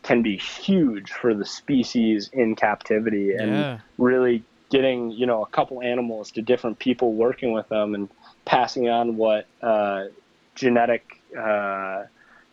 can 0.03 0.21
be 0.21 0.37
huge 0.37 1.11
for 1.11 1.33
the 1.33 1.45
species 1.45 2.29
in 2.31 2.55
captivity 2.55 3.33
and 3.33 3.51
yeah. 3.51 3.79
really 3.97 4.43
getting 4.69 5.09
you 5.11 5.25
know 5.25 5.41
a 5.41 5.47
couple 5.47 5.81
animals 5.81 6.31
to 6.31 6.41
different 6.41 6.77
people 6.77 7.13
working 7.13 7.53
with 7.53 7.67
them 7.69 7.95
and 7.95 8.09
passing 8.45 8.87
on 8.87 9.17
what 9.17 9.47
uh, 9.63 10.03
genetic 10.53 11.21
uh, 11.37 12.03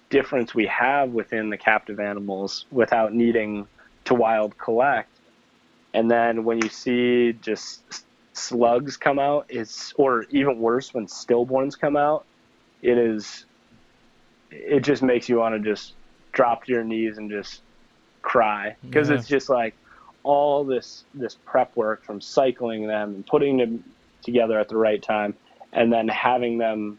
difference 0.08 0.54
we 0.54 0.66
have 0.66 1.10
within 1.10 1.50
the 1.50 1.56
captive 1.56 2.00
animals 2.00 2.66
without 2.70 3.14
needing 3.14 3.66
to 4.04 4.14
wild 4.14 4.56
collect. 4.58 5.08
And 5.94 6.10
then 6.10 6.44
when 6.44 6.62
you 6.62 6.68
see 6.68 7.32
just 7.34 7.82
slugs 8.32 8.96
come 8.96 9.18
out, 9.18 9.46
it's 9.48 9.92
or 9.96 10.24
even 10.30 10.58
worse 10.58 10.92
when 10.94 11.06
stillborns 11.06 11.78
come 11.78 11.96
out, 11.96 12.24
it 12.82 12.98
is 12.98 13.44
it 14.52 14.80
just 14.80 15.02
makes 15.02 15.28
you 15.28 15.38
want 15.38 15.54
to 15.54 15.70
just 15.70 15.94
drop 16.32 16.64
to 16.64 16.72
your 16.72 16.84
knees 16.84 17.18
and 17.18 17.30
just 17.30 17.62
cry 18.22 18.76
because 18.82 19.08
yeah. 19.08 19.16
it's 19.16 19.26
just 19.26 19.48
like 19.48 19.74
all 20.22 20.62
this 20.64 21.04
this 21.14 21.36
prep 21.44 21.74
work 21.76 22.04
from 22.04 22.20
cycling 22.20 22.86
them 22.86 23.14
and 23.16 23.26
putting 23.26 23.56
them 23.56 23.82
together 24.22 24.58
at 24.58 24.68
the 24.68 24.76
right 24.76 25.02
time 25.02 25.34
and 25.72 25.92
then 25.92 26.06
having 26.08 26.58
them 26.58 26.98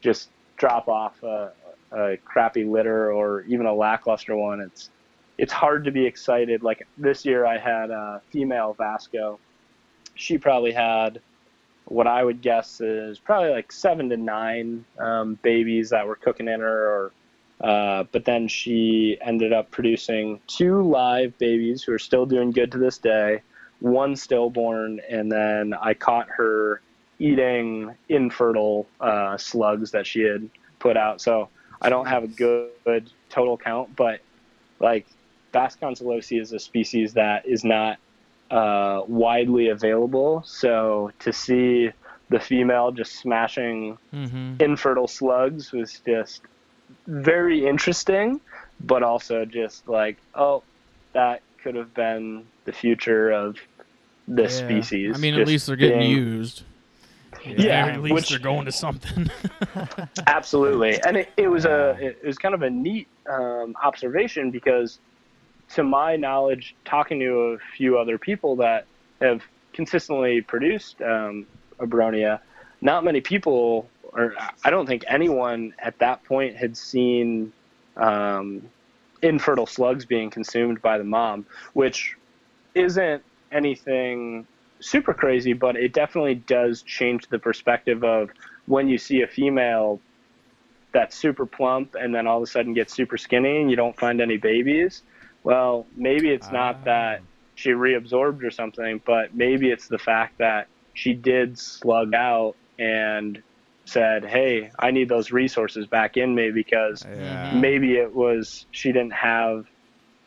just 0.00 0.28
drop 0.56 0.88
off 0.88 1.22
a, 1.22 1.52
a 1.92 2.16
crappy 2.24 2.64
litter 2.64 3.12
or 3.12 3.42
even 3.42 3.66
a 3.66 3.74
lackluster 3.74 4.36
one, 4.36 4.60
it's 4.60 4.90
it's 5.38 5.52
hard 5.52 5.84
to 5.84 5.90
be 5.90 6.04
excited. 6.04 6.62
Like 6.62 6.86
this 6.98 7.24
year, 7.24 7.46
I 7.46 7.58
had 7.58 7.90
a 7.90 8.20
female 8.30 8.74
Vasco. 8.74 9.38
She 10.14 10.36
probably 10.36 10.72
had 10.72 11.20
what 11.90 12.06
I 12.06 12.22
would 12.22 12.40
guess 12.40 12.80
is 12.80 13.18
probably 13.18 13.50
like 13.50 13.72
seven 13.72 14.08
to 14.10 14.16
nine 14.16 14.84
um, 14.98 15.38
babies 15.42 15.90
that 15.90 16.06
were 16.06 16.14
cooking 16.14 16.46
in 16.46 16.60
her, 16.60 16.88
or 16.88 17.12
uh, 17.68 18.04
but 18.12 18.24
then 18.24 18.46
she 18.46 19.18
ended 19.20 19.52
up 19.52 19.70
producing 19.70 20.40
two 20.46 20.82
live 20.82 21.36
babies 21.38 21.82
who 21.82 21.92
are 21.92 21.98
still 21.98 22.26
doing 22.26 22.52
good 22.52 22.70
to 22.72 22.78
this 22.78 22.98
day, 22.98 23.42
one 23.80 24.14
stillborn, 24.14 25.00
and 25.10 25.30
then 25.30 25.74
I 25.74 25.94
caught 25.94 26.28
her 26.28 26.80
eating 27.18 27.94
infertile 28.08 28.86
uh, 29.00 29.36
slugs 29.36 29.90
that 29.90 30.06
she 30.06 30.22
had 30.22 30.48
put 30.78 30.96
out. 30.96 31.20
So 31.20 31.48
I 31.82 31.90
don't 31.90 32.06
have 32.06 32.22
a 32.22 32.28
good, 32.28 32.70
good 32.84 33.10
total 33.30 33.58
count, 33.58 33.96
but 33.96 34.20
like 34.78 35.06
Vasconcelosi 35.52 36.40
is 36.40 36.52
a 36.52 36.60
species 36.60 37.14
that 37.14 37.46
is 37.46 37.64
not 37.64 37.98
uh, 38.50 39.02
widely 39.06 39.68
available. 39.68 40.42
So 40.44 41.12
to 41.20 41.32
see 41.32 41.90
the 42.30 42.40
female 42.40 42.92
just 42.92 43.12
smashing 43.16 43.98
Mm-hmm. 44.12 44.56
infertile 44.60 45.08
slugs 45.08 45.72
was 45.72 46.00
just 46.06 46.42
very 47.06 47.66
interesting, 47.66 48.40
but 48.80 49.02
also 49.02 49.44
just 49.44 49.88
like, 49.88 50.16
oh, 50.34 50.62
that 51.12 51.42
could 51.62 51.74
have 51.74 51.92
been 51.94 52.44
the 52.64 52.72
future 52.72 53.30
of 53.30 53.56
this 54.28 54.60
Yeah. 54.60 54.66
species. 54.66 55.16
I 55.16 55.18
mean, 55.18 55.34
at 55.38 55.46
least 55.46 55.66
they're 55.66 55.76
getting 55.76 55.98
being- 56.00 56.10
used. 56.16 56.62
Yeah, 57.44 57.86
at 57.86 58.02
least 58.02 58.14
which- 58.14 58.28
they're 58.30 58.38
going 58.38 58.66
to 58.66 58.72
something. 58.72 59.30
Absolutely, 60.26 61.00
and 61.02 61.16
it, 61.16 61.30
it 61.36 61.48
was 61.48 61.64
a 61.64 61.96
it 62.00 62.24
was 62.24 62.36
kind 62.38 62.54
of 62.54 62.62
a 62.62 62.70
neat 62.70 63.08
um, 63.28 63.74
observation 63.82 64.50
because, 64.50 64.98
to 65.74 65.84
my 65.84 66.16
knowledge, 66.16 66.74
talking 66.84 67.20
to 67.20 67.32
a 67.32 67.58
few 67.76 67.98
other 67.98 68.18
people 68.18 68.56
that 68.56 68.86
have 69.20 69.42
consistently 69.72 70.40
produced 70.40 71.00
um, 71.02 71.46
abronia, 71.78 72.40
not 72.80 73.04
many 73.04 73.20
people, 73.20 73.88
or 74.12 74.34
I 74.64 74.70
don't 74.70 74.86
think 74.86 75.04
anyone 75.06 75.74
at 75.78 75.98
that 75.98 76.24
point 76.24 76.56
had 76.56 76.76
seen 76.76 77.52
um, 77.96 78.62
infertile 79.22 79.66
slugs 79.66 80.04
being 80.04 80.30
consumed 80.30 80.82
by 80.82 80.98
the 80.98 81.04
mom, 81.04 81.46
which 81.72 82.16
isn't 82.74 83.22
anything 83.52 84.46
super 84.80 85.14
crazy, 85.14 85.52
but 85.52 85.76
it 85.76 85.92
definitely 85.92 86.34
does 86.34 86.82
change 86.82 87.28
the 87.28 87.38
perspective 87.38 88.02
of 88.02 88.30
when 88.66 88.88
you 88.88 88.98
see 88.98 89.22
a 89.22 89.26
female 89.26 90.00
that's 90.92 91.16
super 91.16 91.46
plump 91.46 91.94
and 91.94 92.14
then 92.14 92.26
all 92.26 92.38
of 92.38 92.42
a 92.42 92.46
sudden 92.46 92.74
gets 92.74 92.92
super 92.92 93.16
skinny 93.16 93.60
and 93.60 93.70
you 93.70 93.76
don't 93.76 93.96
find 93.98 94.20
any 94.20 94.36
babies. 94.36 95.02
Well, 95.42 95.88
maybe 95.96 96.30
it's 96.30 96.50
not 96.50 96.76
that 96.84 97.20
she 97.54 97.70
reabsorbed 97.70 98.42
or 98.44 98.50
something, 98.50 99.00
but 99.06 99.34
maybe 99.34 99.70
it's 99.70 99.88
the 99.88 99.98
fact 99.98 100.34
that 100.38 100.68
she 100.94 101.14
did 101.14 101.58
slug 101.58 102.14
out 102.14 102.54
and 102.78 103.42
said, 103.86 104.24
"Hey, 104.24 104.70
I 104.78 104.90
need 104.90 105.08
those 105.08 105.30
resources 105.32 105.86
back 105.86 106.16
in 106.16 106.34
me 106.34 106.50
because 106.52 107.06
Yeah. 107.06 107.48
maybe 107.52 107.96
it 107.96 108.12
was 108.14 108.66
she 108.70 108.92
didn't 108.92 109.14
have 109.14 109.64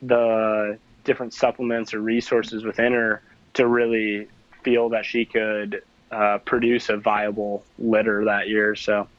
the 0.01 0.79
different 1.03 1.33
supplements 1.33 1.93
or 1.93 2.01
resources 2.01 2.63
within 2.63 2.93
her 2.93 3.23
to 3.55 3.67
really 3.67 4.27
feel 4.63 4.89
that 4.89 5.05
she 5.05 5.25
could 5.25 5.81
uh, 6.11 6.39
produce 6.45 6.89
a 6.89 6.97
viable 6.97 7.67
litter 7.77 8.25
that 8.25 8.47
year. 8.47 8.75
So, 8.75 9.09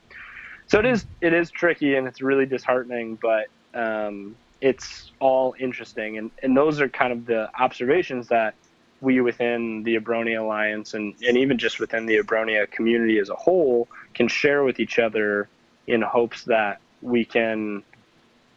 so 0.68 0.78
it 0.78 0.86
is 0.86 1.06
it 1.20 1.32
is 1.32 1.50
tricky 1.50 1.94
and 1.96 2.06
it's 2.06 2.22
really 2.22 2.46
disheartening, 2.46 3.18
but 3.20 3.46
um, 3.78 4.36
it's 4.64 5.10
all 5.20 5.54
interesting 5.60 6.16
and 6.16 6.30
and 6.42 6.56
those 6.56 6.80
are 6.80 6.88
kind 6.88 7.12
of 7.12 7.26
the 7.26 7.50
observations 7.60 8.28
that 8.28 8.54
we 9.02 9.20
within 9.20 9.82
the 9.82 9.96
Abronia 9.96 10.40
Alliance 10.40 10.94
and, 10.94 11.14
and 11.22 11.36
even 11.36 11.58
just 11.58 11.78
within 11.78 12.06
the 12.06 12.16
Abronia 12.16 12.70
community 12.70 13.18
as 13.18 13.28
a 13.28 13.34
whole 13.34 13.86
can 14.14 14.26
share 14.26 14.64
with 14.64 14.80
each 14.80 14.98
other 14.98 15.50
in 15.86 16.00
hopes 16.00 16.44
that 16.44 16.80
we 17.02 17.26
can 17.26 17.82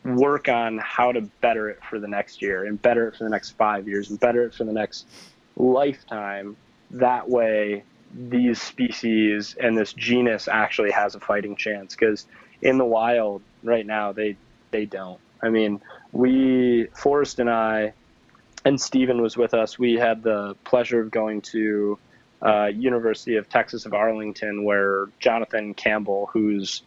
work 0.06 0.48
on 0.48 0.78
how 0.78 1.12
to 1.12 1.20
better 1.42 1.70
it 1.70 1.80
for 1.90 2.00
the 2.00 2.08
next 2.08 2.42
year 2.42 2.64
and 2.64 2.82
better 2.82 3.10
it 3.10 3.18
for 3.18 3.26
the 3.26 3.30
next 3.30 3.52
five 3.58 3.86
years 3.86 4.10
and 4.10 4.18
better 4.22 4.46
it 4.46 4.54
for 4.54 4.64
the 4.64 4.72
next 4.72 5.06
lifetime. 5.58 6.56
That 6.92 7.30
way, 7.30 7.84
these 8.14 8.62
species 8.62 9.58
and 9.60 9.78
this 9.78 9.92
genus 9.92 10.48
actually 10.48 10.92
has 10.92 11.16
a 11.16 11.20
fighting 11.20 11.58
chance 11.58 11.94
because 11.94 12.26
in 12.62 12.78
the 12.78 12.86
wild 12.86 13.42
right 13.62 13.86
now 13.86 14.14
they 14.14 14.38
they 14.72 14.86
don't. 14.86 15.20
I 15.42 15.50
mean, 15.50 15.82
we 16.12 16.88
Forrest 16.94 17.40
and 17.40 17.50
I 17.50 17.94
and 18.66 18.80
Stephen 18.80 19.22
was 19.22 19.38
with 19.38 19.54
us. 19.54 19.80
We 19.80 19.94
had 19.94 20.24
the 20.24 20.56
pleasure 20.64 21.00
of 21.00 21.10
going 21.12 21.42
to 21.54 21.98
uh, 22.42 22.66
University 22.66 23.38
of 23.38 23.50
Texas 23.50 23.86
of 23.86 23.94
Arlington, 23.94 24.64
where 24.64 25.08
Jonathan 25.20 25.74
Campbell, 25.74 26.30
who's 26.32 26.84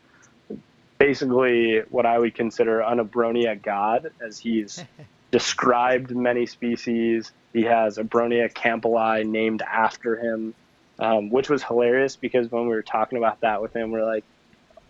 basically 0.99 1.81
what 1.89 2.05
I 2.07 2.19
would 2.19 2.35
consider 2.35 2.81
an 2.81 2.99
Abronia 2.99 3.61
god, 3.61 4.13
as 4.25 4.39
he's 4.39 4.85
described 5.31 6.15
many 6.15 6.47
species. 6.47 7.33
He 7.53 7.63
has 7.63 7.97
Abronia 7.97 8.53
campbelli 8.53 9.25
named 9.25 9.63
after 9.63 10.17
him, 10.17 10.55
um, 10.99 11.31
which 11.31 11.49
was 11.49 11.65
hilarious 11.65 12.17
because 12.17 12.51
when 12.53 12.65
we 12.65 12.75
were 12.75 12.83
talking 12.83 13.19
about 13.19 13.41
that 13.41 13.63
with 13.63 13.75
him, 13.75 13.91
we're 13.91 14.05
like, 14.05 14.25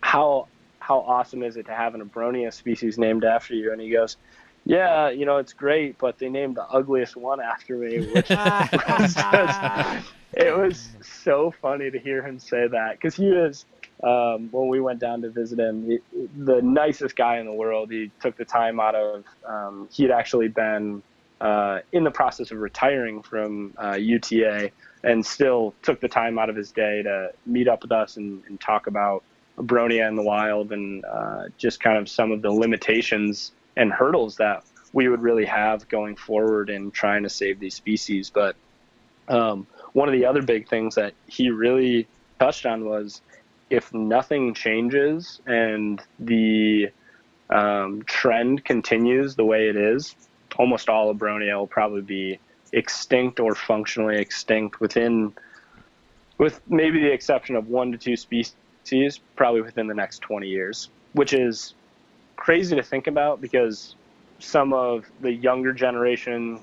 how 0.01 0.47
how 0.81 0.99
awesome 0.99 1.43
is 1.43 1.55
it 1.57 1.67
to 1.67 1.73
have 1.73 1.95
an 1.95 2.01
Abronia 2.03 2.51
species 2.51 2.97
named 2.97 3.23
after 3.23 3.53
you? 3.53 3.71
And 3.71 3.79
he 3.79 3.89
goes, 3.89 4.17
yeah, 4.65 5.09
you 5.09 5.25
know, 5.25 5.37
it's 5.37 5.53
great, 5.53 5.97
but 5.97 6.19
they 6.19 6.29
named 6.29 6.55
the 6.57 6.65
ugliest 6.65 7.15
one 7.15 7.39
after 7.39 7.77
me, 7.77 7.99
which 7.99 8.29
was 8.29 9.13
just, 9.13 10.05
it 10.33 10.55
was 10.55 10.89
so 11.01 11.53
funny 11.61 11.91
to 11.91 11.99
hear 11.99 12.25
him 12.25 12.39
say 12.39 12.67
that 12.67 12.93
because 12.93 13.15
he 13.15 13.29
was 13.29 13.65
um, 14.03 14.49
when 14.51 14.67
we 14.67 14.79
went 14.79 14.99
down 14.99 15.21
to 15.21 15.29
visit 15.29 15.59
him 15.59 15.85
he, 15.85 15.99
the 16.37 16.61
nicest 16.61 17.15
guy 17.15 17.37
in 17.37 17.45
the 17.45 17.53
world 17.53 17.91
he 17.91 18.09
took 18.19 18.35
the 18.37 18.45
time 18.45 18.79
out 18.79 18.95
of 18.95 19.23
um, 19.45 19.87
he 19.91 20.03
had 20.03 20.11
actually 20.11 20.47
been 20.47 21.03
uh, 21.39 21.79
in 21.91 22.03
the 22.03 22.11
process 22.11 22.51
of 22.51 22.59
retiring 22.59 23.21
from 23.21 23.73
uh, 23.77 23.93
UTA 23.93 24.71
and 25.03 25.25
still 25.25 25.73
took 25.81 25.99
the 25.99 26.07
time 26.07 26.37
out 26.37 26.49
of 26.49 26.55
his 26.55 26.71
day 26.71 27.01
to 27.03 27.31
meet 27.45 27.67
up 27.67 27.81
with 27.81 27.91
us 27.91 28.17
and, 28.17 28.43
and 28.47 28.61
talk 28.61 28.87
about 28.87 29.23
Abronia 29.57 30.07
in 30.07 30.15
the 30.15 30.23
wild 30.23 30.71
and 30.71 31.03
uh, 31.05 31.43
just 31.57 31.79
kind 31.79 31.97
of 31.97 32.09
some 32.09 32.31
of 32.31 32.41
the 32.41 32.51
limitations 32.51 33.51
and 33.75 33.91
hurdles 33.91 34.37
that 34.37 34.63
we 34.93 35.07
would 35.07 35.21
really 35.21 35.45
have 35.45 35.87
going 35.87 36.15
forward 36.15 36.69
in 36.69 36.91
trying 36.91 37.23
to 37.23 37.29
save 37.29 37.59
these 37.59 37.75
species. 37.75 38.29
But 38.29 38.55
um, 39.27 39.67
one 39.93 40.07
of 40.07 40.13
the 40.13 40.25
other 40.25 40.41
big 40.41 40.67
things 40.67 40.95
that 40.95 41.13
he 41.27 41.49
really 41.49 42.07
touched 42.39 42.65
on 42.65 42.85
was 42.85 43.21
if 43.69 43.93
nothing 43.93 44.53
changes 44.53 45.41
and 45.45 46.01
the 46.19 46.89
um, 47.49 48.03
trend 48.03 48.65
continues 48.65 49.35
the 49.35 49.45
way 49.45 49.69
it 49.69 49.75
is, 49.75 50.15
almost 50.57 50.89
all 50.89 51.09
of 51.09 51.17
Abronia 51.17 51.57
will 51.57 51.67
probably 51.67 52.01
be 52.01 52.39
extinct 52.73 53.39
or 53.39 53.55
functionally 53.55 54.17
extinct 54.17 54.79
within, 54.79 55.33
with 56.37 56.61
maybe 56.67 57.01
the 57.01 57.11
exception 57.11 57.55
of 57.55 57.67
one 57.67 57.91
to 57.91 57.97
two 57.97 58.15
species, 58.83 59.19
probably 59.35 59.61
within 59.61 59.87
the 59.87 59.93
next 59.93 60.19
20 60.19 60.47
years, 60.47 60.89
which 61.13 61.33
is 61.33 61.73
crazy 62.35 62.75
to 62.75 62.83
think 62.83 63.07
about 63.07 63.41
because 63.41 63.95
some 64.39 64.73
of 64.73 65.05
the 65.21 65.31
younger 65.31 65.73
generation, 65.73 66.59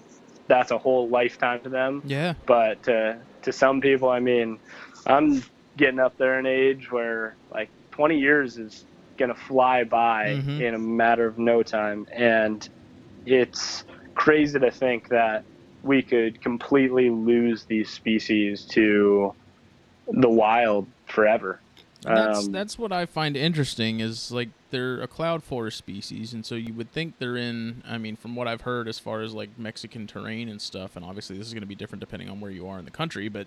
that's 0.49 0.71
a 0.71 0.79
whole 0.79 1.09
lifetime 1.09 1.61
to 1.63 1.69
them 1.69 2.03
yeah. 2.07 2.35
but 2.47 2.89
uh, 2.89 3.15
to 3.43 3.53
some 3.53 3.81
people, 3.81 4.09
I 4.09 4.19
mean, 4.21 4.59
I'm 5.07 5.43
getting 5.77 6.01
up 6.01 6.17
there 6.19 6.39
in 6.39 6.47
age 6.47 6.91
where 6.91 7.37
like 7.51 7.71
20 7.93 8.19
years 8.19 8.57
is 8.59 8.85
gonna 9.19 9.35
fly 9.35 9.85
by 9.85 10.41
Mhm. 10.43 10.61
in 10.61 10.75
a 10.75 10.79
matter 10.79 11.27
of 11.27 11.39
no 11.39 11.63
time, 11.63 12.07
and 12.13 12.69
it's 13.27 13.85
crazy 14.15 14.59
to 14.59 14.71
think 14.71 15.09
that 15.09 15.45
we 15.83 16.03
could 16.03 16.41
completely 16.41 17.11
lose 17.11 17.65
these 17.67 17.91
species 17.91 18.65
to 18.65 19.35
the 20.09 20.29
wild 20.29 20.89
forever. 21.07 21.61
That's 22.15 22.47
Um, 22.47 22.53
that's 22.53 22.79
what 22.79 22.93
I 22.93 23.07
find 23.07 23.37
interesting 23.37 24.01
is 24.01 24.31
like 24.31 24.49
they're 24.71 25.01
a 25.01 25.07
cloud 25.07 25.43
forest 25.43 25.79
species, 25.79 26.33
and 26.33 26.45
so 26.45 26.55
you 26.55 26.73
would 26.75 26.93
think 26.93 27.19
they're 27.19 27.37
in. 27.37 27.83
I 27.87 27.99
mean, 27.99 28.17
from 28.17 28.35
what 28.37 28.49
I've 28.49 28.63
heard, 28.63 28.89
as 28.89 28.99
far 28.99 29.21
as 29.23 29.35
like 29.35 29.51
Mexican 29.59 30.07
terrain 30.07 30.49
and 30.49 30.61
stuff, 30.61 30.97
and 30.97 31.05
obviously 31.05 31.37
this 31.39 31.47
is 31.47 31.53
going 31.55 31.63
to 31.63 31.67
be 31.69 31.75
different 31.75 32.01
depending 32.01 32.29
on 32.29 32.41
where 32.41 32.51
you 32.51 32.69
are 32.69 32.79
in 32.79 32.85
the 32.85 32.91
country, 32.91 33.29
but 33.29 33.47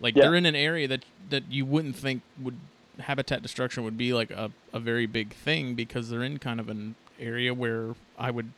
like 0.00 0.14
Yeah. 0.14 0.22
they're 0.22 0.34
in 0.34 0.46
an 0.46 0.56
area 0.56 0.88
that 0.88 1.04
that 1.30 1.44
you 1.50 1.64
wouldn't 1.64 1.96
think 1.96 2.22
would 2.42 2.56
habitat 2.98 3.42
destruction 3.42 3.84
would 3.84 3.96
be 3.96 4.12
like 4.12 4.30
a, 4.30 4.50
a 4.72 4.78
very 4.78 5.06
big 5.06 5.32
thing 5.32 5.74
because 5.74 6.10
they're 6.10 6.22
in 6.22 6.38
kind 6.38 6.60
of 6.60 6.68
an 6.68 6.94
area 7.18 7.54
where 7.54 7.94
I 8.18 8.30
would 8.30 8.50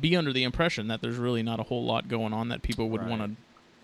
be 0.00 0.16
under 0.16 0.32
the 0.32 0.44
impression 0.44 0.88
that 0.88 1.00
there's 1.00 1.16
really 1.16 1.42
not 1.42 1.58
a 1.58 1.64
whole 1.64 1.84
lot 1.84 2.08
going 2.08 2.32
on 2.32 2.48
that 2.50 2.62
people 2.62 2.88
would 2.90 3.00
Right. 3.00 3.10
want 3.10 3.22
to 3.22 3.30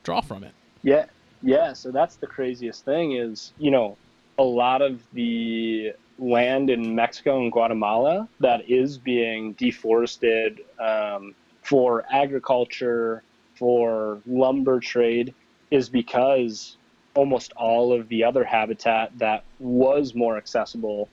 draw 0.04 0.20
from 0.20 0.44
it. 0.44 0.54
Yeah, 0.82 1.06
yeah. 1.42 1.72
So 1.72 1.90
that's 1.90 2.16
the 2.16 2.26
craziest 2.26 2.84
thing 2.84 3.12
is, 3.12 3.52
you 3.58 3.70
know, 3.70 3.96
a 4.38 4.42
lot 4.42 4.82
of 4.82 5.02
the 5.12 5.92
land 6.18 6.70
in 6.70 6.94
Mexico 6.94 7.40
and 7.40 7.50
Guatemala 7.52 8.28
that 8.40 8.68
is 8.70 8.98
being 8.98 9.52
deforested 9.54 10.60
um, 10.78 11.34
for 11.62 12.04
agriculture, 12.10 13.22
for 13.54 14.20
lumber 14.26 14.80
trade, 14.80 15.34
is 15.70 15.88
because 15.88 16.76
almost 17.14 17.52
all 17.56 17.92
of 17.92 18.08
the 18.08 18.24
other 18.24 18.44
habitat 18.44 19.16
that 19.18 19.44
was 19.58 20.14
more 20.14 20.36
accessible 20.36 21.08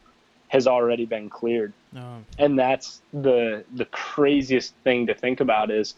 has 0.48 0.66
already 0.68 1.06
been 1.06 1.30
cleared. 1.30 1.74
Oh, 1.96 2.18
and 2.38 2.58
that's 2.58 3.02
the 3.14 3.64
the 3.76 3.86
craziest 3.86 4.74
thing 4.84 5.08
to 5.08 5.14
think 5.14 5.40
about 5.40 5.72
is 5.72 5.96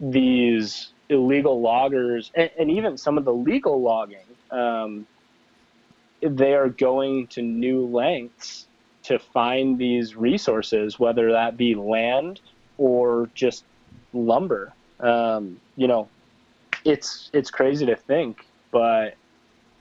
these 0.00 0.88
illegal 1.08 1.60
loggers 1.60 2.30
and, 2.34 2.50
and 2.58 2.70
even 2.70 2.96
some 2.96 3.16
of 3.16 3.24
the 3.24 3.32
legal 3.32 3.80
logging 3.80 4.26
um, 4.50 5.06
they 6.20 6.54
are 6.54 6.68
going 6.68 7.26
to 7.28 7.42
new 7.42 7.86
lengths 7.86 8.66
to 9.04 9.18
find 9.18 9.78
these 9.78 10.16
resources, 10.16 10.98
whether 10.98 11.32
that 11.32 11.56
be 11.56 11.74
land 11.74 12.40
or 12.78 13.30
just 13.34 13.64
lumber. 14.12 14.72
Um, 14.98 15.60
you 15.76 15.86
know, 15.86 16.08
it's 16.84 17.30
it's 17.32 17.50
crazy 17.50 17.86
to 17.86 17.96
think, 17.96 18.44
but 18.70 19.14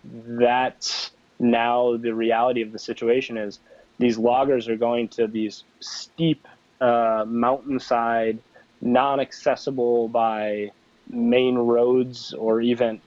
that's 0.04 1.12
now 1.40 1.98
the 1.98 2.14
reality 2.14 2.62
of 2.62 2.72
the 2.72 2.80
situation 2.80 3.38
is 3.38 3.60
these 3.98 4.18
loggers 4.18 4.68
are 4.68 4.76
going 4.76 5.08
to 5.08 5.28
these 5.28 5.64
steep 5.80 6.48
uh, 6.82 7.24
mountainside, 7.28 8.40
non-accessible 8.82 10.10
by 10.10 10.72
main 11.10 11.56
roads 11.56 12.34
or 12.34 12.62
even 12.62 13.02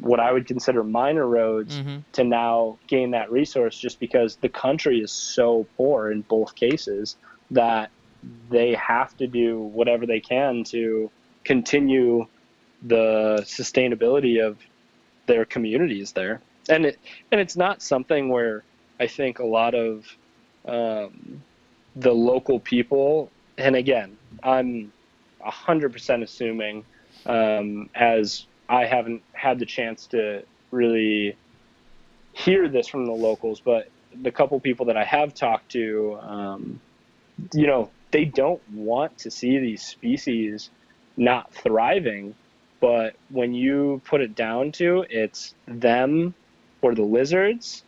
what 0.00 0.20
I 0.20 0.32
would 0.32 0.46
consider 0.46 0.82
minor 0.82 1.26
roads 1.26 1.78
Mm-hmm. 1.78 1.98
to 2.12 2.24
now 2.24 2.78
gain 2.86 3.10
that 3.12 3.30
resource 3.30 3.78
just 3.78 4.00
because 4.00 4.36
the 4.36 4.48
country 4.48 5.00
is 5.00 5.12
so 5.12 5.66
poor 5.76 6.10
in 6.10 6.22
both 6.22 6.54
cases 6.54 7.16
that 7.50 7.90
they 8.50 8.74
have 8.74 9.16
to 9.18 9.26
do 9.26 9.60
whatever 9.60 10.06
they 10.06 10.20
can 10.20 10.64
to 10.64 11.10
continue 11.44 12.26
the 12.82 13.40
sustainability 13.44 14.44
of 14.44 14.58
their 15.26 15.44
communities 15.44 16.12
there. 16.12 16.40
And 16.68 16.86
it 16.86 16.98
and 17.30 17.40
it's 17.40 17.56
not 17.56 17.82
something 17.82 18.28
where 18.28 18.62
I 19.00 19.06
think 19.06 19.38
a 19.38 19.46
lot 19.46 19.74
of 19.74 20.06
um, 20.66 21.42
the 21.96 22.12
local 22.12 22.60
people 22.60 23.30
and 23.58 23.74
again, 23.74 24.16
I'm 24.42 24.92
100% 25.44 26.22
assuming 26.22 26.84
um, 27.26 27.90
as 27.94 28.46
I 28.68 28.84
haven't 28.86 29.22
had 29.32 29.58
the 29.58 29.66
chance 29.66 30.06
to 30.08 30.42
really 30.70 31.36
hear 32.32 32.68
this 32.68 32.88
from 32.88 33.06
the 33.06 33.12
locals, 33.12 33.60
but 33.60 33.88
the 34.22 34.30
couple 34.30 34.58
people 34.60 34.86
that 34.86 34.96
I 34.96 35.04
have 35.04 35.34
talked 35.34 35.70
to, 35.72 36.18
um, 36.20 36.80
you 37.54 37.66
know, 37.66 37.90
they 38.10 38.24
don't 38.24 38.60
want 38.72 39.18
to 39.18 39.30
see 39.30 39.58
these 39.58 39.82
species 39.82 40.70
not 41.16 41.52
thriving. 41.52 42.34
But 42.80 43.16
when 43.30 43.54
you 43.54 44.00
put 44.04 44.20
it 44.20 44.34
down 44.36 44.70
to 44.72 45.04
it's 45.10 45.54
them 45.66 46.34
or 46.80 46.94
the 46.94 47.02
lizards, 47.02 47.82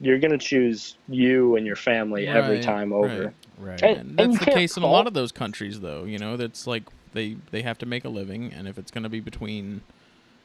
you're 0.00 0.18
going 0.18 0.32
to 0.32 0.38
choose 0.38 0.96
you 1.08 1.54
and 1.56 1.64
your 1.64 1.76
family 1.76 2.26
every 2.26 2.58
time 2.60 2.92
over. 2.92 3.26
right. 3.26 3.34
Right. 3.58 3.82
And- 3.82 3.98
And 3.98 4.16
that's 4.18 4.32
you 4.32 4.38
the 4.46 4.50
case 4.50 4.76
in 4.76 4.82
a 4.82 4.88
lot 4.88 5.06
of 5.06 5.14
those 5.14 5.30
countries, 5.30 5.80
though. 5.80 6.02
You 6.04 6.18
know, 6.18 6.36
that's 6.36 6.66
like 6.66 6.82
they 7.12 7.36
they 7.50 7.62
have 7.62 7.78
to 7.78 7.86
make 7.86 8.04
a 8.04 8.08
living, 8.08 8.52
and 8.52 8.68
if 8.68 8.78
it's 8.78 8.90
going 8.90 9.04
to 9.04 9.08
be 9.08 9.20
between, 9.20 9.82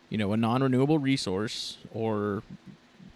you 0.10 0.18
know, 0.18 0.34
a 0.34 0.38
non-renewable 0.38 1.00
resource 1.00 1.78
or 1.94 2.44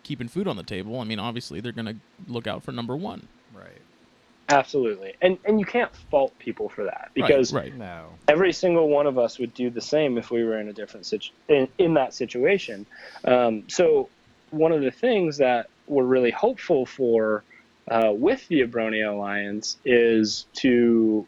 keeping 0.04 0.28
food 0.28 0.48
on 0.48 0.58
the 0.58 0.64
table, 0.64 1.00
I 1.00 1.04
mean, 1.04 1.20
obviously 1.20 1.60
they're 1.62 1.72
going 1.72 1.86
to 1.86 1.96
look 2.28 2.48
out 2.48 2.64
for 2.64 2.72
number 2.72 2.96
one. 2.96 3.28
right. 3.54 3.82
Absolutely. 4.50 5.14
And 5.22 5.38
and 5.46 5.60
you 5.62 5.66
can't 5.66 5.96
fault 6.10 6.38
people 6.38 6.68
for 6.68 6.84
that 6.84 7.12
because 7.14 7.54
right, 7.54 7.72
right. 7.72 7.78
No. 7.78 8.08
every 8.28 8.52
single 8.52 8.90
one 8.90 9.08
of 9.08 9.18
us 9.18 9.40
would 9.40 9.54
do 9.54 9.70
the 9.70 9.80
same 9.80 10.18
if 10.18 10.30
we 10.30 10.44
were 10.44 10.60
in 10.60 10.68
a 10.68 10.74
different 10.74 11.06
situ- 11.06 11.32
in, 11.48 11.70
in 11.78 11.94
that 11.94 12.14
situation. 12.14 12.86
Um, 13.24 13.64
so 13.70 14.10
one 14.50 14.74
of 14.74 14.82
the 14.82 14.92
things 14.92 15.38
that 15.38 15.70
we're 15.88 16.04
really 16.04 16.32
hopeful 16.32 16.86
for 16.86 17.46
uh, 17.90 18.12
with 18.14 18.46
the 18.50 18.62
Abronia 18.62 19.14
Alliance 19.14 19.78
is 19.86 20.46
to 20.56 21.26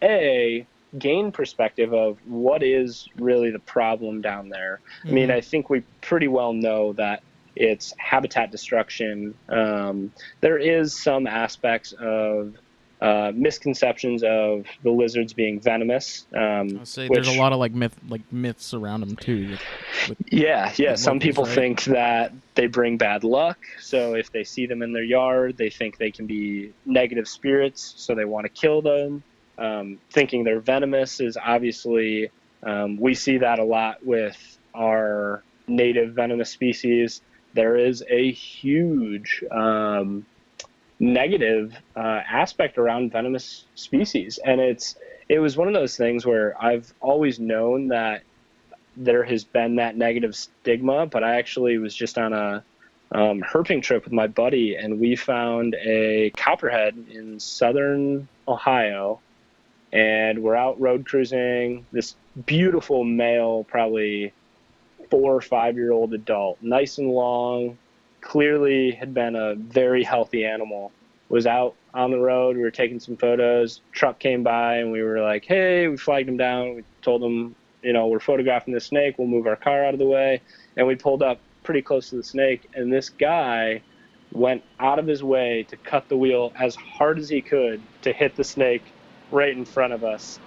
a 0.00 0.64
gain 0.98 1.32
perspective 1.32 1.92
of 1.92 2.18
what 2.26 2.62
is 2.62 3.08
really 3.16 3.50
the 3.50 3.58
problem 3.58 4.20
down 4.20 4.48
there. 4.48 4.80
I 5.04 5.10
mean, 5.10 5.28
Mhm. 5.28 5.34
I 5.34 5.40
think 5.40 5.70
we 5.70 5.82
pretty 6.00 6.28
well 6.28 6.52
know 6.52 6.92
that 6.94 7.22
it's 7.54 7.94
habitat 7.98 8.50
destruction. 8.50 9.34
Um, 9.48 10.12
there 10.40 10.58
is 10.58 10.94
some 10.98 11.26
aspects 11.26 11.92
of 11.98 12.54
uh, 12.98 13.30
misconceptions 13.34 14.22
of 14.22 14.64
the 14.82 14.90
lizards 14.90 15.34
being 15.34 15.60
venomous. 15.60 16.26
Um, 16.34 16.78
I'll 16.78 16.86
say 16.86 17.08
which, 17.08 17.24
there's 17.24 17.36
a 17.36 17.38
lot 17.38 17.52
of 17.52 17.58
like 17.58 17.72
myth 17.72 17.94
like 18.08 18.22
myths 18.32 18.72
around 18.72 19.00
them 19.02 19.16
too. 19.16 19.50
With, 19.50 20.08
with, 20.08 20.32
Yeah, 20.32 20.72
yeah. 20.76 20.94
Some 20.94 21.20
people 21.20 21.44
right? 21.44 21.54
think 21.54 21.84
that 21.84 22.32
they 22.54 22.68
bring 22.68 22.96
bad 22.96 23.22
luck. 23.22 23.58
So 23.80 24.14
if 24.14 24.32
they 24.32 24.44
see 24.44 24.64
them 24.64 24.80
in 24.80 24.94
their 24.94 25.02
yard, 25.02 25.58
they 25.58 25.68
think 25.68 25.98
they 25.98 26.10
can 26.10 26.26
be 26.26 26.72
negative 26.86 27.28
spirits. 27.28 27.92
So 27.98 28.14
they 28.14 28.24
want 28.24 28.44
to 28.46 28.48
kill 28.48 28.80
them. 28.80 29.22
Um, 29.58 29.98
thinking 30.10 30.44
they're 30.44 30.60
venomous 30.60 31.20
is 31.20 31.36
obviously, 31.36 32.30
um, 32.62 32.98
we 32.98 33.14
see 33.14 33.38
that 33.38 33.58
a 33.58 33.64
lot 33.64 34.04
with 34.04 34.58
our 34.74 35.42
native 35.66 36.14
venomous 36.14 36.50
species. 36.50 37.22
There 37.54 37.76
is 37.76 38.04
a 38.08 38.30
huge 38.32 39.42
um, 39.50 40.26
negative 41.00 41.74
uh, 41.96 42.20
aspect 42.28 42.78
around 42.78 43.12
venomous 43.12 43.64
species. 43.74 44.38
And 44.44 44.60
it's, 44.60 44.96
it 45.28 45.38
was 45.38 45.56
one 45.56 45.68
of 45.68 45.74
those 45.74 45.96
things 45.96 46.26
where 46.26 46.54
I've 46.62 46.92
always 47.00 47.40
known 47.40 47.88
that 47.88 48.22
there 48.96 49.24
has 49.24 49.44
been 49.44 49.76
that 49.76 49.96
negative 49.96 50.34
stigma, 50.34 51.06
but 51.06 51.22
I 51.22 51.36
actually 51.36 51.78
was 51.78 51.94
just 51.94 52.18
on 52.18 52.32
a 52.32 52.64
um, 53.12 53.42
herping 53.42 53.82
trip 53.82 54.04
with 54.04 54.12
my 54.12 54.26
buddy, 54.26 54.76
and 54.76 54.98
we 54.98 55.16
found 55.16 55.74
a 55.74 56.30
copperhead 56.36 56.96
in 57.10 57.38
southern 57.38 58.28
Ohio, 58.48 59.20
and 59.92 60.42
we're 60.42 60.56
out 60.56 60.80
road 60.80 61.06
cruising. 61.06 61.86
This 61.92 62.14
beautiful 62.46 63.04
male, 63.04 63.64
probably 63.64 64.32
four 65.10 65.34
or 65.34 65.40
five 65.40 65.76
year 65.76 65.92
old 65.92 66.14
adult, 66.14 66.58
nice 66.60 66.98
and 66.98 67.10
long, 67.10 67.78
clearly 68.20 68.90
had 68.90 69.14
been 69.14 69.36
a 69.36 69.54
very 69.54 70.02
healthy 70.02 70.44
animal. 70.44 70.92
Was 71.28 71.46
out 71.46 71.74
on 71.92 72.12
the 72.12 72.18
road. 72.18 72.56
We 72.56 72.62
were 72.62 72.70
taking 72.70 73.00
some 73.00 73.16
photos. 73.16 73.80
Truck 73.90 74.20
came 74.20 74.44
by, 74.44 74.76
and 74.76 74.92
we 74.92 75.02
were 75.02 75.20
like, 75.20 75.44
"Hey!" 75.44 75.88
We 75.88 75.96
flagged 75.96 76.28
him 76.28 76.36
down. 76.36 76.76
We 76.76 76.84
told 77.02 77.20
him 77.20 77.56
you 77.86 77.92
know, 77.92 78.08
we're 78.08 78.18
photographing 78.18 78.74
the 78.74 78.80
snake. 78.80 79.16
We'll 79.16 79.28
move 79.28 79.46
our 79.46 79.54
car 79.54 79.84
out 79.84 79.94
of 79.94 80.00
the 80.00 80.06
way. 80.06 80.40
And 80.76 80.88
we 80.88 80.96
pulled 80.96 81.22
up 81.22 81.38
pretty 81.62 81.82
close 81.82 82.10
to 82.10 82.16
the 82.16 82.24
snake. 82.24 82.68
And 82.74 82.92
this 82.92 83.10
guy 83.10 83.80
went 84.32 84.64
out 84.80 84.98
of 84.98 85.06
his 85.06 85.22
way 85.22 85.64
to 85.68 85.76
cut 85.76 86.08
the 86.08 86.16
wheel 86.16 86.52
as 86.58 86.74
hard 86.74 87.16
as 87.16 87.28
he 87.28 87.40
could 87.40 87.80
to 88.02 88.12
hit 88.12 88.34
the 88.34 88.42
snake 88.42 88.82
right 89.30 89.56
in 89.56 89.64
front 89.64 89.92
of 89.92 90.04
us. 90.04 90.40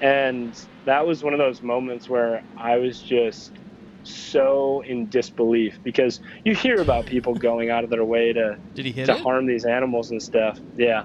And 0.00 0.54
that 0.86 1.06
was 1.06 1.22
one 1.22 1.32
of 1.32 1.38
those 1.38 1.62
moments 1.62 2.08
where 2.08 2.44
I 2.56 2.76
was 2.78 3.00
just 3.00 3.58
so 4.02 4.82
in 4.86 5.08
disbelief 5.08 5.78
because 5.82 6.20
you 6.44 6.54
hear 6.54 6.80
about 6.80 7.06
people 7.06 7.34
going 7.38 7.70
out 7.70 7.84
of 7.84 7.90
their 7.90 8.04
way 8.04 8.32
to, 8.32 8.58
did 8.74 8.86
he 8.86 8.92
hit 8.92 9.06
to 9.06 9.14
it? 9.14 9.18
harm 9.22 9.46
these 9.46 9.64
animals 9.64 10.10
and 10.10 10.22
stuff. 10.22 10.60
Yeah 10.76 11.04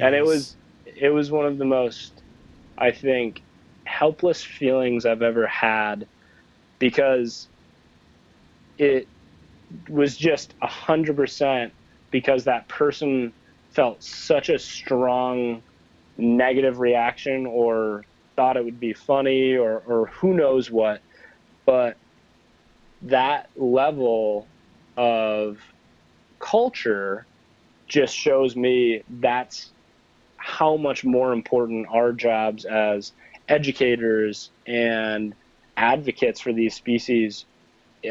and 0.00 0.14
it 0.14 0.22
was 0.24 0.56
it 0.84 1.10
was 1.10 1.30
one 1.30 1.46
of 1.46 1.58
the 1.58 1.64
most 1.64 2.22
i 2.78 2.90
think 2.90 3.42
helpless 3.86 4.42
feelings 4.44 5.06
i've 5.06 5.22
ever 5.22 5.46
had 5.46 6.08
because 6.78 7.48
it 8.78 9.08
was 9.88 10.16
just 10.16 10.54
a 10.62 10.66
hundred 10.66 11.16
percent 11.16 11.72
because 12.10 12.44
that 12.44 12.68
person 12.68 13.32
felt 13.74 14.02
such 14.02 14.48
a 14.48 14.58
strong 14.58 15.62
negative 16.16 16.78
reaction 16.78 17.46
or 17.46 18.04
thought 18.36 18.56
it 18.56 18.64
would 18.64 18.80
be 18.80 18.92
funny 18.92 19.56
or, 19.56 19.82
or 19.86 20.06
who 20.06 20.34
knows 20.34 20.70
what 20.70 21.00
but 21.66 21.96
that 23.02 23.48
level 23.56 24.46
of 24.96 25.58
culture 26.38 27.26
just 27.86 28.16
shows 28.16 28.56
me 28.56 29.02
that's 29.20 29.70
how 30.36 30.76
much 30.76 31.04
more 31.04 31.32
important 31.32 31.86
our 31.90 32.12
jobs 32.12 32.64
as 32.64 33.12
educators 33.48 34.50
and 34.66 35.34
advocates 35.76 36.40
for 36.40 36.52
these 36.52 36.74
species 36.74 37.44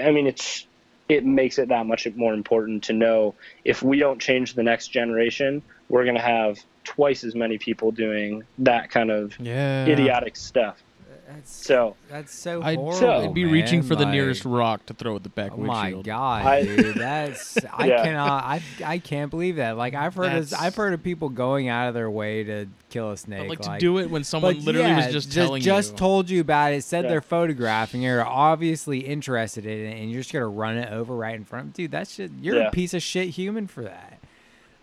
i 0.01 0.11
mean 0.11 0.27
it's 0.27 0.67
it 1.09 1.25
makes 1.25 1.57
it 1.59 1.69
that 1.69 1.85
much 1.85 2.07
more 2.15 2.33
important 2.33 2.83
to 2.83 2.93
know 2.93 3.35
if 3.63 3.83
we 3.83 3.99
don't 3.99 4.19
change 4.19 4.53
the 4.53 4.63
next 4.63 4.87
generation 4.89 5.61
we're 5.89 6.03
going 6.03 6.15
to 6.15 6.21
have 6.21 6.59
twice 6.83 7.23
as 7.23 7.35
many 7.35 7.57
people 7.57 7.91
doing 7.91 8.43
that 8.59 8.89
kind 8.89 9.11
of 9.11 9.37
yeah. 9.39 9.85
idiotic 9.85 10.35
stuff 10.35 10.81
That's 11.27 11.51
so 11.51 11.95
that's 12.09 12.33
so 12.35 12.61
I'd, 12.61 12.77
horrible. 12.77 13.09
I'd 13.29 13.33
be 13.33 13.45
reaching 13.45 13.79
man. 13.79 13.87
for 13.87 13.95
the 13.95 14.05
nearest 14.05 14.43
rock 14.45 14.85
to 14.87 14.93
throw 14.93 15.15
at 15.15 15.23
the 15.23 15.29
back 15.29 15.51
Oh 15.53 15.57
my 15.57 15.91
god, 15.93 16.45
I- 16.45 16.63
dude! 16.63 16.95
That's 16.95 17.57
I 17.73 17.87
Yeah. 17.87 18.03
cannot. 18.03 18.43
I 18.43 18.61
I 18.83 18.97
can't 18.99 19.31
believe 19.31 19.55
that. 19.55 19.77
Like 19.77 19.93
I've 19.95 20.13
heard 20.15 20.33
of, 20.33 20.53
I've 20.53 20.75
heard 20.75 20.93
of 20.93 21.01
people 21.01 21.29
going 21.29 21.69
out 21.69 21.87
of 21.87 21.93
their 21.93 22.11
way 22.11 22.43
to 22.43 22.67
kill 22.89 23.11
a 23.11 23.17
snake. 23.17 23.47
But 23.47 23.65
like, 23.65 23.79
to 23.79 23.79
do 23.79 23.97
it 23.99 24.09
when 24.11 24.23
someone 24.25 24.55
but 24.55 24.63
literally 24.63 24.89
yeah, 24.89 24.97
was 25.05 25.13
just, 25.13 25.31
telling 25.31 25.61
just 25.61 25.91
you. 25.93 25.97
told 25.97 26.29
you 26.29 26.41
about 26.41 26.73
it, 26.73 26.83
said 26.83 27.05
Yeah. 27.05 27.11
they're 27.11 27.21
photographing 27.21 28.01
You're 28.01 28.25
obviously 28.25 28.99
interested 28.99 29.65
in 29.65 29.79
it, 29.79 29.99
and 30.01 30.11
you're 30.11 30.19
just 30.21 30.33
gonna 30.33 30.47
run 30.47 30.77
it 30.77 30.91
over 30.91 31.15
right 31.15 31.35
in 31.35 31.45
front 31.45 31.67
of 31.69 31.73
dude. 31.73 31.91
That's 31.91 32.17
just 32.17 32.33
you're 32.41 32.57
Yeah. 32.57 32.67
a 32.67 32.71
piece 32.71 32.93
of 32.93 33.01
shit 33.01 33.29
human 33.29 33.67
for 33.67 33.83
that. 33.83 34.19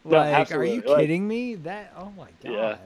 No, 0.05 0.17
Like, 0.19 0.27
are 0.27 0.31
you 0.31 0.35
absolutely. 0.37 0.81
Like- 0.93 1.01
kidding 1.03 1.29
me? 1.29 1.55
That 1.57 1.93
oh 1.99 2.13
my 2.17 2.29
god. 2.43 2.53
Yeah. 2.53 2.77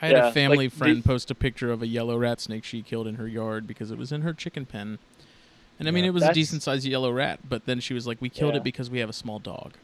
I 0.00 0.06
had 0.08 0.16
Yeah, 0.16 0.28
a 0.28 0.32
family 0.32 0.66
like, 0.66 0.72
friend 0.72 0.98
the- 1.02 1.06
post 1.06 1.30
a 1.30 1.34
picture 1.34 1.70
of 1.70 1.82
a 1.82 1.86
yellow 1.86 2.16
rat 2.18 2.40
snake 2.40 2.64
she 2.64 2.82
killed 2.82 3.06
in 3.06 3.14
her 3.16 3.28
yard 3.28 3.66
because 3.66 3.90
it 3.90 3.98
was 3.98 4.10
in 4.10 4.22
her 4.22 4.32
chicken 4.32 4.66
pen. 4.66 4.98
And 5.78 5.86
I 5.88 5.90
mean, 5.90 6.04
Yeah. 6.04 6.10
it 6.10 6.14
was 6.14 6.22
a 6.24 6.32
decent 6.32 6.62
sized 6.62 6.84
yellow 6.86 7.12
rat, 7.12 7.40
but 7.48 7.66
then 7.66 7.80
she 7.80 7.94
was 7.94 8.06
like, 8.06 8.20
"We 8.20 8.28
killed 8.28 8.54
Yeah. 8.54 8.58
it 8.58 8.64
because 8.64 8.90
we 8.90 8.98
have 9.00 9.08
a 9.08 9.12
small 9.14 9.38
dog." 9.38 9.74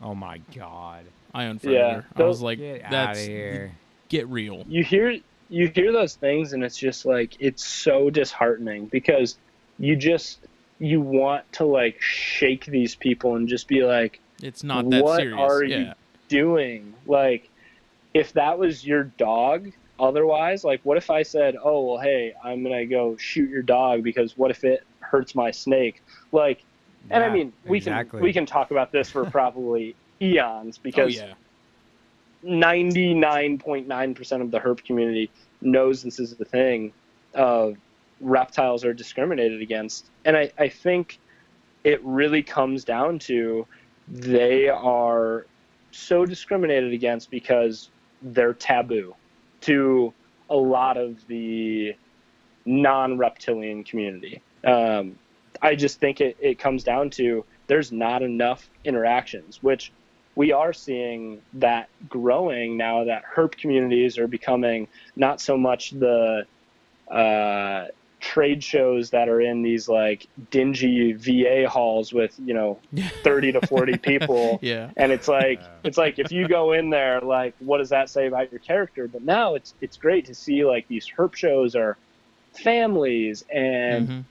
Oh 0.00 0.14
my 0.14 0.40
god. 0.54 1.04
I 1.34 1.44
unfriended 1.44 1.80
Yeah, 1.80 1.94
her. 2.02 2.04
I 2.16 2.22
was 2.26 2.42
like, 2.42 2.58
Get 2.58 2.84
out 2.84 2.90
"That's 2.90 3.20
of 3.20 3.26
here. 3.26 3.72
get 4.08 4.26
real." 4.28 4.64
you 4.68 4.84
hear 4.84 5.18
you 5.48 5.68
hear 5.74 5.92
those 5.92 6.14
things 6.14 6.52
and 6.54 6.62
it's 6.64 6.76
just 6.78 7.04
like 7.06 7.34
it's 7.40 7.64
so 7.64 8.10
disheartening 8.10 8.86
because 8.86 9.36
you 9.78 9.96
just 9.96 10.38
you 10.78 11.00
want 11.00 11.50
to 11.52 11.64
like 11.64 12.00
shake 12.00 12.64
these 12.66 12.94
people 12.94 13.36
and 13.36 13.48
just 13.48 13.68
be 13.68 13.84
like 13.84 14.18
It's 14.42 14.64
not 14.64 14.88
that 14.90 15.04
what 15.04 15.16
serious. 15.18 15.38
What 15.38 15.50
are 15.50 15.64
yeah. 15.64 15.78
you 15.78 15.92
doing 16.32 16.94
like 17.06 17.50
if 18.14 18.32
that 18.32 18.58
was 18.58 18.86
your 18.86 19.04
dog 19.04 19.70
otherwise 20.00 20.64
like 20.64 20.80
what 20.82 20.96
if 20.96 21.10
i 21.10 21.22
said 21.22 21.56
oh 21.62 21.82
well 21.82 21.98
hey 21.98 22.32
i'm 22.42 22.62
gonna 22.62 22.86
go 22.86 23.14
shoot 23.18 23.50
your 23.50 23.60
dog 23.60 24.02
because 24.02 24.34
what 24.38 24.50
if 24.50 24.64
it 24.64 24.82
hurts 25.00 25.34
my 25.34 25.50
snake 25.50 26.02
like 26.32 26.64
and 27.10 27.22
i 27.22 27.28
mean 27.28 27.52
we 27.66 27.76
exactly. 27.76 28.18
can 28.18 28.24
we 28.24 28.32
can 28.32 28.46
talk 28.46 28.70
about 28.70 28.90
this 28.92 29.10
for 29.10 29.24
probably 29.30 29.94
eons 30.22 30.78
Oh 30.78 30.80
because 30.82 31.16
yeah. 31.16 31.34
99.9% 32.44 34.40
of 34.40 34.50
the 34.50 34.58
herp 34.58 34.82
community 34.84 35.30
knows 35.60 36.02
this 36.02 36.18
is 36.18 36.34
the 36.34 36.44
thing 36.44 36.92
of 37.34 37.76
reptiles 38.20 38.84
are 38.86 38.94
discriminated 38.94 39.60
against 39.60 40.06
and 40.24 40.34
I, 40.36 40.50
I 40.58 40.68
think 40.68 41.18
it 41.84 42.02
really 42.02 42.42
comes 42.42 42.84
down 42.84 43.18
to 43.20 43.66
they 44.08 44.68
are 44.68 45.46
so 45.90 46.24
discriminated 46.24 46.92
against 46.92 47.30
because 47.30 47.90
they're 48.22 48.54
taboo 48.54 49.14
to 49.62 50.12
a 50.50 50.56
lot 50.56 50.96
of 50.96 51.26
the 51.28 51.94
non-reptilian 52.64 53.84
community. 53.84 54.42
Um, 54.64 55.18
i 55.60 55.74
just 55.74 56.00
think 56.00 56.20
it, 56.20 56.36
it 56.40 56.58
comes 56.58 56.84
down 56.84 57.10
to 57.10 57.44
there's 57.66 57.92
not 57.92 58.22
enough 58.22 58.68
interactions 58.84 59.62
which 59.62 59.92
we 60.34 60.50
are 60.52 60.72
seeing 60.72 61.42
that 61.54 61.88
growing 62.08 62.76
now 62.76 63.04
that 63.04 63.22
herp 63.34 63.56
communities 63.56 64.18
are 64.18 64.26
becoming 64.26 64.88
not 65.16 65.40
so 65.40 65.56
much 65.56 65.90
the 65.90 66.44
uh, 67.10 67.86
trade 68.22 68.62
shows 68.62 69.10
that 69.10 69.28
are 69.28 69.40
in 69.40 69.62
these 69.62 69.88
like 69.88 70.26
dingy 70.50 71.12
VA 71.12 71.68
halls 71.68 72.12
with 72.12 72.32
you 72.38 72.54
know 72.54 72.80
30 73.24 73.52
to 73.52 73.60
40 73.66 73.98
people 73.98 74.60
Yeah. 74.62 74.90
and 74.96 75.10
it's 75.10 75.26
like 75.26 75.60
it's 75.82 75.98
like 75.98 76.20
if 76.20 76.30
you 76.30 76.46
go 76.46 76.72
in 76.72 76.88
there 76.88 77.20
like 77.20 77.54
what 77.58 77.78
does 77.78 77.88
that 77.90 78.08
say 78.08 78.28
about 78.28 78.52
your 78.52 78.60
character 78.60 79.08
but 79.08 79.22
now 79.22 79.56
it's 79.56 79.74
it's 79.80 79.96
great 79.96 80.24
to 80.26 80.34
see 80.36 80.64
like 80.64 80.86
these 80.86 81.06
herp 81.18 81.34
shows 81.34 81.74
are 81.74 81.98
families 82.62 83.42
and 83.52 84.08
Mhm. 84.08 84.24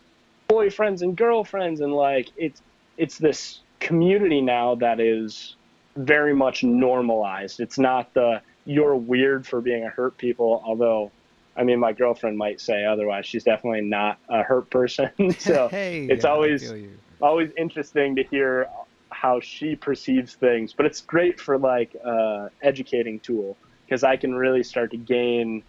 boyfriends 0.49 1.01
and 1.01 1.17
girlfriends 1.17 1.81
and 1.81 1.93
like 1.93 2.29
it's 2.37 2.61
it's 2.97 3.17
this 3.17 3.59
community 3.81 4.41
now 4.41 4.75
that 4.75 5.01
is 5.01 5.57
very 5.97 6.33
much 6.33 6.63
normalized 6.63 7.59
it's 7.59 7.77
not 7.77 8.13
the 8.13 8.41
you're 8.63 8.95
weird 8.95 9.45
for 9.45 9.59
being 9.59 9.83
a 9.83 9.89
hurt 9.89 10.17
people 10.17 10.61
although 10.65 11.11
i 11.55 11.63
mean 11.63 11.79
my 11.79 11.93
girlfriend 11.93 12.37
might 12.37 12.59
say 12.61 12.85
otherwise. 12.85 13.25
She's 13.25 13.43
definitely 13.43 13.81
not 13.81 14.17
a 14.29 14.43
hurt 14.43 14.69
person. 14.69 15.09
So 15.39 15.67
hey, 15.71 16.05
it's 16.09 16.23
yeah, 16.23 16.29
always- 16.31 16.73
always 17.21 17.51
interesting 17.57 18.15
to 18.15 18.23
hear 18.23 18.67
how 19.11 19.39
she 19.39 19.75
perceives 19.75 20.33
things 20.35 20.73
but 20.73 20.85
it's 20.87 21.01
great 21.01 21.39
for 21.39 21.57
like 21.59 21.95
uh, 22.03 22.47
educating 22.63 23.19
tool 23.19 23.55
because 23.85 24.03
i 24.03 24.15
can 24.15 24.33
really 24.33 24.63
start 24.63 24.89
to 24.91 24.97
gain 24.97 25.61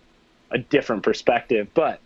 a 0.52 0.58
different 0.58 1.02
perspective. 1.02 1.68
But 1.74 2.00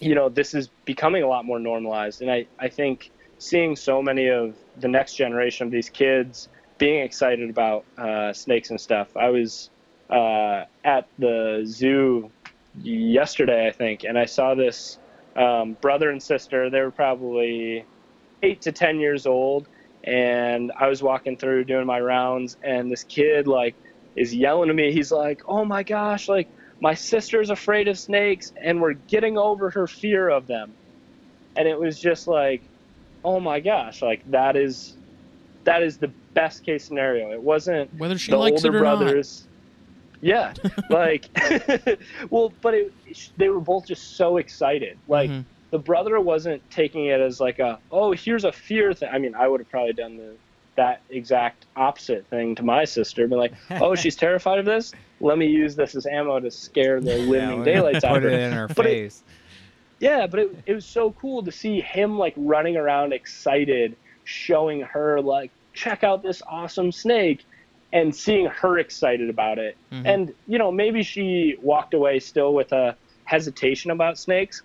you 0.00 0.14
know 0.14 0.28
this 0.28 0.52
is 0.52 0.68
becoming 0.84 1.22
a 1.22 1.28
lot 1.28 1.44
more 1.44 1.60
normalized 1.60 2.20
and 2.20 2.30
i, 2.30 2.44
I 2.58 2.68
think 2.68 3.10
seeing 3.38 3.76
so 3.76 4.02
many 4.02 4.28
of 4.28 4.56
the 4.80 4.88
next 4.88 5.14
generation 5.14 5.66
of 5.66 5.70
these 5.72 5.88
kids 5.88 6.48
being 6.78 7.02
excited 7.02 7.48
about 7.48 7.84
uh, 7.96 8.32
snakes 8.32 8.70
and 8.70 8.80
stuff. 8.80 9.16
I 9.16 9.28
was 9.30 9.70
uh, 10.10 10.64
at 10.84 11.08
the 11.18 11.62
zoo 11.66 12.30
yesterday 12.82 13.66
i 13.66 13.72
think 13.72 14.04
and 14.04 14.18
i 14.18 14.24
saw 14.24 14.54
this 14.54 14.98
um, 15.36 15.76
brother 15.82 16.10
and 16.10 16.22
sister 16.22 16.70
they 16.70 16.80
were 16.80 16.90
probably 16.90 17.84
eight 18.42 18.62
to 18.62 18.72
ten 18.72 19.00
years 19.00 19.26
old 19.26 19.68
and 20.04 20.72
i 20.78 20.88
was 20.88 21.02
walking 21.02 21.36
through 21.36 21.64
doing 21.64 21.86
my 21.86 22.00
rounds 22.00 22.56
and 22.62 22.90
this 22.90 23.04
kid 23.04 23.46
like 23.46 23.74
is 24.16 24.34
yelling 24.34 24.70
at 24.70 24.76
me. 24.76 24.92
He's 24.92 25.12
like 25.12 25.42
oh 25.46 25.64
my 25.64 25.82
gosh 25.82 26.28
like 26.28 26.48
my 26.80 26.94
sister's 26.94 27.50
afraid 27.50 27.88
of 27.88 27.98
snakes 27.98 28.52
and 28.62 28.80
we're 28.80 28.94
getting 28.94 29.38
over 29.38 29.70
her 29.70 29.86
fear 29.86 30.28
of 30.28 30.46
them. 30.46 30.72
And 31.56 31.68
it 31.68 31.78
was 31.78 32.00
just 32.00 32.26
like 32.26 32.62
oh 33.24 33.40
my 33.40 33.60
gosh 33.60 34.02
like 34.02 34.22
that 34.30 34.56
is 34.56 34.96
that 35.64 35.82
is 35.82 35.98
the 35.98 36.12
best 36.34 36.64
case 36.64 36.84
scenario. 36.84 37.30
It 37.32 37.42
wasn't 37.42 37.92
Whether 37.94 38.18
she 38.18 38.30
the 38.30 38.38
likes 38.38 38.64
older 38.64 38.76
it 38.76 38.80
or 38.80 38.82
brothers 38.82 39.46
yeah 40.20 40.52
like 40.90 41.28
well 42.30 42.52
but 42.62 42.74
it, 42.74 42.92
they 43.36 43.48
were 43.48 43.60
both 43.60 43.86
just 43.86 44.16
so 44.16 44.36
excited. 44.38 44.98
Like 45.06 45.30
Mhm. 45.30 45.44
the 45.70 45.78
brother 45.78 46.18
wasn't 46.20 46.62
taking 46.70 47.06
it 47.06 47.20
as 47.20 47.40
like 47.40 47.58
a 47.58 47.78
oh 47.90 48.12
here's 48.12 48.44
a 48.44 48.52
fear 48.52 48.92
thing. 48.94 49.08
I 49.12 49.18
mean 49.18 49.34
i 49.34 49.46
would 49.48 49.60
have 49.60 49.68
probably 49.70 49.92
done 49.92 50.16
the 50.16 50.36
that 50.76 51.02
exact 51.08 51.66
opposite 51.76 52.26
thing 52.28 52.54
to 52.54 52.62
my 52.62 52.84
sister 52.84 53.26
been 53.28 53.38
like 53.38 53.54
oh 53.70 53.94
she's 54.02 54.16
terrified 54.16 54.58
of 54.58 54.64
this? 54.66 54.92
Let 55.20 55.38
me 55.38 55.46
use 55.46 55.74
this 55.76 55.94
as 55.94 56.06
ammo 56.06 56.38
to 56.40 56.50
scare 56.50 57.00
the 57.00 57.16
living 57.32 57.58
we're 57.58 57.64
daylights 57.64 58.04
out 58.04 58.16
of 58.16 58.22
Put 58.22 58.32
her. 58.32 58.38
it 58.38 58.42
in 58.42 58.52
her 58.52 58.68
But 58.68 58.86
it- 58.86 59.22
yeah, 59.98 60.26
but 60.26 60.40
it, 60.40 60.50
it 60.66 60.74
was 60.74 60.84
so 60.86 61.12
cool 61.12 61.42
to 61.44 61.50
see 61.50 61.80
him 61.80 62.18
like 62.18 62.34
running 62.36 62.76
around 62.76 63.14
excited, 63.14 63.96
showing 64.24 64.82
her 64.82 65.22
like, 65.22 65.52
check 65.72 66.04
out 66.04 66.22
this 66.22 66.42
awesome 66.50 66.92
snake, 66.92 67.46
and 67.92 68.14
seeing 68.14 68.46
her 68.46 68.78
excited 68.78 69.30
about 69.30 69.58
it. 69.58 69.76
Mhm. 69.92 70.06
And 70.06 70.34
you 70.46 70.58
know, 70.58 70.70
maybe 70.72 71.02
she 71.02 71.56
walked 71.62 71.94
away 71.94 72.18
still 72.18 72.54
with 72.54 72.72
a 72.72 72.96
hesitation 73.24 73.90
about 73.90 74.18
snakes, 74.18 74.62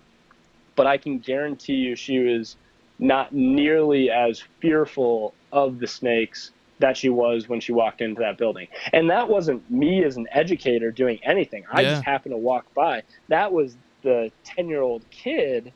but 0.76 0.86
I 0.86 0.96
can 0.96 1.18
guarantee 1.18 1.74
you 1.74 1.96
she 1.96 2.18
was 2.18 2.56
not 2.98 3.32
nearly 3.32 4.10
as 4.10 4.42
fearful 4.60 5.34
of 5.50 5.80
the 5.80 5.86
snakes 5.86 6.52
that 6.78 6.96
she 6.96 7.08
was 7.08 7.48
when 7.48 7.60
she 7.60 7.72
walked 7.72 8.00
into 8.00 8.20
that 8.20 8.38
building. 8.38 8.66
And 8.92 9.08
that 9.10 9.28
wasn't 9.28 9.68
me 9.70 10.04
as 10.04 10.16
an 10.16 10.26
educator 10.32 10.90
doing 10.90 11.18
anything. 11.24 11.64
I 11.70 11.82
Yeah. 11.82 11.90
just 11.90 12.04
happened 12.04 12.32
to 12.32 12.38
walk 12.38 12.72
by. 12.74 13.02
That 13.28 13.52
was 13.52 13.76
the 14.02 14.32
10 14.44 14.68
year 14.68 14.82
old 14.82 15.04
kid 15.10 15.72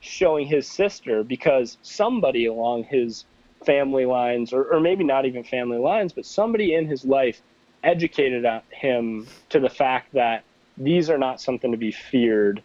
showing 0.00 0.46
his 0.46 0.70
sister 0.70 1.22
because 1.24 1.76
somebody 1.82 2.46
along 2.46 2.84
his 2.84 3.24
family 3.64 4.06
lines, 4.06 4.52
or, 4.52 4.64
or 4.72 4.80
maybe 4.80 5.04
not 5.04 5.26
even 5.26 5.44
family 5.44 5.78
lines, 5.78 6.12
but 6.12 6.24
somebody 6.24 6.74
in 6.74 6.86
his 6.86 7.04
life 7.04 7.40
educated 7.82 8.44
him 8.72 9.26
to 9.50 9.60
the 9.60 9.68
fact 9.68 10.08
that 10.12 10.44
these 10.76 11.10
are 11.10 11.18
not 11.18 11.40
something 11.40 11.72
to 11.72 11.78
be 11.78 11.92
feared, 11.92 12.62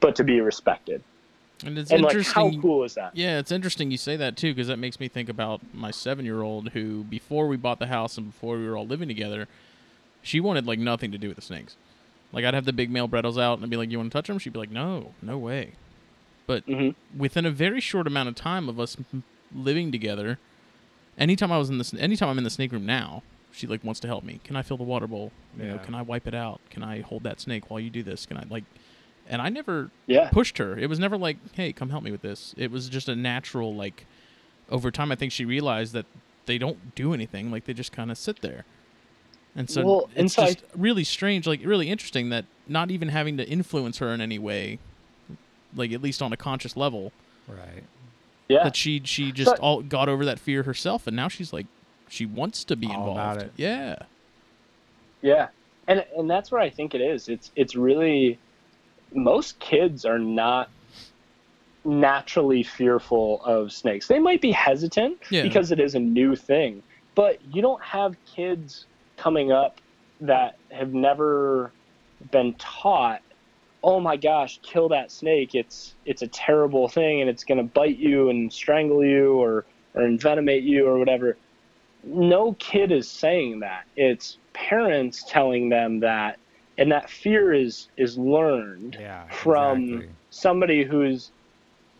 but 0.00 0.16
to 0.16 0.24
be 0.24 0.40
respected. 0.40 1.02
And 1.64 1.78
it's 1.78 1.90
and 1.90 2.02
like, 2.02 2.12
interesting. 2.12 2.54
how 2.54 2.60
cool 2.60 2.84
is 2.84 2.94
that? 2.94 3.10
Yeah, 3.14 3.38
it's 3.38 3.50
interesting 3.50 3.90
you 3.90 3.96
say 3.96 4.16
that 4.16 4.36
too, 4.36 4.54
because 4.54 4.68
that 4.68 4.78
makes 4.78 5.00
me 5.00 5.08
think 5.08 5.28
about 5.28 5.60
my 5.72 5.90
seven-year-old 5.90 6.70
who, 6.70 7.04
before 7.04 7.48
we 7.48 7.56
bought 7.56 7.78
the 7.78 7.86
house 7.86 8.16
and 8.16 8.30
before 8.30 8.58
we 8.58 8.66
were 8.66 8.76
all 8.76 8.86
living 8.86 9.08
together, 9.08 9.48
she 10.22 10.40
wanted 10.40 10.66
like 10.66 10.78
nothing 10.78 11.10
to 11.12 11.18
do 11.18 11.28
with 11.28 11.36
the 11.36 11.42
snakes. 11.42 11.76
Like 12.32 12.44
I'd 12.44 12.54
have 12.54 12.66
the 12.66 12.72
big 12.72 12.90
male 12.90 13.08
Bredl's 13.08 13.38
out 13.38 13.54
and 13.54 13.64
I'd 13.64 13.70
be 13.70 13.76
like, 13.76 13.90
"You 13.90 13.98
want 13.98 14.12
to 14.12 14.16
touch 14.16 14.28
them?" 14.28 14.38
She'd 14.38 14.52
be 14.52 14.58
like, 14.58 14.70
"No, 14.70 15.14
no 15.22 15.38
way." 15.38 15.72
But 16.46 16.66
Mhm. 16.66 16.94
within 17.16 17.46
a 17.46 17.50
very 17.50 17.80
short 17.80 18.06
amount 18.06 18.28
of 18.28 18.34
time 18.34 18.68
of 18.68 18.78
us 18.78 18.96
living 19.54 19.90
together, 19.92 20.38
anytime 21.18 21.50
I 21.52 21.58
was 21.58 21.70
in 21.70 21.78
this, 21.78 21.92
anytime 21.94 22.28
I'm 22.28 22.38
in 22.38 22.44
the 22.44 22.50
snake 22.50 22.72
room 22.72 22.86
now, 22.86 23.22
she 23.52 23.66
like 23.66 23.82
wants 23.84 24.00
to 24.00 24.06
help 24.08 24.24
me. 24.24 24.40
Can 24.44 24.56
I 24.56 24.62
fill 24.62 24.76
the 24.76 24.84
water 24.84 25.06
bowl? 25.06 25.32
You 25.58 25.64
know, 25.64 25.78
can 25.78 25.94
I 25.94 26.02
wipe 26.02 26.26
it 26.26 26.34
out? 26.34 26.60
Can 26.70 26.82
I 26.82 27.00
hold 27.00 27.22
that 27.24 27.40
snake 27.40 27.70
while 27.70 27.80
you 27.80 27.90
do 27.90 28.02
this? 28.02 28.26
Can 28.26 28.36
I 28.36 28.44
like? 28.48 28.64
And 29.28 29.42
I 29.42 29.48
never 29.48 29.90
Yeah. 30.06 30.30
pushed 30.30 30.58
her. 30.58 30.78
It 30.78 30.88
was 30.88 30.98
never 30.98 31.16
like, 31.18 31.36
"Hey, 31.54 31.72
come 31.72 31.90
help 31.90 32.02
me 32.02 32.10
with 32.10 32.22
this." 32.22 32.54
It 32.56 32.70
was 32.70 32.88
just 32.88 33.08
a 33.08 33.16
natural 33.16 33.74
like. 33.74 34.06
Over 34.70 34.90
time, 34.90 35.10
I 35.10 35.14
think 35.14 35.32
she 35.32 35.46
realized 35.46 35.94
that 35.94 36.04
they 36.44 36.58
don't 36.58 36.94
do 36.94 37.14
anything. 37.14 37.50
Like 37.50 37.64
they 37.64 37.72
just 37.72 37.90
kind 37.90 38.10
of 38.10 38.18
sit 38.18 38.42
there. 38.42 38.66
And 39.56 39.68
so 39.70 39.82
Well, 39.84 40.10
it's 40.14 40.34
so 40.34 40.42
I- 40.42 40.46
just 40.52 40.62
really 40.76 41.04
strange, 41.04 41.46
like 41.46 41.64
really 41.64 41.88
interesting 41.90 42.28
that 42.28 42.44
not 42.66 42.90
even 42.90 43.08
having 43.08 43.38
to 43.38 43.48
influence 43.48 43.96
her 43.98 44.12
in 44.12 44.20
any 44.20 44.38
way, 44.38 44.78
like 45.74 45.90
at 45.92 46.02
least 46.02 46.20
on 46.20 46.32
a 46.34 46.36
conscious 46.36 46.76
level, 46.76 47.12
Right. 47.48 47.82
Yeah. 48.48 48.64
that 48.64 48.76
she 48.76 49.02
she 49.04 49.30
just 49.32 49.56
So- 49.56 49.62
all 49.62 49.82
got 49.82 50.08
over 50.08 50.24
that 50.24 50.38
fear 50.38 50.62
herself, 50.62 51.06
and 51.06 51.14
now 51.14 51.28
she's 51.28 51.52
like, 51.52 51.66
she 52.08 52.24
wants 52.24 52.64
to 52.64 52.76
be 52.76 52.86
All 52.86 52.92
involved. 53.10 53.18
about 53.18 53.42
it. 53.42 53.52
Yeah, 53.56 53.96
Yeah, 55.20 55.48
and 55.86 56.04
and 56.16 56.30
that's 56.30 56.50
where 56.50 56.60
I 56.60 56.70
think 56.70 56.94
it 56.94 57.00
is. 57.02 57.28
It's 57.28 57.50
it's 57.56 57.74
really 57.76 58.38
most 59.12 59.58
kids 59.58 60.04
are 60.04 60.18
not 60.18 60.70
naturally 61.84 62.62
fearful 62.62 63.40
of 63.44 63.72
snakes. 63.72 64.06
They 64.08 64.18
might 64.18 64.40
be 64.40 64.50
hesitant 64.52 65.18
Yeah. 65.30 65.42
because 65.42 65.70
it 65.72 65.80
is 65.80 65.94
a 65.94 66.00
new 66.00 66.36
thing, 66.36 66.82
but 67.14 67.38
you 67.52 67.62
don't 67.62 67.82
have 67.82 68.16
kids 68.26 68.86
coming 69.16 69.52
up 69.52 69.80
that 70.20 70.56
have 70.70 70.92
never 70.92 71.70
been 72.30 72.54
taught 72.54 73.22
oh 73.82 74.00
my 74.00 74.16
gosh 74.16 74.58
kill 74.62 74.88
that 74.88 75.10
snake 75.10 75.54
it's 75.54 75.94
it's 76.04 76.22
a 76.22 76.26
terrible 76.28 76.88
thing 76.88 77.20
and 77.20 77.30
it's 77.30 77.44
going 77.44 77.58
to 77.58 77.64
bite 77.64 77.98
you 77.98 78.28
and 78.30 78.52
strangle 78.52 79.04
you 79.04 79.34
or 79.34 79.64
or 79.94 80.02
envenomate 80.02 80.62
you 80.64 80.86
or 80.86 80.98
whatever 80.98 81.36
no 82.04 82.52
kid 82.54 82.92
is 82.92 83.10
saying 83.10 83.60
that. 83.60 83.84
It's 83.96 84.38
parents 84.52 85.24
telling 85.28 85.68
them 85.68 86.00
that, 86.00 86.38
and 86.76 86.92
that 86.92 87.10
fear 87.10 87.52
is 87.52 87.88
is 87.96 88.16
learned 88.16 88.96
Yeah. 89.00 89.26
from 89.28 89.82
exactly. 89.84 90.08
somebody 90.30 90.84
who's 90.84 91.32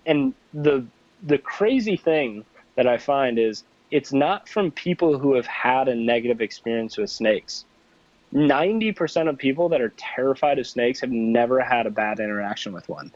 and 0.06 0.34
the 0.54 0.86
the 1.22 1.38
crazy 1.38 1.96
thing 1.96 2.44
that 2.76 2.86
I 2.86 2.96
find 2.96 3.38
is 3.38 3.64
it's 3.90 4.12
not 4.12 4.48
from 4.48 4.70
people 4.70 5.18
who 5.18 5.34
have 5.34 5.46
had 5.46 5.88
a 5.88 5.94
negative 5.94 6.40
experience 6.40 6.96
with 6.96 7.10
snakes. 7.10 7.64
90% 8.32 9.28
of 9.28 9.38
people 9.38 9.68
that 9.70 9.80
are 9.80 9.92
terrified 9.96 10.58
of 10.58 10.66
snakes 10.66 11.00
have 11.00 11.10
never 11.10 11.60
had 11.60 11.86
a 11.86 11.90
bad 11.90 12.20
interaction 12.20 12.72
with 12.72 12.88
one. 12.88 13.12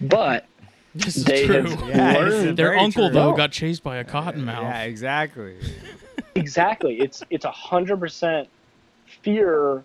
But 0.00 0.46
This 0.94 1.16
is 1.16 1.24
They 1.24 1.46
true. 1.46 1.62
have 1.70 1.88
Yeah, 1.88 2.12
it's 2.12 2.30
learned 2.44 2.56
Their 2.58 2.76
uncle 2.78 3.08
true. 3.08 3.14
though 3.14 3.32
got 3.32 3.50
chased 3.50 3.82
by 3.82 3.96
a 3.96 4.04
cottonmouth. 4.04 4.62
Yeah, 4.62 4.82
exactly. 4.82 5.56
exactly 6.34 6.98
it's 7.00 7.22
it's 7.28 7.44
a 7.44 7.50
hundred 7.50 7.98
percent 8.00 8.48
fear 9.22 9.84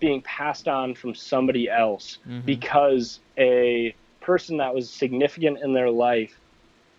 being 0.00 0.20
passed 0.22 0.66
on 0.66 0.92
from 0.94 1.14
somebody 1.14 1.68
else 1.70 2.18
Mhm. 2.28 2.44
because 2.44 3.20
a 3.38 3.94
person 4.20 4.56
that 4.56 4.74
was 4.74 4.90
significant 4.90 5.58
in 5.62 5.72
their 5.72 5.90
life 5.90 6.34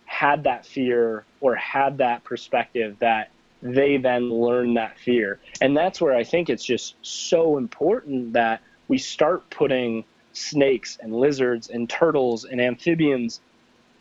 had 0.06 0.44
that 0.44 0.64
fear 0.64 1.24
or 1.40 1.54
had 1.56 1.98
that 1.98 2.24
perspective 2.24 2.96
that 3.00 3.30
they 3.74 3.96
then 3.96 4.28
learn 4.30 4.74
that 4.74 4.98
fear 4.98 5.38
and 5.60 5.76
that's 5.76 6.00
where 6.00 6.14
i 6.14 6.22
think 6.24 6.48
it's 6.48 6.64
just 6.64 6.94
so 7.02 7.58
important 7.58 8.32
that 8.32 8.60
we 8.88 8.98
start 8.98 9.48
putting 9.50 10.04
snakes 10.32 10.98
and 11.00 11.14
lizards 11.14 11.68
and 11.68 11.88
turtles 11.88 12.44
and 12.44 12.60
amphibians 12.60 13.40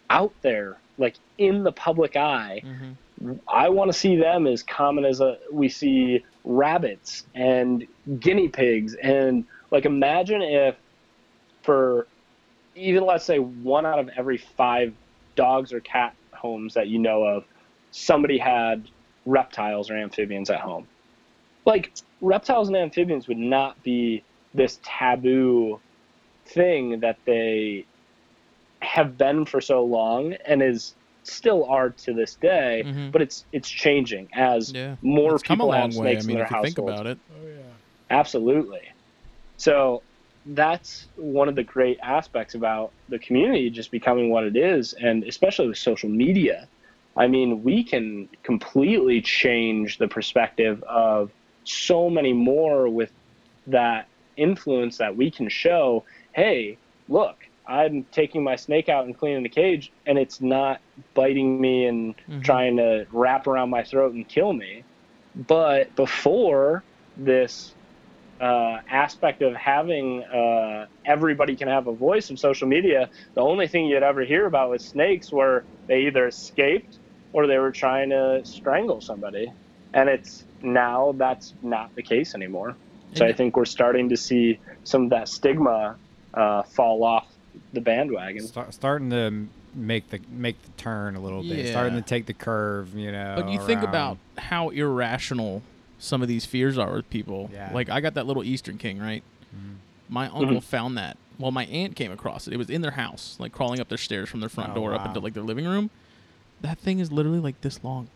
out 0.09 0.33
there 0.41 0.77
like 0.97 1.15
in 1.37 1.63
the 1.63 1.71
public 1.71 2.15
eye 2.15 2.61
Mhm. 2.63 2.95
I 3.47 3.69
want 3.69 3.91
to 3.91 3.97
see 3.97 4.17
them 4.17 4.45
as 4.45 4.61
common 4.63 5.05
as 5.05 5.21
a, 5.21 5.37
we 5.51 5.69
see 5.69 6.23
rabbits 6.43 7.25
and 7.33 7.87
guinea 8.19 8.49
pigs. 8.49 8.93
And 8.95 9.45
like, 9.71 9.85
imagine 9.85 10.41
if 10.41 10.75
for 11.63 12.07
even 12.75 13.05
let's 13.05 13.23
say 13.23 13.39
one 13.39 13.85
out 13.85 13.99
of 13.99 14.09
every 14.17 14.37
five 14.37 14.93
dogs 15.35 15.71
or 15.71 15.79
cat 15.79 16.13
homes 16.33 16.73
that 16.73 16.87
you 16.87 16.99
know 16.99 17.23
of, 17.23 17.45
somebody 17.91 18.37
had 18.37 18.85
reptiles 19.25 19.89
or 19.89 19.97
amphibians 19.97 20.49
at 20.49 20.59
home. 20.59 20.87
Like, 21.65 21.91
reptiles 22.21 22.67
and 22.67 22.77
amphibians 22.77 23.27
would 23.27 23.37
not 23.37 23.81
be 23.83 24.23
this 24.53 24.79
taboo 24.85 25.81
thing 26.49 26.99
that 27.01 27.17
they 27.25 27.87
have 28.81 29.17
been 29.17 29.45
for 29.45 29.59
so 29.61 29.83
long 29.83 30.33
and 30.45 30.61
is 30.61 30.95
still 31.23 31.65
are 31.65 31.89
to 31.89 32.13
this 32.13 32.35
day 32.35 32.83
Mhm. 32.85 33.11
but 33.11 33.19
it's 33.19 33.45
it's 33.51 33.67
changing 33.69 34.27
as 34.35 34.71
Yeah. 34.75 34.95
more 35.01 35.33
It's 35.35 35.43
come 35.43 35.59
a 35.59 35.63
people 35.63 35.69
long 35.69 35.89
have 35.89 35.95
way. 35.95 36.09
I 36.09 36.11
snakes 36.13 36.27
mean, 36.27 36.35
in 36.35 36.37
their 36.37 36.45
if 36.45 36.51
you 36.51 36.61
think 36.61 36.77
about 36.77 37.07
it. 37.07 37.19
Oh, 37.31 37.47
yeah. 37.47 37.73
Absolutely. 38.11 38.81
So 39.57 40.03
that's 40.45 41.07
one 41.15 41.49
of 41.49 41.55
the 41.55 41.63
great 41.63 41.97
aspects 42.03 42.53
about 42.53 42.93
the 43.07 43.17
community 43.17 43.71
just 43.71 43.89
becoming 43.91 44.29
what 44.29 44.43
it 44.43 44.55
is, 44.55 44.93
and 44.93 45.23
especially 45.23 45.67
with 45.67 45.79
social 45.79 46.09
media. 46.09 46.69
I 47.17 47.27
mean, 47.27 47.63
we 47.63 47.83
can 47.85 48.29
completely 48.43 49.21
change 49.21 49.97
the 49.97 50.07
perspective 50.07 50.83
of 50.83 51.31
so 51.63 52.09
many 52.09 52.33
more 52.33 52.89
with 52.89 53.11
that 53.67 54.07
influence 54.37 54.97
that 54.97 55.15
we 55.15 55.31
can 55.31 55.49
show. 55.49 56.05
Hey, 56.33 56.79
look, 57.07 57.37
I'm 57.67 58.05
taking 58.11 58.43
my 58.43 58.57
snake 58.57 58.89
out 58.89 59.05
and 59.05 59.17
cleaning 59.17 59.43
the 59.43 59.49
cage, 59.49 59.91
and 60.05 60.17
it's 60.17 60.41
not 60.41 60.81
biting 61.15 61.59
me 61.61 61.85
and 61.85 62.15
Mhm. 62.27 62.41
trying 62.43 62.77
to 62.77 63.07
wrap 63.11 63.47
around 63.47 63.69
my 63.69 63.83
throat 63.83 64.13
and 64.13 64.27
kill 64.27 64.53
me. 64.53 64.85
But 65.35 65.95
before 65.95 66.85
this 67.15 67.75
uh, 68.39 68.77
aspect 68.89 69.41
of 69.41 69.55
having 69.55 70.23
uh, 70.23 70.87
everybody 71.05 71.55
can 71.55 71.67
have 71.69 71.87
a 71.87 71.95
voice 71.95 72.29
in 72.29 72.37
social 72.37 72.67
media, 72.67 73.09
the 73.35 73.41
only 73.41 73.67
thing 73.67 73.85
you'd 73.87 74.03
ever 74.03 74.23
hear 74.25 74.45
about 74.45 74.71
with 74.71 74.81
snakes 74.81 75.31
were 75.31 75.65
they 75.87 76.01
either 76.07 76.27
escaped 76.27 76.99
or 77.35 77.47
they 77.47 77.57
were 77.57 77.69
trying 77.71 78.09
to 78.09 78.39
strangle 78.45 79.01
somebody. 79.01 79.51
And 79.93 80.07
it's 80.07 80.45
now 80.61 81.13
that's 81.17 81.53
not 81.61 81.93
the 81.95 82.01
case 82.01 82.33
anymore. 82.33 82.77
So 83.13 83.25
I 83.25 83.33
think 83.33 83.57
we're 83.57 83.65
starting 83.65 84.07
to 84.09 84.15
see 84.17 84.57
some 84.85 85.03
of 85.03 85.09
that 85.09 85.27
stigma 85.27 85.97
uh, 86.33 86.63
fall 86.63 87.03
off 87.03 87.27
the 87.73 87.81
bandwagon. 87.81 88.47
Start, 88.47 88.73
starting 88.73 89.09
to 89.09 89.47
make 89.73 90.09
the 90.09 90.21
make 90.29 90.61
the 90.63 90.69
turn 90.77 91.17
a 91.17 91.19
little 91.19 91.43
bit. 91.43 91.67
Starting 91.67 91.95
to 91.95 92.01
take 92.01 92.25
the 92.25 92.33
curve, 92.33 92.95
you 92.95 93.11
know. 93.11 93.33
But 93.37 93.49
you 93.49 93.59
think 93.59 93.83
about 93.83 94.17
how 94.37 94.69
irrational 94.69 95.61
some 95.99 96.21
of 96.21 96.29
these 96.29 96.45
fears 96.45 96.77
are 96.77 96.93
with 96.93 97.09
people. 97.09 97.49
Yeah. 97.53 97.69
Like 97.73 97.89
I 97.89 97.99
got 97.99 98.13
that 98.13 98.25
little 98.27 98.45
Eastern 98.45 98.77
King, 98.77 98.99
right? 98.99 99.23
Mhm. 99.53 99.75
My 100.07 100.27
uncle 100.29 100.61
found 100.61 100.97
that. 100.97 101.17
Well, 101.37 101.51
my 101.51 101.65
aunt 101.65 101.97
came 101.97 102.13
across 102.13 102.47
it. 102.47 102.53
It 102.53 102.57
was 102.57 102.69
in 102.69 102.81
their 102.81 102.91
house, 102.91 103.35
like 103.39 103.51
crawling 103.51 103.81
up 103.81 103.89
their 103.89 103.97
stairs 103.97 104.29
from 104.29 104.39
their 104.39 104.47
front 104.49 104.71
Oh, 104.71 104.75
door 104.75 104.93
up 104.93 105.05
into 105.05 105.19
like 105.19 105.33
their 105.33 105.43
living 105.43 105.65
room. 105.65 105.89
That 106.61 106.77
thing 106.79 106.99
is 106.99 107.11
literally 107.11 107.39
like 107.39 107.59
this 107.61 107.83
long. 107.83 108.07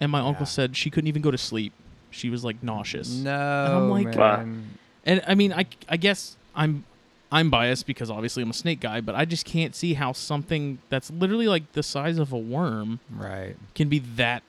And 0.00 0.12
my 0.12 0.20
uncle 0.20 0.46
said 0.46 0.76
she 0.76 0.90
couldn't 0.90 1.08
even 1.08 1.22
go 1.22 1.30
to 1.30 1.38
sleep. 1.38 1.72
She 2.10 2.30
was 2.30 2.44
like 2.44 2.62
nauseous. 2.62 3.10
No, 3.16 3.30
and 3.30 3.74
I'm 3.74 3.90
like- 3.90 4.16
man. 4.16 4.68
And 5.04 5.22
I 5.26 5.34
mean, 5.34 5.52
I, 5.52 5.66
I 5.88 5.96
guess 5.96 6.36
I'm 6.54 6.84
I'm 7.32 7.50
biased 7.50 7.86
because 7.86 8.10
obviously 8.10 8.42
I'm 8.42 8.50
a 8.50 8.54
snake 8.54 8.80
guy, 8.80 9.00
but 9.00 9.14
I 9.14 9.24
just 9.24 9.44
can't 9.44 9.74
see 9.74 9.94
how 9.94 10.12
something 10.12 10.78
that's 10.88 11.10
literally 11.10 11.46
like 11.48 11.72
the 11.72 11.82
size 11.82 12.18
of 12.18 12.32
a 12.32 12.38
worm 12.38 13.00
Right. 13.10 13.56
can 13.74 13.88
be 13.88 13.98
that 14.16 14.42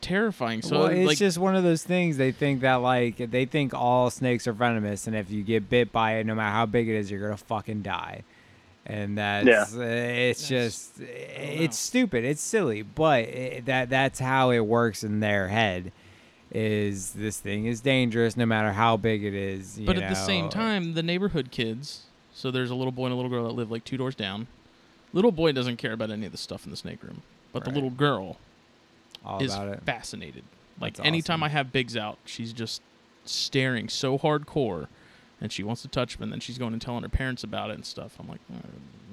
terrifying. 0.00 0.62
So 0.62 0.80
well, 0.80 0.86
it's 0.88 1.06
like 1.06 1.18
just 1.18 1.38
one 1.38 1.56
of 1.56 1.64
those 1.64 1.82
things. 1.82 2.16
They 2.16 2.32
think 2.32 2.60
that 2.60 2.76
like 2.76 3.16
they 3.30 3.44
think 3.46 3.74
all 3.74 4.10
snakes 4.10 4.46
are 4.46 4.52
venomous, 4.52 5.06
and 5.06 5.16
if 5.16 5.30
you 5.30 5.42
get 5.42 5.68
bit 5.70 5.92
by 5.92 6.16
it, 6.16 6.26
no 6.26 6.34
matter 6.34 6.52
how 6.52 6.66
big 6.66 6.88
it 6.88 6.94
is, 6.96 7.10
you're 7.10 7.20
gonna 7.20 7.36
fucking 7.36 7.82
die. 7.82 8.22
And 8.86 9.16
that's 9.16 9.46
uh, 9.74 9.80
it's 9.80 10.48
That's- 10.48 10.48
just 10.48 11.00
it's 11.00 11.78
stupid. 11.78 12.24
It's 12.24 12.42
silly, 12.42 12.82
but 12.82 13.20
it, 13.24 13.64
that 13.66 13.88
that's 13.88 14.18
how 14.18 14.50
it 14.50 14.60
works 14.60 15.02
in 15.02 15.20
their 15.20 15.48
head. 15.48 15.90
Is 16.52 17.12
this 17.12 17.38
thing 17.40 17.64
is 17.66 17.80
dangerous 17.80 18.36
no 18.36 18.46
matter 18.46 18.72
how 18.72 18.96
big 18.96 19.24
it 19.24 19.34
is. 19.34 19.78
you 19.78 19.86
But 19.86 19.96
at 19.98 20.08
the 20.08 20.14
same 20.14 20.48
time, 20.50 20.94
the 20.94 21.02
neighborhood 21.02 21.50
kids. 21.50 22.02
So 22.32 22.50
there's 22.50 22.70
a 22.70 22.74
little 22.74 22.92
boy 22.92 23.06
and 23.06 23.12
a 23.12 23.16
little 23.16 23.30
girl 23.30 23.44
that 23.44 23.54
live 23.54 23.70
like 23.70 23.84
two 23.84 23.96
doors 23.96 24.14
down. 24.14 24.46
Little 25.12 25.32
boy 25.32 25.52
doesn't 25.52 25.76
care 25.78 25.92
about 25.92 26.10
any 26.10 26.26
of 26.26 26.32
the 26.32 26.38
stuff 26.38 26.64
in 26.64 26.70
the 26.70 26.76
snake 26.76 27.02
room, 27.02 27.22
but 27.52 27.64
the 27.64 27.70
little 27.70 27.90
girl 27.90 28.36
all 29.24 29.42
is 29.42 29.54
about 29.54 29.68
it. 29.68 29.82
fascinated. 29.84 30.42
Like 30.80 30.96
That's 30.96 31.06
anytime 31.06 31.42
awesome. 31.42 31.44
I 31.44 31.48
have 31.50 31.72
bigs 31.72 31.96
out, 31.96 32.18
she's 32.24 32.52
just 32.52 32.82
staring 33.24 33.88
so 33.88 34.18
hardcore, 34.18 34.88
and 35.44 35.52
she 35.52 35.62
wants 35.62 35.82
to 35.82 35.88
touch 35.88 36.14
them, 36.16 36.24
and 36.24 36.32
then 36.32 36.40
she's 36.40 36.58
going 36.58 36.72
and 36.72 36.82
telling 36.82 37.02
her 37.02 37.08
parents 37.08 37.44
about 37.44 37.70
it 37.70 37.74
and 37.74 37.84
stuff. 37.86 38.16
I'm 38.18 38.26
like, 38.28 38.40
"Uh, 38.52 38.56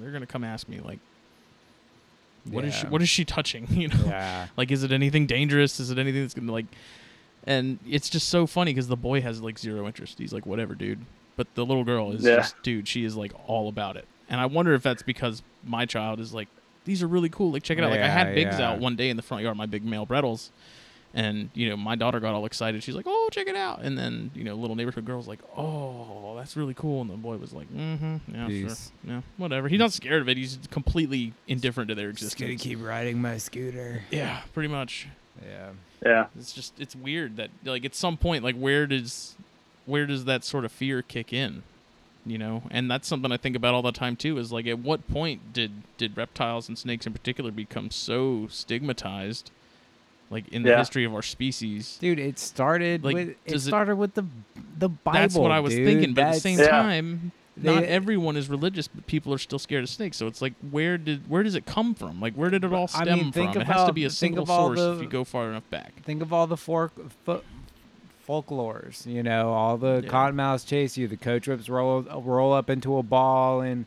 they're 0.00 0.10
gonna 0.10 0.26
come 0.26 0.42
ask 0.42 0.66
me 0.68 0.80
like, 0.80 0.98
what 2.50 2.64
is 2.64 2.74
she? 2.74 2.84
Yeah. 2.84 2.90
What 2.90 3.02
is 3.02 3.08
she 3.08 3.24
touching? 3.24 3.66
You 3.70 3.88
know, 3.88 4.04
Yeah. 4.06 4.48
like 4.56 4.70
is 4.70 4.82
it 4.82 4.92
anything 4.92 5.26
dangerous? 5.26 5.78
Is 5.78 5.90
it 5.90 5.98
anything 5.98 6.22
that's 6.22 6.34
gonna 6.34 6.50
like? 6.50 6.66
And 7.46 7.78
it's 7.88 8.08
just 8.08 8.28
so 8.28 8.46
funny 8.46 8.72
because 8.72 8.88
the 8.88 8.96
boy 8.96 9.20
has 9.20 9.40
like 9.42 9.58
zero 9.58 9.86
interest. 9.86 10.18
He's 10.18 10.32
like, 10.32 10.46
whatever, 10.46 10.74
dude. 10.74 11.00
But 11.36 11.54
the 11.54 11.64
little 11.66 11.84
girl 11.84 12.12
is 12.12 12.24
Yeah. 12.24 12.36
just, 12.36 12.54
dude. 12.62 12.86
She 12.88 13.04
is 13.04 13.16
like 13.16 13.32
all 13.46 13.68
about 13.68 13.96
it. 13.96 14.06
And 14.28 14.40
I 14.40 14.46
wonder 14.46 14.74
if 14.74 14.82
that's 14.82 15.02
because 15.02 15.42
my 15.64 15.84
child 15.84 16.20
is 16.20 16.32
like, 16.32 16.48
these 16.84 17.02
are 17.02 17.06
really 17.08 17.28
cool. 17.28 17.50
Like, 17.52 17.62
check 17.62 17.78
it 17.78 17.84
out. 17.84 17.90
Like, 17.90 18.00
I 18.00 18.08
had 18.08 18.28
Yeah, 18.28 18.34
bigs 18.34 18.58
yeah. 18.58 18.70
out 18.70 18.78
one 18.80 18.96
day 18.96 19.08
in 19.10 19.16
the 19.16 19.22
front 19.22 19.42
yard, 19.42 19.56
my 19.56 19.66
big 19.66 19.84
male 19.84 20.06
Bredl's. 20.06 20.50
And, 21.14 21.50
you 21.52 21.68
know, 21.68 21.76
my 21.76 21.94
daughter 21.94 22.20
got 22.20 22.34
all 22.34 22.46
excited. 22.46 22.82
She's 22.82 22.94
like, 22.94 23.04
oh, 23.06 23.28
check 23.32 23.46
it 23.46 23.56
out. 23.56 23.82
And 23.82 23.98
then, 23.98 24.30
you 24.34 24.44
know, 24.44 24.54
little 24.54 24.76
neighborhood 24.76 25.04
girl's 25.04 25.28
like, 25.28 25.40
oh, 25.56 26.34
that's 26.36 26.56
really 26.56 26.72
cool. 26.74 27.02
And 27.02 27.10
the 27.10 27.16
boy 27.16 27.36
was 27.36 27.52
like, 27.52 27.70
mm 27.72 27.98
hmm. 27.98 28.16
Yeah, 28.34 28.46
Peace. 28.46 28.90
sure. 29.04 29.14
Yeah, 29.14 29.20
whatever. 29.36 29.68
He's 29.68 29.78
not 29.78 29.92
scared 29.92 30.22
of 30.22 30.28
it. 30.28 30.38
He's 30.38 30.58
completely 30.70 31.34
indifferent 31.46 31.88
to 31.88 31.94
their 31.94 32.12
Just 32.12 32.38
gonna 32.38 32.56
keep 32.56 32.82
riding 32.82 33.20
my 33.20 33.36
scooter. 33.38 34.02
yeah, 34.10 34.40
pretty 34.54 34.68
much. 34.68 35.08
Yeah. 35.46 35.70
Yeah. 36.04 36.26
It's 36.38 36.52
just 36.52 36.78
it's 36.80 36.96
weird 36.96 37.36
that 37.36 37.50
like 37.64 37.84
at 37.84 37.94
some 37.94 38.16
point 38.16 38.42
like 38.44 38.56
where 38.56 38.86
does 38.86 39.34
where 39.86 40.06
does 40.06 40.24
that 40.24 40.44
sort 40.44 40.64
of 40.64 40.72
fear 40.72 41.02
kick 41.02 41.32
in? 41.32 41.62
You 42.24 42.38
know, 42.38 42.62
and 42.70 42.90
that's 42.90 43.08
something 43.08 43.32
I 43.32 43.36
think 43.36 43.56
about 43.56 43.74
all 43.74 43.82
the 43.82 43.92
time 43.92 44.16
too. 44.16 44.38
Is 44.38 44.52
like 44.52 44.66
at 44.66 44.78
what 44.78 45.08
point 45.08 45.52
did 45.52 45.82
did 45.98 46.16
reptiles 46.16 46.68
and 46.68 46.78
snakes 46.78 47.06
in 47.06 47.12
particular 47.12 47.50
become 47.50 47.90
so 47.90 48.46
stigmatized, 48.48 49.50
like 50.32 50.48
in 50.48 50.62
the 50.62 50.70
Yeah. 50.70 50.78
history 50.78 51.04
of 51.04 51.14
our 51.14 51.22
species? 51.22 51.98
Dude, 52.00 52.18
it 52.18 52.38
started 52.38 53.04
Like, 53.04 53.14
with 53.14 53.28
it 53.28 53.46
does 53.46 53.66
it- 53.66 53.70
started 53.70 53.96
with 53.96 54.14
the 54.14 54.24
the 54.78 54.88
Bible. 54.88 55.18
that's 55.20 55.34
what 55.36 55.50
I 55.52 55.60
was 55.60 55.74
dude. 55.74 55.86
thinking. 55.86 56.14
But 56.14 56.22
at 56.22 56.24
the 56.34 56.38
That's- 56.38 56.42
same 56.42 56.58
Yeah. 56.58 56.68
time, 56.68 57.32
not 57.56 57.80
They- 57.82 57.86
everyone 57.86 58.36
is 58.36 58.48
religious, 58.48 58.88
but 58.88 59.06
people 59.06 59.32
are 59.34 59.38
still 59.38 59.58
scared 59.60 59.84
of 59.84 59.90
snakes. 59.90 60.16
So 60.16 60.26
it's 60.26 60.42
like, 60.42 60.54
where 60.70 60.98
did 60.98 61.28
where 61.30 61.42
does 61.42 61.54
it 61.54 61.66
come 61.66 61.94
from? 61.94 62.20
Like, 62.20 62.34
where 62.34 62.50
did 62.50 62.64
it 62.64 62.72
all 62.72 62.88
I 62.94 63.04
stem 63.04 63.18
mean, 63.18 63.32
think 63.32 63.52
from? 63.52 63.62
It 63.62 63.66
has 63.66 63.86
to 63.86 63.92
be 63.92 64.04
a 64.04 64.10
single 64.10 64.46
source 64.46 64.78
the- 64.80 64.94
if 64.96 65.02
you 65.02 65.08
go 65.08 65.22
far 65.24 65.48
enough 65.50 65.68
back. 65.70 66.02
Think 66.02 66.22
of 66.22 66.32
all 66.32 66.46
the 66.48 66.56
folk, 66.56 66.92
fo- 67.24 67.42
folklores, 68.28 69.06
you 69.06 69.22
know, 69.22 69.50
all 69.52 69.76
the 69.76 70.00
Yeah. 70.04 70.10
cottonmouths 70.10 70.66
chase 70.66 70.96
you, 70.96 71.08
the 71.08 71.16
coach 71.16 71.48
whips 71.48 71.68
roll 71.68 72.02
roll 72.02 72.52
up 72.52 72.70
into 72.70 72.96
a 72.96 73.02
ball 73.02 73.60
and 73.60 73.84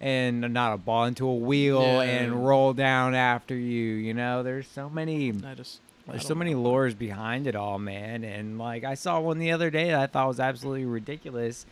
and 0.00 0.40
not 0.52 0.72
a 0.72 0.76
ball 0.78 1.04
into 1.04 1.26
a 1.28 1.34
wheel 1.34 1.82
Yeah. 1.82 2.00
and 2.02 2.46
roll 2.46 2.72
down 2.72 3.14
after 3.14 3.54
you. 3.54 3.94
You 3.94 4.14
know, 4.14 4.42
there's 4.42 4.66
so 4.66 4.88
many. 4.88 5.30
I 5.46 5.54
just 5.54 5.80
There's 6.08 6.26
so 6.26 6.34
many 6.34 6.54
know. 6.54 6.62
lures 6.62 6.94
behind 6.94 7.46
it 7.46 7.54
all, 7.54 7.78
man. 7.78 8.24
And 8.24 8.58
like 8.58 8.82
I 8.84 8.94
saw 8.94 9.20
one 9.20 9.38
the 9.38 9.52
other 9.52 9.70
day 9.70 9.90
that 9.90 10.00
I 10.00 10.06
thought 10.06 10.28
was 10.28 10.40
absolutely 10.40 10.86
ridiculous. 10.86 11.66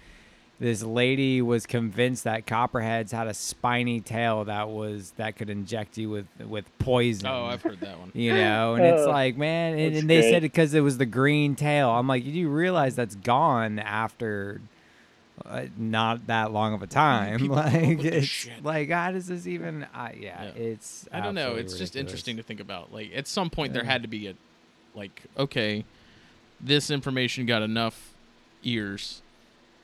This 0.61 0.83
lady 0.83 1.41
was 1.41 1.67
convinced 1.67 2.25
that 2.25 2.45
copperheads 2.45 3.13
had 3.13 3.29
a 3.29 3.35
spiny 3.35 4.01
tail 4.01 4.45
that 4.47 4.69
was 4.69 5.13
that 5.17 5.37
could 5.37 5.51
inject 5.51 5.97
you 5.97 6.11
with 6.11 6.27
with 6.45 6.65
poison. 6.81 7.29
Oh, 7.29 7.45
I've 7.45 7.63
heard 7.63 7.79
that 7.81 7.97
one. 7.99 8.11
you 8.13 8.35
know, 8.35 8.75
and 8.75 8.85
it's 8.85 9.03
Oh, 9.07 9.09
like, 9.11 9.37
man, 9.37 9.79
and, 9.79 9.95
and 9.97 10.11
they 10.11 10.21
said 10.23 10.31
great. 10.31 10.37
it 10.39 10.53
because 10.53 10.75
it 10.75 10.81
was 10.81 10.99
the 10.99 11.07
green 11.07 11.55
tail. 11.55 11.91
I'm 11.91 12.09
like, 12.09 12.25
you 12.25 12.33
do 12.33 12.49
realize 12.49 12.97
that's 12.97 13.15
gone 13.15 13.79
after 13.79 14.61
uh, 15.49 15.67
not 15.77 16.27
that 16.27 16.53
long 16.53 16.75
of 16.75 16.83
a 16.83 16.87
time. 16.87 17.39
people 17.39 17.57
Like, 17.57 17.73
it's 18.05 18.49
like, 18.63 18.91
how 18.91 19.11
does 19.13 19.27
this 19.27 19.47
even? 19.47 19.85
Uh, 19.95 20.11
yeah, 20.17 20.45
Yeah. 20.45 20.51
it's. 20.51 21.09
I 21.13 21.21
don't 21.21 21.35
know. 21.35 21.43
absolutely 21.57 21.63
It's 21.65 21.79
just 21.79 21.97
interesting 21.97 22.37
to 22.37 22.43
think 22.43 22.61
about. 22.61 22.93
Like 22.93 23.11
at 23.15 23.27
some 23.27 23.51
point 23.51 23.73
there 23.73 23.85
had 23.85 24.03
to 24.03 24.09
be 24.09 24.29
a 24.29 24.35
like 24.95 25.23
okay, 25.37 25.85
this 26.61 26.91
information 26.91 27.47
got 27.47 27.63
enough 27.63 28.15
ears 28.63 29.23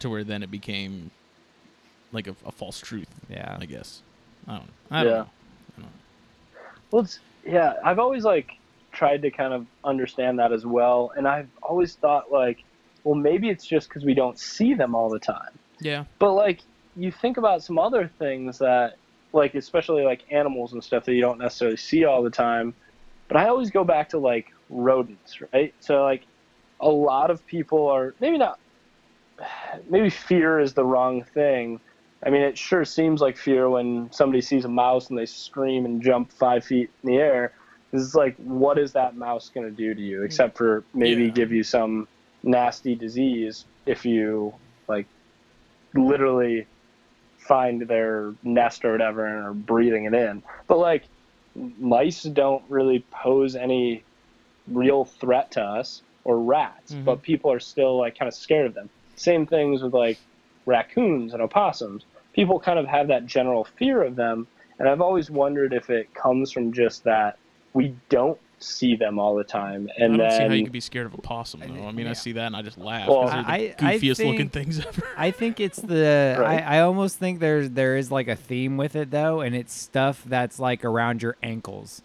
to 0.01 0.11
where 0.11 0.25
then 0.25 0.43
it 0.43 0.51
became 0.51 1.11
like 2.13 2.27
a, 2.27 2.37
a 2.47 2.53
false 2.53 2.81
truth. 2.81 3.09
Yeah. 3.31 3.57
I 3.61 3.65
guess. 3.67 4.03
I 4.47 4.57
don't. 4.59 4.71
I 4.91 5.03
don't 5.03 5.13
Yeah. 5.13 5.19
know. 5.19 5.23
I 5.79 5.81
don't 5.81 5.83
know. 5.87 5.91
Well, 6.91 7.03
it's, 7.05 7.19
yeah, 7.47 7.75
I've 7.85 7.99
always 7.99 8.25
like 8.25 8.59
tried 8.93 9.23
to 9.23 9.31
kind 9.31 9.53
of 9.53 9.67
understand 9.83 10.39
that 10.39 10.53
as 10.53 10.65
well, 10.65 11.13
and 11.17 11.27
I've 11.27 11.49
always 11.63 11.95
thought 11.95 12.31
like, 12.31 12.63
well, 13.05 13.15
maybe 13.15 13.51
it's 13.51 13.67
just 13.67 13.89
because 13.89 14.05
we 14.05 14.15
don't 14.15 14.39
see 14.39 14.75
them 14.75 14.95
all 14.95 15.11
the 15.11 15.19
time. 15.19 15.59
Yeah. 15.81 16.05
But 16.19 16.33
like, 16.33 16.63
you 16.97 17.13
think 17.13 17.37
about 17.37 17.63
some 17.63 17.79
other 17.79 18.11
things 18.19 18.59
that, 18.59 18.95
like, 19.33 19.55
especially 19.55 20.05
like 20.05 20.23
animals 20.31 20.73
and 20.73 20.83
stuff 20.83 21.05
that 21.05 21.15
you 21.15 21.21
don't 21.21 21.39
necessarily 21.39 21.77
see 21.77 22.05
all 22.05 22.23
the 22.23 22.31
time. 22.31 22.75
But 23.29 23.37
I 23.37 23.49
always 23.49 23.71
go 23.71 23.85
back 23.85 24.11
to 24.11 24.19
like 24.19 24.47
rodents, 24.69 25.39
right? 25.53 25.75
So 25.81 26.03
like, 26.03 26.25
a 26.81 26.89
lot 26.89 27.31
of 27.31 27.47
people 27.47 27.89
are 27.89 28.15
maybe 28.21 28.39
not, 28.39 28.59
maybe 29.89 30.11
fear 30.11 30.59
is 30.59 30.75
the 30.75 30.85
wrong 30.85 31.25
thing. 31.35 31.81
I 32.27 32.31
mean, 32.31 32.43
it 32.43 32.57
sure 32.57 32.87
seems 32.87 33.21
like 33.21 33.37
fear 33.37 33.69
when 33.69 34.09
somebody 34.13 34.41
sees 34.41 34.65
a 34.65 34.69
mouse 34.69 35.11
and 35.11 35.19
they 35.19 35.27
scream 35.27 35.85
and 35.85 36.03
jump 36.03 36.33
five 36.33 36.65
feet 36.65 36.89
in 37.03 37.11
the 37.11 37.17
air. 37.19 37.53
It's 37.93 38.15
like, 38.15 38.35
what 38.39 38.79
is 38.79 38.93
that 38.95 39.15
mouse 39.15 39.51
going 39.55 39.67
to 39.67 39.73
do 39.73 39.95
to 39.95 40.01
you, 40.01 40.23
except 40.23 40.57
for 40.57 40.85
maybe 40.95 41.25
Yeah. 41.25 41.31
give 41.31 41.53
you 41.53 41.63
some 41.63 42.09
nasty 42.45 42.95
disease 42.95 43.65
if 43.87 44.05
you 44.05 44.55
like 44.87 45.07
literally 45.95 46.67
find 47.39 47.83
their 47.83 48.35
nest 48.43 48.85
or 48.85 48.93
whatever 48.93 49.27
and 49.27 49.45
are 49.47 49.53
breathing 49.55 50.05
it 50.05 50.15
in. 50.15 50.43
But 50.67 50.79
like, 50.79 51.05
mice 51.79 52.23
don't 52.23 52.65
really 52.69 53.05
pose 53.11 53.55
any 53.55 54.03
real 54.69 55.05
threat 55.05 55.51
to 55.53 55.63
us 55.63 56.03
or 56.25 56.39
rats, 56.39 56.95
Mhm. 56.95 57.05
but 57.05 57.23
people 57.23 57.53
are 57.53 57.61
still 57.61 57.99
like 57.99 58.19
kind 58.19 58.29
of 58.29 58.35
scared 58.35 58.67
of 58.67 58.75
them. 58.75 58.89
Same 59.17 59.47
things 59.47 59.83
with 59.83 59.93
like 59.93 60.19
raccoons 60.67 61.33
and 61.35 61.43
opossums. 61.43 62.05
People 62.33 62.59
kind 62.59 62.79
of 62.79 62.87
have 62.87 63.09
that 63.09 63.27
general 63.27 63.65
fear 63.65 64.03
of 64.03 64.17
them, 64.17 64.47
and 64.79 64.89
I've 64.89 65.03
always 65.03 65.31
wondered 65.31 65.73
if 65.73 65.91
it 65.91 66.13
comes 66.15 66.51
from 66.51 66.73
just 66.73 67.05
that 67.05 67.39
we 67.75 67.95
don't 68.09 68.39
see 68.61 68.97
them 68.97 69.19
all 69.19 69.35
the 69.35 69.45
time, 69.45 69.89
and 69.99 70.15
I 70.15 70.17
don't 70.17 70.19
then 70.19 70.31
see 70.31 70.47
how 70.49 70.53
you 70.55 70.65
could 70.65 70.73
be 70.73 70.81
scared 70.81 71.07
of 71.07 71.15
a 71.15 71.19
possum 71.19 71.63
I 71.63 71.67
though. 71.67 71.75
think- 71.75 71.87
I 71.87 71.91
mean, 71.93 72.07
I 72.07 72.13
see 72.15 72.33
that 72.33 72.47
and 72.47 72.57
I 72.57 72.63
just 72.63 72.79
laugh. 72.79 73.09
Well, 73.09 73.23
'cause 73.23 73.33
they're 73.33 73.43
the 73.43 73.51
I- 73.51 73.75
I 73.91 73.99
goofiest 73.99 74.19
looking 74.25 74.49
think- 74.49 74.53
things 74.53 74.87
ever. 74.87 75.03
I 75.17 75.31
think 75.31 75.61
it's 75.61 75.79
the 75.81 76.37
Right. 76.41 76.63
I, 76.65 76.79
I 76.79 76.81
almost 76.81 77.19
think 77.19 77.41
there's 77.41 77.71
there 77.71 77.97
is 77.97 78.11
like 78.11 78.29
a 78.29 78.37
theme 78.37 78.77
with 78.77 78.97
it 78.97 79.11
though, 79.11 79.41
and 79.41 79.55
it's 79.55 79.73
stuff 79.75 80.23
that's 80.25 80.59
like 80.59 80.85
around 80.85 81.23
your 81.23 81.37
ankles. 81.43 82.03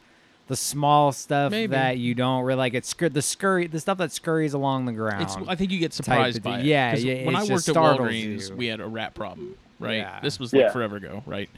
The 0.48 0.56
small 0.56 1.12
stuff 1.12 1.52
Maybe. 1.52 1.72
that 1.72 2.00
you 2.00 2.16
don't 2.16 2.44
really 2.44 2.58
like. 2.58 2.74
It's 2.74 2.92
scur- 2.92 3.14
the 3.14 3.22
scurry, 3.22 3.68
the 3.68 3.80
stuff 3.80 4.00
that 4.00 4.12
scurries 4.12 4.56
along 4.56 4.86
the 4.86 4.94
ground. 4.94 5.22
It's, 5.22 5.38
I 5.48 5.54
think 5.56 5.70
you 5.70 5.78
get 5.78 5.94
surprised 5.94 6.38
of 6.38 6.44
by 6.44 6.54
thing. 6.58 6.62
it. 6.62 6.70
Yeah, 6.70 6.92
'Cause 6.92 7.04
yeah, 7.04 7.26
When 7.26 7.36
it 7.36 7.38
I 7.38 7.42
worked 7.42 7.52
at 7.52 7.60
startles 7.76 8.10
Walgreens, 8.10 8.50
you. 8.50 8.56
we 8.56 8.66
had 8.66 8.80
a 8.80 8.88
rat 8.88 9.14
problem, 9.14 9.54
right? 9.80 9.98
Yeah. 9.98 10.20
This 10.22 10.40
was 10.40 10.52
like 10.52 10.62
Yeah. 10.64 10.72
forever 10.72 10.96
ago, 10.96 11.22
right? 11.28 11.50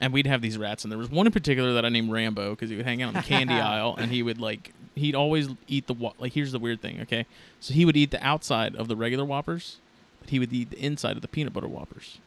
And 0.00 0.12
we'd 0.12 0.26
have 0.26 0.42
these 0.42 0.58
rats, 0.58 0.84
and 0.84 0.90
there 0.90 0.98
was 0.98 1.08
one 1.10 1.26
in 1.26 1.32
particular 1.32 1.72
that 1.74 1.84
I 1.84 1.88
named 1.88 2.10
Rambo 2.10 2.50
because 2.50 2.68
he 2.68 2.76
would 2.76 2.84
hang 2.84 3.00
out 3.00 3.08
in 3.08 3.14
the 3.14 3.22
candy 3.26 3.54
aisle, 3.54 3.94
and 3.96 4.10
he 4.10 4.22
would 4.22 4.40
like 4.40 4.72
he'd 4.96 5.14
always 5.14 5.48
eat 5.68 5.86
the 5.86 5.94
wa- 5.94 6.12
like. 6.18 6.32
Here's 6.32 6.52
the 6.52 6.58
weird 6.58 6.82
thing, 6.82 7.00
okay? 7.02 7.26
So 7.60 7.74
he 7.74 7.84
would 7.84 7.96
eat 7.96 8.10
the 8.10 8.22
outside 8.24 8.74
of 8.74 8.88
the 8.88 8.96
regular 8.96 9.24
Whoppers, 9.24 9.78
but 10.20 10.30
he 10.30 10.38
would 10.38 10.52
eat 10.52 10.70
the 10.70 10.78
inside 10.84 11.16
of 11.16 11.22
the 11.22 11.28
peanut 11.28 11.52
butter 11.52 11.68
Whoppers. 11.68 12.18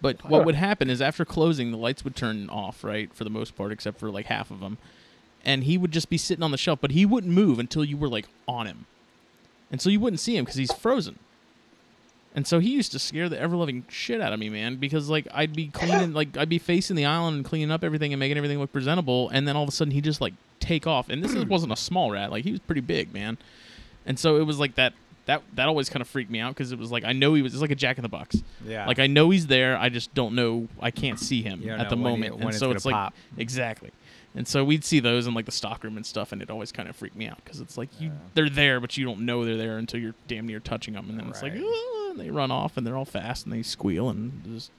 But 0.00 0.28
what 0.28 0.44
would 0.44 0.54
happen 0.56 0.90
is 0.90 1.00
after 1.00 1.24
closing, 1.24 1.70
the 1.70 1.76
lights 1.76 2.04
would 2.04 2.14
turn 2.14 2.48
off, 2.50 2.84
right, 2.84 3.12
for 3.14 3.24
the 3.24 3.30
most 3.30 3.56
part, 3.56 3.72
except 3.72 3.98
for 3.98 4.10
like 4.10 4.26
half 4.26 4.50
of 4.50 4.60
them, 4.60 4.78
and 5.44 5.64
he 5.64 5.78
would 5.78 5.90
just 5.92 6.08
be 6.10 6.18
sitting 6.18 6.42
on 6.42 6.50
the 6.50 6.58
shelf, 6.58 6.80
but 6.80 6.90
he 6.92 7.06
wouldn't 7.06 7.32
move 7.32 7.58
until 7.58 7.84
you 7.84 7.96
were 7.96 8.08
like 8.08 8.26
on 8.46 8.66
him, 8.66 8.86
and 9.70 9.80
so 9.80 9.90
you 9.90 10.00
wouldn't 10.00 10.20
see 10.20 10.36
him 10.36 10.44
because 10.44 10.56
he's 10.58 10.72
frozen. 10.72 11.18
And 12.34 12.46
so 12.46 12.58
he 12.60 12.70
used 12.70 12.92
to 12.92 12.98
scare 12.98 13.28
the 13.28 13.38
ever 13.40 13.56
loving 13.56 13.84
shit 13.88 14.20
out 14.20 14.32
of 14.32 14.38
me, 14.38 14.48
man, 14.48 14.76
because 14.76 15.08
like 15.08 15.26
I'd 15.34 15.54
be 15.56 15.68
cleaning, 15.68 16.12
like 16.20 16.36
I'd 16.36 16.48
be 16.48 16.58
facing 16.58 16.94
the 16.96 17.04
island 17.06 17.36
and 17.36 17.44
cleaning 17.44 17.70
up 17.70 17.82
everything 17.82 18.12
and 18.12 18.20
making 18.20 18.36
everything 18.36 18.58
look 18.58 18.72
presentable, 18.72 19.28
and 19.30 19.48
then 19.48 19.56
all 19.56 19.62
of 19.64 19.68
a 19.68 19.72
sudden 19.72 19.92
he 19.92 20.00
just 20.00 20.20
like 20.20 20.34
take 20.60 20.86
off, 20.86 21.08
and 21.08 21.22
this 21.24 21.34
wasn't 21.48 21.72
a 21.72 21.76
small 21.76 22.10
rat, 22.10 22.30
like 22.30 22.44
he 22.44 22.50
was 22.52 22.60
pretty 22.60 22.80
big, 22.82 23.12
man, 23.12 23.38
and 24.06 24.18
so 24.18 24.36
it 24.36 24.42
was 24.46 24.58
like 24.58 24.74
that. 24.76 24.92
That 25.26 25.42
that 25.56 25.68
always 25.68 25.90
kind 25.90 26.00
of 26.00 26.08
freaked 26.08 26.30
me 26.30 26.40
out 26.40 26.54
because 26.54 26.72
it 26.72 26.78
was 26.78 26.90
like 26.90 27.04
I 27.04 27.12
know 27.12 27.34
he 27.34 27.42
was 27.42 27.52
it's 27.52 27.60
like 27.60 27.70
a 27.70 27.74
Jack 27.74 27.98
in 27.98 28.02
the 28.02 28.08
Box. 28.08 28.36
yeah, 28.64 28.86
Like 28.86 28.98
I 28.98 29.06
know 29.08 29.28
he's 29.28 29.46
there, 29.46 29.76
I 29.76 29.90
just 29.90 30.14
don't 30.14 30.34
know, 30.34 30.68
I 30.80 30.90
can't 30.90 31.20
see 31.20 31.42
him 31.42 31.68
at 31.68 31.90
the 31.90 31.96
moment, 31.96 32.36
when 32.36 32.44
and 32.44 32.50
it's 32.50 32.58
so 32.60 32.70
it's 32.70 32.86
like 32.86 32.94
pop. 32.94 33.14
exactly. 33.36 33.90
And 34.34 34.48
so 34.48 34.64
we'd 34.64 34.84
see 34.84 35.00
those 35.00 35.26
in 35.26 35.34
like 35.34 35.44
the 35.44 35.52
stockroom 35.52 35.98
and 35.98 36.06
stuff, 36.06 36.32
and 36.32 36.40
it 36.40 36.48
always 36.48 36.72
kind 36.72 36.88
of 36.88 36.96
freaked 36.96 37.14
me 37.16 37.26
out 37.28 37.36
because 37.44 37.60
it's 37.60 37.76
like 37.76 37.90
you 38.00 38.08
Yeah. 38.08 38.14
they're 38.32 38.48
there, 38.48 38.80
but 38.80 38.96
you 38.96 39.04
don't 39.04 39.20
know 39.20 39.44
they're 39.44 39.58
there 39.58 39.76
until 39.76 40.00
you're 40.00 40.14
damn 40.28 40.46
near 40.46 40.60
touching 40.60 40.94
them, 40.94 41.10
and 41.10 41.20
then 41.20 41.28
it's 41.28 41.42
like 41.42 41.52
Right. 41.52 42.07
And 42.18 42.26
they 42.28 42.30
run 42.30 42.50
off 42.50 42.76
and 42.76 42.86
they're 42.86 42.96
all 42.96 43.04
fast 43.04 43.44
and 43.46 43.52
they 43.52 43.62
squeal 43.62 44.08
and 44.08 44.42
just. 44.44 44.70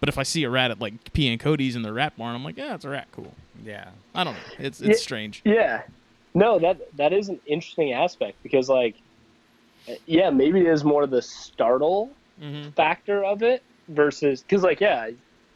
But 0.00 0.08
if 0.08 0.18
I 0.18 0.24
see 0.24 0.42
a 0.44 0.50
rat 0.50 0.70
at 0.72 0.80
like 0.80 1.12
Pia 1.12 1.30
and 1.30 1.40
Cody's 1.40 1.76
in 1.76 1.82
the 1.82 1.92
rat 1.92 2.16
barn, 2.16 2.34
I'm 2.34 2.42
like, 2.44 2.56
yeah, 2.58 2.74
it's 2.74 2.84
a 2.84 2.88
rat, 2.88 3.08
cool. 3.12 3.34
yeah, 3.64 3.90
I 4.14 4.24
don't 4.24 4.34
know, 4.34 4.40
it's 4.58 4.80
it's 4.80 4.88
Yeah. 4.98 5.02
strange. 5.02 5.42
Yeah. 5.44 5.82
No, 6.34 6.58
that 6.58 6.78
that 6.96 7.12
is 7.12 7.28
an 7.28 7.40
interesting 7.46 7.92
aspect 7.92 8.38
because 8.42 8.68
like 8.68 8.96
yeah, 10.06 10.30
maybe 10.30 10.60
it 10.60 10.66
is 10.66 10.84
more 10.84 11.02
of 11.04 11.10
the 11.10 11.22
startle 11.22 12.10
Mm-hmm. 12.40 12.70
factor 12.70 13.22
of 13.24 13.42
it 13.42 13.62
versus 13.88 14.42
cuz 14.48 14.62
like 14.62 14.80
yeah, 14.80 15.10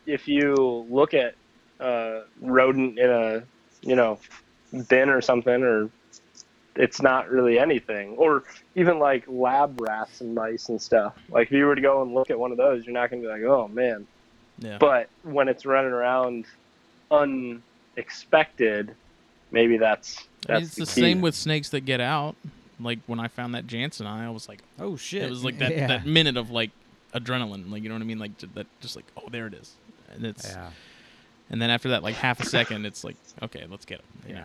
if 0.06 0.28
you 0.28 0.86
look 0.90 1.14
at 1.14 1.34
a 1.80 2.20
rodent 2.40 2.98
in 2.98 3.10
a, 3.10 3.42
you 3.82 3.96
know, 3.96 4.18
bin 4.88 5.08
or 5.08 5.20
something 5.22 5.62
or 5.62 5.90
it's 6.76 7.00
not 7.00 7.30
really 7.30 7.58
anything 7.58 8.10
or 8.16 8.44
even 8.74 8.98
like 8.98 9.24
lab 9.28 9.80
rats 9.80 10.20
and 10.20 10.34
mice 10.34 10.68
and 10.68 10.80
stuff. 10.80 11.14
Like 11.30 11.48
if 11.48 11.52
you 11.52 11.64
were 11.66 11.74
to 11.74 11.80
go 11.80 12.02
and 12.02 12.14
look 12.14 12.30
at 12.30 12.38
one 12.38 12.50
of 12.52 12.56
those, 12.58 12.84
you're 12.84 12.92
not 12.94 13.10
going 13.10 13.22
to 13.22 13.28
be 13.28 13.32
like, 13.32 13.42
"Oh 13.42 13.68
man, 13.68 14.06
Yeah. 14.58 14.78
but 14.78 15.08
when 15.22 15.48
it's 15.48 15.64
running 15.66 15.92
around 15.92 16.44
unexpected, 17.96 18.94
maybe 19.50 19.76
that's 19.78 20.18
I 20.18 20.20
mean, 20.20 20.60
that's 20.62 20.78
it's 20.78 20.92
the 20.92 20.94
key. 20.94 21.00
same 21.06 21.20
with 21.20 21.34
snakes 21.34 21.70
that 21.70 21.80
get 21.84 22.00
out. 22.00 22.36
Like 22.78 22.98
when 23.06 23.18
I 23.20 23.28
found 23.28 23.54
that 23.54 23.66
jansenii, 23.66 24.06
I 24.06 24.30
was 24.30 24.48
like, 24.48 24.60
oh 24.78 24.96
shit, 24.96 25.22
it 25.22 25.30
was 25.30 25.44
like 25.44 25.58
that, 25.58 25.74
yeah. 25.74 25.86
that 25.86 26.06
minute 26.06 26.36
of 26.36 26.50
like 26.50 26.70
adrenaline, 27.14 27.70
like 27.70 27.82
you 27.82 27.88
know 27.88 27.94
what 27.94 28.02
I 28.02 28.06
mean, 28.06 28.18
like 28.18 28.36
that 28.54 28.66
just 28.80 28.96
like 28.96 29.06
oh 29.16 29.28
there 29.30 29.46
it 29.46 29.54
is, 29.54 29.72
and 30.12 30.24
it's 30.26 30.50
yeah, 30.50 30.70
and 31.48 31.62
then 31.62 31.70
after 31.70 31.88
that 31.90 32.02
like 32.02 32.16
half 32.16 32.38
a 32.40 32.44
second, 32.46 32.84
it's 32.84 33.02
like 33.02 33.16
okay 33.42 33.64
let's 33.70 33.86
get 33.86 34.00
it, 34.00 34.04
yeah, 34.28 34.34
know? 34.34 34.44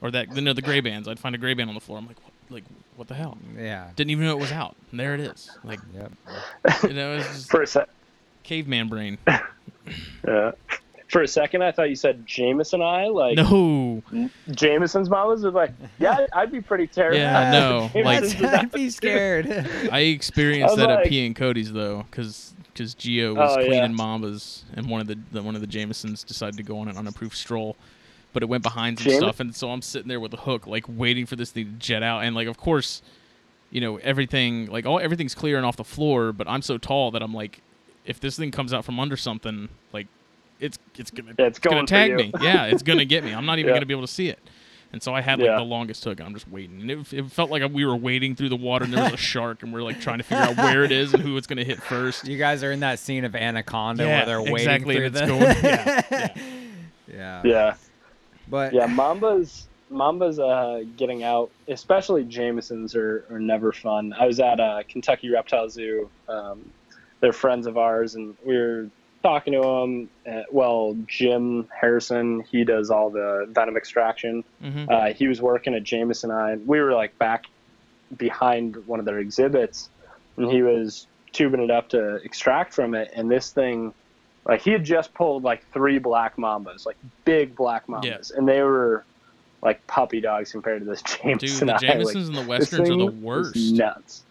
Or 0.00 0.10
that 0.12 0.34
you 0.34 0.40
know 0.42 0.52
the 0.52 0.62
gray 0.62 0.80
bands. 0.80 1.08
I'd 1.08 1.18
find 1.18 1.34
a 1.34 1.38
gray 1.38 1.54
band 1.54 1.68
on 1.68 1.74
the 1.74 1.80
floor. 1.80 1.98
I'm 1.98 2.06
like 2.06 2.22
what, 2.22 2.32
like 2.50 2.64
what 2.96 3.08
the 3.08 3.14
hell? 3.14 3.36
yeah, 3.56 3.90
Didn't 3.96 4.10
even 4.10 4.24
know 4.24 4.32
it 4.36 4.40
was 4.40 4.52
out. 4.52 4.76
And 4.90 5.00
there 5.00 5.14
it 5.14 5.20
is. 5.20 5.50
Like 5.64 5.80
yep. 5.94 6.12
you 6.84 6.92
know, 6.94 7.16
it's 7.16 7.28
just 7.28 7.50
for 7.50 7.62
a 7.62 7.66
sec. 7.66 7.88
caveman 8.42 8.88
brain. 8.88 9.18
Uh, 10.26 10.52
for 11.08 11.22
a 11.22 11.28
second, 11.28 11.62
I 11.64 11.72
thought 11.72 11.88
you 11.88 11.96
said 11.96 12.26
Jameson 12.26 12.82
I 12.82 13.06
Like 13.06 13.36
No, 13.36 14.02
Jameson's 14.50 15.08
mom 15.08 15.28
was 15.28 15.42
like, 15.44 15.70
yeah, 15.98 16.12
I'd- 16.18 16.32
I'd 16.34 16.52
be 16.52 16.60
pretty 16.60 16.86
terrified. 16.86 17.18
Yeah, 17.18 17.50
no, 17.52 17.90
like- 18.02 18.42
I'd 18.44 18.70
be 18.70 18.90
scared. 18.90 19.46
I 19.90 20.00
experienced 20.00 20.72
I 20.72 20.72
was 20.72 20.78
that 20.80 20.90
at 20.90 21.06
Pia 21.06 21.24
and 21.24 21.34
Cody's 21.34 21.72
though, 21.72 22.04
because 22.10 22.52
because 22.74 22.94
Gio 22.94 23.34
was 23.34 23.56
Oh, 23.56 23.60
yeah. 23.60 23.66
cleaning 23.68 23.96
Mambas, 23.96 24.64
and 24.74 24.88
one 24.90 25.00
of 25.00 25.06
the, 25.06 25.18
the 25.32 25.42
one 25.42 25.54
of 25.54 25.62
the 25.62 25.66
Jamesons 25.66 26.22
decided 26.22 26.58
to 26.58 26.62
go 26.62 26.78
on 26.80 26.88
an 26.88 26.96
unapproved 26.98 27.34
stroll, 27.36 27.76
but 28.32 28.42
it 28.42 28.46
went 28.48 28.62
behind 28.62 28.98
some 28.98 29.12
Jame- 29.12 29.18
stuff, 29.18 29.40
and 29.40 29.54
so 29.54 29.70
I'm 29.70 29.82
sitting 29.82 30.08
there 30.08 30.20
with 30.20 30.32
a 30.34 30.38
hook, 30.38 30.66
like 30.66 30.84
waiting 30.88 31.26
for 31.26 31.36
this 31.36 31.50
thing 31.50 31.64
to 31.66 31.70
jet 31.78 32.02
out, 32.02 32.24
and 32.24 32.34
like 32.34 32.48
of 32.48 32.56
course, 32.56 33.02
you 33.70 33.80
know 33.80 33.96
everything, 33.98 34.66
like 34.66 34.86
all 34.86 34.98
everything's 34.98 35.34
clear 35.34 35.56
and 35.56 35.66
off 35.66 35.76
the 35.76 35.84
floor, 35.84 36.32
but 36.32 36.48
I'm 36.48 36.62
so 36.62 36.78
tall 36.78 37.10
that 37.12 37.22
I'm 37.22 37.34
like, 37.34 37.60
if 38.04 38.20
this 38.20 38.36
thing 38.36 38.50
comes 38.50 38.72
out 38.72 38.84
from 38.84 38.98
under 39.00 39.16
something, 39.16 39.68
like 39.92 40.06
it's 40.60 40.78
it's 40.96 41.10
gonna 41.10 41.34
Yeah, 41.38 41.46
it's 41.46 41.58
gonna 41.58 41.76
going 41.76 41.86
for 41.86 41.90
tag 41.90 42.14
me, 42.16 42.32
yeah, 42.40 42.64
it's 42.66 42.82
gonna 42.82 43.04
get 43.04 43.24
me. 43.24 43.32
I'm 43.34 43.46
not 43.46 43.58
even 43.58 43.68
Yeah. 43.70 43.76
gonna 43.76 43.86
be 43.86 43.94
able 43.94 44.06
to 44.06 44.12
see 44.12 44.28
it. 44.28 44.38
And 44.90 45.02
so 45.02 45.14
I 45.14 45.20
had 45.20 45.38
like 45.38 45.48
Yeah. 45.48 45.56
the 45.56 45.64
longest 45.64 46.02
hook, 46.02 46.18
and 46.18 46.26
I'm 46.26 46.32
just 46.32 46.48
waiting. 46.48 46.80
And 46.80 46.90
it, 46.90 47.12
it 47.12 47.30
felt 47.30 47.50
like 47.50 47.62
we 47.70 47.84
were 47.84 47.94
wading 47.94 48.36
through 48.36 48.48
the 48.48 48.56
water, 48.56 48.86
and 48.86 48.94
there 48.94 49.04
was 49.04 49.12
a 49.12 49.16
shark, 49.32 49.62
and 49.62 49.70
we're 49.70 49.82
like 49.82 50.00
trying 50.00 50.16
to 50.16 50.24
figure 50.24 50.42
out 50.44 50.56
where 50.56 50.82
it 50.82 50.90
is 50.92 51.12
and 51.12 51.22
who 51.22 51.36
it's 51.36 51.46
going 51.46 51.58
to 51.58 51.64
hit 51.64 51.82
first. 51.82 52.26
You 52.26 52.38
guys 52.38 52.64
are 52.64 52.72
in 52.72 52.80
that 52.80 52.98
scene 52.98 53.26
of 53.26 53.36
Anaconda 53.36 54.04
Yeah, 54.04 54.16
where 54.16 54.24
they're 54.26 54.40
waiting 54.40 54.56
exactly, 54.56 54.94
through 54.96 55.04
and 55.06 55.14
the. 55.14 55.26
going- 55.26 55.42
yeah, 55.42 56.28
yeah. 57.14 57.42
Yeah, 57.44 57.74
But 58.50 58.72
yeah. 58.72 58.86
Mambas, 58.86 59.64
Mamba's 59.90 60.38
uh, 60.38 60.84
getting 60.96 61.22
out, 61.22 61.50
especially 61.66 62.24
Jamesons, 62.24 62.94
are, 62.94 63.24
are 63.30 63.38
never 63.38 63.72
fun. 63.72 64.12
I 64.12 64.26
was 64.26 64.40
at 64.40 64.60
a 64.60 64.84
Kentucky 64.88 65.30
Reptile 65.30 65.68
Zoo. 65.68 66.08
Um, 66.28 66.70
they're 67.20 67.32
friends 67.32 67.66
of 67.66 67.76
ours, 67.76 68.14
and 68.14 68.36
we 68.44 68.56
were 68.56 68.88
talking 69.22 69.52
to 69.54 69.60
them. 69.60 70.10
Uh, 70.26 70.44
well, 70.50 70.96
Jim 71.06 71.68
Harrison, 71.78 72.44
he 72.50 72.64
does 72.64 72.90
all 72.90 73.10
the 73.10 73.46
venom 73.50 73.76
extraction. 73.76 74.44
Mm-hmm. 74.62 74.84
Uh, 74.88 75.06
he 75.12 75.26
was 75.26 75.40
working 75.40 75.74
at 75.74 75.84
jamesoni. 75.84 76.64
We 76.64 76.80
were 76.80 76.92
like 76.92 77.18
back 77.18 77.46
behind 78.16 78.76
one 78.86 79.00
of 79.00 79.04
their 79.04 79.18
exhibits, 79.18 79.90
and 80.36 80.50
he 80.50 80.62
was 80.62 81.06
tubing 81.32 81.62
it 81.62 81.70
up 81.70 81.90
to 81.90 82.16
extract 82.16 82.72
from 82.72 82.94
it. 82.94 83.10
And 83.14 83.30
this 83.30 83.50
thing, 83.50 83.92
like 84.48 84.62
he 84.62 84.70
had 84.70 84.84
just 84.84 85.14
pulled 85.14 85.44
like 85.44 85.64
three 85.72 85.98
black 85.98 86.36
mambas, 86.36 86.86
like 86.86 86.96
big 87.24 87.54
black 87.54 87.86
mambas, 87.86 88.34
and 88.34 88.48
they 88.48 88.62
were 88.62 89.04
like 89.62 89.84
puppy 89.86 90.20
dogs 90.20 90.50
compared 90.50 90.80
to 90.80 90.84
this 90.86 91.02
Jameson. 91.22 91.66
Dude, 91.66 91.68
the 91.68 91.74
Eye. 91.74 91.78
Jamesons 91.78 92.30
like, 92.30 92.38
and 92.38 92.46
the 92.46 92.48
Westerns 92.48 92.90
are 92.90 92.96
the 92.96 93.06
worst. 93.06 93.56
nuts. 93.56 94.22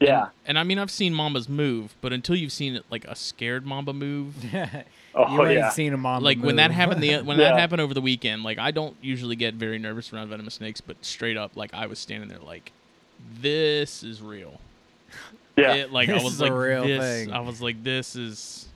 Yeah. 0.00 0.22
And, 0.22 0.30
and 0.46 0.58
I 0.58 0.64
mean, 0.64 0.78
I've 0.78 0.90
seen 0.90 1.14
mambas 1.14 1.48
move, 1.48 1.94
but 2.00 2.12
until 2.12 2.34
you've 2.34 2.52
seen 2.52 2.80
like 2.90 3.04
a 3.04 3.14
scared 3.14 3.64
mamba 3.64 3.92
move, 3.92 4.34
Oh 5.14 5.34
you 5.34 5.42
ain't 5.46 5.58
yeah. 5.58 5.68
seen 5.70 5.92
him 5.92 6.06
on 6.06 6.22
like 6.22 6.40
the 6.40 6.46
when 6.46 6.56
that 6.56 6.70
happened 6.70 7.02
the 7.02 7.20
when 7.20 7.36
that 7.36 7.58
happened 7.58 7.82
over 7.82 7.92
the 7.92 8.00
weekend, 8.00 8.44
like 8.44 8.58
I 8.58 8.70
don't 8.70 8.96
usually 9.02 9.36
get 9.36 9.54
very 9.54 9.78
nervous 9.78 10.12
around 10.12 10.28
venomous 10.28 10.54
snakes, 10.54 10.80
but 10.80 10.96
straight 11.04 11.36
up, 11.36 11.54
like 11.54 11.74
I 11.74 11.86
was 11.86 11.98
standing 11.98 12.28
there, 12.30 12.38
like 12.38 12.72
this 13.40 14.02
is 14.02 14.22
real. 14.22 14.58
Yeah. 15.56 15.74
It, 15.74 15.92
like 15.92 16.08
I 16.08 16.14
was 16.14 16.34
is 16.34 16.40
a 16.40 16.44
like 16.44 16.52
real 16.52 16.86
this. 16.86 17.00
thing. 17.00 17.32
I 17.32 17.40
was 17.40 17.60
like 17.60 17.82
this 17.84 18.16
is. 18.16 18.68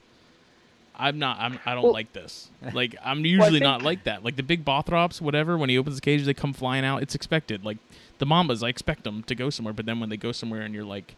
I'm 0.97 1.19
not. 1.19 1.37
I'm. 1.39 1.59
I 1.65 1.73
don't 1.75 1.83
Well- 1.83 1.93
like 1.93 2.11
this. 2.13 2.49
Like 2.73 2.95
I'm 3.03 3.23
usually 3.25 3.51
think- 3.59 3.63
not 3.63 3.81
like 3.83 4.03
that. 4.05 4.23
Like 4.23 4.35
the 4.35 4.43
big 4.43 4.65
bothrops, 4.65 5.21
whatever. 5.21 5.57
When 5.57 5.69
he 5.69 5.77
opens 5.77 5.95
the 5.95 6.01
cage, 6.01 6.25
they 6.25 6.33
come 6.33 6.53
flying 6.53 6.83
out. 6.83 7.01
It's 7.03 7.13
expected. 7.15 7.63
Like 7.63 7.77
the 8.17 8.25
mambas, 8.25 8.63
I 8.65 8.69
expect 8.69 9.03
them 9.03 9.23
to 9.23 9.35
go 9.35 9.49
somewhere. 9.49 9.73
But 9.73 9.85
then 9.85 9.99
when 9.99 10.09
they 10.09 10.17
go 10.17 10.31
somewhere, 10.31 10.61
and 10.61 10.73
you're 10.73 10.83
like, 10.83 11.15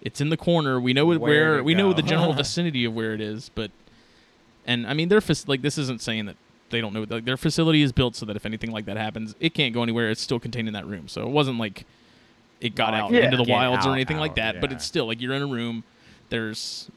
it's 0.00 0.20
in 0.20 0.30
the 0.30 0.36
corner. 0.36 0.80
We 0.80 0.92
know 0.94 1.06
Where 1.06 1.18
where. 1.18 1.56
to 1.58 1.62
We 1.62 1.74
know 1.74 1.92
the 1.92 2.02
general 2.02 2.32
vicinity 2.44 2.84
of 2.86 2.94
where 2.94 3.12
it 3.12 3.20
is. 3.20 3.50
But, 3.54 3.70
and 4.66 4.86
I 4.86 4.94
mean, 4.94 5.08
their 5.10 5.20
fac- 5.20 5.46
like 5.48 5.62
this 5.62 5.76
isn't 5.78 6.00
saying 6.00 6.26
that 6.26 6.36
they 6.70 6.80
don't 6.80 6.92
know. 6.94 7.04
Like 7.08 7.24
their 7.26 7.36
facility 7.36 7.82
is 7.82 7.92
built 7.92 8.16
so 8.16 8.24
that 8.26 8.36
if 8.36 8.46
anything 8.46 8.70
like 8.72 8.86
that 8.86 8.96
happens, 8.96 9.34
it 9.40 9.52
can't 9.54 9.74
go 9.74 9.82
anywhere. 9.82 10.08
It's 10.10 10.20
still 10.22 10.40
contained 10.40 10.66
in 10.68 10.74
that 10.74 10.86
room. 10.86 11.08
So 11.08 11.22
it 11.22 11.28
wasn't 11.30 11.58
like 11.58 11.84
it 12.60 12.74
got 12.74 12.92
Not 12.92 13.00
out 13.04 13.12
Yeah. 13.12 13.24
into 13.26 13.36
the 13.36 13.44
get 13.44 13.52
wilds 13.52 13.86
or 13.86 13.90
out, 13.90 13.94
anything 13.94 14.16
like 14.18 14.32
out, 14.32 14.36
that. 14.36 14.60
But 14.60 14.72
it's 14.72 14.84
still 14.84 15.06
like 15.06 15.20
you're 15.20 15.34
in 15.34 15.42
a 15.42 15.46
room. 15.46 15.84
There's 16.30 16.88
a 16.90 16.92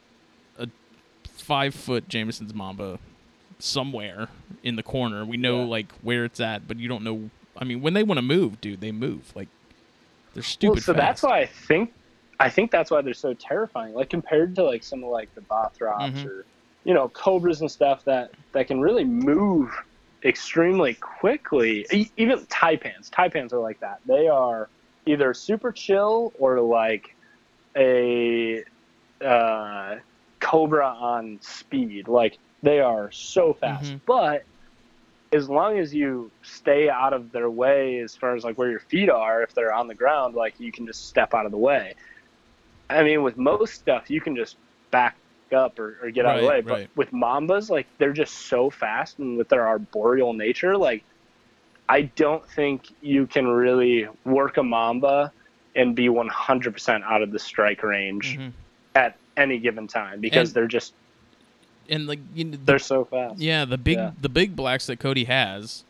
five 1.43 1.75
foot 1.75 2.07
Jameson's 2.07 2.53
Mamba 2.53 2.99
somewhere 3.59 4.29
in 4.63 4.75
the 4.75 4.83
corner. 4.83 5.25
We 5.25 5.37
know 5.37 5.59
Yeah. 5.61 5.65
like 5.67 5.91
where 6.01 6.25
it's 6.25 6.39
at, 6.39 6.67
but 6.67 6.77
you 6.77 6.87
don't 6.87 7.03
know. 7.03 7.29
I 7.57 7.65
mean, 7.65 7.81
when 7.81 7.93
they 7.93 8.03
want 8.03 8.17
to 8.17 8.21
move, 8.23 8.59
dude, 8.61 8.81
they 8.81 8.91
move. 8.91 9.31
Like 9.35 9.49
they're 10.33 10.43
stupid. 10.43 10.75
Well, 10.75 10.81
so 10.81 10.93
that's 10.93 11.21
why 11.23 11.39
I 11.39 11.45
think 11.45 11.93
I 12.39 12.49
think 12.49 12.71
that's 12.71 12.89
why 12.91 13.01
they're 13.01 13.13
so 13.13 13.33
terrifying. 13.33 13.93
Like 13.93 14.09
compared 14.09 14.55
to 14.55 14.63
like 14.63 14.83
some 14.83 15.03
of 15.03 15.09
like 15.11 15.33
the 15.35 15.41
bothrops 15.41 16.13
Mhm. 16.13 16.25
or 16.25 16.45
you 16.83 16.93
know 16.93 17.07
cobras 17.09 17.61
and 17.61 17.69
stuff 17.71 18.03
that 18.05 18.31
that 18.53 18.67
can 18.67 18.81
really 18.81 19.03
move 19.05 19.71
extremely 20.23 20.93
quickly. 20.95 21.85
E- 21.91 22.09
even 22.17 22.39
taipans, 22.47 23.09
taipans 23.09 23.51
are 23.53 23.59
like 23.59 23.79
that. 23.81 23.99
They 24.05 24.27
are 24.27 24.69
either 25.05 25.33
super 25.33 25.71
chill 25.71 26.31
or 26.39 26.59
like 26.61 27.15
a 27.75 28.63
uh, 29.23 29.95
cobra 30.43 30.87
on 30.87 31.39
speed. 31.41 32.07
Like 32.07 32.37
they 32.61 32.79
are 32.79 33.11
so 33.11 33.53
fast, 33.53 33.91
Mhm. 33.91 34.01
but 34.05 34.43
as 35.33 35.49
long 35.49 35.79
as 35.79 35.93
you 35.95 36.31
stay 36.43 36.89
out 36.89 37.11
of 37.11 37.31
their 37.31 37.49
way 37.49 37.97
as 37.99 38.15
far 38.15 38.35
as 38.35 38.43
like 38.43 38.57
where 38.57 38.69
your 38.69 38.79
feet 38.79 39.09
are 39.09 39.41
if 39.41 39.53
they're 39.55 39.73
on 39.73 39.87
the 39.87 39.95
ground 39.95 40.35
like 40.35 40.59
you 40.59 40.71
can 40.71 40.85
just 40.85 41.07
step 41.09 41.33
out 41.33 41.45
of 41.47 41.51
the 41.51 41.57
way 41.57 41.95
i 42.91 43.01
mean 43.01 43.23
with 43.23 43.35
most 43.35 43.73
stuff 43.73 44.11
you 44.11 44.21
can 44.21 44.35
just 44.35 44.57
back 44.91 45.17
up 45.51 45.79
or, 45.79 45.97
or 46.03 46.11
get 46.11 46.25
out 46.25 46.35
of 46.35 46.41
the 46.41 46.47
way 46.47 46.61
but 46.61 46.71
right. 46.73 46.89
with 46.95 47.11
mambas 47.11 47.69
like 47.69 47.87
they're 47.97 48.13
just 48.13 48.33
so 48.47 48.69
fast 48.69 49.17
and 49.17 49.37
with 49.37 49.49
their 49.49 49.67
arboreal 49.67 50.33
nature 50.33 50.77
like 50.77 51.03
i 51.89 52.03
don't 52.03 52.47
think 52.51 52.85
you 53.01 53.25
can 53.25 53.47
really 53.47 54.07
work 54.25 54.57
a 54.57 54.63
mamba 54.63 55.31
and 55.75 55.95
be 55.95 56.07
100% 56.07 57.03
out 57.03 57.23
of 57.23 57.31
the 57.31 57.39
strike 57.39 57.81
range 57.81 58.37
Mhm. 58.37 58.51
At 58.95 59.17
any 59.37 59.57
given 59.57 59.87
time 59.87 60.19
because 60.21 60.49
And- 60.49 60.55
they're 60.55 60.67
just 60.67 60.93
and 61.89 62.07
like 62.07 62.19
you 62.33 62.45
know, 62.45 62.57
they're 62.63 62.79
so 62.79 63.03
fast 63.05 63.39
Yeah, 63.39 63.65
the 63.65 63.77
big 63.77 63.97
Yeah. 63.97 64.11
the 64.21 64.29
big 64.29 64.55
blacks 64.55 64.85
that 64.87 64.99
Cody 64.99 65.25
has, 65.25 65.83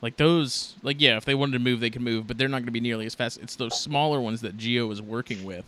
like 0.00 0.16
those, 0.16 0.74
like 0.82 1.00
yeah, 1.00 1.16
if 1.16 1.24
they 1.24 1.34
wanted 1.34 1.52
to 1.54 1.58
move, 1.58 1.80
they 1.80 1.90
could 1.90 2.02
move, 2.02 2.26
but 2.26 2.38
they're 2.38 2.48
not 2.48 2.58
going 2.58 2.66
to 2.66 2.72
be 2.72 2.80
nearly 2.80 3.06
as 3.06 3.14
fast. 3.14 3.40
It's 3.42 3.56
those 3.56 3.78
smaller 3.80 4.20
ones 4.20 4.40
that 4.42 4.56
Geo 4.56 4.90
is 4.90 5.00
working 5.02 5.44
with. 5.44 5.64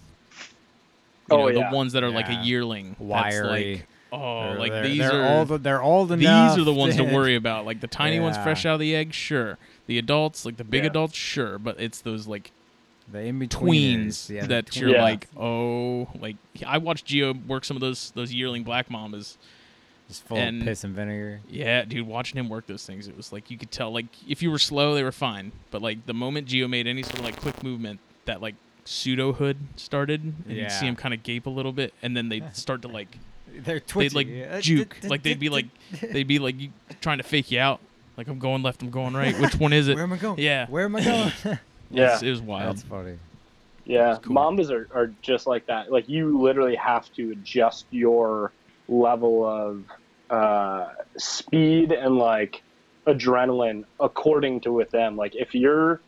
You 1.30 1.36
Oh, 1.36 1.38
know, 1.38 1.48
yeah. 1.48 1.70
the 1.70 1.76
ones 1.76 1.92
that 1.94 2.04
are 2.04 2.10
like 2.10 2.28
a 2.28 2.32
Yeah. 2.32 2.42
yearling, 2.42 2.90
that's 2.90 3.00
wiry. 3.00 3.72
Like, 3.76 3.86
oh, 4.12 4.42
They're- 4.50 4.58
like 4.58 4.72
they're, 4.72 4.82
these 4.84 4.98
they're 4.98 5.22
are 5.24 5.38
old. 5.38 5.62
They're 5.62 5.82
old 5.82 6.08
these 6.10 6.26
are 6.28 6.64
the 6.64 6.72
ones 6.72 6.96
to 6.96 7.02
worry 7.04 7.34
about. 7.34 7.64
Like 7.66 7.80
the 7.80 7.86
tiny 7.88 8.20
ones 8.20 8.36
fresh 8.36 8.64
out 8.66 8.74
of 8.74 8.80
the 8.80 8.94
egg, 8.94 9.12
sure. 9.12 9.58
The 9.86 9.98
adults, 9.98 10.44
like 10.46 10.56
the 10.58 10.64
big 10.64 10.82
Yeah. 10.84 10.90
adults, 10.90 11.16
sure, 11.16 11.58
but 11.58 11.80
it's 11.80 12.00
those 12.00 12.26
like 12.26 12.52
The 13.12 13.20
in 13.20 13.38
tweens. 13.48 14.28
Yeah, 14.30 14.46
that 14.46 14.66
tween- 14.66 14.80
you're 14.88 14.96
Yeah. 14.96 15.02
like, 15.02 15.28
oh, 15.36 16.08
like 16.18 16.36
I 16.66 16.78
watched 16.78 17.04
Geo 17.06 17.32
work 17.34 17.64
some 17.64 17.76
of 17.76 17.80
those 17.80 18.10
those 18.12 18.32
yearling 18.32 18.64
black 18.64 18.88
mambas. 18.88 19.36
just 20.08 20.22
full 20.26 20.36
and- 20.36 20.60
of 20.62 20.66
piss 20.66 20.84
and 20.84 20.94
vinegar. 20.94 21.40
Yeah, 21.48 21.84
dude, 21.84 22.06
watching 22.06 22.38
him 22.38 22.48
work 22.50 22.66
those 22.66 22.84
things, 22.84 23.08
it 23.08 23.16
was 23.16 23.32
like 23.32 23.50
you 23.50 23.56
could 23.58 23.70
tell. 23.70 23.90
Like 23.92 24.06
if 24.28 24.42
you 24.42 24.50
were 24.50 24.58
slow, 24.58 24.94
they 24.94 25.02
were 25.02 25.12
fine, 25.12 25.52
but 25.70 25.80
like 25.82 26.04
the 26.06 26.12
moment 26.14 26.46
Geo 26.46 26.68
made 26.68 26.86
any 26.86 27.02
sort 27.02 27.18
of 27.20 27.24
like 27.24 27.40
quick 27.40 27.62
movement, 27.62 28.00
that 28.26 28.40
like 28.42 28.54
pseudo 28.84 29.32
hood 29.32 29.56
started, 29.76 30.22
and 30.46 30.56
you'd 30.56 30.70
see 30.72 30.86
him 30.86 30.94
kind 30.96 31.14
of 31.14 31.22
gape 31.22 31.46
a 31.46 31.50
little 31.50 31.72
bit, 31.72 31.94
and 32.02 32.14
then 32.16 32.28
they'd 32.28 32.54
start 32.56 32.82
to 32.82 32.88
like 32.88 33.18
They're 33.64 33.80
twitchy. 33.80 34.08
they'd 34.08 34.14
like 34.14 34.28
Yeah. 34.28 34.60
juke, 34.60 34.96
like 35.04 35.22
they'd 35.22 35.38
be 35.38 35.48
like 35.48 35.66
they'd 36.02 36.26
be 36.26 36.38
like 36.38 36.58
you, 36.60 36.70
trying 37.00 37.18
to 37.18 37.24
fake 37.24 37.50
you 37.50 37.60
out, 37.60 37.80
like 38.18 38.28
I'm 38.28 38.38
going 38.38 38.62
left, 38.62 38.82
I'm 38.82 38.90
going 38.90 39.14
right. 39.14 39.38
Which 39.38 39.54
one 39.56 39.72
is 39.72 39.88
it? 39.88 39.94
Where 39.94 40.04
am 40.04 40.12
I 40.12 40.16
going? 40.18 40.38
Yeah. 40.38 40.66
Where 40.66 40.84
am 40.84 40.96
I 40.96 41.04
going? 41.04 41.32
It 41.94 42.00
yeah 42.00 42.12
was, 42.14 42.22
it 42.22 42.30
was 42.30 42.42
wild. 42.42 42.76
That's 42.76 42.82
funny. 42.82 43.18
Yeah, 43.84 44.16
cool. 44.22 44.34
mambas 44.34 44.70
are, 44.70 44.88
are 44.94 45.14
just 45.22 45.46
like 45.46 45.66
that. 45.66 45.90
Like 45.92 46.08
you 46.08 46.40
literally 46.40 46.76
have 46.76 47.10
to 47.12 47.32
adjust 47.32 47.86
your 47.90 48.54
level 48.88 49.44
of 49.44 49.84
uh, 50.30 50.86
speed 51.18 51.92
and 51.92 52.16
like 52.16 52.62
adrenaline 53.06 53.82
according 54.00 54.62
to 54.62 54.72
with 54.72 54.90
them. 54.90 55.16
Like 55.16 55.32
if 55.34 55.54
you're 55.54 56.02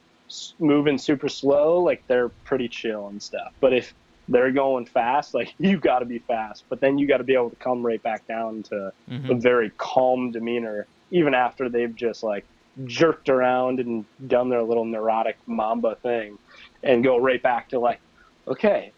moving 0.58 0.98
super 0.98 1.28
slow, 1.28 1.80
like 1.82 2.02
they're 2.08 2.30
pretty 2.44 2.68
chill 2.68 3.08
and 3.08 3.22
stuff. 3.22 3.52
But 3.60 3.74
if 3.74 3.94
they're 4.28 4.52
going 4.52 4.86
fast, 4.86 5.34
like 5.34 5.54
you 5.58 5.78
got 5.78 5.98
to 6.00 6.06
be 6.06 6.20
fast. 6.26 6.64
But 6.70 6.80
then 6.80 6.96
you 6.98 7.06
got 7.06 7.18
to 7.18 7.24
be 7.24 7.34
able 7.34 7.50
to 7.50 7.56
come 7.56 7.84
right 7.84 8.02
back 8.02 8.26
down 8.26 8.62
to 8.70 8.90
a 9.08 9.12
Mhm. 9.12 9.42
very 9.42 9.70
calm 9.78 10.30
demeanor, 10.30 10.88
even 11.10 11.34
after 11.34 11.68
they've 11.68 11.94
just 11.94 12.22
like 12.22 12.46
jerked 12.84 13.28
around 13.28 13.80
and 13.80 14.04
done 14.28 14.48
their 14.50 14.62
little 14.62 14.84
neurotic 14.84 15.36
mamba 15.46 15.96
thing, 15.96 16.38
and 16.82 17.02
go 17.02 17.16
right 17.18 17.42
back 17.42 17.68
to 17.70 17.78
like, 17.78 18.00
okay, 18.46 18.92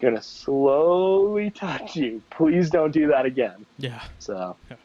gonna 0.00 0.22
slowly 0.22 1.50
touch 1.50 1.94
you. 1.96 2.22
Please 2.30 2.70
don't 2.70 2.90
do 2.92 3.06
that 3.08 3.26
again. 3.26 3.66
Yeah, 3.78 4.02
So, 4.18 4.56
Yeah. 4.70 4.76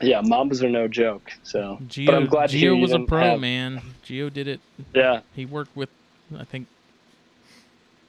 yeah, 0.00 0.22
mambas 0.22 0.62
are 0.62 0.70
no 0.70 0.88
joke. 0.88 1.32
So, 1.42 1.78
Geo, 1.86 2.06
but 2.06 2.14
I'm 2.16 2.26
glad 2.26 2.50
Geo 2.50 2.74
was 2.76 2.92
a 2.92 3.00
pro, 3.00 3.20
have- 3.20 3.40
man. 3.40 3.80
Geo 4.02 4.28
did 4.30 4.48
it. 4.48 4.60
Yeah, 4.94 5.20
He 5.34 5.44
worked 5.46 5.76
with, 5.76 5.90
I 6.36 6.44
think, 6.44 6.66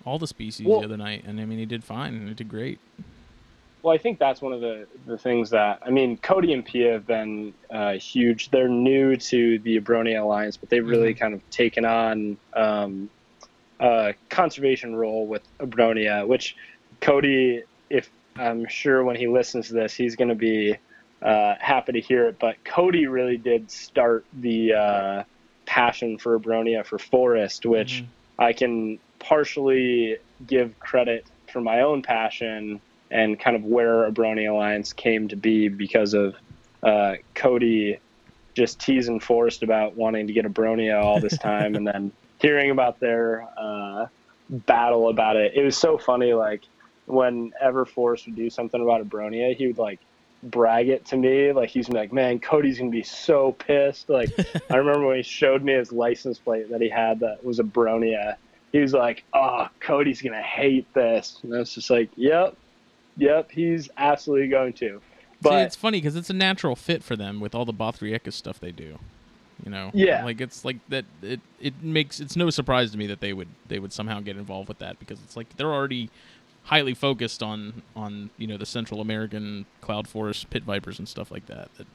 all 0.06 0.18
the 0.18 0.28
species 0.28 0.66
Well- 0.66 0.80
the 0.80 0.86
other 0.86 0.98
night, 0.98 1.24
and 1.26 1.40
I 1.40 1.46
mean 1.46 1.60
he 1.60 1.66
did 1.66 1.84
fine. 1.84 2.28
He 2.28 2.34
did 2.34 2.48
great. 2.50 2.80
Well, 3.86 3.94
I 3.94 4.00
think 4.00 4.18
that's 4.18 4.42
one 4.42 4.52
of 4.52 4.62
the, 4.62 4.88
the 5.06 5.16
things 5.16 5.52
that 5.52 5.80
I 5.86 5.92
mean. 5.92 6.18
Cody 6.18 6.54
and 6.54 6.66
Pia 6.66 6.94
have 6.94 7.06
been 7.06 7.54
uh, 7.70 7.92
huge. 7.92 8.50
They're 8.50 8.68
new 8.68 9.16
to 9.16 9.60
the 9.60 9.80
Abronia 9.80 10.24
Alliance, 10.24 10.58
but 10.58 10.72
they've 10.72 10.84
really 10.84 11.14
kind 11.14 11.36
of 11.36 11.48
taken 11.52 11.86
on 11.86 12.36
um, 12.54 13.12
a 13.80 14.16
conservation 14.32 14.96
role 14.96 15.28
with 15.28 15.44
Abronia. 15.60 16.28
Which 16.28 16.56
Cody, 17.00 17.62
if 17.92 18.10
I'm 18.36 18.68
sure 18.68 19.04
when 19.04 19.18
he 19.18 19.28
listens 19.28 19.68
to 19.68 19.76
this, 19.76 19.94
he's 19.94 20.16
going 20.16 20.30
to 20.30 20.36
be 20.36 20.78
uh, 21.22 21.54
happy 21.60 21.92
to 21.92 22.02
hear 22.02 22.26
it. 22.26 22.40
But 22.40 22.56
Cody 22.64 23.06
really 23.06 23.38
did 23.38 23.70
start 23.70 24.26
the 24.34 24.74
uh, 24.74 25.24
passion 25.68 26.18
for 26.18 26.40
Abronia 26.40 26.84
for 26.84 26.98
Forrest, 26.98 27.68
which 27.68 28.02
Mhm. 28.02 28.08
I 28.40 28.54
can 28.54 28.98
partially 29.20 30.18
give 30.48 30.80
credit 30.80 31.28
for 31.54 31.62
my 31.62 31.82
own 31.82 32.02
passion 32.02 32.82
and 33.12 33.40
kind 33.40 33.56
of 33.56 33.64
where 33.64 34.10
Abronia 34.10 34.52
Alliance 34.52 34.94
came 34.94 35.28
to 35.28 35.36
be 35.36 35.68
because 35.68 36.14
of 36.14 36.36
uh, 36.84 37.16
Cody 37.34 38.00
just 38.54 38.80
teasing 38.80 39.20
Forrest 39.20 39.64
about 39.64 39.96
wanting 39.96 40.28
to 40.28 40.34
get 40.34 40.46
Abronia 40.46 41.02
all 41.02 41.20
this 41.20 41.38
time 41.38 41.76
and 41.76 41.86
then 41.86 42.12
hearing 42.40 42.72
about 42.72 43.00
their 43.00 43.48
uh, 43.58 44.08
battle 44.50 45.10
about 45.10 45.36
it. 45.36 45.54
It 45.56 45.64
was 45.64 45.78
so 45.78 45.98
funny. 45.98 46.34
Like 46.34 46.64
whenever 47.06 47.86
Forrest 47.86 48.26
would 48.26 48.36
do 48.36 48.50
something 48.50 48.82
about 48.82 49.08
Abronia, 49.08 49.56
he 49.56 49.68
would 49.68 49.78
like 49.78 50.00
brag 50.44 50.90
it 50.90 51.06
to 51.08 51.18
me. 51.18 51.52
Like 51.52 51.70
he's 51.70 51.90
like, 51.90 52.14
man, 52.14 52.40
Cody's 52.40 52.80
gonna 52.80 52.92
be 52.92 53.04
so 53.04 53.52
pissed. 53.54 54.10
Like 54.10 54.30
I 54.70 54.78
remember 54.78 55.08
when 55.08 55.18
he 55.18 55.24
showed 55.24 55.64
me 55.64 55.74
his 55.74 55.92
license 55.92 56.40
plate 56.40 56.70
that 56.72 56.82
he 56.82 56.90
had 56.90 57.20
that 57.20 57.44
was 57.44 57.60
Abronia. 57.60 58.38
He 58.72 58.80
was 58.80 58.94
like, 58.94 59.24
oh, 59.34 59.68
Cody's 59.80 60.22
gonna 60.22 60.42
hate 60.42 60.92
this. 60.94 61.40
And 61.44 61.54
I 61.54 61.60
was 61.60 61.74
just 61.74 61.90
like, 61.90 62.10
yep, 62.16 62.58
yep, 63.18 63.52
he's 63.52 63.90
absolutely 63.98 64.48
going 64.48 64.74
to. 64.74 65.02
But 65.42 65.50
See, 65.52 65.56
it's 65.58 65.76
funny 65.76 65.98
because 66.00 66.16
it's 66.16 66.30
a 66.30 66.34
natural 66.34 66.76
fit 66.76 67.04
for 67.04 67.16
them 67.16 67.40
with 67.40 67.54
all 67.54 67.66
the 67.66 67.74
Bothriechis 67.74 68.34
stuff 68.34 68.60
they 68.60 68.72
do. 68.72 68.98
You 69.64 69.72
know, 69.72 69.92
Yeah. 69.94 70.24
like 70.26 70.42
it's 70.42 70.66
like 70.66 70.78
that. 70.90 71.06
It 71.22 71.40
it 71.62 71.82
makes 71.82 72.20
it's 72.20 72.36
no 72.36 72.50
surprise 72.50 72.92
to 72.92 72.98
me 72.98 73.08
that 73.08 73.20
they 73.22 73.32
would 73.34 73.48
they 73.68 73.80
would 73.80 73.94
somehow 73.94 74.20
get 74.20 74.38
involved 74.38 74.68
with 74.68 74.80
that 74.80 75.00
because 75.00 75.20
it's 75.24 75.38
like 75.38 75.56
they're 75.58 75.74
already 75.74 76.10
highly 76.64 76.94
focused 76.94 77.42
on 77.44 77.84
on 77.96 78.32
you 78.38 78.48
know 78.48 78.58
the 78.58 78.66
Central 78.66 79.00
American 79.02 79.66
cloud 79.82 80.08
forest 80.08 80.50
pit 80.50 80.64
vipers 80.64 81.00
and 81.00 81.08
stuff 81.08 81.32
like 81.32 81.46
that. 81.46 81.70
That 81.78 81.88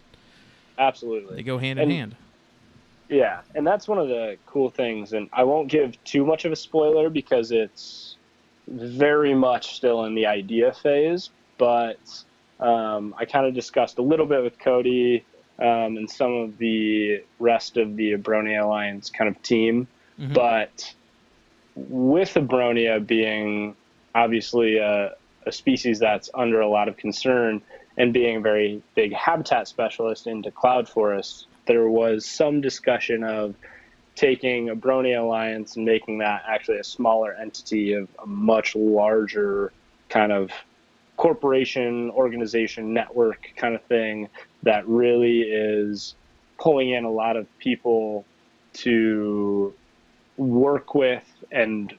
absolutely. 0.79 1.37
they 1.37 1.43
go 1.43 1.59
hand 1.59 1.79
And- 1.79 1.91
in 1.91 1.97
hand. 1.99 2.17
Yeah, 3.09 3.41
and 3.57 3.67
that's 3.67 3.89
one 3.89 3.99
of 3.99 4.07
the 4.07 4.37
cool 4.47 4.71
things. 4.71 5.13
And 5.15 5.29
I 5.33 5.43
won't 5.43 5.67
give 5.69 6.03
too 6.05 6.25
much 6.25 6.45
of 6.45 6.53
a 6.53 6.57
spoiler 6.57 7.11
because 7.11 7.51
it's 7.51 8.17
very 8.71 9.35
much 9.35 9.77
still 9.77 10.05
in 10.05 10.15
the 10.15 10.27
idea 10.27 10.73
phase. 10.73 11.31
But 11.59 11.99
um, 12.59 13.15
I 13.19 13.25
kind 13.25 13.47
of 13.47 13.55
discussed 13.55 13.99
a 13.99 14.03
little 14.03 14.27
bit 14.27 14.43
with 14.43 14.59
Cody 14.59 15.25
um, 15.59 15.97
and 15.97 16.11
some 16.11 16.33
of 16.35 16.59
the 16.59 17.23
rest 17.39 17.77
of 17.77 17.97
the 17.97 18.13
Abronia 18.13 18.63
Alliance 18.65 19.11
kind 19.11 19.29
of 19.29 19.43
team. 19.43 19.87
Mhm. 20.19 20.35
But 20.35 20.95
with 21.77 22.35
Abronia 22.35 23.05
being 23.05 23.75
obviously 24.15 24.79
a, 24.79 25.15
a 25.47 25.53
species 25.53 25.99
that's 25.99 26.31
under 26.35 26.61
a 26.61 26.69
lot 26.69 26.89
of 26.89 26.97
concern 26.97 27.63
and 27.97 28.13
being 28.13 28.37
a 28.37 28.41
very 28.41 28.83
big 28.95 29.13
habitat 29.13 29.69
specialist 29.69 30.27
into 30.27 30.51
cloud 30.51 30.89
forests, 30.89 31.47
there 31.67 31.89
was 31.89 32.25
some 32.25 32.61
discussion 32.61 33.23
of 33.23 33.55
taking 34.15 34.69
Abronia 34.69 35.21
Alliance 35.21 35.77
and 35.77 35.85
making 35.85 36.19
that 36.19 36.43
actually 36.47 36.79
a 36.79 36.85
smaller 36.85 37.35
entity 37.35 37.93
of 37.93 38.09
a 38.23 38.27
much 38.27 38.75
larger 38.75 39.73
kind 40.09 40.33
of 40.33 40.51
corporation, 41.17 42.11
organization, 42.11 42.93
network 42.93 43.51
kind 43.57 43.75
of 43.75 43.83
thing 43.85 44.29
that 44.63 44.87
really 44.89 45.43
is 45.43 46.15
pulling 46.59 46.91
in 46.91 47.05
a 47.05 47.11
lot 47.11 47.37
of 47.37 47.47
people 47.59 48.25
to 48.73 49.75
work 50.37 50.95
with 50.95 51.25
and 51.51 51.95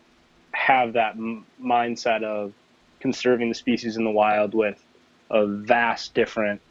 have 0.54 0.94
that 0.94 1.16
m- 1.16 1.46
mindset 1.64 2.24
of 2.24 2.54
conserving 3.00 3.50
the 3.50 3.56
species 3.56 3.98
in 3.98 4.04
the 4.04 4.12
wild 4.12 4.54
with 4.54 4.84
a 5.30 5.46
vast 5.46 6.14
different 6.14 6.62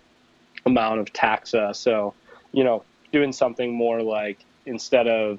amount 0.66 1.00
of 1.00 1.12
taxa. 1.12 1.74
So, 1.74 2.14
you 2.52 2.64
know, 2.64 2.84
doing 3.12 3.32
something 3.32 3.72
more 3.72 4.02
like 4.02 4.44
instead 4.70 5.06
of 5.06 5.38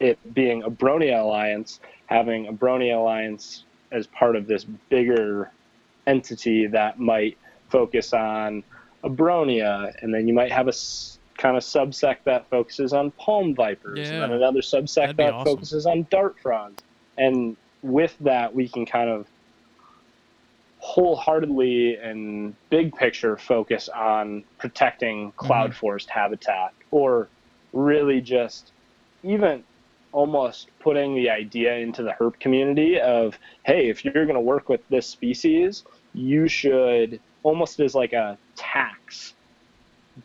it 0.00 0.18
being 0.34 0.62
Abronia 0.62 1.20
alliance, 1.22 1.80
having 2.06 2.46
Abronia 2.46 2.96
alliance 2.96 3.64
as 3.90 4.06
part 4.08 4.36
of 4.36 4.46
this 4.46 4.64
bigger 4.64 5.50
entity 6.06 6.66
that 6.66 6.98
might 6.98 7.38
focus 7.70 8.12
on 8.12 8.62
Abronia, 9.04 9.94
and 10.02 10.12
then 10.12 10.28
you 10.28 10.34
might 10.34 10.52
have 10.52 10.66
a 10.66 10.70
s- 10.70 11.18
kind 11.36 11.56
of 11.56 11.62
subsect 11.62 12.18
that 12.24 12.48
focuses 12.50 12.92
on 12.92 13.10
palm 13.12 13.54
vipers, 13.54 13.98
Yeah. 13.98 14.14
and 14.14 14.22
then 14.24 14.32
another 14.32 14.60
subsect 14.60 14.94
That'd 14.94 15.16
that 15.18 15.32
awesome. 15.34 15.54
focuses 15.54 15.86
on 15.86 16.06
dart 16.10 16.36
frogs. 16.40 16.82
And 17.16 17.56
with 17.82 18.16
that, 18.20 18.54
we 18.54 18.68
can 18.68 18.84
kind 18.86 19.08
of 19.08 19.26
wholeheartedly 20.80 21.96
and 21.96 22.54
big 22.70 22.94
picture 22.94 23.36
focus 23.36 23.88
on 23.88 24.44
protecting 24.58 25.28
mm-hmm. 25.28 25.46
cloud 25.46 25.74
forest 25.74 26.08
habitat 26.08 26.72
or 26.90 27.28
really 27.72 28.20
just 28.20 28.72
even 29.22 29.64
almost 30.12 30.70
putting 30.80 31.14
the 31.14 31.28
idea 31.28 31.74
into 31.76 32.02
the 32.02 32.14
herp 32.18 32.38
community 32.40 32.98
of 32.98 33.38
hey 33.64 33.88
if 33.90 34.04
you're 34.04 34.24
going 34.24 34.34
to 34.34 34.40
work 34.40 34.68
with 34.68 34.80
this 34.88 35.06
species 35.06 35.84
you 36.14 36.48
should 36.48 37.20
almost 37.42 37.78
as 37.80 37.94
like 37.94 38.12
a 38.14 38.38
tax 38.56 39.34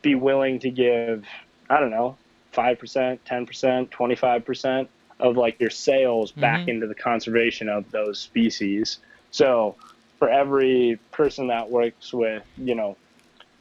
be 0.02 0.16
willing 0.16 0.60
to 0.60 0.70
give 0.72 1.26
i 1.70 1.80
don't 1.80 1.92
know 1.92 2.18
5% 2.54 3.20
10% 3.28 3.90
25% 3.90 4.88
of 5.20 5.38
like 5.38 5.60
your 5.60 5.70
sales 5.70 6.32
back 6.34 6.62
Mhm. 6.62 6.68
into 6.70 6.88
the 6.88 6.96
conservation 6.96 7.68
of 7.68 7.90
those 7.92 8.20
species 8.22 9.00
so 9.32 9.76
for 10.20 10.30
every 10.30 11.00
person 11.12 11.48
that 11.48 11.70
works 11.70 12.14
with 12.14 12.44
you 12.58 12.76
know 12.76 12.98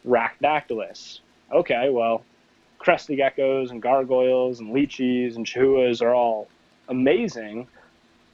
Rhacodactylus 0.05 1.19
okay 1.53 1.89
well 1.89 2.25
crested 2.83 3.17
geckos 3.17 3.71
and 3.71 3.81
gargoyles 3.81 4.59
and 4.59 4.75
leachies 4.75 5.35
and 5.37 5.45
chahouas 5.45 6.01
are 6.01 6.13
all 6.13 6.49
amazing, 6.89 7.67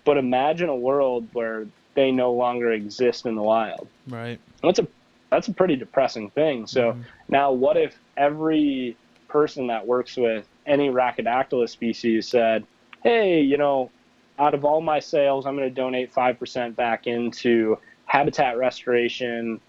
but 0.06 0.18
imagine 0.18 0.70
a 0.70 0.76
world 0.76 1.30
where 1.34 1.68
they 1.96 2.12
no 2.12 2.34
longer 2.34 2.72
exist 2.72 3.26
in 3.28 3.36
the 3.36 3.44
wild. 3.44 3.88
Right. 4.08 4.40
That's 4.64 4.80
a 4.80 4.88
that's 5.30 5.48
a 5.48 5.54
pretty 5.54 5.76
depressing 5.76 6.32
thing. 6.32 6.66
So 6.66 6.94
Mhm. 6.94 7.06
now, 7.30 7.52
what 7.52 7.78
if 7.78 8.02
every 8.18 8.98
person 9.28 9.68
that 9.68 9.86
works 9.86 10.18
with 10.18 10.50
any 10.66 10.90
Rhacodactylus 10.90 11.70
species 11.70 12.28
said, 12.28 12.66
"Hey, 13.04 13.42
you 13.42 13.58
know, 13.58 13.92
out 14.40 14.56
of 14.56 14.66
all 14.66 14.82
my 14.82 14.98
sales, 15.00 15.46
I'm 15.46 15.56
going 15.56 15.70
to 15.70 15.74
donate 15.74 16.12
five 16.12 16.40
percent 16.40 16.76
back 16.76 17.06
into 17.06 17.78
habitat 18.06 18.58
restoration 18.58 19.62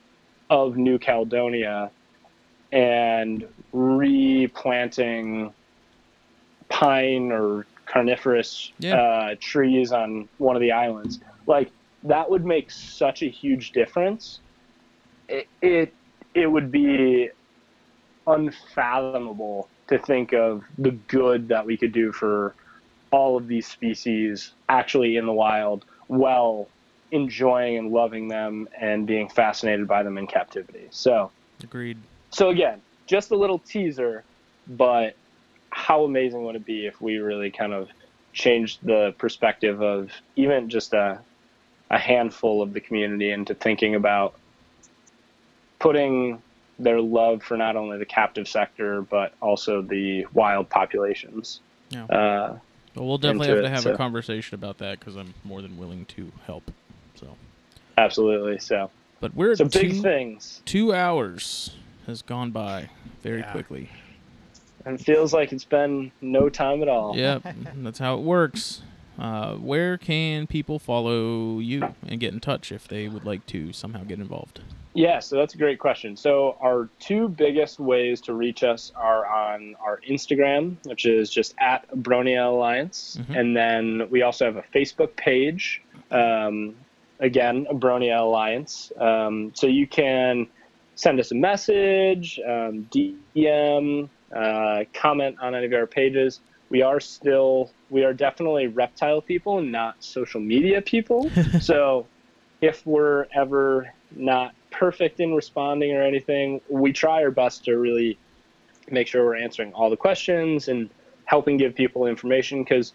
of 0.48 0.78
New 0.78 0.98
Caledonia 0.98 1.90
and 2.72 3.46
replanting 3.72 5.52
pine 6.68 7.32
or 7.32 7.66
carnivorous 7.86 8.72
Yeah. 8.78 9.00
uh, 9.00 9.34
trees 9.40 9.92
on 9.92 10.28
one 10.38 10.56
of 10.56 10.60
the 10.62 10.72
islands." 10.72 11.20
Like 11.46 11.70
that 12.04 12.30
would 12.30 12.44
make 12.44 12.70
such 12.70 13.22
a 13.22 13.28
huge 13.28 13.72
difference 13.72 14.40
it, 15.30 15.46
it 15.62 15.94
it 16.34 16.46
would 16.46 16.70
be 16.70 17.30
unfathomable 18.26 19.68
to 19.88 19.98
think 19.98 20.32
of 20.32 20.62
the 20.78 20.90
good 20.90 21.48
that 21.48 21.64
we 21.64 21.76
could 21.76 21.92
do 21.92 22.12
for 22.12 22.54
all 23.10 23.36
of 23.36 23.48
these 23.48 23.66
species 23.66 24.52
actually 24.68 25.16
in 25.16 25.26
the 25.26 25.32
wild 25.32 25.84
while 26.06 26.68
enjoying 27.10 27.76
and 27.76 27.90
loving 27.90 28.28
them 28.28 28.68
and 28.80 29.06
being 29.06 29.28
fascinated 29.28 29.88
by 29.88 30.02
them 30.02 30.16
in 30.16 30.26
captivity. 30.26 30.86
So 30.90 31.32
Agreed. 31.62 31.96
So 32.30 32.50
again, 32.50 32.80
just 33.06 33.30
a 33.30 33.36
little 33.36 33.58
teaser, 33.58 34.24
but 34.66 35.16
how 35.70 36.04
amazing 36.04 36.44
would 36.44 36.56
it 36.56 36.64
be 36.64 36.86
if 36.86 37.00
we 37.00 37.18
really 37.18 37.50
kind 37.50 37.72
of 37.72 37.88
changed 38.32 38.78
the 38.82 39.14
perspective 39.18 39.82
of 39.82 40.10
even 40.36 40.68
just 40.68 40.92
a 40.92 41.20
a 41.92 41.98
handful 41.98 42.62
of 42.62 42.72
the 42.72 42.80
community 42.80 43.32
into 43.32 43.52
thinking 43.52 43.96
about 43.96 44.34
putting 45.80 46.40
their 46.78 47.00
love 47.00 47.42
for 47.42 47.56
not 47.56 47.74
only 47.76 47.98
the 47.98 48.06
captive 48.06 48.46
sector 48.46 49.02
but 49.02 49.32
also 49.42 49.82
the 49.82 50.24
wild 50.32 50.68
populations. 50.68 51.60
Yeah. 51.90 52.04
Uh, 52.04 52.58
Well, 52.94 53.06
we'll 53.06 53.18
definitely 53.18 53.48
have 53.48 53.58
to 53.58 53.64
it, 53.64 53.70
have 53.70 53.82
so- 53.82 53.94
a 53.94 53.96
conversation 53.96 54.54
about 54.54 54.78
that 54.78 55.00
because 55.00 55.16
I'm 55.16 55.34
more 55.44 55.62
than 55.62 55.76
willing 55.78 56.04
to 56.06 56.30
help. 56.46 56.70
So, 57.16 57.36
absolutely. 57.98 58.58
So, 58.60 58.90
but 59.20 59.34
we're 59.34 59.56
so 59.56 59.64
at 59.64 59.72
big 59.72 59.90
two, 59.92 60.02
things. 60.02 60.62
two 60.64 60.94
hours 60.94 61.74
has 62.10 62.20
gone 62.22 62.50
by 62.50 62.90
very 63.22 63.40
Yeah. 63.40 63.52
quickly. 63.52 63.88
And 64.84 65.00
feels 65.00 65.32
like 65.32 65.52
it's 65.52 65.64
been 65.64 66.10
no 66.20 66.48
time 66.48 66.82
at 66.82 66.88
all. 66.88 67.16
Yep, 67.16 67.42
that's 67.76 67.98
how 67.98 68.16
it 68.16 68.20
works. 68.22 68.82
Uh, 69.18 69.54
where 69.56 69.98
can 69.98 70.46
people 70.46 70.78
follow 70.78 71.58
you 71.58 71.94
and 72.06 72.18
get 72.20 72.32
in 72.32 72.40
touch 72.40 72.72
if 72.72 72.88
they 72.88 73.06
would 73.08 73.24
like 73.24 73.44
to 73.46 73.72
somehow 73.72 74.02
get 74.04 74.18
involved? 74.18 74.60
Yeah, 74.94 75.18
so 75.20 75.36
that's 75.36 75.54
a 75.54 75.58
great 75.58 75.78
question. 75.78 76.16
So 76.16 76.56
our 76.60 76.88
two 76.98 77.28
biggest 77.28 77.78
ways 77.78 78.20
to 78.22 78.34
reach 78.34 78.64
us 78.64 78.90
are 78.96 79.26
on 79.26 79.76
our 79.84 80.00
Instagram, 80.08 80.76
which 80.86 81.04
is 81.04 81.30
just 81.30 81.54
at 81.58 81.88
Abronia 81.90 82.46
Alliance, 82.46 83.18
Mhm. 83.20 83.36
and 83.38 83.56
then 83.56 84.08
we 84.10 84.22
also 84.22 84.46
have 84.46 84.56
a 84.56 84.64
Facebook 84.74 85.14
page. 85.16 85.82
Um, 86.10 86.74
again, 87.20 87.66
Abronia 87.70 88.18
Alliance. 88.20 88.90
Um, 88.98 89.52
so 89.54 89.66
you 89.66 89.86
can 89.86 90.48
send 91.00 91.18
us 91.18 91.32
a 91.32 91.34
message, 91.34 92.38
um, 92.46 92.86
DM, 92.92 94.06
uh, 94.36 94.84
comment 94.92 95.34
on 95.40 95.54
any 95.54 95.64
of 95.64 95.72
our 95.72 95.86
pages. 95.86 96.40
We 96.68 96.82
are 96.82 97.00
still, 97.00 97.70
we 97.88 98.04
are 98.04 98.12
definitely 98.12 98.66
reptile 98.66 99.22
people, 99.22 99.58
and 99.58 99.72
not 99.72 100.04
social 100.04 100.42
media 100.42 100.82
people. 100.82 101.30
so 101.60 102.06
if 102.60 102.86
we're 102.86 103.26
ever 103.34 103.90
not 104.14 104.54
perfect 104.70 105.20
in 105.20 105.34
responding 105.34 105.96
or 105.96 106.02
anything, 106.02 106.60
we 106.68 106.92
try 106.92 107.22
our 107.22 107.30
best 107.30 107.64
to 107.64 107.78
really 107.78 108.18
make 108.90 109.06
sure 109.06 109.24
we're 109.24 109.36
answering 109.36 109.72
all 109.72 109.88
the 109.88 109.96
questions 109.96 110.68
and 110.68 110.90
helping 111.24 111.56
give 111.56 111.74
people 111.74 112.06
information 112.06 112.62
because 112.62 112.92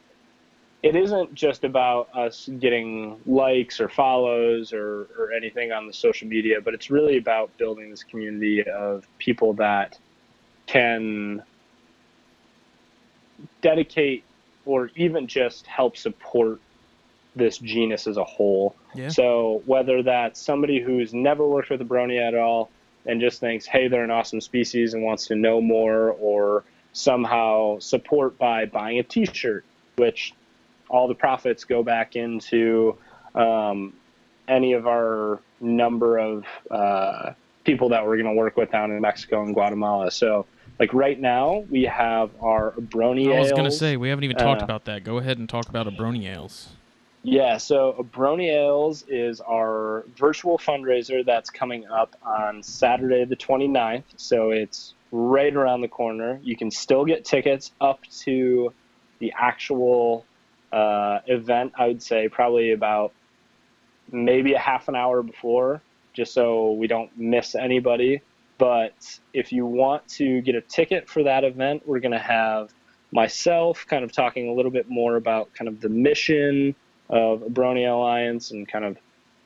it 0.83 0.95
isn't 0.95 1.33
just 1.33 1.63
about 1.63 2.09
us 2.15 2.49
getting 2.59 3.19
likes 3.25 3.79
or 3.79 3.89
follows 3.89 4.71
or, 4.71 5.07
or 5.17 5.31
anything 5.35 5.71
on 5.71 5.87
the 5.87 5.93
social 5.93 6.27
media, 6.27 6.61
but 6.61 6.73
it's 6.73 6.89
really 6.91 7.17
about 7.17 7.55
building 7.57 7.89
this 7.89 8.03
community 8.03 8.63
of 8.63 9.07
people 9.17 9.53
that 9.53 9.97
can 10.67 11.41
dedicate 13.61 14.23
or 14.65 14.91
even 14.95 15.27
just 15.27 15.65
help 15.67 15.97
support 15.97 16.59
this 17.35 17.57
genus 17.57 18.07
as 18.07 18.17
a 18.17 18.23
whole. 18.23 18.75
Yeah. 18.93 19.09
So 19.09 19.61
whether 19.65 20.01
that's 20.03 20.39
somebody 20.39 20.81
who's 20.81 21.13
never 21.13 21.47
worked 21.47 21.69
with 21.69 21.81
a 21.81 21.83
Abronia 21.83 22.27
at 22.27 22.35
all 22.35 22.69
and 23.05 23.19
just 23.21 23.39
thinks, 23.39 23.65
hey, 23.65 23.87
they're 23.87 24.03
an 24.03 24.11
awesome 24.11 24.41
species 24.41 24.93
and 24.93 25.03
wants 25.03 25.27
to 25.27 25.35
know 25.35 25.61
more, 25.61 26.11
or 26.19 26.63
somehow 26.93 27.77
support 27.79 28.37
by 28.37 28.65
buying 28.65 28.99
a 28.99 29.03
T-shirt, 29.03 29.65
which 29.97 30.33
all 30.89 31.07
the 31.07 31.15
profits 31.15 31.63
go 31.63 31.83
back 31.83 32.15
into 32.15 32.97
um, 33.33 33.93
any 34.47 34.73
of 34.73 34.87
our 34.87 35.39
number 35.59 36.17
of 36.17 36.45
uh, 36.69 37.33
people 37.63 37.89
that 37.89 38.05
we're 38.05 38.21
going 38.21 38.33
to 38.33 38.39
work 38.39 38.57
with 38.57 38.71
down 38.71 38.91
in 38.91 39.01
Mexico 39.01 39.43
and 39.43 39.53
Guatemala. 39.53 40.11
So, 40.11 40.45
like 40.79 40.93
right 40.93 41.19
now, 41.19 41.65
we 41.69 41.83
have 41.83 42.31
our 42.41 42.71
Brony 42.73 43.33
I 43.33 43.39
was 43.39 43.51
gonna 43.53 43.71
say 43.71 43.95
we 43.95 44.09
haven't 44.09 44.25
even 44.25 44.35
talked 44.35 44.61
Uh, 44.61 44.65
about 44.65 44.85
that. 44.85 45.03
Go 45.05 45.19
ahead 45.19 45.37
and 45.37 45.47
talk 45.47 45.69
about 45.69 45.87
Abronia 45.87 46.35
Ales. 46.35 46.69
Yeah, 47.23 47.57
so 47.57 47.95
Abronia 47.97 48.67
Ales 48.67 49.03
is 49.07 49.39
our 49.41 50.03
virtual 50.17 50.59
fundraiser 50.59 51.25
that's 51.25 51.49
coming 51.49 51.87
up 51.87 52.15
on 52.23 52.61
Saturday 52.61 53.23
the 53.25 53.37
29th. 53.37 54.03
So 54.17 54.51
it's 54.51 54.93
right 55.11 55.55
around 55.55 55.81
the 55.81 55.87
corner. 55.87 56.39
You 56.43 56.55
can 56.57 56.69
still 56.69 57.05
get 57.05 57.25
tickets 57.25 57.71
up 57.81 58.01
to 58.25 58.73
the 59.19 59.33
actual 59.39 60.25
uh, 60.71 61.19
event, 61.27 61.73
I 61.77 61.87
would 61.87 62.01
say 62.01 62.29
probably 62.29 62.71
about 62.71 63.13
maybe 64.11 64.53
a 64.53 64.59
half 64.59 64.87
an 64.87 64.95
hour 64.95 65.23
before, 65.23 65.81
just 66.13 66.33
so 66.33 66.71
we 66.73 66.87
don't 66.87 67.15
miss 67.17 67.55
anybody. 67.55 68.21
But 68.57 69.19
if 69.33 69.51
you 69.51 69.65
want 69.65 70.07
to 70.09 70.41
get 70.41 70.55
a 70.55 70.61
ticket 70.61 71.09
for 71.09 71.23
that 71.23 71.43
event, 71.43 71.83
we're 71.85 71.99
going 71.99 72.13
to 72.13 72.19
have 72.19 72.73
myself 73.11 73.85
kind 73.87 74.03
of 74.03 74.11
talking 74.11 74.49
a 74.49 74.53
little 74.53 74.71
bit 74.71 74.89
more 74.89 75.15
about 75.15 75.53
kind 75.53 75.67
of 75.67 75.81
the 75.81 75.89
mission 75.89 76.75
of 77.09 77.41
Abronia 77.41 77.93
Alliance 77.93 78.51
and 78.51 78.67
kind 78.67 78.85
of 78.85 78.97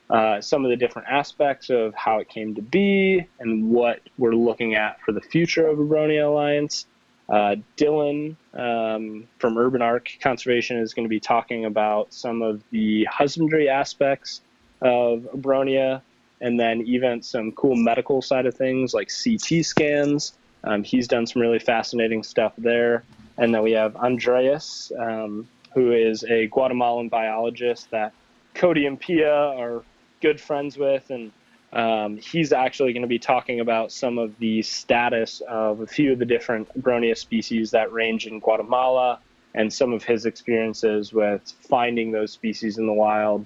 uh, 0.10 0.42
some 0.42 0.66
of 0.66 0.72
the 0.72 0.76
different 0.76 1.08
aspects 1.08 1.70
of 1.70 1.94
how 1.94 2.18
it 2.18 2.30
came 2.30 2.56
to 2.56 2.62
be 2.62 3.28
and 3.40 3.70
what 3.70 4.00
we're 4.18 4.34
looking 4.34 4.76
at 4.76 5.00
for 5.02 5.12
the 5.12 5.22
future 5.22 5.68
of 5.68 5.78
Abronia 5.78 6.26
Alliance. 6.26 6.88
Uh, 7.30 7.56
Dylan 7.78 8.36
um, 8.54 9.28
from 9.38 9.58
Urban 9.58 9.82
Arc 9.82 10.10
Conservation 10.22 10.78
is 10.78 10.94
going 10.94 11.06
to 11.06 11.10
be 11.10 11.20
talking 11.20 11.66
about 11.66 12.12
some 12.14 12.42
of 12.42 12.64
the 12.72 13.06
husbandry 13.06 13.70
aspects 13.70 14.42
of 14.82 15.28
Abronia 15.34 16.02
and 16.42 16.60
then 16.60 16.82
even 16.82 17.22
some 17.22 17.52
cool 17.52 17.76
medical 17.76 18.22
side 18.22 18.46
of 18.46 18.56
things 18.56 18.94
like 18.94 19.10
CT 19.10 19.66
scans. 19.66 20.34
Um, 20.64 20.84
he's 20.84 21.08
done 21.08 21.28
some 21.28 21.42
really 21.42 21.60
fascinating 21.60 22.24
stuff 22.24 22.54
there. 22.58 23.04
And 23.38 23.54
then 23.54 23.62
we 23.62 23.72
have 23.72 23.96
Andreas, 23.96 24.92
um, 24.98 25.48
who 25.74 25.92
is 25.92 26.24
a 26.24 26.48
Guatemalan 26.48 27.10
biologist 27.10 27.92
that 27.92 28.14
Cody 28.54 28.86
and 28.86 29.00
Pia 29.00 29.34
are 29.34 29.84
good 30.22 30.42
friends 30.42 30.78
with. 30.78 31.10
And 31.10 31.32
um, 31.72 32.18
he's 32.18 32.52
actually 32.52 32.94
going 32.94 33.04
to 33.04 33.08
be 33.08 33.20
talking 33.20 33.60
about 33.60 33.92
some 33.92 34.18
of 34.18 34.38
the 34.40 34.62
status 34.62 35.42
of 35.48 35.82
a 35.82 35.88
few 35.88 36.12
of 36.14 36.20
the 36.20 36.26
different 36.26 36.68
Abronia 36.80 37.18
species 37.18 37.72
that 37.72 37.92
range 37.94 38.26
in 38.26 38.40
Guatemala 38.40 39.20
and 39.54 39.72
some 39.72 39.94
of 39.94 40.04
his 40.04 40.26
experiences 40.26 41.14
with 41.14 41.54
finding 41.68 42.12
those 42.12 42.32
species 42.32 42.78
in 42.78 42.88
the 42.88 42.94
wild. 42.94 43.46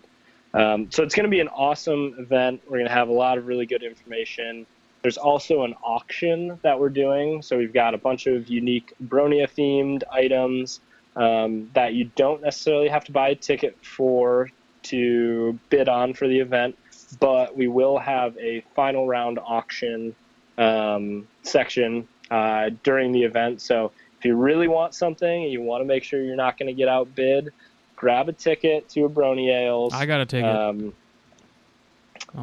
Um, 0.53 0.89
so 0.91 1.03
it's 1.03 1.15
going 1.15 1.25
to 1.25 1.29
be 1.29 1.39
an 1.39 1.47
awesome 1.49 2.15
event. 2.17 2.61
We're 2.65 2.77
going 2.77 2.87
to 2.87 2.93
have 2.93 3.09
a 3.09 3.13
lot 3.13 3.37
of 3.37 3.47
really 3.47 3.65
good 3.65 3.83
information. 3.83 4.65
There's 5.01 5.17
also 5.17 5.63
an 5.63 5.75
auction 5.83 6.59
that 6.61 6.79
we're 6.79 6.89
doing. 6.89 7.41
So 7.41 7.57
we've 7.57 7.73
got 7.73 7.93
a 7.93 7.97
bunch 7.97 8.27
of 8.27 8.47
unique 8.47 8.93
Abronia 9.03 9.49
themed 9.49 10.03
items 10.11 10.79
um, 11.15 11.69
that 11.73 11.93
you 11.93 12.09
don't 12.15 12.41
necessarily 12.41 12.87
have 12.87 13.03
to 13.05 13.11
buy 13.11 13.29
a 13.29 13.35
ticket 13.35 13.77
for 13.81 14.49
to 14.83 15.57
bid 15.69 15.89
on 15.89 16.13
for 16.13 16.27
the 16.27 16.39
event, 16.39 16.77
but 17.19 17.55
we 17.55 17.67
will 17.67 17.97
have 17.97 18.37
a 18.37 18.61
final 18.75 19.07
round 19.07 19.39
auction 19.39 20.15
um, 20.57 21.27
section 21.41 22.07
uh, 22.31 22.69
during 22.83 23.11
the 23.11 23.23
event. 23.23 23.61
So 23.61 23.91
if 24.19 24.25
you 24.25 24.35
really 24.35 24.67
want 24.67 24.93
something 24.95 25.43
and 25.43 25.51
you 25.51 25.61
want 25.61 25.81
to 25.81 25.85
make 25.85 26.03
sure 26.03 26.21
you're 26.21 26.35
not 26.35 26.57
going 26.57 26.67
to 26.67 26.73
get 26.73 26.87
outbid, 26.87 27.51
grab 27.95 28.29
a 28.29 28.33
ticket 28.33 28.89
to 28.89 29.07
Abronia 29.07 29.67
Ales. 29.67 29.93
I 29.93 30.05
gotta 30.05 30.25
take 30.25 30.43
it. 30.43 30.49
Um, 30.49 30.93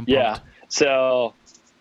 yeah. 0.07 0.39
So 0.69 1.35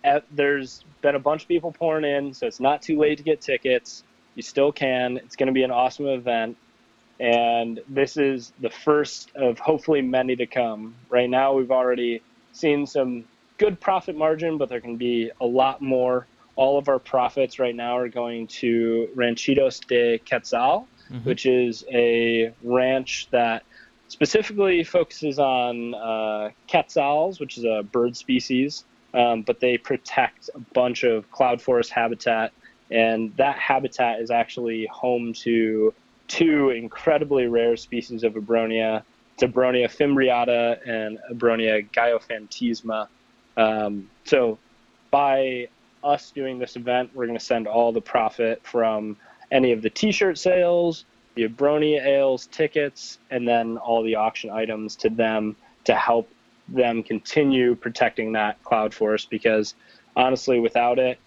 uh, 0.03 0.21
there's 0.31 0.83
been 1.01 1.15
a 1.15 1.19
bunch 1.19 1.43
of 1.43 1.47
people 1.47 1.71
pouring 1.71 2.05
in, 2.05 2.33
so 2.33 2.47
it's 2.47 2.59
not 2.59 2.81
too 2.81 2.97
late 2.97 3.17
to 3.17 3.23
get 3.23 3.41
tickets. 3.41 4.03
You 4.35 4.41
still 4.41 4.71
can. 4.71 5.17
It's 5.17 5.35
going 5.35 5.47
to 5.47 5.53
be 5.53 5.63
an 5.63 5.71
awesome 5.71 6.07
event. 6.07 6.57
And 7.19 7.81
this 7.89 8.15
is 8.15 8.53
the 8.61 8.69
first 8.69 9.31
of 9.35 9.59
hopefully 9.59 10.01
many 10.01 10.35
to 10.37 10.45
come. 10.45 10.95
Right 11.09 11.29
now, 11.29 11.53
we've 11.53 11.71
already 11.71 12.21
seen 12.59 12.85
some 12.85 13.23
good 13.57 13.79
profit 13.79 14.15
margin, 14.15 14.57
but 14.57 14.69
there 14.69 14.81
can 14.81 14.97
be 14.97 15.31
a 15.41 15.45
lot 15.45 15.81
more. 15.81 16.27
All 16.55 16.77
of 16.77 16.89
our 16.89 16.99
profits 16.99 17.57
right 17.59 17.75
now 17.75 17.97
are 17.97 18.09
going 18.09 18.47
to 18.47 19.07
Ranchitos 19.15 19.85
de 19.87 20.19
Quetzal, 20.19 20.87
Mhm. 21.09 21.25
which 21.25 21.45
is 21.45 21.85
a 21.91 22.53
ranch 22.63 23.27
that 23.31 23.63
specifically 24.09 24.83
focuses 24.83 25.39
on 25.39 25.93
uh, 25.95 26.49
quetzals, 26.69 27.39
which 27.39 27.57
is 27.57 27.63
a 27.63 27.83
bird 27.91 28.15
species, 28.17 28.83
um, 29.13 29.41
but 29.43 29.59
they 29.59 29.77
protect 29.77 30.49
a 30.53 30.59
bunch 30.73 31.03
of 31.03 31.29
cloud 31.31 31.61
forest 31.61 31.91
habitat, 31.91 32.51
and 32.91 33.35
that 33.37 33.57
habitat 33.57 34.19
is 34.19 34.31
actually 34.31 34.85
home 34.87 35.33
to 35.33 35.93
two 36.27 36.69
incredibly 36.69 37.47
rare 37.47 37.75
species 37.77 38.23
of 38.23 38.33
Abronia. 38.33 39.03
Abronia 39.41 39.89
fimbriata 39.89 40.79
and 40.87 41.19
Abronia 41.31 41.89
gaiophantasma. 41.91 43.07
Um, 43.57 44.09
so 44.25 44.57
by 45.11 45.67
us 46.03 46.31
doing 46.31 46.59
this 46.59 46.75
event, 46.75 47.11
we're 47.13 47.25
going 47.25 47.37
to 47.37 47.43
send 47.43 47.67
all 47.67 47.91
the 47.91 48.01
profit 48.01 48.61
from 48.63 49.17
any 49.51 49.71
of 49.71 49.81
the 49.81 49.89
t-shirt 49.89 50.37
sales, 50.37 51.05
the 51.35 51.47
Abronia 51.47 52.05
Ales 52.05 52.47
tickets, 52.47 53.17
and 53.31 53.47
then 53.47 53.77
all 53.77 54.03
the 54.03 54.15
auction 54.15 54.49
items 54.49 54.95
to 54.97 55.09
them 55.09 55.55
to 55.85 55.95
help 55.95 56.29
them 56.67 57.01
continue 57.01 57.75
protecting 57.75 58.33
that 58.33 58.61
cloud 58.63 58.93
forest 58.93 59.29
because 59.29 59.73
honestly, 60.15 60.59
without 60.59 60.99
it, 60.99 61.17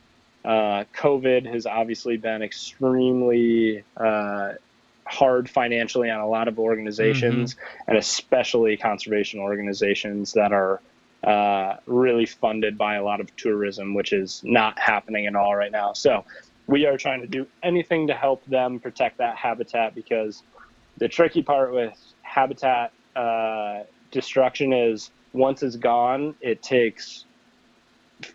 uh, 0.44 0.84
COVID 0.94 1.46
has 1.52 1.66
obviously 1.66 2.16
been 2.16 2.42
extremely 2.42 3.84
uh, 3.96 4.52
hard 5.12 5.48
financially 5.48 6.10
on 6.10 6.20
a 6.20 6.28
lot 6.28 6.48
of 6.48 6.58
organizations, 6.58 7.56
and 7.86 7.98
especially 7.98 8.76
conservation 8.76 9.40
organizations 9.40 10.32
that 10.32 10.52
are 10.52 10.80
uh, 11.22 11.76
really 11.86 12.26
funded 12.26 12.76
by 12.78 12.96
a 12.96 13.04
lot 13.04 13.20
of 13.20 13.34
tourism, 13.36 13.94
which 13.94 14.12
is 14.12 14.40
not 14.44 14.78
happening 14.78 15.26
at 15.26 15.36
all 15.36 15.54
right 15.54 15.70
now. 15.70 15.92
So 15.92 16.24
we 16.66 16.86
are 16.86 16.96
trying 16.96 17.20
to 17.20 17.26
do 17.26 17.46
anything 17.62 18.06
to 18.08 18.14
help 18.14 18.44
them 18.46 18.80
protect 18.80 19.18
that 19.18 19.36
habitat 19.36 19.94
because 19.94 20.42
the 20.96 21.08
tricky 21.08 21.42
part 21.42 21.72
with 21.72 21.96
habitat 22.22 22.92
uh, 23.14 23.82
destruction 24.10 24.72
is 24.72 25.10
once 25.32 25.62
it's 25.62 25.76
gone, 25.76 26.34
it 26.40 26.62
takes 26.62 27.24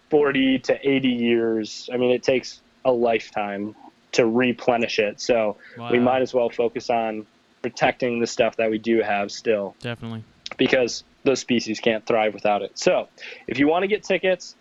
40 0.09 0.59
to 0.59 0.89
80 0.89 1.07
years. 1.09 1.89
I 1.91 1.97
mean, 1.97 2.11
it 2.11 2.23
takes 2.23 2.61
a 2.85 2.91
lifetime 2.91 3.75
to 4.17 4.25
replenish 4.25 4.99
it. 4.99 5.21
So 5.21 5.57
we 5.91 5.99
might 5.99 6.21
as 6.21 6.33
well 6.33 6.49
focus 6.49 6.89
on 6.89 7.25
protecting 7.61 8.19
the 8.19 8.27
stuff 8.27 8.57
that 8.57 8.69
we 8.69 8.77
do 8.77 9.01
have 9.01 9.31
still 9.31 9.75
Definitely. 9.79 10.23
because 10.57 11.03
those 11.23 11.39
species 11.39 11.79
can't 11.79 12.05
thrive 12.05 12.33
without 12.33 12.61
it. 12.61 12.77
So, 12.77 13.09
if 13.47 13.59
you 13.59 13.67
want 13.67 13.83
to 13.83 13.87
get 13.87 14.03
tickets, 14.03 14.55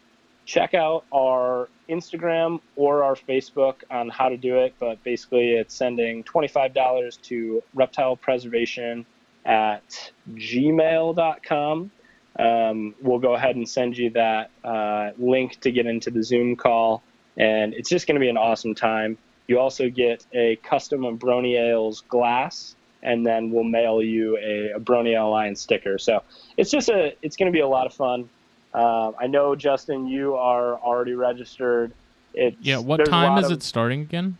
check 0.45 0.75
out 0.75 1.05
our 1.13 1.69
Instagram 1.89 2.61
or 2.75 3.05
our 3.05 3.15
Facebook 3.15 3.77
on 3.91 4.09
how 4.09 4.29
to 4.29 4.37
do 4.37 4.59
it. 4.59 4.75
But 4.79 5.03
basically, 5.05 5.53
it's 5.53 5.75
sending 5.75 6.25
$25 6.25 7.21
to 7.23 7.63
reptile 7.75 8.17
preservation 8.17 9.07
at 9.45 10.13
gmail.com. 10.33 11.91
Um, 12.39 12.95
we'll 13.01 13.19
go 13.19 13.35
ahead 13.35 13.57
and 13.57 13.69
send 13.69 13.97
you 13.97 14.11
that 14.11 14.51
uh, 14.65 15.11
link 15.19 15.61
to 15.61 15.71
get 15.71 15.87
into 15.87 16.11
the 16.11 16.23
Zoom 16.23 16.57
call. 16.57 17.03
And 17.37 17.75
it's 17.75 17.89
just 17.89 18.07
going 18.07 18.17
to 18.17 18.21
be 18.21 18.29
an 18.29 18.37
awesome 18.37 18.75
time. 18.75 19.19
You 19.49 19.59
also 19.59 19.89
get 19.89 20.25
a 20.33 20.57
custom 20.57 21.03
Abronia 21.03 21.71
Ales 21.71 22.03
glass, 22.09 22.75
and 23.03 23.25
then 23.25 23.51
we'll 23.51 23.65
mail 23.65 24.03
you 24.03 24.37
a, 24.39 24.79
Abronia 24.79 25.23
Alliance 25.23 25.61
sticker. 25.61 25.99
So 25.99 26.23
it's 26.57 26.71
just 26.71 26.89
a, 26.89 27.15
it's 27.23 27.37
going 27.37 27.51
to 27.51 27.57
be 27.57 27.61
a 27.61 27.69
lot 27.69 27.87
of 27.87 27.95
fun. 27.95 28.29
Uh, 28.75 29.13
I 29.19 29.27
know 29.27 29.55
Justin, 29.55 30.07
you 30.07 30.35
are 30.35 30.75
already 30.79 31.15
registered. 31.15 31.93
It's, 32.35 32.57
Yeah. 32.61 32.79
What 32.79 33.05
time 33.05 33.39
is 33.39 33.47
of- 33.47 33.53
it 33.53 33.63
starting 33.63 34.03
again? 34.03 34.37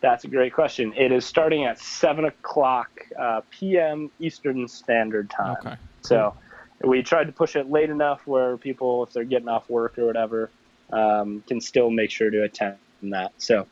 That's 0.00 0.24
a 0.24 0.28
great 0.28 0.52
question. 0.52 0.92
It 0.94 1.12
is 1.12 1.24
starting 1.24 1.64
at 1.64 1.78
7 1.78 2.26
o'clock 2.26 2.90
uh, 3.18 3.40
p.m. 3.48 4.10
Eastern 4.20 4.68
Standard 4.68 5.30
Time. 5.30 5.56
Okay. 5.60 5.76
So 6.02 6.34
we 6.82 7.02
tried 7.02 7.24
to 7.24 7.32
push 7.32 7.56
it 7.56 7.70
late 7.70 7.88
enough 7.88 8.26
where 8.26 8.58
people, 8.58 9.02
if 9.04 9.14
they're 9.14 9.24
getting 9.24 9.48
off 9.48 9.70
work 9.70 9.98
or 9.98 10.04
whatever, 10.04 10.50
um, 10.92 11.42
can 11.46 11.58
still 11.58 11.88
make 11.88 12.10
sure 12.10 12.28
to 12.28 12.42
attend 12.42 12.76
that. 13.04 13.32
So 13.38 13.66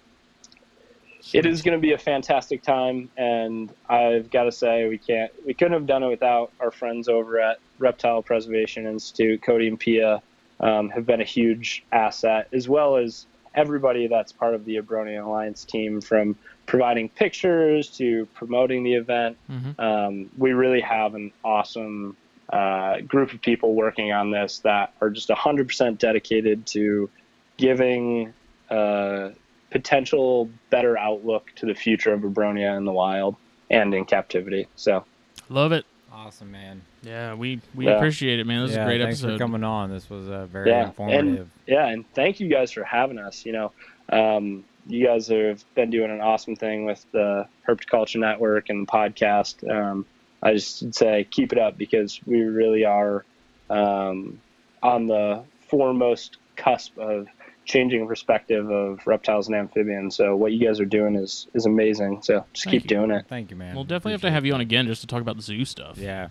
it 1.32 1.46
is 1.46 1.62
going 1.62 1.76
to 1.76 1.80
be 1.80 1.92
a 1.92 1.98
fantastic 1.98 2.62
time, 2.62 3.08
and 3.16 3.72
I've 3.88 4.30
got 4.30 4.44
to 4.44 4.52
say 4.52 4.88
we 4.88 4.98
can't, 4.98 5.32
we 5.46 5.54
couldn't 5.54 5.74
have 5.74 5.86
done 5.86 6.02
it 6.02 6.08
without 6.08 6.52
our 6.60 6.70
friends 6.70 7.08
over 7.08 7.40
at 7.40 7.58
Reptile 7.78 8.22
Preservation 8.22 8.86
Institute. 8.86 9.42
Cody 9.42 9.68
and 9.68 9.78
Pia 9.78 10.22
um, 10.60 10.90
have 10.90 11.06
been 11.06 11.20
a 11.20 11.24
huge 11.24 11.84
asset, 11.92 12.48
as 12.52 12.68
well 12.68 12.96
as 12.96 13.26
everybody 13.54 14.06
that's 14.06 14.32
part 14.32 14.54
of 14.54 14.64
the 14.64 14.76
Abronia 14.76 15.24
Alliance 15.24 15.64
team, 15.64 16.00
from 16.00 16.36
providing 16.66 17.08
pictures 17.08 17.88
to 17.98 18.26
promoting 18.34 18.82
the 18.82 18.94
event. 18.94 19.36
Mhm. 19.50 19.78
Um, 19.78 20.30
we 20.38 20.52
really 20.52 20.80
have 20.80 21.14
an 21.14 21.32
awesome 21.44 22.16
uh, 22.52 23.00
group 23.00 23.32
of 23.32 23.40
people 23.40 23.74
working 23.74 24.12
on 24.12 24.30
this 24.30 24.58
that 24.60 24.92
are 25.00 25.10
just 25.10 25.28
100% 25.28 25.98
dedicated 25.98 26.66
to 26.66 27.08
giving 27.56 28.32
uh, 28.70 29.30
potential 29.72 30.48
better 30.70 30.96
outlook 30.98 31.50
to 31.56 31.66
the 31.66 31.74
future 31.74 32.12
of 32.12 32.20
Abronia 32.20 32.76
in 32.76 32.84
the 32.84 32.92
wild 32.92 33.36
and 33.70 33.92
in 33.94 34.04
captivity. 34.04 34.68
So, 34.76 35.04
Love 35.48 35.72
it. 35.72 35.84
Awesome, 36.12 36.50
man. 36.52 36.82
Yeah, 37.02 37.34
we 37.34 37.60
we 37.74 37.86
Yeah. 37.86 37.92
appreciate 37.96 38.38
it, 38.38 38.46
man. 38.46 38.62
This 38.62 38.72
is 38.72 38.76
yeah, 38.76 38.82
a 38.84 38.86
great 38.86 39.00
thanks 39.00 39.20
episode. 39.22 39.32
for 39.32 39.38
coming 39.38 39.64
on. 39.64 39.90
This 39.90 40.08
was 40.10 40.28
uh, 40.28 40.46
very 40.46 40.68
Yeah, 40.70 40.80
and- 40.80 40.88
informative. 40.88 41.50
yeah, 41.66 41.86
and 41.88 42.04
thank 42.14 42.38
you 42.38 42.48
guys 42.48 42.70
for 42.70 42.84
having 42.84 43.18
us. 43.18 43.44
You 43.46 43.52
know, 43.52 43.72
um, 44.10 44.64
you 44.86 45.06
guys 45.06 45.28
have 45.28 45.64
been 45.74 45.90
doing 45.90 46.10
an 46.10 46.20
awesome 46.20 46.54
thing 46.54 46.84
with 46.84 47.04
the 47.12 47.46
Herpetoculture 47.66 48.20
Network 48.20 48.68
and 48.68 48.86
the 48.86 48.90
podcast. 48.92 49.68
Um, 49.68 50.04
I 50.42 50.52
just 50.52 50.82
would 50.82 50.94
say 50.94 51.26
keep 51.30 51.52
it 51.52 51.58
up 51.58 51.78
because 51.78 52.20
we 52.26 52.42
really 52.42 52.84
are 52.84 53.24
um, 53.70 54.38
on 54.82 55.06
the 55.06 55.42
foremost 55.68 56.36
cusp 56.56 56.98
of 56.98 57.26
changing 57.64 58.06
perspective 58.06 58.70
of 58.70 59.06
reptiles 59.06 59.46
and 59.46 59.56
amphibians. 59.56 60.16
So 60.16 60.34
what 60.36 60.52
you 60.52 60.66
guys 60.66 60.80
are 60.80 60.84
doing 60.84 61.14
is 61.14 61.46
is 61.54 61.66
amazing. 61.66 62.22
So 62.22 62.44
just 62.52 62.64
Thank 62.64 62.72
keep 62.72 62.90
you. 62.90 62.96
doing 62.96 63.10
it. 63.10 63.26
Thank 63.28 63.50
you, 63.50 63.56
man. 63.56 63.74
We'll 63.74 63.84
definitely 63.84 64.12
have 64.12 64.20
to 64.22 64.30
have 64.30 64.44
you 64.44 64.52
on 64.54 64.60
again 64.60 64.86
just 64.86 65.00
to 65.02 65.06
talk 65.06 65.20
about 65.22 65.36
the 65.36 65.42
zoo 65.42 65.64
stuff. 65.64 65.96
Yeah. 65.98 66.28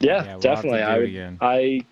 Yeah, 0.00 0.24
Yeah, 0.24 0.30
we'll 0.32 0.40
definitely. 0.40 0.82
I 0.82 0.98
would. 0.98 1.08
again. 1.08 1.38
I 1.40 1.84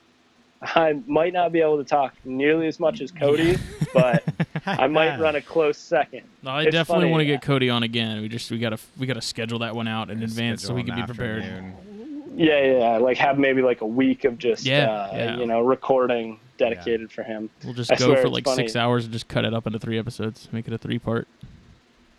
I 0.61 1.01
might 1.09 1.33
not 1.33 1.51
be 1.51 1.61
able 1.61 1.79
to 1.79 1.85
talk 1.85 2.15
nearly 2.25 2.69
as 2.69 2.79
much 2.79 3.01
as 3.01 3.11
Cody, 3.11 3.57
but 3.93 4.23
I 4.67 4.87
might 4.87 5.19
run 5.19 5.35
a 5.35 5.43
close 5.43 5.77
second. 5.79 6.23
No, 6.43 6.51
I 6.51 6.63
It's 6.63 6.73
definitely 6.73 7.11
want 7.11 7.23
to 7.23 7.25
get 7.27 7.43
Cody 7.43 7.69
on 7.69 7.83
again. 7.83 8.21
We 8.23 8.29
just 8.29 8.51
we 8.51 8.59
gotta 8.59 8.79
we 8.99 9.07
gotta 9.07 9.23
schedule 9.23 9.59
that 9.61 9.75
one 9.75 9.89
out 9.89 10.11
in 10.11 10.23
advance 10.23 10.63
so 10.63 10.73
we 10.75 10.85
can 10.85 10.95
be 10.95 11.03
prepared. 11.03 11.43
Yeah, 11.45 12.61
yeah, 12.61 12.79
yeah. 12.79 12.97
Like 12.99 13.17
have 13.19 13.39
maybe 13.39 13.61
like 13.63 13.81
a 13.81 13.87
week 13.87 14.25
of 14.25 14.39
just 14.39 14.65
Yeah, 14.65 14.91
uh, 14.91 15.11
yeah. 15.15 15.37
you 15.39 15.47
know 15.47 15.61
recording 15.63 16.39
dedicated 16.71 17.11
for 17.13 17.23
him. 17.23 17.51
We'll 17.65 17.75
just 17.75 17.91
I 17.93 17.97
go 17.97 18.15
for 18.21 18.29
like 18.29 18.45
funny. 18.45 18.57
six 18.57 18.77
hours 18.77 19.05
and 19.05 19.13
just 19.13 19.29
cut 19.29 19.45
it 19.45 19.53
up 19.55 19.67
into 19.67 19.79
three 19.79 19.99
episodes. 19.99 20.49
Make 20.53 20.67
it 20.69 20.73
a 20.75 20.79
three 20.79 20.99
part. 20.99 21.27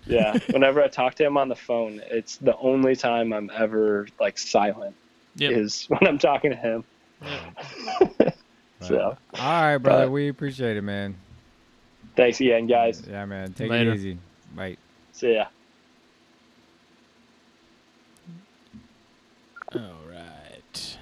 Yeah. 0.06 0.38
Whenever 0.52 0.82
I 0.84 0.88
talk 0.88 1.16
to 1.16 1.26
him 1.26 1.38
on 1.38 1.48
the 1.50 1.56
phone, 1.56 2.02
it's 2.12 2.38
the 2.38 2.58
only 2.58 2.96
time 2.96 3.32
I'm 3.34 3.50
ever 3.56 4.08
like 4.20 4.38
silent 4.38 4.96
Yep. 5.36 5.52
is 5.54 5.86
when 5.88 6.08
I'm 6.08 6.18
talking 6.20 6.52
to 6.52 6.58
him. 6.58 6.84
So 8.82 9.00
All 9.00 9.62
right, 9.64 9.78
brother. 9.78 10.08
but- 10.08 10.12
we 10.12 10.28
appreciate 10.28 10.76
it, 10.76 10.82
man. 10.82 11.16
thanks 12.18 12.42
again, 12.42 12.68
guys. 12.68 13.02
Yeah, 13.10 13.24
man. 13.24 13.54
Take 13.54 13.70
Later. 13.72 13.92
it 13.94 13.96
easy. 13.96 14.18
Bye. 14.54 14.76
See 15.14 15.36
ya. 15.36 15.46
All 19.74 19.80
right. 20.12 20.98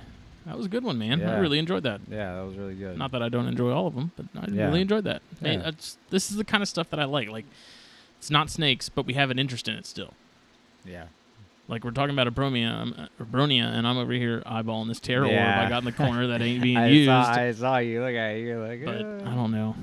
That 0.46 0.58
was 0.58 0.66
a 0.66 0.70
good 0.70 0.84
one, 0.84 0.98
man. 0.98 1.22
I 1.24 1.38
really 1.40 1.60
enjoyed 1.60 1.84
that. 1.84 2.02
Yeah, 2.10 2.36
that 2.36 2.42
was 2.42 2.58
really 2.58 2.74
good. 2.76 2.98
Not 2.98 3.12
that 3.12 3.22
I 3.22 3.30
don't 3.30 3.48
enjoy 3.48 3.72
all 3.72 3.86
of 3.88 3.94
them, 3.96 4.12
but 4.16 4.26
I 4.36 4.52
Yeah. 4.52 4.66
really 4.66 4.82
enjoyed 4.82 5.04
that. 5.04 5.22
Yeah. 5.42 5.72
this 6.10 6.32
is 6.32 6.38
the 6.38 6.44
kind 6.44 6.64
of 6.64 6.70
stuff 6.70 6.90
that 6.90 7.00
I 7.00 7.06
like. 7.06 7.30
Like, 7.30 7.46
it's 8.18 8.32
not 8.32 8.50
snakes, 8.50 8.90
but 8.90 9.06
we 9.06 9.14
have 9.14 9.30
an 9.30 9.38
interest 9.40 9.68
in 9.68 9.76
it 9.76 9.86
still. 9.86 10.14
yeah. 10.86 11.06
Like 11.68 11.86
we're 11.86 11.92
talking 11.92 12.14
about 12.18 12.28
Abronia, 12.28 12.70
um, 12.74 13.08
Abronia, 13.22 13.64
and 13.64 13.88
I'm 13.88 13.98
over 13.98 14.12
here 14.12 14.42
eyeballing 14.46 14.88
this 14.90 15.00
terror 15.00 15.26
orb 15.26 15.34
I 15.38 15.70
got 15.70 15.78
in 15.80 15.86
the 15.86 15.94
corner 15.94 16.28
that 16.28 16.42
ain't 16.42 16.62
being 16.62 16.76
I 16.86 16.88
used. 16.88 17.08
Saw, 17.08 17.22
I 17.32 17.52
saw 17.54 17.78
you. 17.78 18.02
Look 18.04 18.14
at 18.14 18.32
you. 18.36 18.46
You're 18.48 18.68
like, 18.68 18.84
but 18.84 18.96
"Uh." 19.06 19.30
I 19.32 19.36
don't 19.36 19.52
know. 19.52 19.76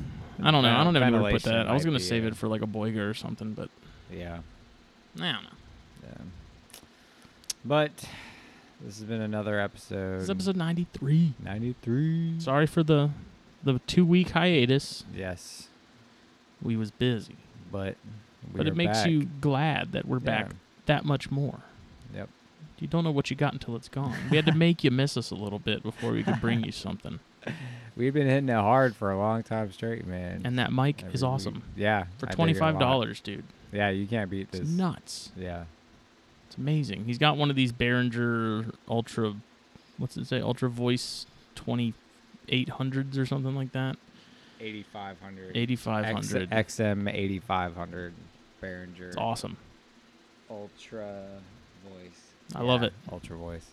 I 0.42 0.50
don't 0.50 0.62
know. 0.62 0.68
I 0.76 0.84
don't 0.84 0.94
even 0.96 1.12
know 1.12 1.22
where 1.22 1.32
to 1.32 1.36
put 1.38 1.44
that. 1.44 1.66
I 1.66 1.72
was 1.72 1.86
gonna 1.86 1.96
be 1.96 2.02
save 2.02 2.24
a- 2.24 2.28
it 2.28 2.36
for 2.36 2.46
like 2.46 2.60
a 2.60 2.66
boiga 2.66 3.08
or 3.08 3.14
something, 3.14 3.54
but 3.54 3.70
Yeah. 4.12 4.40
I 5.18 5.32
don't 5.32 5.44
know. 5.44 5.48
Yeah. 6.02 6.24
But 7.64 7.90
this 8.82 8.98
has 8.98 9.04
been 9.04 9.20
another 9.20 9.58
episode. 9.60 10.16
This 10.16 10.24
is 10.24 10.30
episode 10.30 10.56
93. 10.56 11.34
93. 11.42 12.40
Sorry 12.40 12.66
for 12.66 12.82
the 12.82 13.10
the 13.62 13.80
two 13.86 14.04
week 14.06 14.30
hiatus. 14.30 15.04
Yes. 15.14 15.68
We 16.62 16.76
was 16.76 16.90
busy, 16.90 17.36
But 17.70 17.96
we 18.52 18.58
but 18.58 18.66
it 18.68 18.76
makes 18.76 18.98
back. 19.02 19.10
you 19.10 19.28
glad 19.40 19.92
that 19.92 20.06
we're 20.06 20.18
back 20.20 20.52
that 20.86 21.04
much 21.04 21.30
more. 21.30 21.60
Yep. 22.14 22.28
You 22.80 22.86
don't 22.88 23.04
know 23.04 23.10
what 23.10 23.30
you 23.30 23.36
got 23.36 23.52
until 23.52 23.76
it's 23.76 23.88
gone. 23.88 24.14
We 24.30 24.36
had 24.36 24.46
to 24.46 24.54
make 24.56 24.82
you 24.84 24.90
miss 24.90 25.16
us 25.16 25.30
a 25.30 25.34
little 25.34 25.58
bit 25.58 25.82
before 25.82 26.12
we 26.12 26.22
could 26.22 26.40
bring 26.40 26.64
you 26.64 26.72
something. 26.72 27.18
We've 27.96 28.14
been 28.14 28.26
hitting 28.28 28.48
it 28.48 28.52
hard 28.54 28.94
for 28.94 29.10
a 29.10 29.18
long 29.18 29.42
time 29.42 29.72
straight, 29.72 30.06
man. 30.06 30.42
And 30.44 30.58
that 30.58 30.72
mic 30.72 31.02
Every 31.02 31.14
is 31.14 31.22
week. 31.22 31.30
awesome. 31.30 31.62
Yeah. 31.76 32.04
For 32.18 32.26
I 32.26 32.28
dig 32.28 32.28
it 32.30 32.32
a 32.32 32.36
twenty 32.36 32.54
five 32.54 32.78
dollars, 32.78 33.20
dude. 33.20 33.44
Yeah, 33.72 33.90
you 33.90 34.06
can't 34.06 34.30
beat 34.30 34.48
It's 34.52 34.60
this. 34.60 34.68
nuts. 34.68 35.32
Yeah. 35.36 35.64
It's 36.48 36.56
amazing. 36.56 37.04
He's 37.04 37.18
got 37.18 37.36
one 37.36 37.50
of 37.50 37.56
these 37.56 37.72
Behringer 37.72 38.72
Ultra, 38.88 39.34
what's 39.98 40.16
it 40.16 40.26
say? 40.26 40.40
Ultra 40.40 40.68
Voice 40.70 41.26
twenty 41.54 41.94
eight 42.48 42.70
hundreds 42.70 43.18
or 43.18 43.26
something 43.26 43.54
like 43.54 43.72
that. 43.72 43.96
8500. 44.60 45.56
Eighty 45.56 45.76
five 45.76 46.04
hundred. 46.06 46.50
XM 46.50 47.12
8500 47.12 48.12
Behringer 48.62 49.00
It's 49.08 49.16
awesome. 49.16 49.56
Ultra 50.50 51.26
Voice. 51.84 52.20
I 52.54 52.62
love 52.62 52.82
it. 52.82 52.92
Ultra 53.12 53.36
Voice. 53.36 53.66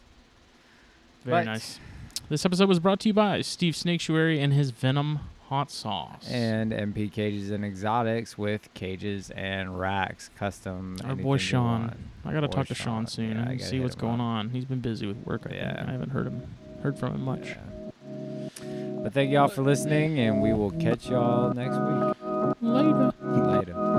Very 1.23 1.37
But- 1.39 1.45
nice. 1.45 1.79
This 2.27 2.45
episode 2.45 2.67
was 2.67 2.79
brought 2.79 2.99
to 3.01 3.09
you 3.09 3.13
by 3.13 3.41
Steve 3.41 3.75
Snaketuary 3.75 4.39
and 4.43 4.51
his 4.51 4.71
Venom 4.71 5.19
hot 5.49 5.69
sauce. 5.71 6.27
And 6.29 6.71
MP 6.71 7.11
Cages 7.11 7.51
and 7.51 7.63
Exotics 7.65 8.37
with 8.37 8.73
cages 8.73 9.29
and 9.31 9.79
racks, 9.79 10.29
custom. 10.37 10.97
Our 11.05 11.15
boy 11.15 11.37
Sean. 11.37 11.95
I 12.25 12.33
gotta 12.33 12.47
Boy 12.47 12.53
talk 12.53 12.67
to 12.67 12.75
Sean 12.75 13.03
Sean. 13.03 13.07
soon 13.07 13.37
Yeah, 13.37 13.49
and 13.49 13.61
see 13.61 13.79
what's 13.79 13.95
going 13.95 14.15
up. 14.15 14.25
on. 14.25 14.49
He's 14.49 14.65
been 14.65 14.79
busy 14.81 15.05
with 15.05 15.17
work. 15.25 15.41
I 15.45 15.49
think. 15.49 15.61
Yeah. 15.61 15.85
I 15.87 15.91
haven't 15.91 16.09
heard 16.09 16.27
him 16.27 16.41
heard 16.81 16.97
from 16.97 17.13
him 17.15 17.21
much. 17.23 17.47
Yeah. 17.49 17.57
But 19.03 19.13
thank 19.13 19.31
y'all 19.31 19.47
for 19.47 19.61
listening, 19.61 20.19
and 20.19 20.41
we 20.41 20.51
will 20.53 20.71
catch 20.71 21.07
y'all 21.09 21.53
next 21.53 21.77
week. 21.77 22.15
Later. 22.61 23.94